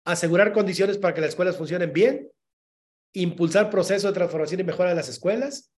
asegurar 0.03 0.51
condiciones 0.51 0.97
para 0.97 1.13
que 1.13 1.21
las 1.21 1.29
escuelas 1.29 1.55
funcionen 1.55 1.93
bien, 1.93 2.29
impulsar 3.13 3.69
procesos 3.69 4.11
de 4.11 4.15
transformación 4.15 4.59
y 4.59 4.63
mejora 4.65 4.89
de 4.89 4.97
las 4.97 5.07
escuelas, 5.07 5.71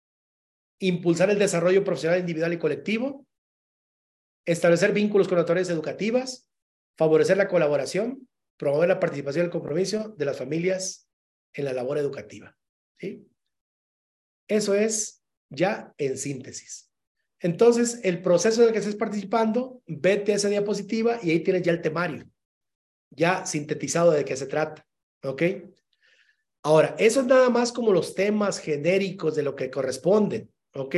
impulsar 0.79 1.29
el 1.29 1.37
desarrollo 1.37 1.83
profesional 1.83 2.21
individual 2.21 2.53
y 2.53 2.57
colectivo, 2.57 3.27
establecer 4.47 4.93
vínculos 4.93 5.27
con 5.27 5.37
autoridades 5.37 5.69
educativas, 5.69 6.49
favorecer 6.97 7.37
la 7.37 7.47
colaboración, 7.47 8.27
promover 8.57 8.89
la 8.89 8.99
participación 8.99 9.43
y 9.43 9.45
el 9.45 9.51
compromiso 9.51 10.09
de 10.17 10.25
las 10.25 10.39
familias 10.39 11.07
en 11.53 11.65
la 11.65 11.73
labor 11.73 11.99
educativa. 11.99 12.57
Eso 14.47 14.73
es 14.73 15.23
ya 15.49 15.93
en 15.97 16.17
síntesis. 16.17 16.91
Entonces, 17.39 17.99
el 18.03 18.21
proceso 18.21 18.61
en 18.61 18.67
el 18.67 18.73
que 18.73 18.79
estés 18.79 18.95
participando, 18.95 19.81
vete 19.87 20.33
a 20.33 20.35
esa 20.35 20.49
diapositiva 20.49 21.19
y 21.23 21.31
ahí 21.31 21.39
tienes 21.39 21.63
ya 21.63 21.71
el 21.71 21.81
temario, 21.81 22.29
ya 23.09 23.45
sintetizado 23.45 24.11
de 24.11 24.23
qué 24.23 24.35
se 24.37 24.45
trata. 24.45 24.85
¿Ok? 25.23 25.43
Ahora, 26.63 26.95
eso 26.99 27.21
es 27.21 27.25
nada 27.25 27.49
más 27.49 27.71
como 27.71 27.91
los 27.91 28.13
temas 28.13 28.59
genéricos 28.59 29.35
de 29.35 29.43
lo 29.43 29.55
que 29.55 29.71
corresponden. 29.71 30.51
¿Ok? 30.73 30.95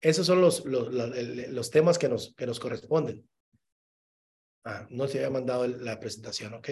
Esos 0.00 0.26
son 0.26 0.40
los, 0.40 0.64
los, 0.64 0.92
los, 0.92 1.70
temas 1.70 1.98
que 1.98 2.08
nos, 2.08 2.34
que 2.36 2.46
nos 2.46 2.60
corresponden. 2.60 3.28
Ah, 4.64 4.86
no 4.90 5.08
se 5.08 5.18
había 5.18 5.30
mandado 5.30 5.66
la 5.66 5.98
presentación, 5.98 6.54
¿ok? 6.54 6.68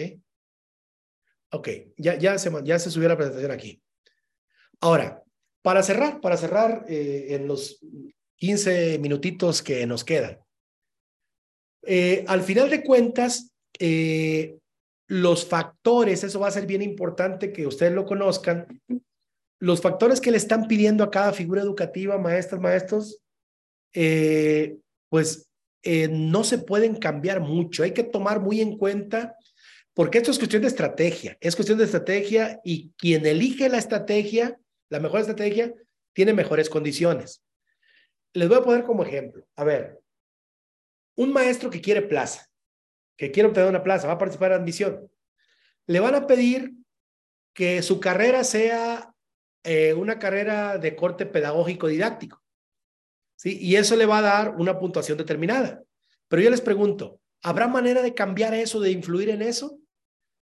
Ok, 1.51 1.69
ya, 1.97 2.15
ya, 2.17 2.37
se, 2.37 2.51
ya 2.63 2.79
se 2.79 2.89
subió 2.89 3.09
la 3.09 3.17
presentación 3.17 3.51
aquí. 3.51 3.81
Ahora, 4.81 5.23
para 5.67 5.83
cerrar, 5.83 6.21
para 6.21 6.37
cerrar 6.37 6.85
eh, 6.87 7.27
en 7.31 7.45
los 7.45 7.79
15 8.37 8.99
minutitos 8.99 9.61
que 9.61 9.85
nos 9.85 10.05
quedan. 10.05 10.39
Eh, 11.83 12.23
al 12.25 12.41
final 12.41 12.69
de 12.69 12.83
cuentas, 12.83 13.51
eh, 13.77 14.57
los 15.07 15.45
factores, 15.45 16.23
eso 16.23 16.39
va 16.39 16.47
a 16.47 16.51
ser 16.51 16.65
bien 16.65 16.81
importante 16.81 17.51
que 17.51 17.67
ustedes 17.67 17.91
lo 17.91 18.05
conozcan, 18.05 18.81
los 19.59 19.81
factores 19.81 20.21
que 20.21 20.31
le 20.31 20.37
están 20.37 20.69
pidiendo 20.69 21.03
a 21.03 21.11
cada 21.11 21.33
figura 21.33 21.61
educativa, 21.61 22.17
maestras, 22.17 22.61
maestros, 22.61 23.19
pues 25.09 25.49
no 26.09 26.43
se 26.45 26.59
pueden 26.59 26.95
cambiar 26.95 27.41
mucho. 27.41 27.83
Hay 27.83 27.91
que 27.91 28.03
tomar 28.03 28.39
muy 28.39 28.61
en 28.61 28.77
cuenta, 28.77 29.35
porque 29.93 30.19
esto 30.19 30.31
es 30.31 30.37
cuestión 30.37 30.61
de 30.61 30.69
estrategia, 30.69 31.37
es 31.41 31.57
cuestión 31.57 31.77
de 31.77 31.83
estrategia 31.83 32.61
y 32.63 32.91
quien 32.97 33.25
elige 33.25 33.67
la 33.67 33.79
estrategia, 33.79 34.57
la 34.89 34.99
mejor 34.99 35.19
estrategia, 35.19 35.73
tiene 36.13 36.33
mejores 36.33 36.69
condiciones. 36.69 37.43
Les 38.33 38.47
voy 38.49 38.57
a 38.57 38.63
poner 38.63 38.83
como 38.83 39.03
ejemplo, 39.03 39.45
a 39.55 39.63
ver, 39.63 39.99
un 41.15 41.33
maestro 41.33 41.69
que 41.69 41.81
quiere 41.81 42.01
plaza, 42.01 42.47
que 43.17 43.31
quiere 43.31 43.49
obtener 43.49 43.69
una 43.69 43.83
plaza, 43.83 44.07
va 44.07 44.13
a 44.13 44.17
participar 44.17 44.51
en 44.51 44.61
admisión, 44.61 45.11
le 45.87 45.99
van 45.99 46.15
a 46.15 46.27
pedir 46.27 46.73
que 47.53 47.81
su 47.81 47.99
carrera 47.99 48.43
sea 48.43 49.13
eh, 49.63 49.93
una 49.93 50.19
carrera 50.19 50.77
de 50.77 50.95
corte 50.95 51.25
pedagógico 51.25 51.87
didáctico. 51.87 52.43
¿sí? 53.35 53.57
Y 53.59 53.75
eso 53.75 53.95
le 53.95 54.05
va 54.05 54.19
a 54.19 54.21
dar 54.21 54.55
una 54.57 54.77
puntuación 54.77 55.17
determinada. 55.17 55.83
Pero 56.27 56.41
yo 56.41 56.49
les 56.49 56.61
pregunto, 56.61 57.19
¿habrá 57.41 57.67
manera 57.67 58.01
de 58.01 58.13
cambiar 58.13 58.53
eso, 58.53 58.79
de 58.79 58.91
influir 58.91 59.29
en 59.29 59.41
eso? 59.41 59.79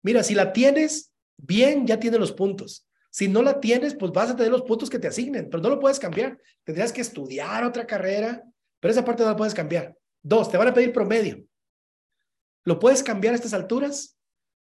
Mira, 0.01 0.23
si 0.23 0.33
la 0.33 0.53
tienes, 0.53 1.13
bien, 1.37 1.85
ya 1.85 1.99
tienes 1.99 2.19
los 2.19 2.31
puntos. 2.31 2.87
Si 3.14 3.27
no 3.27 3.44
la 3.44 3.60
tienes, 3.60 3.94
pues 3.94 4.11
vas 4.11 4.31
a 4.31 4.35
tener 4.35 4.52
los 4.52 4.64
puntos 4.64 4.90
que 4.90 4.98
te 4.98 5.07
asignen, 5.07 5.48
pero 5.48 5.61
no 5.61 5.69
lo 5.69 5.80
puedes 5.80 5.99
cambiar. 5.99 6.40
Tendrías 6.64 6.91
que 6.91 7.02
estudiar 7.02 7.64
otra 7.64 7.85
carrera, 7.85 8.44
pero 8.80 8.91
esa 8.91 9.06
parte 9.06 9.22
no 9.22 9.30
la 9.30 9.35
puedes 9.35 9.53
cambiar. 9.53 9.95
Dos, 10.23 10.49
te 10.49 10.57
van 10.57 10.69
a 10.69 10.73
pedir 10.73 10.91
promedio. 10.91 11.45
¿Lo 12.64 12.80
puedes 12.80 13.03
cambiar 13.03 13.34
a 13.34 13.35
estas 13.35 13.53
alturas? 13.53 14.18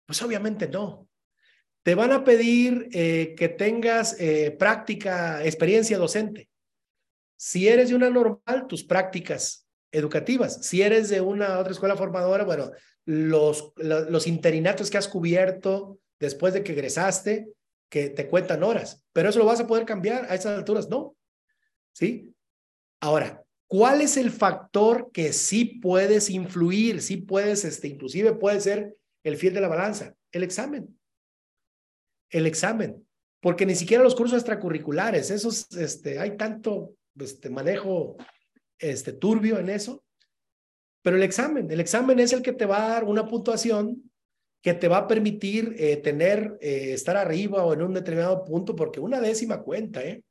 Pues 0.06 0.22
obviamente 0.22 0.66
no. 0.66 1.10
Te 1.82 1.94
van 1.94 2.10
a 2.10 2.24
pedir 2.24 2.88
eh, 2.92 3.34
que 3.36 3.50
tengas 3.50 4.18
eh, 4.18 4.56
práctica, 4.58 5.44
experiencia 5.44 5.98
docente. 5.98 6.48
Si 7.36 7.68
eres 7.68 7.90
de 7.90 7.96
una 7.96 8.08
normal, 8.08 8.66
tus 8.66 8.82
prácticas 8.82 9.68
educativas. 9.92 10.64
Si 10.64 10.80
eres 10.80 11.10
de 11.10 11.20
una 11.20 11.58
otra 11.58 11.72
escuela 11.72 11.96
formadora, 11.96 12.44
bueno, 12.44 12.70
los, 13.04 13.74
los 13.76 14.26
interinatos 14.26 14.88
que 14.88 14.96
has 14.96 15.08
cubierto 15.08 15.98
después 16.18 16.54
de 16.54 16.62
que 16.62 16.72
egresaste, 16.72 17.52
que 17.88 18.10
te 18.10 18.28
cuentan 18.28 18.62
horas. 18.62 19.02
Pero 19.12 19.28
eso 19.28 19.38
lo 19.38 19.46
vas 19.46 19.60
a 19.60 19.66
poder 19.66 19.84
cambiar 19.84 20.26
a 20.30 20.34
esas 20.34 20.58
alturas, 20.58 20.88
no. 20.88 21.16
¿Sí? 21.92 22.34
Ahora, 23.00 23.42
¿cuál 23.66 24.00
es 24.00 24.16
el 24.16 24.30
factor 24.30 25.10
que 25.12 25.32
sí 25.32 25.64
puedes 25.64 26.30
influir? 26.30 27.02
Sí 27.02 27.16
puedes, 27.16 27.64
este, 27.64 27.88
inclusive 27.88 28.32
puede 28.34 28.60
ser 28.60 28.96
el 29.24 29.36
fiel 29.36 29.54
de 29.54 29.60
la 29.60 29.68
balanza, 29.68 30.14
el 30.32 30.42
examen 30.42 30.98
el 32.30 32.46
examen, 32.46 33.06
porque 33.40 33.66
ni 33.66 33.74
siquiera 33.74 34.02
los 34.02 34.14
cursos 34.14 34.38
extracurriculares, 34.38 35.30
esos, 35.30 35.70
este, 35.72 36.18
hay 36.18 36.36
tanto 36.36 36.94
este, 37.18 37.50
manejo 37.50 38.16
este, 38.78 39.12
turbio 39.12 39.58
en 39.58 39.70
eso, 39.70 40.04
pero 41.02 41.16
el 41.16 41.22
examen, 41.22 41.70
el 41.70 41.80
examen 41.80 42.18
es 42.18 42.32
el 42.32 42.42
que 42.42 42.52
te 42.52 42.66
va 42.66 42.84
a 42.84 42.88
dar 42.88 43.04
una 43.04 43.26
puntuación 43.26 44.10
que 44.62 44.74
te 44.74 44.88
va 44.88 44.98
a 44.98 45.08
permitir 45.08 45.74
eh, 45.78 45.96
tener, 45.98 46.58
eh, 46.60 46.92
estar 46.92 47.16
arriba 47.16 47.64
o 47.64 47.72
en 47.72 47.82
un 47.82 47.94
determinado 47.94 48.44
punto, 48.44 48.74
porque 48.74 49.00
una 49.00 49.20
décima 49.20 49.62
cuenta, 49.62 50.02
¿eh? 50.02 50.22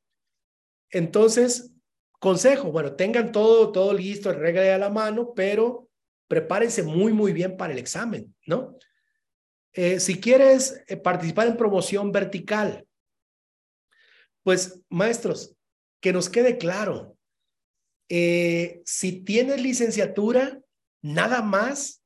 Entonces, 0.90 1.72
consejo, 2.18 2.70
bueno, 2.70 2.94
tengan 2.94 3.32
todo, 3.32 3.72
todo 3.72 3.92
listo, 3.92 4.32
regla 4.32 4.74
a 4.74 4.78
la 4.78 4.90
mano, 4.90 5.32
pero 5.34 5.88
prepárense 6.28 6.82
muy, 6.82 7.12
muy 7.12 7.32
bien 7.32 7.56
para 7.56 7.72
el 7.72 7.78
examen, 7.78 8.34
¿no? 8.46 8.76
Eh, 9.72 10.00
si 10.00 10.20
quieres 10.20 10.82
participar 11.02 11.46
en 11.46 11.56
promoción 11.56 12.10
vertical, 12.10 12.86
pues 14.42 14.80
maestros, 14.88 15.54
que 16.00 16.12
nos 16.12 16.28
quede 16.28 16.56
claro, 16.58 17.16
si 18.08 19.22
tienes 19.24 19.60
licenciatura, 19.60 20.58
nada 21.02 21.42
más, 21.42 21.97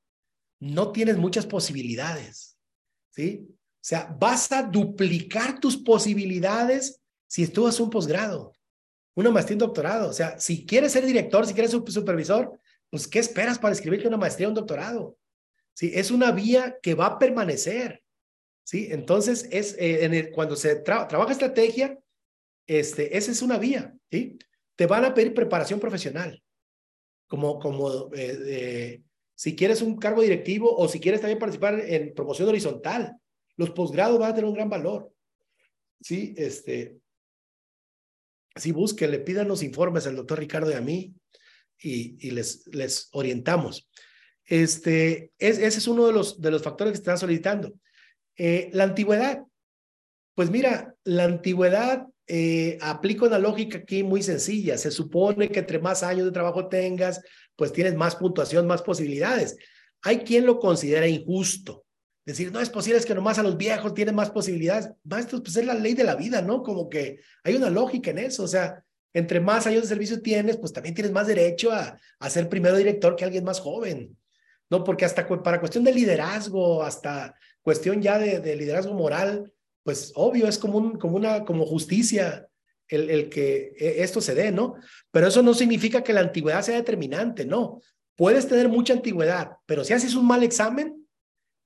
no 0.63 0.93
tienes 0.93 1.17
muchas 1.17 1.45
posibilidades, 1.45 2.57
¿sí? 3.11 3.49
O 3.51 3.85
sea, 3.85 4.17
vas 4.21 4.53
a 4.53 4.63
duplicar 4.63 5.59
tus 5.59 5.77
posibilidades 5.77 7.03
si 7.27 7.43
estudias 7.43 7.81
un 7.81 7.91
posgrado, 7.91 8.53
una 9.17 9.33
maestría, 9.33 9.57
un 9.57 9.67
doctorado. 9.67 10.09
O 10.09 10.13
sea, 10.13 10.39
si 10.39 10.65
quieres 10.65 10.93
ser 10.93 11.05
director, 11.05 11.45
si 11.45 11.53
quieres 11.53 11.73
ser 11.73 11.83
supervisor, 11.89 12.57
pues 12.89 13.09
¿qué 13.09 13.19
esperas 13.19 13.59
para 13.59 13.73
escribirte 13.73 14.07
una 14.07 14.17
maestría, 14.17 14.47
un 14.47 14.55
doctorado? 14.55 15.19
¿sí? 15.75 15.91
Es 15.93 16.13
una 16.13 16.31
vía 16.31 16.79
que 16.81 16.95
va 16.95 17.07
a 17.07 17.19
permanecer, 17.19 18.01
¿sí? 18.63 18.87
Entonces, 18.93 19.49
es, 19.51 19.75
eh, 19.81 20.31
cuando 20.33 20.55
se 20.55 20.77
trabaja 20.77 21.33
estrategia, 21.33 21.99
este, 22.69 23.17
esa 23.17 23.33
es 23.33 23.43
una 23.43 23.59
vía, 23.59 23.97
¿sí? 24.13 24.39
Te 24.77 24.87
van 24.87 25.05
a 25.05 25.13
pedir 25.13 25.35
preparación 25.35 25.81
profesional, 25.81 26.41
como, 27.27 27.59
como 27.59 28.11
eh, 28.15 29.03
si 29.43 29.57
quieres 29.57 29.83
un 29.83 29.97
cargo 29.97 30.23
directivo 30.23 30.73
o 30.73 30.87
si 30.87 31.01
quieres 31.01 31.21
también 31.21 31.41
participar 31.41 31.81
en 31.81 32.15
promoción 32.15 32.49
horizontal, 32.49 33.17
los 33.57 33.71
posgrados 33.71 34.17
van 34.17 34.31
a 34.31 34.35
tener 34.37 34.49
un 34.49 34.55
gran 34.55 34.71
valor, 34.71 35.13
¿sí? 36.01 36.33
Este, 36.37 37.01
sí, 38.55 38.71
busquen, 38.71 39.11
le 39.11 39.19
pidan 39.19 39.49
los 39.49 39.65
informes 39.65 40.07
al 40.07 40.15
doctor 40.15 40.39
Ricardo 40.39 40.71
y 40.71 40.75
a 40.75 40.81
mí 40.81 41.13
y, 41.77 42.31
les, 42.31 42.69
les 42.69 43.09
orientamos. 43.11 43.91
Este, 44.45 45.33
ese 45.39 45.67
es 45.67 45.89
uno 45.89 46.07
de 46.07 46.13
los, 46.13 46.41
de 46.41 46.53
los 46.53 46.63
factores 46.63 46.93
que 46.93 46.99
están 46.99 47.19
solicitando. 47.19 47.75
Eh, 48.37 48.71
la 48.73 48.85
antigüedad. 48.85 49.43
Pues 50.37 50.53
mira, 50.53 50.95
la 51.03 51.25
antigüedad 51.25 52.07
eh, 52.27 52.79
una 53.21 53.39
lógica 53.39 53.79
aquí 53.79 54.03
muy 54.03 54.23
sencilla. 54.23 54.79
Se 54.79 54.91
supone 54.91 55.49
que 55.49 55.61
entre 55.61 55.79
más 55.79 56.03
años 56.03 56.27
de 56.27 56.33
trabajo 56.33 56.69
tengas, 56.69 57.21
pues 57.57 57.73
tienes 57.73 57.95
más 57.95 58.17
puntuación, 58.17 58.67
más 58.67 58.83
posibilidades. 58.83 59.57
Hay 60.03 60.19
quien 60.21 60.47
lo 60.47 60.59
considera 60.59 61.07
injusto. 61.07 61.85
Decir, 62.25 62.53
no 62.53 62.61
es 62.61 62.71
posible 62.71 62.99
es 62.99 63.07
que 63.07 63.15
nomás 63.15 63.39
a 63.39 63.43
los 63.43 63.57
viejos 63.57 63.95
tienen 63.95 64.15
más 64.15 64.31
posibilidades. 64.31 64.91
Maestros, 65.05 65.43
pues 65.43 65.57
es 65.57 65.67
la 65.67 65.75
ley 65.75 65.95
de 65.95 66.05
la 66.05 66.15
vida, 66.15 66.41
¿no? 66.41 66.63
Como 66.63 66.89
que 66.89 67.21
hay 67.43 67.57
una 67.57 67.69
lógica 67.71 68.11
en 68.11 68.19
eso. 68.19 68.45
O 68.45 68.49
sea, 68.49 68.85
entre 69.13 69.41
más 69.41 69.67
años 69.67 69.83
de 69.83 69.89
servicio 69.89 70.23
tienes, 70.23 70.57
pues 70.57 70.73
también 70.73 70.95
tienes 70.95 71.13
más 71.13 71.27
derecho 71.27 71.73
a, 71.73 71.99
a 72.19 72.31
ser 72.31 72.49
primero 72.49 72.77
director 72.77 73.17
que 73.17 73.25
alguien 73.25 73.45
más 73.45 73.61
joven. 73.61 74.17
¿no? 74.73 74.85
Porque 74.85 75.05
hasta 75.05 75.29
para 75.43 75.61
cuestión 75.61 75.85
de 75.85 75.93
liderazgo, 75.93 76.83
hasta 76.83 77.35
cuestión 77.61 78.01
ya 78.01 78.19
de, 78.19 78.57
liderazgo 78.57 78.95
moral, 78.95 79.53
pues 79.83 80.13
obvio, 80.15 80.47
es 80.47 80.59
como, 80.59 80.79
un, 80.79 80.99
como 80.99 81.17
una 81.17 81.45
como 81.45 81.67
justicia 81.67 82.49
el, 82.89 83.11
el, 83.11 83.29
que 83.29 83.75
e, 83.79 84.03
esto 84.03 84.21
se 84.21 84.35
dé, 84.35 84.53
¿no? 84.53 84.75
Pero 85.11 85.29
eso 85.29 85.43
no 85.43 85.55
significa 85.55 86.03
que 86.03 86.13
la 86.13 86.21
antigüedad 86.21 86.63
sea 86.63 86.77
determinante, 86.77 87.45
no. 87.45 87.81
Puedes 88.17 88.47
tener 88.47 88.69
mucha 88.69 88.93
antigüedad, 88.93 89.53
pero 89.67 89.85
si 89.85 89.93
haces 89.93 90.15
un 90.15 90.27
mal 90.27 90.43
examen, 90.43 91.07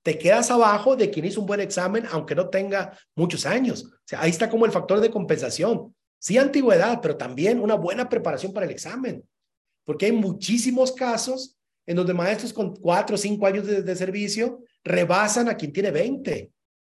te 0.03 0.17
quedas 0.17 0.49
abajo 0.51 0.95
de 0.95 1.09
quien 1.09 1.25
hizo 1.25 1.41
un 1.41 1.47
buen 1.47 1.59
examen, 1.59 2.05
aunque 2.11 2.33
no 2.33 2.49
tenga 2.49 2.97
muchos 3.13 3.45
años. 3.45 3.83
O 3.83 3.99
sea, 4.05 4.21
ahí 4.21 4.29
está 4.29 4.49
como 4.49 4.65
el 4.65 4.71
factor 4.71 5.01
de 5.01 5.11
compensación. 5.11 5.93
Sí, 6.19 6.37
antigüedad, 6.37 6.99
pero 7.01 7.17
también 7.17 7.59
una 7.59 7.75
buena 7.75 8.07
preparación 8.07 8.53
para 8.53 8.65
el 8.65 8.71
examen, 8.71 9.27
porque 9.83 10.07
hay 10.07 10.13
muchísimos 10.13 10.93
casos 10.93 11.57
en 11.85 11.95
donde 11.95 12.13
maestros 12.13 12.53
con 12.53 12.75
cuatro 12.75 13.15
o 13.15 13.17
cinco 13.17 13.47
años 13.47 13.65
de, 13.65 13.95
servicio 13.95 14.63
rebasan 14.83 15.47
a 15.47 15.55
quien 15.55 15.71
tiene 15.71 15.91
20, 15.91 16.51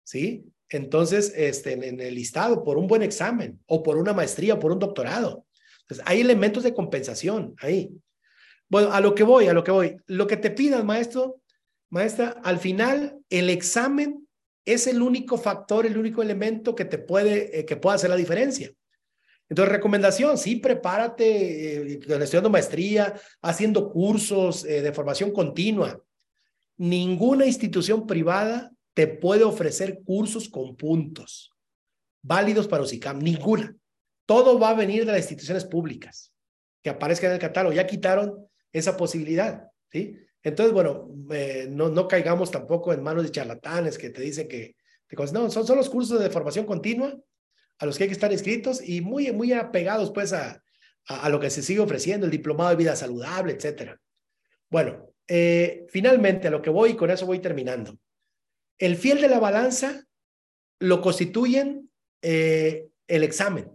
¿sí? 0.04 0.44
Entonces, 0.70 1.32
este, 1.36 1.72
en, 1.72 2.00
el 2.00 2.14
listado, 2.14 2.62
por 2.62 2.78
un 2.78 2.86
buen 2.86 3.02
examen 3.02 3.60
o 3.66 3.82
por 3.82 3.98
una 3.98 4.12
maestría 4.12 4.58
por 4.58 4.72
un 4.72 4.78
doctorado. 4.78 5.44
Entonces, 5.82 6.04
hay 6.06 6.20
elementos 6.20 6.62
de 6.62 6.72
compensación 6.72 7.54
ahí. 7.58 7.90
Bueno, 8.68 8.92
a 8.92 9.00
lo 9.00 9.14
que 9.14 9.24
voy, 9.24 9.48
a 9.48 9.52
lo 9.52 9.64
que 9.64 9.72
voy. 9.72 9.96
Lo 10.06 10.28
que 10.28 10.36
te 10.36 10.50
pidan, 10.50 10.86
maestro, 10.86 11.40
maestra, 11.90 12.40
al 12.44 12.60
final, 12.60 13.18
el 13.28 13.50
examen 13.50 14.28
es 14.64 14.86
el 14.86 15.02
único 15.02 15.36
factor, 15.36 15.86
el 15.86 15.98
único 15.98 16.22
elemento 16.22 16.76
que 16.76 16.84
te 16.84 16.98
puede, 16.98 17.58
eh, 17.58 17.64
que 17.64 17.76
pueda 17.76 17.96
hacer 17.96 18.10
la 18.10 18.16
diferencia. 18.16 18.70
Entonces, 19.48 19.72
recomendación, 19.72 20.38
sí, 20.38 20.56
prepárate 20.56 21.82
eh, 21.82 22.00
estudiando 22.06 22.50
maestría, 22.50 23.20
haciendo 23.42 23.90
cursos 23.90 24.64
eh, 24.64 24.82
de 24.82 24.92
formación 24.92 25.32
continua. 25.32 26.00
Ninguna 26.76 27.46
institución 27.46 28.06
privada 28.06 28.72
te 29.00 29.06
puede 29.06 29.44
ofrecer 29.44 30.02
cursos 30.04 30.46
con 30.50 30.76
puntos 30.76 31.50
válidos 32.20 32.68
para 32.68 32.82
UCICAM, 32.82 33.18
ninguna. 33.18 33.74
Todo 34.26 34.58
va 34.58 34.68
a 34.68 34.74
venir 34.74 35.06
de 35.06 35.12
las 35.12 35.22
instituciones 35.22 35.64
públicas. 35.64 36.34
que 36.82 36.90
aparezca 36.90 37.26
en 37.26 37.32
el 37.32 37.38
catálogo. 37.38 37.74
Ya 37.74 37.86
quitaron 37.86 38.46
esa 38.70 38.98
posibilidad, 38.98 39.68
¿sí? 39.90 40.18
Entonces, 40.42 40.74
bueno, 40.74 41.08
eh, 41.30 41.66
no, 41.70 41.88
no 41.88 42.06
caigamos 42.08 42.50
tampoco 42.50 42.92
en 42.92 43.02
manos 43.02 43.22
de 43.22 43.30
charlatanes 43.30 43.96
que 43.96 44.10
te 44.10 44.20
dicen 44.20 44.48
que, 44.48 44.76
no, 45.32 45.50
son, 45.50 45.66
son 45.66 45.78
los 45.78 45.88
cursos 45.88 46.20
de 46.20 46.28
formación 46.28 46.66
continua 46.66 47.18
a 47.78 47.86
los 47.86 47.96
que 47.96 48.04
hay 48.04 48.10
que 48.10 48.14
estar 48.14 48.32
inscritos 48.32 48.86
y 48.86 49.00
muy, 49.00 49.32
muy 49.32 49.54
apegados 49.54 50.10
pues 50.10 50.34
a, 50.34 50.62
a, 51.06 51.30
lo 51.30 51.40
que 51.40 51.48
se 51.48 51.62
sigue 51.62 51.80
ofreciendo, 51.80 52.26
el 52.26 52.32
diplomado 52.32 52.68
de 52.68 52.76
vida 52.76 52.96
saludable, 52.96 53.54
etcétera. 53.54 53.98
Bueno, 54.68 55.10
eh, 55.26 55.86
finalmente 55.88 56.48
a 56.48 56.50
lo 56.50 56.60
que 56.60 56.68
voy, 56.68 56.90
y 56.90 56.96
con 56.96 57.10
eso 57.10 57.24
voy 57.24 57.38
terminando. 57.38 57.98
El 58.80 58.96
fiel 58.96 59.20
de 59.20 59.28
la 59.28 59.38
balanza 59.38 60.06
lo 60.80 61.02
constituyen 61.02 61.90
eh, 62.22 62.88
el 63.06 63.22
examen, 63.22 63.70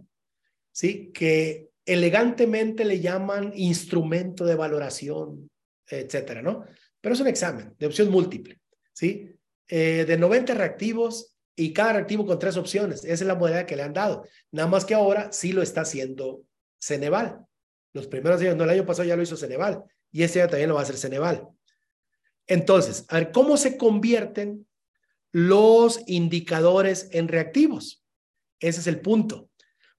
¿sí? 0.72 1.12
Que 1.14 1.68
elegantemente 1.84 2.84
le 2.84 2.98
llaman 2.98 3.52
instrumento 3.54 4.44
de 4.44 4.56
valoración, 4.56 5.48
etcétera, 5.86 6.42
¿no? 6.42 6.64
Pero 7.00 7.14
es 7.14 7.20
un 7.20 7.28
examen 7.28 7.72
de 7.78 7.86
opción 7.86 8.10
múltiple, 8.10 8.60
¿sí? 8.92 9.30
Eh, 9.68 10.04
de 10.08 10.18
90 10.18 10.54
reactivos 10.54 11.36
y 11.54 11.72
cada 11.72 11.92
reactivo 11.92 12.26
con 12.26 12.40
tres 12.40 12.56
opciones. 12.56 13.04
Esa 13.04 13.12
es 13.12 13.22
la 13.22 13.36
modalidad 13.36 13.66
que 13.66 13.76
le 13.76 13.84
han 13.84 13.92
dado. 13.92 14.26
Nada 14.50 14.68
más 14.68 14.84
que 14.84 14.94
ahora 14.94 15.30
sí 15.30 15.52
lo 15.52 15.62
está 15.62 15.82
haciendo 15.82 16.42
Ceneval. 16.80 17.46
Los 17.92 18.08
primeros 18.08 18.40
años, 18.40 18.56
no, 18.56 18.64
el 18.64 18.70
año 18.70 18.86
pasado 18.86 19.06
ya 19.06 19.14
lo 19.14 19.22
hizo 19.22 19.36
Ceneval 19.36 19.84
y 20.10 20.24
este 20.24 20.42
año 20.42 20.50
también 20.50 20.68
lo 20.68 20.74
va 20.74 20.80
a 20.80 20.82
hacer 20.84 20.96
Ceneval. 20.96 21.46
Entonces, 22.48 23.04
a 23.08 23.18
ver, 23.18 23.30
¿cómo 23.30 23.56
se 23.56 23.76
convierten 23.76 24.66
los 25.32 26.00
indicadores 26.06 27.08
en 27.12 27.28
reactivos? 27.28 28.02
Ese 28.60 28.80
es 28.80 28.86
el 28.86 29.00
punto. 29.00 29.50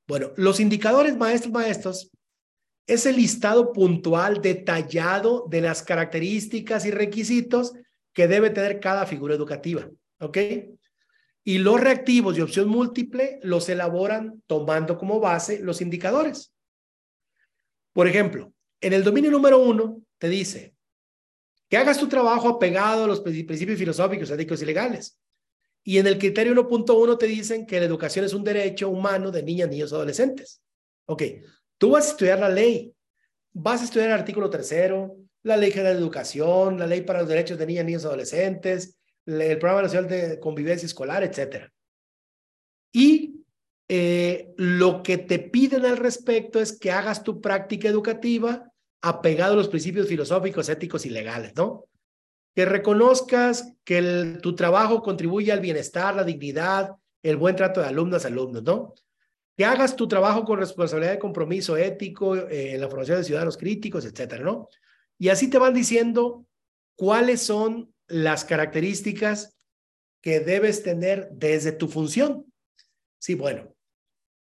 Bueno, 0.08 0.32
los 0.38 0.60
indicadores 0.60 1.18
maestros, 1.18 1.54
maestros, 1.54 2.12
es 2.88 3.06
el 3.06 3.18
listado 3.18 3.74
puntual, 3.74 4.42
detallado 4.42 5.46
de 5.50 5.62
las 5.62 5.84
características 5.84 6.86
y 6.86 6.92
requisitos 6.92 7.74
que 8.14 8.28
debe 8.28 8.50
tener 8.50 8.80
cada 8.80 9.06
figura 9.06 9.36
educativa. 9.36 9.90
¿Ok? 10.20 10.38
Y 11.44 11.60
los 11.60 11.80
reactivos 11.80 12.36
de 12.36 12.44
opción 12.44 12.68
múltiple 12.68 13.40
los 13.44 13.70
elaboran 13.70 14.42
tomando 14.48 14.98
como 14.98 15.20
base 15.20 15.60
los 15.60 15.82
indicadores. 15.82 16.54
Por 17.94 18.08
ejemplo, 18.08 18.54
en 18.82 18.94
el 18.94 19.04
dominio 19.04 19.32
número 19.32 19.60
uno 19.60 20.02
te 20.18 20.30
dice 20.30 20.77
que 21.70 21.78
hagas 21.78 21.98
tu 21.98 22.08
trabajo 22.08 22.48
apegado 22.48 23.04
a 23.04 23.08
los 23.08 23.22
principios 23.22 23.78
filosóficos, 23.78 24.30
éticos 24.32 24.62
y 24.62 24.66
legales. 24.66 25.20
Y 25.84 25.98
en 26.00 26.08
el 26.08 26.18
criterio 26.18 26.54
1.1 26.54 27.18
te 27.18 27.28
dicen 27.28 27.66
que 27.66 27.80
la 27.80 27.86
educación 27.86 28.26
es 28.26 28.34
un 28.34 28.44
derecho 28.44 28.90
humano 28.90 29.32
de 29.32 29.44
niñas, 29.44 29.70
niños 29.70 29.94
adolescentes. 29.94 30.62
Ok, 31.06 31.24
tú 31.78 31.92
vas 31.92 32.08
a 32.08 32.10
estudiar 32.12 32.40
la 32.40 32.50
ley, 32.50 32.94
vas 33.54 33.82
a 33.82 33.86
estudiar 33.86 34.10
el 34.10 34.16
artículo 34.16 34.50
tercero, 34.50 35.16
la 35.44 35.56
ley 35.56 35.72
general 35.72 35.94
de 35.96 36.02
educación, 36.02 36.78
la 36.78 36.88
ley 36.88 37.02
para 37.02 37.20
los 37.20 37.30
derechos 37.30 37.58
de 37.58 37.66
niñas, 37.66 37.86
niños 37.86 38.06
adolescentes, 38.06 38.98
el 39.26 39.58
programa 39.58 39.84
nacional 39.84 40.10
de 40.10 40.40
convivencia 40.40 40.86
escolar, 40.86 41.24
etcétera. 41.24 41.72
Y 42.92 43.46
eh, 43.88 44.54
lo 44.58 45.02
que 45.02 45.18
te 45.18 45.40
piden 45.40 45.86
al 45.86 45.98
respecto 45.98 46.60
es 46.60 46.78
que 46.78 46.92
hagas 46.92 47.24
tu 47.24 47.40
práctica 47.40 47.88
educativa 47.88 48.70
apegado 49.02 49.54
a 49.54 49.58
los 49.58 49.68
principios 49.68 50.08
filosóficos, 50.08 50.70
éticos 50.70 51.06
y 51.06 51.10
legales, 51.10 51.56
¿no? 51.56 51.86
Que 52.56 52.66
reconozcas 52.66 53.74
que 53.84 54.40
tu 54.42 54.56
trabajo 54.56 55.02
contribuye 55.02 55.52
al 55.52 55.60
bienestar, 55.60 56.16
la 56.16 56.24
dignidad, 56.24 56.96
el 57.24 57.38
buen 57.38 57.56
trato 57.56 57.82
de 57.82 57.88
alumnas, 57.88 58.26
alumnos, 58.26 58.64
¿no? 58.64 58.96
Que 59.56 59.66
hagas 59.66 59.96
tu 59.96 60.08
trabajo 60.08 60.44
con 60.44 60.60
responsabilidad 60.60 61.14
de 61.14 61.20
compromiso 61.20 61.78
ético, 61.78 62.36
eh, 62.36 62.76
en 62.76 62.82
la 62.82 62.90
formación 62.90 63.18
de 63.18 63.24
ciudadanos 63.24 63.58
críticos, 63.58 64.06
etcétera, 64.06 64.44
¿no? 64.44 64.70
Y 65.20 65.30
así 65.30 65.50
te 65.50 65.58
van 65.58 65.74
diciendo 65.74 66.46
cuáles 66.96 67.42
son 67.42 67.94
las 68.08 68.46
características 68.46 69.58
que 70.22 70.40
debes 70.40 70.84
tener 70.84 71.30
desde 71.32 71.72
tu 71.72 71.88
función. 71.88 72.52
Sí, 73.20 73.36
bueno, 73.36 73.74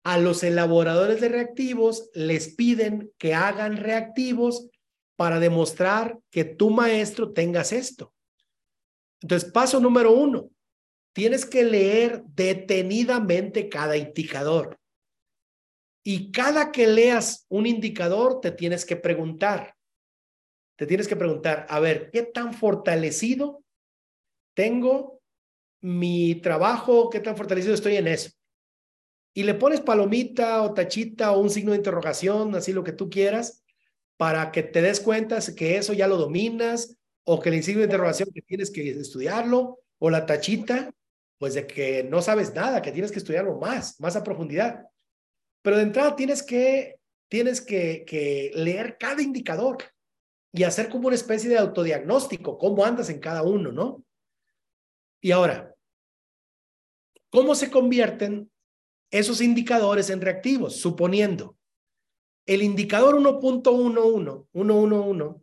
a 0.05 0.19
los 0.19 0.43
elaboradores 0.43 1.19
de 1.19 1.29
reactivos 1.29 2.11
les 2.13 2.53
piden 2.53 3.11
que 3.17 3.33
hagan 3.33 3.77
reactivos 3.77 4.69
para 5.17 5.39
demostrar 5.39 6.19
que 6.29 6.45
tu 6.45 6.69
maestro 6.69 7.33
tengas 7.33 7.73
esto. 7.73 8.13
Entonces, 9.19 9.51
paso 9.51 9.79
número 9.79 10.11
uno, 10.13 10.51
tienes 11.11 11.43
que 11.43 11.63
leer 11.63 12.21
detenidamente 12.27 13.67
cada 13.67 13.97
indicador. 13.97 14.77
Y 16.03 16.31
cada 16.31 16.71
que 16.71 16.85
leas 16.85 17.47
un 17.49 17.65
indicador, 17.65 18.41
te 18.41 18.51
tienes 18.51 18.85
que 18.85 18.97
preguntar, 18.97 19.73
te 20.77 20.85
tienes 20.85 21.07
que 21.07 21.15
preguntar, 21.15 21.65
a 21.67 21.79
ver, 21.79 22.11
¿qué 22.11 22.21
tan 22.21 22.53
fortalecido 22.53 23.63
tengo 24.53 25.19
mi 25.81 26.35
trabajo? 26.35 27.09
¿Qué 27.09 27.21
tan 27.21 27.35
fortalecido 27.35 27.73
estoy 27.73 27.95
en 27.95 28.09
eso? 28.09 28.29
Y 29.37 29.43
le 29.43 29.53
pones 29.53 29.81
palomita 29.81 30.63
o 30.63 30.73
tachita 30.73 31.33
o 31.33 31.41
un 31.41 31.49
signo 31.49 31.71
de 31.71 31.77
interrogación, 31.77 32.55
así 32.55 32.71
lo 32.71 32.85
que 32.85 32.93
tú 32.93 33.09
quieras, 33.09 33.65
para 34.15 34.49
que 34.49 34.63
te 34.63 34.81
des 34.81 35.01
cuenta 35.01 35.37
que 35.53 35.75
eso 35.75 35.91
ya 35.91 36.07
lo 36.07 36.15
dominas 36.15 36.97
o 37.25 37.41
que 37.41 37.49
el 37.49 37.61
signo 37.61 37.81
de 37.81 37.87
interrogación 37.87 38.29
que 38.33 38.41
tienes 38.41 38.71
que 38.71 38.89
estudiarlo 38.91 39.81
o 39.99 40.09
la 40.09 40.25
tachita, 40.25 40.89
pues 41.37 41.53
de 41.53 41.67
que 41.67 42.05
no 42.05 42.21
sabes 42.21 42.53
nada, 42.53 42.81
que 42.81 42.93
tienes 42.93 43.11
que 43.11 43.19
estudiarlo 43.19 43.59
más, 43.59 43.99
más 43.99 44.15
a 44.15 44.23
profundidad. 44.23 44.85
Pero 45.61 45.75
de 45.75 45.83
entrada 45.83 46.15
tienes 46.15 46.41
que, 46.41 46.95
tienes 47.27 47.59
que, 47.59 48.05
que 48.07 48.53
leer 48.55 48.97
cada 48.97 49.21
indicador 49.21 49.79
y 50.53 50.63
hacer 50.63 50.87
como 50.87 51.07
una 51.07 51.15
especie 51.17 51.49
de 51.49 51.57
autodiagnóstico, 51.57 52.57
cómo 52.57 52.85
andas 52.85 53.09
en 53.09 53.19
cada 53.19 53.43
uno, 53.43 53.73
¿no? 53.73 54.01
Y 55.19 55.31
ahora, 55.31 55.75
¿cómo 57.29 57.53
se 57.53 57.69
convierten 57.69 58.49
esos 59.19 59.39
indicadores 59.39 60.09
en 60.09 60.19
reactivos, 60.19 60.75
suponiendo 60.75 61.55
el 62.45 62.61
indicador 62.61 63.15
1.11, 63.15 65.41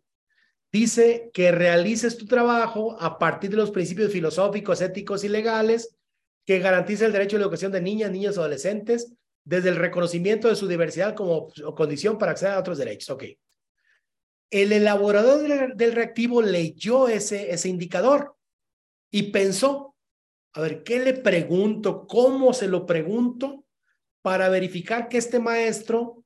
dice 0.71 1.31
que 1.33 1.53
realices 1.53 2.19
tu 2.19 2.27
trabajo 2.27 3.01
a 3.01 3.19
partir 3.19 3.51
de 3.51 3.57
los 3.57 3.71
principios 3.71 4.13
filosóficos, 4.13 4.83
éticos 4.83 5.25
y 5.25 5.29
legales 5.29 5.97
que 6.45 6.59
garantiza 6.59 7.07
el 7.07 7.13
derecho 7.13 7.37
a 7.37 7.39
la 7.39 7.47
educación 7.47 7.73
de 7.73 7.81
niñas, 7.81 8.11
niños 8.11 8.37
y 8.37 8.41
adolescentes 8.41 9.15
desde 9.43 9.71
el 9.71 9.77
reconocimiento 9.77 10.49
de 10.49 10.57
su 10.57 10.69
diversidad 10.69 11.15
como 11.15 11.49
condición 11.75 12.19
para 12.19 12.33
acceder 12.33 12.55
a 12.55 12.61
otros 12.61 12.77
derechos. 12.77 13.09
Ok. 13.09 13.25
El 14.51 14.73
elaborador 14.73 15.75
del 15.75 15.93
reactivo 15.93 16.43
leyó 16.43 17.09
ese, 17.09 17.53
ese 17.53 17.71
indicador 17.71 18.37
y 19.11 19.31
pensó, 19.31 19.97
a 20.53 20.61
ver, 20.61 20.83
¿qué 20.83 21.03
le 21.03 21.15
pregunto? 21.15 22.07
¿Cómo 22.07 22.53
se 22.53 22.69
lo 22.69 22.85
pregunto 22.85 23.62
para 24.23 24.49
verificar 24.49 25.09
que 25.09 25.19
este 25.19 25.39
maestro 25.39 26.25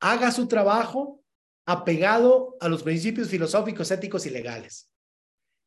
haga 0.00 0.30
su 0.30 0.46
trabajo 0.48 1.22
apegado 1.66 2.56
a 2.60 2.68
los 2.68 2.82
principios 2.82 3.28
filosóficos, 3.28 3.90
éticos 3.90 4.24
y 4.26 4.30
legales? 4.30 4.90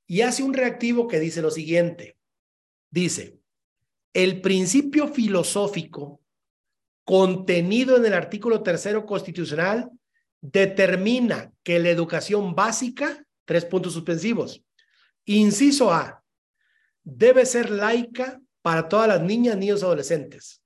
Y 0.08 0.22
hace 0.22 0.42
un 0.42 0.54
reactivo 0.54 1.08
que 1.08 1.20
dice 1.20 1.42
lo 1.42 1.52
siguiente. 1.52 2.18
Dice, 2.90 3.40
el 4.14 4.42
principio 4.42 5.08
filosófico 5.08 6.22
contenido 7.04 7.98
en 7.98 8.06
el 8.06 8.14
artículo 8.14 8.64
tercero 8.64 9.06
constitucional 9.06 9.92
determina 10.42 11.52
que 11.64 11.80
la 11.80 11.90
educación 11.90 12.56
básica, 12.56 13.26
tres 13.46 13.66
puntos 13.66 13.94
suspensivos, 13.94 14.64
inciso 15.26 15.92
A, 15.94 16.24
debe 17.04 17.46
ser 17.46 17.70
laica 17.70 18.42
para 18.62 18.88
todas 18.88 19.08
las 19.08 19.22
niñas, 19.22 19.58
niños 19.58 19.84
adolescentes. 19.84 20.62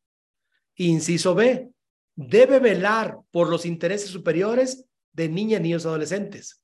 Inciso 0.76 1.36
B, 1.36 1.70
debe 2.16 2.60
velar 2.60 3.20
por 3.32 3.50
los 3.50 3.66
intereses 3.66 4.10
superiores 4.10 4.86
de 5.14 5.30
niñas, 5.30 5.62
niños 5.62 5.86
adolescentes. 5.86 6.64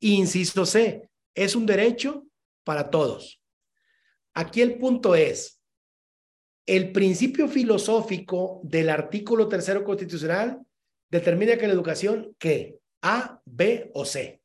Inciso 0.00 0.66
C, 0.66 1.08
es 1.34 1.54
un 1.56 1.66
derecho 1.66 2.26
para 2.64 2.90
todos. 2.90 3.40
Aquí 4.34 4.60
el 4.60 4.78
punto 4.78 5.14
es, 5.14 5.60
el 6.66 6.92
principio 6.92 7.48
filosófico 7.48 8.60
del 8.64 8.90
artículo 8.90 9.48
tercero 9.48 9.84
constitucional 9.84 10.60
determina 11.08 11.56
que 11.56 11.68
la 11.68 11.74
educación, 11.74 12.34
¿qué? 12.38 12.78
A, 13.02 13.40
B 13.44 13.90
o 13.94 14.04
C. 14.04 14.42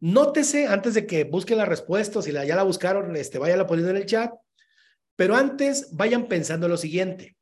Nótese 0.00 0.66
antes 0.66 0.94
de 0.94 1.06
que 1.06 1.24
busquen 1.24 1.58
la 1.58 1.64
respuesta, 1.64 2.20
si 2.20 2.32
la, 2.32 2.44
ya 2.44 2.56
la 2.56 2.64
buscaron, 2.64 3.16
este, 3.16 3.38
vayan 3.38 3.66
poniendo 3.66 3.90
en 3.90 3.96
el 3.96 4.06
chat, 4.06 4.32
pero 5.16 5.36
antes 5.36 5.88
vayan 5.92 6.26
pensando 6.26 6.68
lo 6.68 6.76
siguiente. 6.76 7.36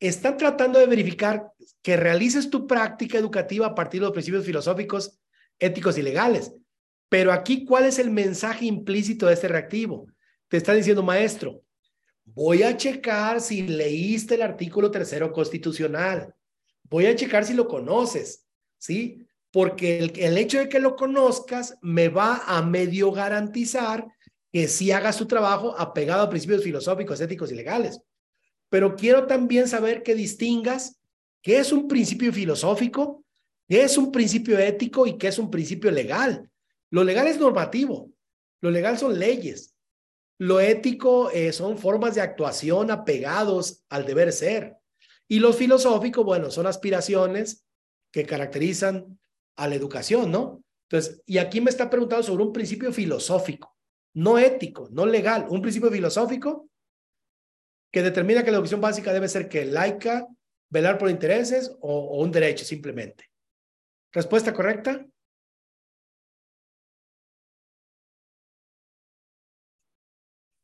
Están 0.00 0.36
tratando 0.36 0.78
de 0.78 0.86
verificar 0.86 1.52
que 1.82 1.96
realices 1.96 2.50
tu 2.50 2.66
práctica 2.66 3.18
educativa 3.18 3.66
a 3.66 3.74
partir 3.74 4.00
de 4.00 4.06
los 4.06 4.12
principios 4.12 4.44
filosóficos, 4.44 5.18
éticos 5.58 5.96
y 5.98 6.02
legales. 6.02 6.52
Pero 7.08 7.32
aquí, 7.32 7.64
¿cuál 7.64 7.84
es 7.84 7.98
el 7.98 8.10
mensaje 8.10 8.66
implícito 8.66 9.26
de 9.26 9.34
este 9.34 9.48
reactivo? 9.48 10.06
Te 10.48 10.56
está 10.56 10.74
diciendo, 10.74 11.02
maestro, 11.02 11.62
voy 12.24 12.62
a 12.62 12.76
checar 12.76 13.40
si 13.40 13.62
leíste 13.62 14.34
el 14.34 14.42
artículo 14.42 14.90
tercero 14.90 15.32
constitucional. 15.32 16.34
Voy 16.84 17.06
a 17.06 17.16
checar 17.16 17.44
si 17.44 17.54
lo 17.54 17.68
conoces. 17.68 18.46
¿sí? 18.78 19.26
Porque 19.50 19.98
el, 19.98 20.38
hecho 20.38 20.58
de 20.58 20.68
que 20.68 20.80
lo 20.80 20.96
conozcas 20.96 21.78
me 21.80 22.08
va 22.08 22.42
a 22.46 22.62
medio 22.62 23.10
garantizar 23.12 24.06
que 24.52 24.68
sí 24.68 24.90
haga 24.90 25.12
su 25.12 25.26
trabajo 25.26 25.74
apegado 25.78 26.22
a 26.22 26.30
principios 26.30 26.62
filosóficos, 26.62 27.20
éticos 27.20 27.52
y 27.52 27.54
legales. 27.54 28.00
Pero 28.68 28.96
quiero 28.96 29.26
también 29.26 29.68
saber 29.68 30.02
que 30.02 30.14
distingas 30.14 31.00
qué 31.42 31.58
es 31.58 31.72
un 31.72 31.86
principio 31.88 32.32
filosófico, 32.32 33.24
qué 33.68 33.82
es 33.82 33.96
un 33.96 34.10
principio 34.10 34.58
ético 34.58 35.06
y 35.06 35.16
qué 35.16 35.28
es 35.28 35.38
un 35.38 35.50
principio 35.50 35.90
legal. 35.90 36.50
Lo 36.90 37.04
legal 37.04 37.26
es 37.26 37.38
normativo, 37.38 38.10
lo 38.60 38.70
legal 38.70 38.98
son 38.98 39.18
leyes, 39.18 39.74
lo 40.38 40.60
ético 40.60 41.30
eh, 41.30 41.52
son 41.52 41.78
formas 41.78 42.14
de 42.14 42.20
actuación 42.20 42.90
apegados 42.90 43.84
al 43.88 44.04
deber 44.04 44.32
ser. 44.32 44.76
Y 45.28 45.38
lo 45.38 45.52
filosófico, 45.52 46.24
bueno, 46.24 46.50
son 46.50 46.66
aspiraciones 46.66 47.64
que 48.12 48.24
caracterizan 48.24 49.18
a 49.56 49.66
la 49.66 49.74
educación, 49.74 50.30
¿no? 50.30 50.62
Entonces, 50.88 51.22
y 51.26 51.38
aquí 51.38 51.60
me 51.60 51.70
está 51.70 51.90
preguntando 51.90 52.22
sobre 52.22 52.44
un 52.44 52.52
principio 52.52 52.92
filosófico, 52.92 53.76
no 54.14 54.38
ético, 54.38 54.88
no 54.92 55.04
legal, 55.04 55.46
un 55.48 55.60
principio 55.60 55.90
filosófico 55.90 56.68
que 57.90 58.02
determina 58.02 58.44
que 58.44 58.50
la 58.50 58.56
educación 58.56 58.80
básica 58.80 59.12
debe 59.12 59.28
ser 59.28 59.48
que 59.48 59.64
laica, 59.64 60.26
velar 60.68 60.98
por 60.98 61.10
intereses 61.10 61.70
o, 61.80 61.92
o 61.92 62.22
un 62.22 62.30
derecho 62.30 62.64
simplemente. 62.64 63.30
¿Respuesta 64.12 64.52
correcta? 64.52 65.06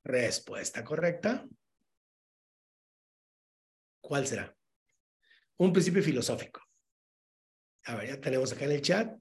Respuesta 0.04 0.82
correcta. 0.82 1.46
¿Cuál 4.00 4.26
será? 4.26 4.54
Un 5.58 5.72
principio 5.72 6.02
filosófico. 6.02 6.60
A 7.84 7.96
ver, 7.96 8.08
ya 8.08 8.20
tenemos 8.20 8.52
acá 8.52 8.64
en 8.64 8.72
el 8.72 8.82
chat. 8.82 9.16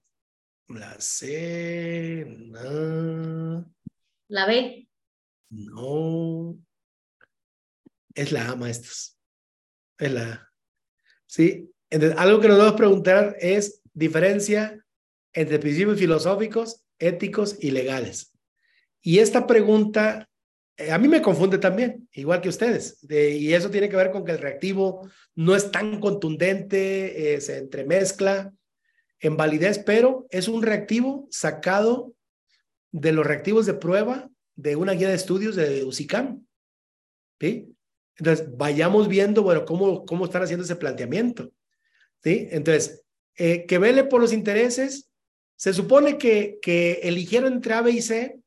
La 0.68 1.00
C. 1.00 2.26
No. 2.28 3.74
La 4.28 4.46
B. 4.46 4.88
No. 5.50 6.58
Es 8.16 8.32
la 8.32 8.50
A, 8.50 8.56
maestros. 8.56 9.18
Es 9.98 10.12
la 10.12 10.34
A. 10.34 10.52
Sí. 11.26 11.70
Entonces, 11.90 12.18
algo 12.18 12.40
que 12.40 12.48
nos 12.48 12.58
debemos 12.58 12.78
preguntar 12.78 13.36
es 13.40 13.82
diferencia 13.94 14.84
entre 15.34 15.60
principios 15.60 16.00
filosóficos, 16.00 16.84
éticos 17.00 17.58
y 17.60 17.72
legales. 17.72 18.34
Y 19.02 19.20
esta 19.20 19.48
pregunta 19.48 20.30
eh, 20.82 20.92
a 20.92 20.98
mí 20.98 21.08
me 21.08 21.22
confunde 21.22 21.58
también, 21.58 22.08
igual 22.14 22.42
que 22.42 22.50
ustedes. 22.50 22.98
y 23.10 23.54
eso 23.54 23.70
tiene 23.70 23.90
que 23.90 23.96
ver 23.96 24.12
con 24.12 24.26
que 24.26 24.32
el 24.32 24.40
reactivo 24.40 25.10
no 25.36 25.56
es 25.56 25.72
tan 25.72 26.00
contundente, 26.00 27.34
eh, 27.34 27.42
se 27.42 27.58
entremezcla 27.58 28.54
en 29.20 29.38
validez, 29.38 29.80
pero 29.80 30.26
es 30.30 30.48
un 30.48 30.64
reactivo 30.64 31.28
sacado 31.30 32.16
de 32.92 33.12
los 33.12 33.26
reactivos 33.26 33.66
de 33.66 33.76
prueba 33.76 34.30
de 34.56 34.76
una 34.76 34.94
guía 34.94 35.10
de 35.10 35.16
estudios 35.16 35.56
de 35.56 35.84
UCICAM. 35.84 36.46
¿sí? 37.40 37.76
Entonces, 38.18 38.48
vayamos 38.56 39.08
viendo, 39.08 39.44
bueno, 39.44 39.66
cómo, 39.66 40.06
cómo 40.06 40.26
están 40.26 40.44
haciendo 40.44 40.64
ese 40.64 40.76
planteamiento. 40.76 41.52
¿sí? 42.24 42.48
Entonces, 42.52 43.04
eh, 43.36 43.66
que 43.66 43.78
vele 43.78 44.04
por 44.04 44.22
los 44.22 44.34
intereses, 44.34 45.10
se 45.56 45.74
supone 45.74 46.18
que, 46.18 46.60
que 46.62 47.00
eligieron 47.04 47.54
entre 47.54 47.74
A, 47.74 47.82
B 47.82 47.92
y 47.92 48.02
C 48.02 48.40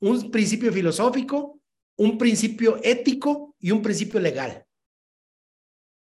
un 0.00 0.30
principio 0.30 0.72
filosófico, 0.72 1.60
un 1.96 2.16
principio 2.16 2.80
ético 2.82 3.54
y 3.58 3.70
un 3.70 3.82
principio 3.82 4.18
legal. 4.20 4.64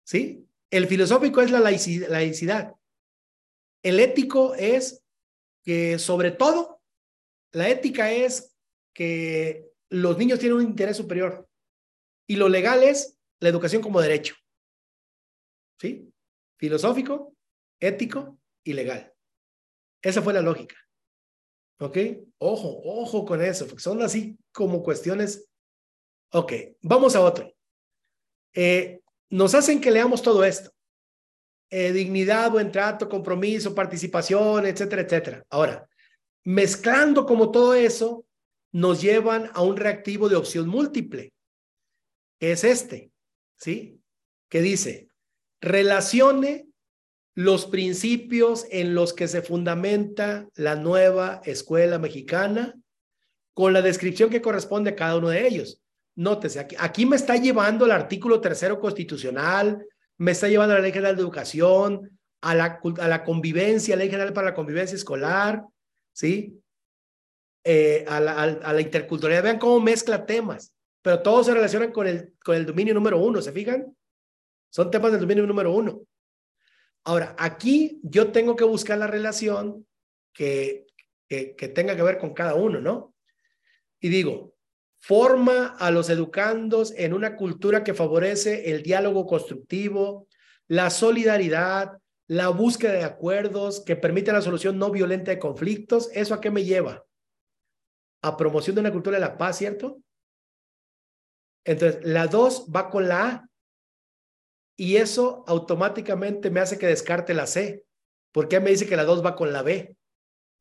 ¿Sí? 0.05 0.47
El 0.71 0.87
filosófico 0.87 1.41
es 1.41 1.51
la 1.51 1.61
laicidad. 1.61 2.75
El 3.83 3.99
ético 3.99 4.55
es 4.55 5.03
que 5.65 5.99
sobre 5.99 6.31
todo, 6.31 6.81
la 7.53 7.69
ética 7.69 8.13
es 8.13 8.55
que 8.95 9.69
los 9.89 10.17
niños 10.17 10.39
tienen 10.39 10.59
un 10.59 10.65
interés 10.65 10.97
superior 10.97 11.50
y 12.31 12.37
lo 12.37 12.49
legal 12.49 12.85
es 12.85 13.19
la 13.41 13.49
educación 13.49 13.83
como 13.83 14.01
derecho. 14.01 14.37
¿Sí? 15.81 16.13
Filosófico, 16.61 17.35
ético 17.81 18.39
y 18.63 18.73
legal. 18.75 19.13
Esa 20.01 20.23
fue 20.23 20.33
la 20.33 20.41
lógica. 20.41 20.77
¿Ok? 21.81 21.99
Ojo, 22.39 22.83
ojo 22.85 23.25
con 23.25 23.43
eso, 23.43 23.67
son 23.81 24.01
así 24.03 24.39
como 24.53 24.81
cuestiones 24.81 25.51
Ok, 26.33 26.53
vamos 26.83 27.17
a 27.17 27.21
otro. 27.21 27.53
Eh, 28.55 29.01
nos 29.31 29.57
hacen 29.57 29.81
que 29.81 29.91
leamos 29.91 30.23
todo 30.23 30.45
esto. 30.45 30.71
Eh, 31.69 31.91
dignidad, 31.91 32.53
buen 32.53 32.71
trato, 32.71 33.09
compromiso, 33.09 33.75
participación, 33.75 34.67
etcétera, 34.67 35.03
etcétera. 35.03 35.45
Ahora, 35.51 35.89
mezclando 36.45 37.27
como 37.27 37.51
todo 37.51 37.75
eso, 37.75 38.25
nos 38.71 39.03
llevan 39.03 39.51
a 39.53 39.63
un 39.63 39.77
reactivo 39.77 40.29
de 40.29 40.37
opción 40.37 40.69
múltiple, 40.69 41.33
que 42.41 42.53
es 42.53 42.65
este, 42.65 43.13
¿sí? 43.57 44.01
Que 44.49 44.63
dice, 44.63 45.09
relacione 45.61 46.67
los 47.35 47.67
principios 47.67 48.67
en 48.71 48.95
los 48.95 49.13
que 49.13 49.29
se 49.29 49.43
fundamenta 49.43 50.49
la 50.57 50.75
nueva 50.75 51.43
escuela 51.45 51.99
mexicana 51.99 52.75
con 53.55 53.73
la 53.73 53.83
descripción 53.83 54.31
que 54.31 54.43
corresponde 54.43 54.91
a 54.91 54.97
cada 54.97 55.17
uno 55.17 55.29
de 55.29 55.47
ellos. 55.47 55.83
Nótese, 56.17 56.59
aquí, 56.59 56.77
aquí 56.79 57.07
me 57.07 57.17
está 57.17 57.37
llevando 57.37 57.85
el 57.85 57.93
artículo 57.93 58.41
tercero 58.41 58.81
constitucional, 58.81 59.87
me 60.17 60.33
está 60.33 60.49
llevando 60.49 60.75
a 60.75 60.79
la 60.79 60.83
Ley 60.83 60.93
General 60.93 61.15
de 61.15 61.23
Educación, 61.23 62.19
a 62.41 62.55
la, 62.55 62.81
a 62.99 63.09
la 63.09 63.23
convivencia, 63.23 63.97
Ley 63.97 64.11
General 64.11 64.33
para 64.33 64.49
la 64.49 64.55
Convivencia 64.55 64.97
Escolar, 64.97 65.63
¿sí? 66.13 66.59
Eh, 67.65 68.05
a, 68.09 68.21
la, 68.21 68.43
a, 68.43 68.73
la, 68.73 68.81
interculturalidad. 68.81 69.43
Vean 69.43 69.59
cómo 69.59 69.79
mezcla 69.81 70.25
temas, 70.25 70.75
pero 71.03 71.23
todos 71.23 71.47
se 71.47 71.55
relacionan 71.55 71.93
con 71.93 72.07
el, 72.07 72.35
con 72.45 72.57
el 72.57 72.67
dominio 72.67 72.95
número 72.95 73.19
uno, 73.19 73.41
¿se 73.41 73.53
fijan? 73.53 73.97
Son 74.71 74.91
temas 74.91 75.13
del 75.13 75.21
dominio 75.21 75.47
número 75.47 75.73
uno. 75.73 76.03
Ahora, 77.05 77.35
aquí 77.39 77.99
yo 78.03 78.31
tengo 78.31 78.57
que 78.57 78.65
buscar 78.65 78.99
la 78.99 79.07
relación 79.07 79.87
que, 80.33 80.87
que, 81.29 81.69
tenga 81.75 81.97
que 81.97 82.03
ver 82.03 82.19
con 82.19 82.35
cada 82.35 82.55
uno, 82.55 82.81
¿no? 82.81 83.15
Y 84.01 84.09
digo, 84.09 84.55
forma 84.99 85.77
a 85.79 85.91
los 85.91 86.11
educandos 86.11 86.93
en 86.97 87.15
una 87.15 87.37
cultura 87.37 87.83
que 87.83 87.95
favorece 87.95 88.71
el 88.71 88.83
diálogo 88.83 89.27
constructivo, 89.27 90.29
la 90.69 90.91
solidaridad, 90.91 91.99
la 92.27 92.49
búsqueda 92.49 92.93
de 92.93 93.05
acuerdos 93.05 93.81
que 93.81 93.97
permite 93.97 94.33
la 94.33 94.43
solución 94.43 94.79
no 94.79 94.91
violenta 94.91 95.31
de 95.31 95.39
conflictos. 95.39 96.11
¿Eso 96.13 96.35
a 96.35 96.41
qué 96.41 96.51
me 96.51 96.65
lleva? 96.65 97.05
A 98.23 98.37
promoción 98.37 98.75
de 98.75 98.83
una 98.83 98.93
cultura 98.93 99.17
de 99.17 99.23
la 99.23 99.39
paz, 99.39 99.59
¿cierto? 99.59 100.01
Entonces, 101.65 102.01
la 102.05 102.27
2 102.27 102.67
va 102.75 102.91
con 102.91 103.09
la 103.09 103.27
A 103.27 103.49
y 104.77 104.97
eso 104.97 105.45
automáticamente 105.47 106.51
me 106.51 106.61
hace 106.61 106.79
que 106.79 106.87
descarte 106.87 107.35
la 107.35 107.47
C. 107.47 107.85
porque 108.33 108.61
me 108.61 108.71
dice 108.71 108.87
que 108.87 108.97
la 108.97 109.05
2 109.05 109.25
va 109.25 109.37
con 109.37 109.53
la 109.53 109.63
B? 109.63 109.97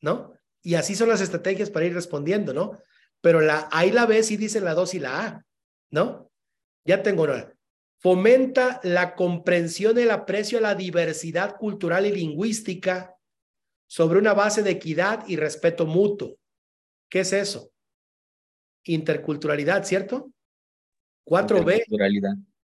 ¿No? 0.02 0.34
Y 0.62 0.76
así 0.76 0.96
son 0.96 1.10
las 1.10 1.22
estrategias 1.22 1.70
para 1.70 1.86
ir 1.86 1.94
respondiendo, 1.94 2.54
¿no? 2.54 2.78
pero 3.22 3.42
la 3.42 3.68
A 3.72 3.86
y 3.86 3.92
la 3.92 4.06
B 4.06 4.22
sí 4.24 4.38
dicen 4.38 4.64
la 4.64 4.74
2 4.74 4.94
y 4.96 5.00
la 5.00 5.26
A, 5.26 5.46
¿no? 5.92 6.32
Ya 6.86 7.04
tengo 7.04 7.24
una. 7.24 7.54
Fomenta 7.98 8.80
la 8.84 9.16
comprensión 9.16 9.98
y 9.98 10.04
el 10.04 10.12
aprecio 10.12 10.58
a 10.58 10.62
la 10.62 10.76
diversidad 10.76 11.58
cultural 11.58 12.06
y 12.06 12.12
lingüística 12.12 13.18
sobre 13.88 14.20
una 14.20 14.34
base 14.34 14.64
de 14.64 14.72
equidad 14.72 15.28
y 15.28 15.36
respeto 15.36 15.86
mutuo. 15.86 16.38
¿Qué 17.10 17.22
es 17.22 17.34
eso? 17.34 17.72
Interculturalidad, 18.86 19.84
¿cierto? 19.84 20.32
4B. 21.30 21.84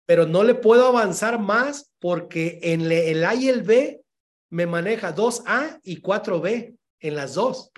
Pero 0.06 0.26
no 0.26 0.42
le 0.42 0.54
puedo 0.54 0.88
avanzar 0.88 1.38
más 1.38 1.92
porque 2.00 2.58
en 2.62 2.90
el 2.90 3.24
A 3.24 3.34
y 3.34 3.48
el 3.48 3.62
B 3.62 4.02
me 4.50 4.66
maneja 4.66 5.14
2A 5.14 5.80
y 5.84 6.02
4B 6.02 6.76
en 6.98 7.14
las 7.14 7.34
dos. 7.34 7.70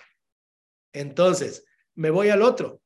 Entonces, 0.94 1.64
me 1.94 2.10
voy 2.10 2.30
al 2.30 2.42
otro. 2.42 2.80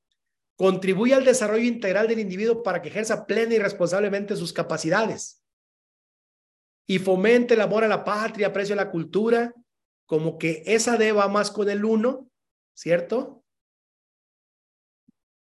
Contribuye 0.56 1.14
al 1.14 1.24
desarrollo 1.24 1.64
integral 1.64 2.08
del 2.08 2.18
individuo 2.18 2.62
para 2.62 2.82
que 2.82 2.88
ejerza 2.88 3.26
plena 3.26 3.54
y 3.54 3.58
responsablemente 3.58 4.34
sus 4.36 4.52
capacidades. 4.52 5.42
Y 6.88 6.98
fomente 6.98 7.54
el 7.54 7.60
amor 7.60 7.84
a 7.84 7.88
la 7.88 8.04
patria, 8.04 8.48
aprecio 8.48 8.74
a 8.74 8.76
la 8.76 8.90
cultura, 8.90 9.54
como 10.06 10.38
que 10.38 10.62
esa 10.66 10.96
D 10.96 11.12
va 11.12 11.28
más 11.28 11.50
con 11.50 11.68
el 11.68 11.84
uno, 11.84 12.30
¿cierto? 12.74 13.44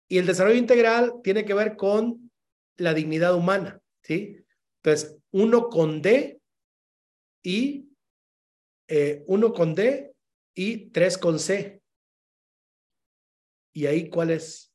Y 0.10 0.18
el 0.18 0.26
desarrollo 0.26 0.58
integral 0.58 1.14
tiene 1.24 1.46
que 1.46 1.54
ver 1.54 1.76
con 1.76 2.29
la 2.80 2.94
dignidad 2.94 3.36
humana, 3.36 3.82
¿sí? 4.04 4.44
Entonces, 4.82 5.18
uno 5.32 5.70
con 5.70 6.02
D 6.02 6.42
y 7.44 7.90
eh, 8.88 9.24
uno 9.28 9.54
con 9.54 9.76
D 9.76 10.14
y 10.56 10.90
tres 10.90 11.18
con 11.18 11.40
C. 11.40 11.82
¿Y 13.74 13.86
ahí 13.86 14.10
cuál 14.10 14.32
es? 14.32 14.74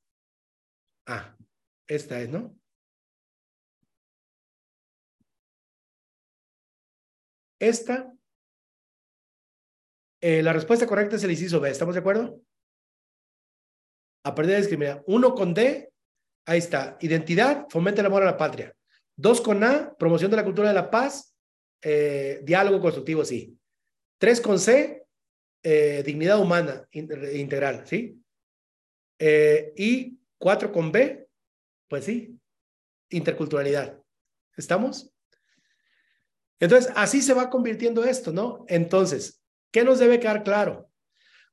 Ah, 1.07 1.37
esta 1.87 2.21
es, 2.21 2.31
¿no? 2.31 2.57
Esta 7.59 8.15
Eh, 10.27 10.43
la 10.43 10.55
respuesta 10.55 10.87
correcta 10.87 11.17
es 11.17 11.25
el 11.25 11.33
inciso 11.33 11.61
B. 11.61 11.69
¿Estamos 11.69 11.95
de 11.95 12.01
acuerdo? 12.01 12.41
A 14.25 14.35
perder 14.35 14.53
de 14.53 14.61
discriminar. 14.63 15.05
Uno 15.07 15.35
con 15.35 15.53
D, 15.53 15.93
ahí 16.47 16.59
está. 16.59 16.97
Identidad, 17.01 17.67
fomenta 17.69 18.01
el 18.01 18.07
amor 18.07 18.23
a 18.23 18.27
la 18.27 18.37
patria. 18.37 18.75
Dos 19.17 19.41
con 19.41 19.63
A, 19.63 19.95
promoción 19.97 20.31
de 20.31 20.37
la 20.37 20.45
cultura 20.45 20.69
de 20.69 20.75
la 20.75 20.91
paz, 20.91 21.35
eh, 21.83 22.41
diálogo 22.43 22.81
constructivo, 22.81 23.25
sí. 23.25 23.57
Tres 24.19 24.41
con 24.41 24.59
C, 24.59 25.05
eh, 25.63 26.03
dignidad 26.05 26.41
humana 26.41 26.87
integral, 26.93 27.87
¿sí? 27.87 28.21
Eh, 29.19 29.73
y 29.77 30.19
cuatro 30.39 30.73
con 30.73 30.91
B, 30.91 31.29
pues 31.89 32.05
sí, 32.05 32.39
interculturalidad. 33.11 33.99
¿Estamos? 34.57 35.11
Entonces, 36.61 36.93
así 36.97 37.23
se 37.23 37.35
va 37.35 37.51
convirtiendo 37.51 38.05
esto, 38.05 38.33
¿no? 38.33 38.65
Entonces, 38.69 39.43
¿qué 39.71 39.85
nos 39.85 39.99
debe 39.99 40.21
quedar 40.21 40.43
claro? 40.43 40.91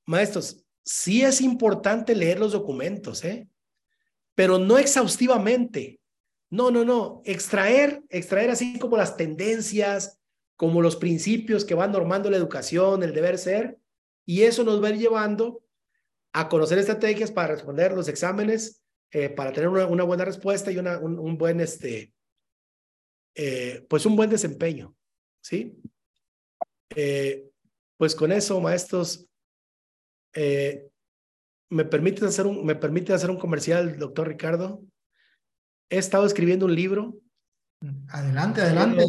Maestros, 0.06 0.66
sí 0.84 1.24
es 1.24 1.42
importante 1.42 2.16
leer 2.16 2.40
los 2.40 2.52
documentos, 2.52 3.24
¿eh? 3.24 3.48
Pero 4.42 4.58
no 4.58 4.80
exhaustivamente. 4.80 6.02
No, 6.50 6.72
no, 6.72 6.84
no. 6.84 7.22
Extraer, 7.26 8.02
extraer 8.10 8.50
así 8.50 8.80
como 8.80 8.98
las 8.98 9.16
tendencias, 9.16 10.20
como 10.56 10.82
los 10.82 10.96
principios 10.96 11.64
que 11.64 11.76
van 11.76 11.92
normando 11.92 12.28
la 12.28 12.38
educación, 12.38 13.04
el 13.04 13.14
deber 13.14 13.38
ser, 13.38 13.78
y 14.26 14.42
eso 14.42 14.64
nos 14.64 14.82
va 14.82 14.88
a 14.88 14.90
ir 14.90 14.98
llevando 14.98 15.62
a 16.34 16.50
conocer 16.50 16.80
estrategias 16.80 17.32
para 17.32 17.50
responder 17.54 17.94
los 17.94 18.08
exámenes, 18.08 18.82
eh, 19.12 19.30
para 19.30 19.52
tener 19.52 19.70
una, 19.70 20.04
buena 20.06 20.26
respuesta 20.26 20.72
y 20.72 20.80
una, 20.80 20.98
un, 20.98 21.38
buen, 21.38 21.60
este, 21.60 22.12
eh, 23.36 23.86
pues 23.88 24.08
un 24.08 24.16
buen 24.16 24.32
desempeño, 24.32 24.96
¿sí? 25.40 25.80
Eh, 26.96 27.48
pues 27.96 28.16
con 28.16 28.32
eso, 28.32 28.60
maestros, 28.60 29.24
¿me, 31.72 31.86
permite 31.86 32.26
hacer 32.26 32.46
un, 32.46 32.66
¿me 32.66 32.76
permite 32.76 33.14
hacer 33.14 33.32
un 33.32 33.40
comercial, 33.40 33.98
doctor 33.98 34.28
Ricardo? 34.28 34.84
He 35.90 35.98
estado 35.98 36.26
escribiendo 36.26 36.66
un 36.66 36.76
libro. 36.76 37.18
Adelante, 38.10 38.62
adelante. 38.62 39.06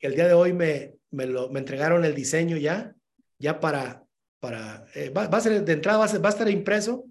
El 0.00 0.14
día 0.14 0.26
de 0.26 0.32
hoy 0.32 0.52
me, 0.52 0.96
me, 1.10 1.26
lo, 1.26 1.50
me 1.50 1.60
entregaron 1.60 2.04
el 2.04 2.14
diseño 2.14 2.56
ya, 2.56 2.94
ya 3.38 3.60
para, 3.60 4.04
para 4.40 4.86
va, 5.16 5.24
a 5.24 5.40
ser 5.40 5.62
de 5.64 5.72
entrada, 5.72 5.98
va 5.98 6.06
a, 6.06 6.18
va 6.18 6.28
a 6.28 6.32
estar 6.32 6.50
impreso, 6.50 7.04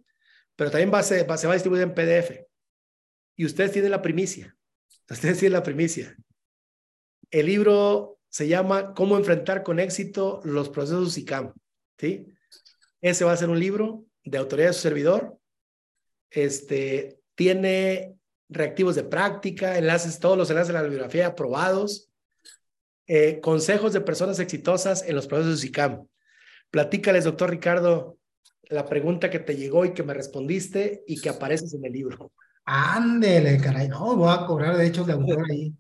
pero 0.56 0.72
también 0.72 0.92
va 0.92 1.00
a 1.00 1.04
ser, 1.04 1.30
va, 1.30 1.38
se 1.38 1.48
va 1.48 1.54
a 1.54 1.56
distribuir 1.56 1.84
en 1.84 1.94
PDF. 1.94 2.46
Y 3.38 3.46
ustedes 3.46 3.72
tienen 3.72 3.92
la 3.92 4.02
primicia. 4.02 4.56
Ustedes 5.10 5.40
tienen 5.40 5.54
la 5.54 5.64
primicia. 5.64 6.16
El 7.32 7.46
libro 7.46 8.20
se 8.30 8.48
llama 8.48 8.94
Cómo 8.94 9.18
enfrentar 9.18 9.64
con 9.64 9.80
éxito 9.80 10.42
los 10.44 10.70
procesos 10.70 11.18
ICAM. 11.18 11.54
¿sí? 11.98 12.28
Ese 13.02 13.26
va 13.26 13.32
a 13.32 13.38
ser 13.38 13.50
un 13.50 13.60
libro 13.60 14.09
de 14.30 14.38
autoría 14.38 14.68
de 14.68 14.74
su 14.74 14.82
servidor. 14.82 15.38
Este, 16.30 17.20
tiene 17.36 18.16
reactivos 18.50 18.96
de 18.96 19.04
práctica, 19.04 19.78
enlaces, 19.78 20.20
todos 20.20 20.38
los 20.38 20.50
enlaces 20.50 20.70
de 20.70 20.74
la 20.74 20.82
bibliografía 20.82 21.28
aprobados, 21.28 22.10
eh, 23.08 23.40
consejos 23.42 23.94
de 23.94 24.02
personas 24.02 24.40
exitosas 24.40 25.04
en 25.08 25.16
los 25.16 25.28
procesos 25.28 25.64
ICAM. 25.64 26.08
Platícales, 26.70 27.24
doctor 27.24 27.50
Ricardo, 27.50 28.18
la 28.64 28.86
pregunta 28.86 29.30
que 29.30 29.40
te 29.40 29.56
llegó 29.56 29.86
y 29.86 29.94
que 29.94 30.04
me 30.04 30.14
respondiste 30.14 31.04
y 31.08 31.20
que 31.20 31.30
apareces 31.30 31.74
en 31.74 31.86
el 31.86 31.92
libro. 31.92 32.32
Ándele, 32.66 33.58
caray, 33.58 33.88
no, 33.88 34.16
voy 34.16 34.32
a 34.32 34.46
cobrar 34.46 34.78
de 34.78 34.86
hecho 34.86 35.04
de 35.04 35.14
autor 35.14 35.44
ahí. 35.50 35.74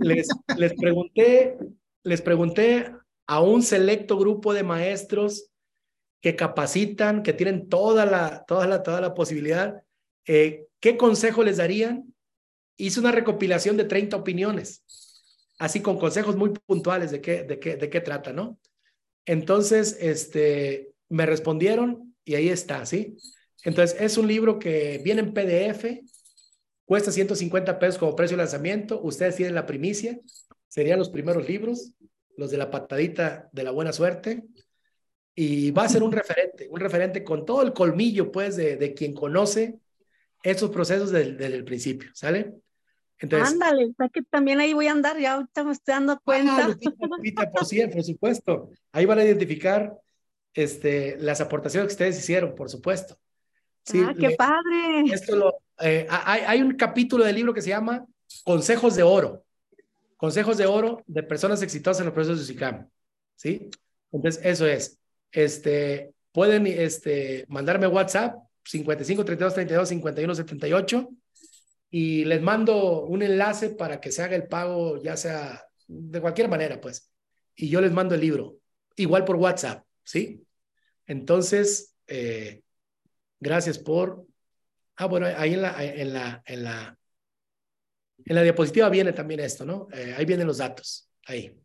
Les, 0.00 0.28
les 0.58 0.74
pregunté, 0.74 1.56
les 2.02 2.20
pregunté 2.20 2.92
a 3.26 3.40
un 3.40 3.62
selecto 3.62 4.18
grupo 4.18 4.52
de 4.52 4.62
maestros 4.62 5.49
que 6.20 6.36
capacitan, 6.36 7.22
que 7.22 7.32
tienen 7.32 7.68
toda 7.68 8.04
la, 8.04 8.44
toda 8.46 8.66
la, 8.66 8.82
toda 8.82 9.00
la 9.00 9.14
posibilidad, 9.14 9.82
eh, 10.26 10.66
¿qué 10.80 10.96
consejo 10.96 11.42
les 11.42 11.56
darían? 11.56 12.14
Hice 12.76 13.00
una 13.00 13.12
recopilación 13.12 13.76
de 13.76 13.84
30 13.84 14.16
opiniones, 14.16 14.82
así 15.58 15.80
con 15.80 15.98
consejos 15.98 16.36
muy 16.36 16.50
puntuales 16.66 17.10
de 17.10 17.20
qué, 17.20 17.44
de 17.44 17.58
qué, 17.58 17.76
de 17.76 17.90
qué 17.90 18.00
trata, 18.00 18.32
¿no? 18.32 18.58
Entonces, 19.24 19.96
este, 20.00 20.92
me 21.08 21.26
respondieron 21.26 22.14
y 22.24 22.34
ahí 22.34 22.48
está, 22.48 22.84
¿sí? 22.86 23.16
Entonces, 23.64 23.98
es 24.00 24.16
un 24.16 24.26
libro 24.26 24.58
que 24.58 25.00
viene 25.04 25.20
en 25.20 25.32
PDF, 25.32 26.02
cuesta 26.84 27.12
150 27.12 27.78
pesos 27.78 27.98
como 27.98 28.16
precio 28.16 28.36
de 28.36 28.42
lanzamiento, 28.42 29.00
ustedes 29.02 29.36
tienen 29.36 29.54
la 29.54 29.66
primicia, 29.66 30.18
serían 30.68 30.98
los 30.98 31.10
primeros 31.10 31.48
libros, 31.48 31.92
los 32.36 32.50
de 32.50 32.58
la 32.58 32.70
patadita 32.70 33.48
de 33.52 33.64
la 33.64 33.70
buena 33.70 33.92
suerte, 33.92 34.44
y 35.34 35.70
va 35.70 35.84
a 35.84 35.88
ser 35.88 36.02
un 36.02 36.12
referente, 36.12 36.68
un 36.68 36.80
referente 36.80 37.24
con 37.24 37.44
todo 37.44 37.62
el 37.62 37.72
colmillo, 37.72 38.30
pues, 38.30 38.56
de, 38.56 38.76
de 38.76 38.94
quien 38.94 39.14
conoce 39.14 39.78
esos 40.42 40.70
procesos 40.70 41.10
desde, 41.10 41.46
el 41.46 41.64
principio, 41.64 42.10
¿sale? 42.14 42.54
Entonces, 43.18 43.52
Ándale, 43.52 43.92
que 44.12 44.22
también 44.22 44.60
ahí 44.60 44.72
voy 44.72 44.86
a 44.86 44.92
andar, 44.92 45.18
ya 45.18 45.34
ahorita 45.34 45.64
me 45.64 45.72
estoy 45.72 45.92
dando 45.92 46.18
cuenta. 46.20 46.68
Ah, 47.36 47.50
por, 47.50 47.66
sí, 47.66 47.86
por 47.86 48.02
supuesto. 48.02 48.70
Ahí 48.92 49.04
van 49.04 49.18
a 49.18 49.24
identificar 49.24 49.94
este, 50.54 51.18
las 51.18 51.40
aportaciones 51.42 51.88
que 51.88 51.92
ustedes 51.92 52.18
hicieron, 52.18 52.54
por 52.54 52.70
supuesto. 52.70 53.18
Sí, 53.84 54.00
ah, 54.02 54.14
qué 54.18 54.30
padre. 54.36 55.12
Esto 55.12 55.36
lo, 55.36 55.54
eh, 55.80 56.06
hay, 56.08 56.42
hay, 56.46 56.62
un 56.62 56.76
capítulo 56.76 57.24
del 57.24 57.36
libro 57.36 57.52
que 57.52 57.62
se 57.62 57.70
llama 57.70 58.06
Consejos 58.44 58.96
de 58.96 59.02
Oro. 59.02 59.44
Consejos 60.16 60.56
de 60.56 60.66
Oro 60.66 61.02
de 61.06 61.22
personas 61.22 61.62
exitosas 61.62 62.00
en 62.00 62.06
los 62.06 62.14
procesos 62.14 62.40
de 62.40 62.52
SICAM. 62.52 62.88
¿Sí? 63.36 63.70
Entonces, 64.12 64.40
eso 64.44 64.66
es. 64.66 64.99
Este, 65.32 66.12
pueden 66.32 66.66
este, 66.66 67.44
mandarme 67.48 67.86
WhatsApp 67.86 68.36
55 68.64 69.24
32 69.24 69.54
32 69.54 69.88
51 69.88 70.34
78 70.34 71.08
y 71.90 72.24
les 72.24 72.40
mando 72.40 73.04
un 73.04 73.22
enlace 73.22 73.70
para 73.70 74.00
que 74.00 74.12
se 74.12 74.22
haga 74.22 74.36
el 74.36 74.46
pago, 74.46 75.02
ya 75.02 75.16
sea 75.16 75.64
de 75.88 76.20
cualquier 76.20 76.48
manera, 76.48 76.80
pues. 76.80 77.10
Y 77.56 77.68
yo 77.68 77.80
les 77.80 77.92
mando 77.92 78.14
el 78.14 78.20
libro, 78.20 78.58
igual 78.96 79.24
por 79.24 79.36
WhatsApp, 79.36 79.84
¿sí? 80.04 80.46
Entonces, 81.06 81.96
eh, 82.06 82.62
gracias 83.40 83.78
por... 83.78 84.24
Ah, 84.96 85.06
bueno, 85.06 85.26
ahí 85.26 85.54
en 85.54 85.62
la, 85.62 85.84
en 85.84 86.12
la, 86.12 86.42
en 86.46 86.62
la, 86.62 86.98
en 88.24 88.34
la 88.34 88.42
diapositiva 88.42 88.88
viene 88.88 89.12
también 89.12 89.40
esto, 89.40 89.64
¿no? 89.64 89.88
Eh, 89.92 90.14
ahí 90.16 90.24
vienen 90.24 90.46
los 90.46 90.58
datos, 90.58 91.10
ahí. 91.26 91.59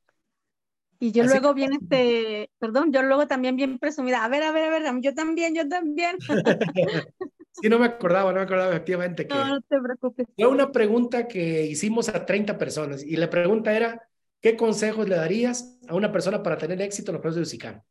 Y 1.00 1.12
yo 1.12 1.24
luego 1.24 1.54
bien, 1.54 1.74
este, 1.74 2.50
perdón, 2.60 2.92
yo 2.92 3.02
luego 3.04 3.28
también 3.28 3.56
bien 3.56 3.80
presumida, 3.80 4.24
a 4.24 4.28
ver, 4.28 4.44
a 4.44 4.52
ver, 4.52 4.64
a 4.66 4.70
ver, 4.70 4.84
yo 5.02 5.14
también, 5.14 5.54
yo 5.54 5.68
también. 5.68 6.18
sí, 7.52 7.70
no 7.70 7.80
me 7.80 7.86
acordaba, 7.86 8.32
no 8.32 8.38
me 8.38 8.44
acordaba 8.44 8.72
efectivamente 8.72 9.28
que... 9.28 9.34
No, 9.34 9.48
no 9.48 9.62
te 9.62 9.80
preocupes. 9.80 10.28
Fue 10.36 10.48
una 10.48 10.72
pregunta 10.72 11.28
que 11.28 11.66
hicimos 11.66 12.10
a 12.10 12.26
30 12.26 12.58
personas 12.58 13.04
y 13.04 13.18
la 13.18 13.30
pregunta 13.30 13.76
era, 13.76 14.08
¿qué 14.42 14.56
consejos 14.56 15.08
le 15.10 15.16
darías 15.16 15.78
a 15.88 15.96
una 15.96 16.12
persona 16.12 16.42
para 16.42 16.58
tener 16.58 16.82
éxito 16.82 17.12
en 17.12 17.16
los 17.16 17.22
procesos 17.22 17.48
de 17.48 17.52
SICAM? 17.52 17.82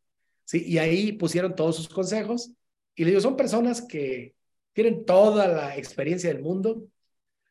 Sí, 0.44 0.64
y 0.66 0.78
ahí 0.78 1.12
pusieron 1.12 1.54
todos 1.54 1.76
sus 1.76 1.88
consejos 1.88 2.52
y 2.94 3.04
le 3.04 3.10
digo, 3.10 3.20
son 3.20 3.36
personas 3.36 3.82
que 3.82 4.34
tienen 4.72 5.04
toda 5.04 5.48
la 5.48 5.76
experiencia 5.76 6.30
del 6.32 6.42
mundo, 6.42 6.86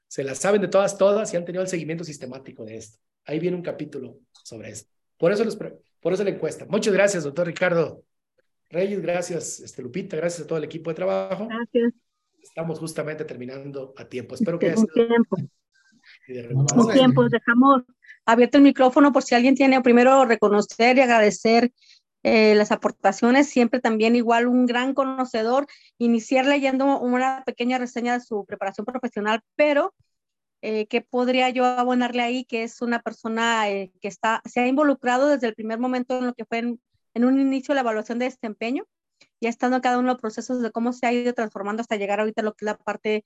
se 0.07 0.23
las 0.23 0.37
saben 0.37 0.61
de 0.61 0.67
todas, 0.67 0.97
todas 0.97 1.33
y 1.33 1.37
han 1.37 1.45
tenido 1.45 1.63
el 1.63 1.69
seguimiento 1.69 2.03
sistemático 2.03 2.63
de 2.65 2.77
esto. 2.77 2.99
Ahí 3.25 3.39
viene 3.39 3.57
un 3.57 3.63
capítulo 3.63 4.19
sobre 4.43 4.69
esto. 4.69 4.93
Por 5.17 5.31
eso, 5.31 5.43
los, 5.43 5.55
por 5.55 6.13
eso 6.13 6.23
la 6.23 6.29
encuesta. 6.31 6.65
Muchas 6.67 6.93
gracias, 6.93 7.23
doctor 7.23 7.47
Ricardo 7.47 8.03
Reyes. 8.69 9.01
Gracias, 9.01 9.59
este, 9.59 9.81
Lupita. 9.81 10.17
Gracias 10.17 10.43
a 10.43 10.47
todo 10.47 10.57
el 10.57 10.63
equipo 10.63 10.89
de 10.89 10.95
trabajo. 10.95 11.47
Gracias. 11.47 11.93
Estamos 12.41 12.79
justamente 12.79 13.23
terminando 13.23 13.93
a 13.97 14.05
tiempo. 14.05 14.35
Espero 14.35 14.59
que 14.59 14.67
haya 14.67 14.75
sido... 14.75 14.93
tiempo. 14.93 15.37
Un 16.75 16.91
tiempo. 16.91 17.29
Dejamos 17.29 17.83
abierto 18.25 18.57
el 18.57 18.63
micrófono 18.63 19.11
por 19.11 19.23
si 19.23 19.35
alguien 19.35 19.55
tiene 19.55 19.81
primero 19.81 20.25
reconocer 20.25 20.97
y 20.97 21.01
agradecer 21.01 21.71
eh, 22.23 22.55
las 22.55 22.71
aportaciones, 22.71 23.49
siempre 23.49 23.81
también 23.81 24.15
igual 24.15 24.47
un 24.47 24.65
gran 24.65 24.93
conocedor, 24.93 25.67
iniciar 25.97 26.45
leyendo 26.45 26.99
una 26.99 27.43
pequeña 27.45 27.77
reseña 27.77 28.13
de 28.13 28.23
su 28.23 28.45
preparación 28.45 28.85
profesional, 28.85 29.41
pero 29.55 29.93
eh, 30.65 30.87
¿qué 30.87 31.01
podría 31.01 31.49
yo 31.49 31.65
abonarle 31.65 32.21
ahí? 32.21 32.45
Que 32.45 32.63
es 32.63 32.81
una 32.81 33.01
persona 33.01 33.69
eh, 33.69 33.91
que 34.01 34.07
está, 34.07 34.41
se 34.45 34.61
ha 34.61 34.67
involucrado 34.67 35.27
desde 35.27 35.47
el 35.47 35.55
primer 35.55 35.77
momento 35.77 36.19
en 36.19 36.27
lo 36.27 36.33
que 36.33 36.45
fue 36.45 36.59
en, 36.59 36.79
un 37.25 37.37
inicio 37.37 37.75
la 37.75 37.81
evaluación 37.81 38.17
de 38.17 38.25
desempeño, 38.25 38.85
ya 39.41 39.49
estando 39.49 39.81
cada 39.81 39.97
uno 39.99 40.07
de 40.07 40.13
los 40.13 40.21
procesos 40.21 40.61
de 40.61 40.71
cómo 40.71 40.93
se 40.93 41.05
ha 41.05 41.11
ido 41.11 41.33
transformando 41.33 41.81
hasta 41.81 41.97
llegar 41.97 42.21
ahorita 42.21 42.41
a 42.41 42.45
lo 42.45 42.53
que 42.53 42.63
es 42.63 42.67
la 42.67 42.77
parte, 42.77 43.25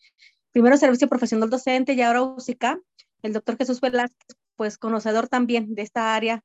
primero 0.52 0.78
servicio 0.78 1.08
profesional 1.08 1.52
docente 1.52 1.94
y 1.94 2.02
ahora 2.02 2.24
UCICA, 2.24 2.80
el 3.22 3.34
doctor 3.34 3.56
Jesús 3.58 3.82
Velázquez, 3.82 4.36
pues 4.56 4.80
conocedor 4.80 5.28
también 5.28 5.76
de 5.76 5.84
esta 5.84 6.16
área, 6.16 6.44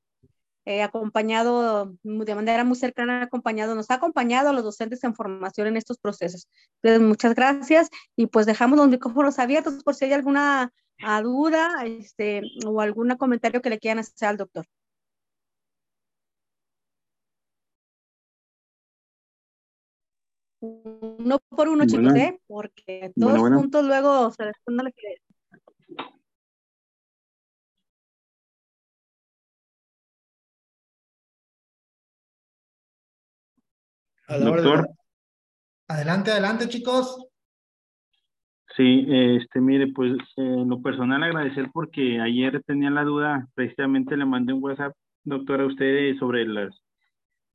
eh, 0.65 0.83
acompañado 0.83 1.95
de 2.03 2.35
manera 2.35 2.65
muy 2.65 2.77
cercana, 2.77 3.23
acompañado, 3.23 3.75
nos 3.75 3.91
ha 3.91 3.95
acompañado 3.95 4.51
a 4.51 4.53
los 4.53 4.65
docentes 4.65 5.03
en 5.05 5.15
formación 5.15 5.67
en 5.69 5.77
estos 5.77 5.99
procesos. 5.99 6.49
Entonces, 6.83 7.07
muchas 7.07 7.35
gracias 7.35 7.89
y 8.17 8.27
pues 8.27 8.47
dejamos 8.47 8.79
los 8.79 8.89
micrófonos 8.89 9.39
abiertos 9.39 9.83
por 9.83 9.95
si 9.95 10.05
hay 10.07 10.13
alguna 10.13 10.73
duda 11.23 11.85
este, 11.85 12.43
o 12.67 12.81
algún 12.81 13.11
comentario 13.17 13.61
que 13.63 13.71
le 13.71 13.79
quieran 13.79 13.99
hacer 14.01 14.29
al 14.29 14.37
doctor. 14.37 14.67
Uno 20.61 21.41
por 21.49 21.69
uno, 21.69 21.85
chicos, 21.87 22.15
¿eh? 22.15 22.41
porque 22.47 23.11
todos 23.17 23.37
juntos 23.41 23.85
luego 23.85 24.29
o 24.29 24.31
sea, 24.31 24.53
no 24.69 24.85
les 24.85 24.95
A 34.33 34.39
la 34.39 34.51
hora 34.51 34.63
de- 34.63 34.69
Doctor, 34.69 34.89
Adelante, 35.89 36.31
adelante, 36.31 36.69
chicos. 36.69 37.29
sí, 38.77 39.07
este, 39.09 39.61
mire, 39.61 39.89
pues 39.89 40.13
eh, 40.37 40.65
lo 40.67 40.81
personal 40.81 41.23
agradecer 41.23 41.69
porque 41.73 42.21
ayer 42.21 42.63
tenía 42.65 42.91
la 42.91 43.05
duda, 43.05 43.47
precisamente 43.55 44.17
le 44.17 44.25
mandé 44.25 44.53
un 44.55 44.63
WhatsApp, 44.65 44.95
doctor, 45.25 45.61
a 45.61 45.67
usted 45.67 46.17
sobre 46.19 46.45
los 46.47 46.83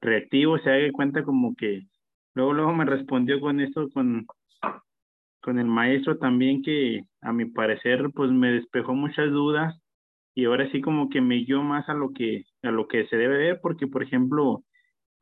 reactivos, 0.01 0.61
se 0.63 0.71
haga 0.71 0.91
cuenta 0.93 1.23
como 1.23 1.55
que 1.55 1.83
luego, 2.35 2.53
luego 2.53 2.73
me 2.73 2.85
respondió 2.85 3.39
con 3.41 3.59
esto, 3.59 3.89
con, 3.93 4.27
con 5.41 5.59
el 5.59 5.65
maestro 5.65 6.17
también, 6.17 6.61
que 6.61 7.01
a 7.21 7.33
mi 7.33 7.45
parecer, 7.45 8.09
pues 8.13 8.31
me 8.31 8.51
despejó 8.51 8.93
muchas 8.93 9.31
dudas 9.31 9.75
y 10.35 10.45
ahora 10.45 10.69
sí 10.71 10.81
como 10.81 11.09
que 11.09 11.21
me 11.21 11.37
guió 11.37 11.63
más 11.63 11.87
a 11.89 11.93
lo 11.93 12.11
que, 12.13 12.43
a 12.63 12.71
lo 12.71 12.87
que 12.87 13.07
se 13.07 13.17
debe 13.17 13.37
ver, 13.37 13.59
porque 13.61 13.87
por 13.87 14.03
ejemplo, 14.03 14.63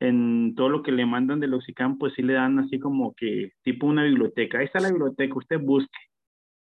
en 0.00 0.54
todo 0.54 0.68
lo 0.68 0.82
que 0.82 0.92
le 0.92 1.06
mandan 1.06 1.40
del 1.40 1.54
Oxicam, 1.54 1.98
pues 1.98 2.14
sí 2.14 2.22
le 2.22 2.34
dan 2.34 2.58
así 2.58 2.78
como 2.78 3.14
que 3.14 3.52
tipo 3.62 3.86
una 3.86 4.04
biblioteca. 4.04 4.58
Ahí 4.58 4.66
está 4.66 4.80
la 4.80 4.90
biblioteca, 4.90 5.34
usted 5.34 5.58
busque. 5.60 5.98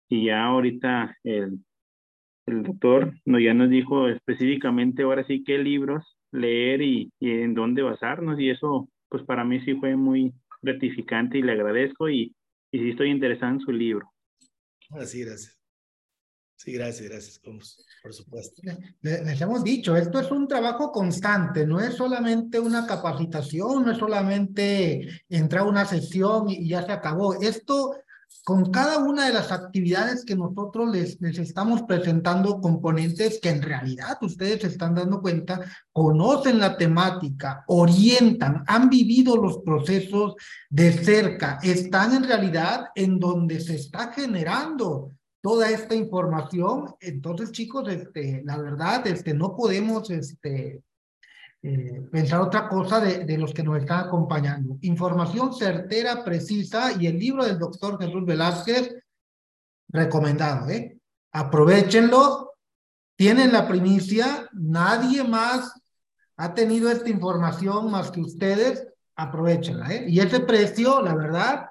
Y 0.09 0.25
ya 0.25 0.45
ahorita 0.45 1.17
el, 1.23 1.59
el 2.47 2.63
doctor 2.63 3.13
no, 3.25 3.39
ya 3.39 3.53
nos 3.53 3.69
dijo 3.69 4.07
específicamente 4.07 5.03
ahora 5.03 5.25
sí 5.25 5.43
qué 5.43 5.57
libros 5.57 6.17
leer 6.31 6.81
y, 6.81 7.11
y 7.19 7.31
en 7.31 7.53
dónde 7.53 7.81
basarnos. 7.81 8.39
Y 8.39 8.49
eso, 8.49 8.89
pues 9.09 9.23
para 9.23 9.43
mí 9.43 9.61
sí 9.61 9.75
fue 9.75 9.95
muy 9.95 10.33
gratificante 10.61 11.37
y 11.37 11.41
le 11.43 11.53
agradezco 11.53 12.09
y, 12.09 12.35
y 12.71 12.79
sí 12.79 12.89
estoy 12.89 13.09
interesado 13.09 13.53
en 13.53 13.59
su 13.59 13.71
libro. 13.71 14.11
Así, 14.91 15.23
gracias. 15.23 15.60
Sí, 16.63 16.73
gracias, 16.73 17.09
gracias, 17.09 17.39
por 17.39 18.13
supuesto. 18.13 18.61
Le- 19.01 19.23
Les 19.25 19.41
hemos 19.41 19.63
dicho, 19.63 19.95
esto 19.95 20.19
es 20.19 20.29
un 20.29 20.47
trabajo 20.47 20.91
constante, 20.91 21.65
no 21.65 21.79
es 21.79 21.95
solamente 21.95 22.59
una 22.59 22.85
capacitación, 22.85 23.83
no 23.83 23.91
es 23.91 23.97
solamente 23.97 25.07
entrar 25.27 25.63
a 25.63 25.69
una 25.69 25.85
sesión 25.85 26.47
y 26.51 26.67
ya 26.69 26.85
se 26.85 26.91
acabó. 26.91 27.33
Esto, 27.41 27.95
con 28.43 28.69
cada 28.69 28.99
una 28.99 29.25
de 29.25 29.33
las 29.33 29.51
actividades 29.51 30.23
que 30.23 30.35
nosotros 30.35 30.91
les, 30.91 31.19
les 31.19 31.39
estamos 31.39 31.81
presentando, 31.81 32.61
componentes 32.61 33.39
que 33.41 33.49
en 33.49 33.63
realidad 33.63 34.19
ustedes 34.21 34.61
se 34.61 34.67
están 34.67 34.93
dando 34.93 35.19
cuenta, 35.19 35.61
conocen 35.91 36.59
la 36.59 36.77
temática, 36.77 37.63
orientan, 37.69 38.63
han 38.67 38.87
vivido 38.87 39.35
los 39.35 39.57
procesos 39.65 40.35
de 40.69 40.91
cerca, 40.93 41.57
están 41.63 42.13
en 42.13 42.23
realidad 42.23 42.85
en 42.93 43.19
donde 43.19 43.59
se 43.61 43.77
está 43.77 44.11
generando 44.13 45.13
toda 45.41 45.69
esta 45.69 45.95
información. 45.95 46.95
Entonces, 46.99 47.51
chicos, 47.51 47.89
este, 47.89 48.41
la 48.45 48.57
verdad, 48.57 49.05
este, 49.07 49.33
no 49.33 49.55
podemos 49.55 50.09
este, 50.09 50.83
eh, 51.63 52.01
pensar 52.11 52.41
otra 52.41 52.69
cosa 52.69 52.99
de, 52.99 53.25
de 53.25 53.37
los 53.37 53.53
que 53.53 53.63
nos 53.63 53.79
están 53.79 54.07
acompañando. 54.07 54.77
Información 54.81 55.53
certera, 55.53 56.23
precisa 56.23 56.93
y 56.99 57.07
el 57.07 57.19
libro 57.19 57.43
del 57.43 57.59
doctor 57.59 57.99
Jesús 57.99 58.25
Velázquez, 58.25 58.95
recomendado, 59.89 60.69
¿eh? 60.69 60.97
Aprovechenlo, 61.33 62.53
tienen 63.15 63.51
la 63.51 63.67
primicia, 63.67 64.49
nadie 64.53 65.23
más 65.23 65.73
ha 66.37 66.53
tenido 66.53 66.89
esta 66.89 67.09
información 67.09 67.91
más 67.91 68.09
que 68.09 68.21
ustedes, 68.21 68.87
aprovechenla, 69.15 69.93
¿eh? 69.93 70.05
Y 70.07 70.19
ese 70.19 70.39
precio, 70.39 71.01
la 71.01 71.13
verdad, 71.13 71.67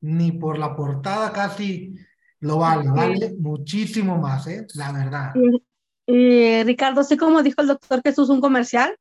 ni 0.00 0.32
por 0.32 0.58
la 0.58 0.76
portada 0.76 1.32
casi 1.32 1.96
lo 2.40 2.58
vale, 2.58 2.90
vale 2.90 3.34
muchísimo 3.38 4.18
más, 4.18 4.46
¿eh? 4.46 4.66
La 4.74 4.92
verdad. 4.92 5.32
Y 6.06 6.62
Ricardo, 6.64 7.02
así 7.02 7.16
como 7.16 7.42
dijo 7.42 7.60
el 7.62 7.68
doctor 7.68 8.00
Jesús, 8.02 8.28
un 8.30 8.40
comercial, 8.40 8.96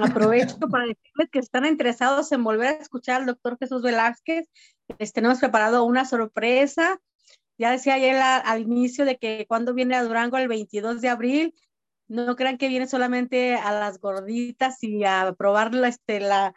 aprovecho 0.00 0.58
para 0.58 0.84
decirles 0.84 1.28
que 1.32 1.38
están 1.38 1.64
interesados 1.66 2.30
en 2.32 2.44
volver 2.44 2.68
a 2.68 2.72
escuchar 2.72 3.20
al 3.20 3.26
doctor 3.26 3.56
Jesús 3.58 3.82
Velázquez. 3.82 4.46
Les 4.98 5.12
tenemos 5.12 5.38
preparado 5.38 5.84
una 5.84 6.04
sorpresa. 6.04 6.98
Ya 7.58 7.70
decía 7.70 7.94
ayer 7.94 8.16
a- 8.16 8.36
al 8.38 8.60
inicio 8.62 9.04
de 9.04 9.16
que 9.18 9.46
cuando 9.48 9.72
viene 9.74 9.94
a 9.94 10.02
Durango 10.04 10.36
el 10.38 10.48
22 10.48 11.00
de 11.00 11.08
abril, 11.08 11.54
no 12.08 12.34
crean 12.34 12.58
que 12.58 12.68
viene 12.68 12.86
solamente 12.88 13.54
a 13.54 13.70
las 13.72 14.00
gorditas 14.00 14.82
y 14.82 15.04
a 15.04 15.32
probar 15.38 15.74
la, 15.74 15.88
este, 15.88 16.20
la, 16.20 16.54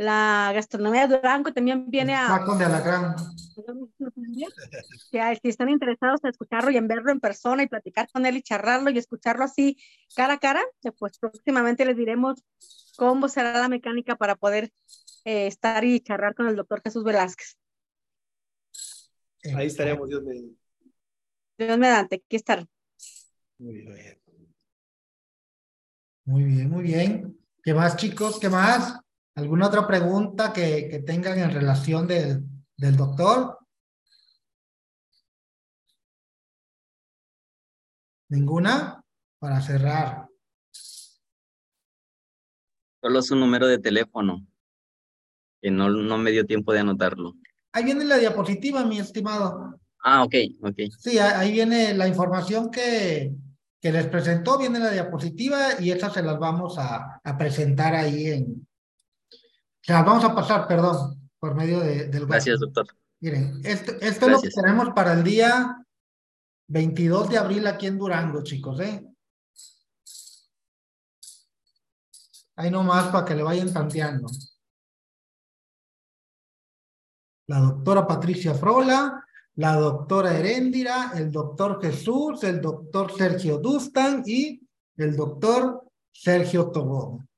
la 0.00 0.50
gastronomía 0.54 1.06
de 1.06 1.16
Durango, 1.16 1.52
también 1.52 1.90
viene 1.90 2.14
a, 2.14 2.26
Tacos 2.26 2.58
de 2.58 2.64
alacrán. 2.64 3.14
que 5.12 5.38
si 5.42 5.48
están 5.50 5.68
interesados 5.68 6.24
en 6.24 6.30
escucharlo 6.30 6.70
y 6.70 6.78
en 6.78 6.88
verlo 6.88 7.12
en 7.12 7.20
persona 7.20 7.62
y 7.62 7.68
platicar 7.68 8.08
con 8.10 8.24
él 8.24 8.38
y 8.38 8.42
charlarlo 8.42 8.88
y 8.88 8.96
escucharlo 8.96 9.44
así 9.44 9.76
cara 10.16 10.34
a 10.34 10.38
cara, 10.38 10.62
eh, 10.84 10.92
pues 10.92 11.18
próximamente 11.18 11.84
les 11.84 11.98
diremos 11.98 12.42
cómo 12.96 13.28
será 13.28 13.52
la 13.52 13.68
mecánica 13.68 14.16
para 14.16 14.36
poder 14.36 14.72
eh, 15.26 15.46
estar 15.46 15.84
y 15.84 16.00
charlar 16.00 16.34
con 16.34 16.48
el 16.48 16.56
doctor 16.56 16.80
Jesús 16.82 17.04
Velázquez. 17.04 17.58
Ahí 19.54 19.66
estaremos, 19.66 20.08
Dios 20.08 20.22
mediante. 20.22 20.56
Dios 21.58 21.78
mediante, 21.78 22.22
aquí 22.24 22.36
estar. 22.36 22.66
Muy 23.58 23.82
bien. 23.82 24.18
Muy 26.24 26.44
bien, 26.44 26.70
muy 26.70 26.82
bien. 26.84 27.38
¿Qué 27.62 27.74
más, 27.74 27.96
chicos? 27.96 28.40
¿Qué 28.40 28.48
más? 28.48 28.98
¿Alguna 29.36 29.68
otra 29.68 29.86
pregunta 29.86 30.52
que, 30.52 30.88
que 30.90 31.00
tengan 31.00 31.38
en 31.38 31.50
relación 31.52 32.06
del, 32.06 32.42
del 32.76 32.96
doctor? 32.96 33.58
¿Ninguna? 38.28 39.02
Para 39.38 39.60
cerrar. 39.60 40.26
Solo 43.02 43.22
su 43.22 43.34
número 43.34 43.66
de 43.66 43.78
teléfono, 43.78 44.46
que 45.62 45.70
no, 45.70 45.88
no 45.88 46.18
me 46.18 46.30
dio 46.30 46.44
tiempo 46.44 46.72
de 46.72 46.80
anotarlo. 46.80 47.34
Ahí 47.72 47.84
viene 47.84 48.04
la 48.04 48.18
diapositiva, 48.18 48.84
mi 48.84 48.98
estimado. 48.98 49.80
Ah, 50.04 50.24
ok, 50.24 50.34
ok. 50.62 50.76
Sí, 50.98 51.18
ahí 51.18 51.52
viene 51.52 51.94
la 51.94 52.06
información 52.08 52.70
que, 52.70 53.32
que 53.80 53.92
les 53.92 54.06
presentó, 54.08 54.58
viene 54.58 54.78
la 54.78 54.90
diapositiva 54.90 55.80
y 55.80 55.90
esas 55.90 56.12
se 56.12 56.22
las 56.22 56.38
vamos 56.38 56.78
a, 56.78 57.20
a 57.22 57.38
presentar 57.38 57.94
ahí 57.94 58.26
en... 58.26 58.68
Las 59.86 60.04
vamos 60.04 60.24
a 60.24 60.34
pasar, 60.34 60.68
perdón, 60.68 61.30
por 61.38 61.54
medio 61.54 61.80
de, 61.80 62.06
del 62.08 62.26
Gracias, 62.26 62.60
WhatsApp. 62.60 62.74
doctor. 62.74 62.96
Miren, 63.20 63.60
esto, 63.64 63.92
esto 64.00 64.06
es 64.26 64.32
lo 64.32 64.40
que 64.40 64.48
Gracias. 64.48 64.54
tenemos 64.54 64.90
para 64.94 65.12
el 65.14 65.24
día 65.24 65.84
22 66.68 67.28
de 67.30 67.38
abril 67.38 67.66
aquí 67.66 67.86
en 67.86 67.98
Durango, 67.98 68.42
chicos, 68.42 68.80
¿eh? 68.80 69.04
Ahí 72.56 72.70
nomás 72.70 73.08
para 73.08 73.24
que 73.24 73.34
le 73.34 73.42
vayan 73.42 73.72
tanteando. 73.72 74.28
La 77.46 77.58
doctora 77.58 78.06
Patricia 78.06 78.54
Frola, 78.54 79.24
la 79.54 79.74
doctora 79.76 80.36
Heréndira, 80.38 81.12
el 81.14 81.32
doctor 81.32 81.80
Jesús, 81.82 82.44
el 82.44 82.60
doctor 82.60 83.12
Sergio 83.16 83.58
Dustan 83.58 84.22
y 84.26 84.60
el 84.96 85.16
doctor 85.16 85.90
Sergio 86.12 86.70
Tobón. 86.70 87.28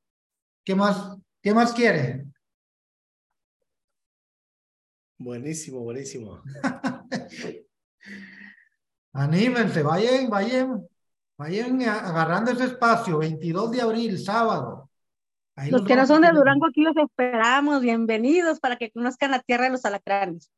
¿Qué 0.65 0.75
más, 0.75 1.17
qué 1.41 1.55
más 1.55 1.73
quieren? 1.73 2.32
Buenísimo, 5.23 5.81
buenísimo. 5.81 6.43
Anímense, 9.13 9.83
vayan, 9.83 10.29
vayan, 10.29 10.89
vayan 11.39 11.83
a- 11.83 12.09
agarrando 12.09 12.51
ese 12.51 12.65
espacio, 12.65 13.19
22 13.19 13.71
de 13.71 13.81
abril, 13.83 14.19
sábado. 14.19 14.91
Ahí 15.55 15.71
Los 15.71 15.83
los 15.83 15.89
que 15.89 15.95
no 15.97 16.07
son 16.07 16.23
de. 16.23 16.31
Durango, 16.31 16.67
aquí 16.67 16.81
los 16.83 16.97
esperamos. 16.97 17.83
Bienvenidos 17.83 18.59
para 18.59 18.77
que 18.77 18.91
conozcan 18.91 19.31
la 19.31 19.41
tierra 19.41 19.65
de 19.65 19.71
los 19.71 19.85
alacranes. 19.85 20.51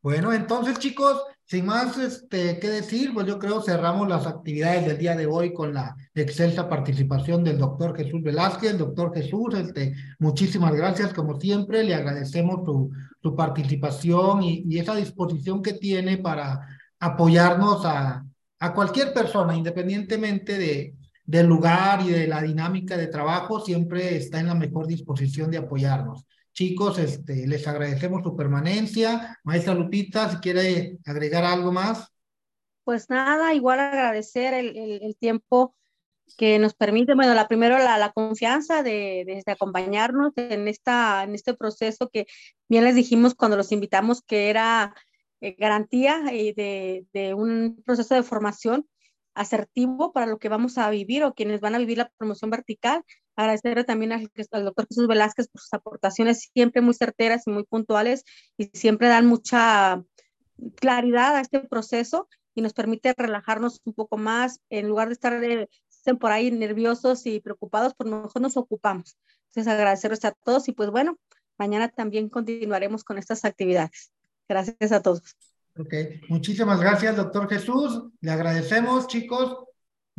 Bueno, 0.00 0.32
entonces 0.32 0.78
chicos, 0.78 1.22
sin 1.50 1.66
más 1.66 1.98
este, 1.98 2.60
que 2.60 2.68
decir, 2.68 3.12
pues 3.12 3.26
yo 3.26 3.40
creo 3.40 3.60
cerramos 3.60 4.08
las 4.08 4.24
actividades 4.24 4.86
del 4.86 4.98
día 4.98 5.16
de 5.16 5.26
hoy 5.26 5.52
con 5.52 5.74
la 5.74 5.96
excelsa 6.14 6.68
participación 6.68 7.42
del 7.42 7.58
doctor 7.58 7.96
Jesús 7.96 8.22
Velázquez. 8.22 8.78
Doctor 8.78 9.12
Jesús, 9.12 9.54
este, 9.54 9.92
muchísimas 10.20 10.72
gracias 10.72 11.12
como 11.12 11.40
siempre, 11.40 11.82
le 11.82 11.96
agradecemos 11.96 12.64
su, 12.64 12.92
su 13.20 13.34
participación 13.34 14.44
y, 14.44 14.62
y 14.68 14.78
esa 14.78 14.94
disposición 14.94 15.60
que 15.60 15.72
tiene 15.72 16.18
para 16.18 16.68
apoyarnos 17.00 17.84
a, 17.84 18.24
a 18.60 18.72
cualquier 18.72 19.12
persona, 19.12 19.56
independientemente 19.56 20.56
de, 20.56 20.94
del 21.24 21.48
lugar 21.48 22.00
y 22.06 22.10
de 22.10 22.28
la 22.28 22.42
dinámica 22.42 22.96
de 22.96 23.08
trabajo, 23.08 23.58
siempre 23.58 24.16
está 24.16 24.38
en 24.38 24.46
la 24.46 24.54
mejor 24.54 24.86
disposición 24.86 25.50
de 25.50 25.58
apoyarnos. 25.58 26.24
Chicos, 26.52 26.98
este, 26.98 27.46
les 27.46 27.66
agradecemos 27.66 28.22
su 28.22 28.36
permanencia. 28.36 29.38
Maestra 29.44 29.74
Lupita, 29.74 30.30
si 30.30 30.36
quiere 30.38 30.98
agregar 31.04 31.44
algo 31.44 31.72
más. 31.72 32.08
Pues 32.84 33.08
nada, 33.08 33.54
igual 33.54 33.78
agradecer 33.78 34.54
el, 34.54 35.16
tiempo 35.18 35.74
que 36.36 36.58
nos 36.58 36.74
permite, 36.74 37.14
bueno, 37.14 37.34
la 37.34 37.48
primero 37.48 37.78
la, 37.78 38.12
confianza 38.12 38.82
de, 38.82 39.24
de, 39.26 39.42
de, 39.44 39.52
acompañarnos 39.52 40.32
en, 40.36 40.68
esta, 40.68 41.22
en 41.24 41.34
este 41.34 41.54
proceso 41.54 42.08
que 42.08 42.26
bien 42.68 42.84
les 42.84 42.94
dijimos 42.94 43.34
cuando 43.34 43.56
los 43.56 43.72
invitamos 43.72 44.22
que 44.22 44.48
era 44.50 44.94
eh, 45.40 45.56
garantía 45.58 46.22
eh, 46.32 46.52
de, 46.54 47.06
de, 47.12 47.34
un 47.34 47.82
proceso 47.84 48.14
de 48.14 48.22
formación 48.22 48.86
asertivo 49.34 50.12
para 50.12 50.26
lo 50.26 50.38
que 50.38 50.48
vamos 50.48 50.76
a 50.76 50.90
vivir 50.90 51.24
o 51.24 51.34
quienes 51.34 51.60
van 51.60 51.74
a 51.74 51.78
vivir 51.78 51.98
la 51.98 52.10
promoción 52.18 52.50
vertical. 52.50 53.04
Agradecerle 53.36 53.84
también 53.84 54.12
al, 54.12 54.30
al 54.50 54.64
doctor 54.64 54.86
Jesús 54.88 55.06
Velázquez 55.06 55.48
por 55.48 55.60
sus 55.60 55.72
aportaciones 55.72 56.50
siempre 56.52 56.82
muy 56.82 56.94
certeras 56.94 57.46
y 57.46 57.50
muy 57.50 57.64
puntuales 57.64 58.24
y 58.56 58.70
siempre 58.74 59.08
dan 59.08 59.26
mucha 59.26 60.02
claridad 60.76 61.36
a 61.36 61.40
este 61.40 61.60
proceso 61.60 62.28
y 62.54 62.62
nos 62.62 62.72
permite 62.72 63.14
relajarnos 63.16 63.80
un 63.84 63.94
poco 63.94 64.18
más 64.18 64.60
en 64.70 64.88
lugar 64.88 65.08
de 65.08 65.14
estar 65.14 65.40
de, 65.40 65.68
por 66.18 66.32
ahí 66.32 66.50
nerviosos 66.50 67.26
y 67.26 67.40
preocupados, 67.40 67.94
por 67.94 68.08
lo 68.08 68.22
mejor 68.22 68.42
nos 68.42 68.56
ocupamos. 68.56 69.16
Entonces 69.48 69.72
agradecerles 69.72 70.24
a 70.24 70.32
todos 70.32 70.68
y 70.68 70.72
pues 70.72 70.90
bueno, 70.90 71.18
mañana 71.58 71.88
también 71.88 72.28
continuaremos 72.28 73.04
con 73.04 73.18
estas 73.18 73.44
actividades. 73.44 74.12
Gracias 74.48 74.92
a 74.92 75.02
todos. 75.02 75.36
Ok, 75.78 75.94
muchísimas 76.28 76.80
gracias, 76.80 77.16
doctor 77.16 77.48
Jesús. 77.48 78.02
Le 78.20 78.32
agradecemos, 78.32 79.06
chicos. 79.06 79.69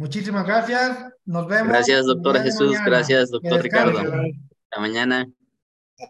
Muchísimas 0.02 0.48
gracias. 0.48 0.98
Nos 1.26 1.48
vemos. 1.48 1.68
Gracias, 1.68 2.07
doctor 2.07 2.41
Jesús. 2.41 2.72
Mañana. 2.72 2.86
Gracias, 2.88 3.30
doctor 3.30 3.61
Ricardo. 3.61 3.99
Hasta 3.99 4.80
mañana. 4.80 5.28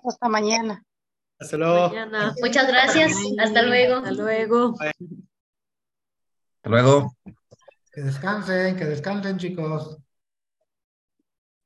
Hasta 0.06 0.30
mañana. 0.30 0.86
Hasta 1.38 1.58
luego. 1.58 1.90
Mañana. 1.90 2.34
Muchas 2.42 2.68
gracias. 2.70 3.12
Hasta 3.38 3.64
luego. 3.64 3.98
Hasta 3.98 4.12
luego. 4.12 4.76
Hasta 4.80 6.70
luego. 6.70 7.18
Que 7.92 8.02
descansen, 8.02 8.78
que 8.78 8.86
descansen, 8.86 9.38
chicos. 9.38 9.98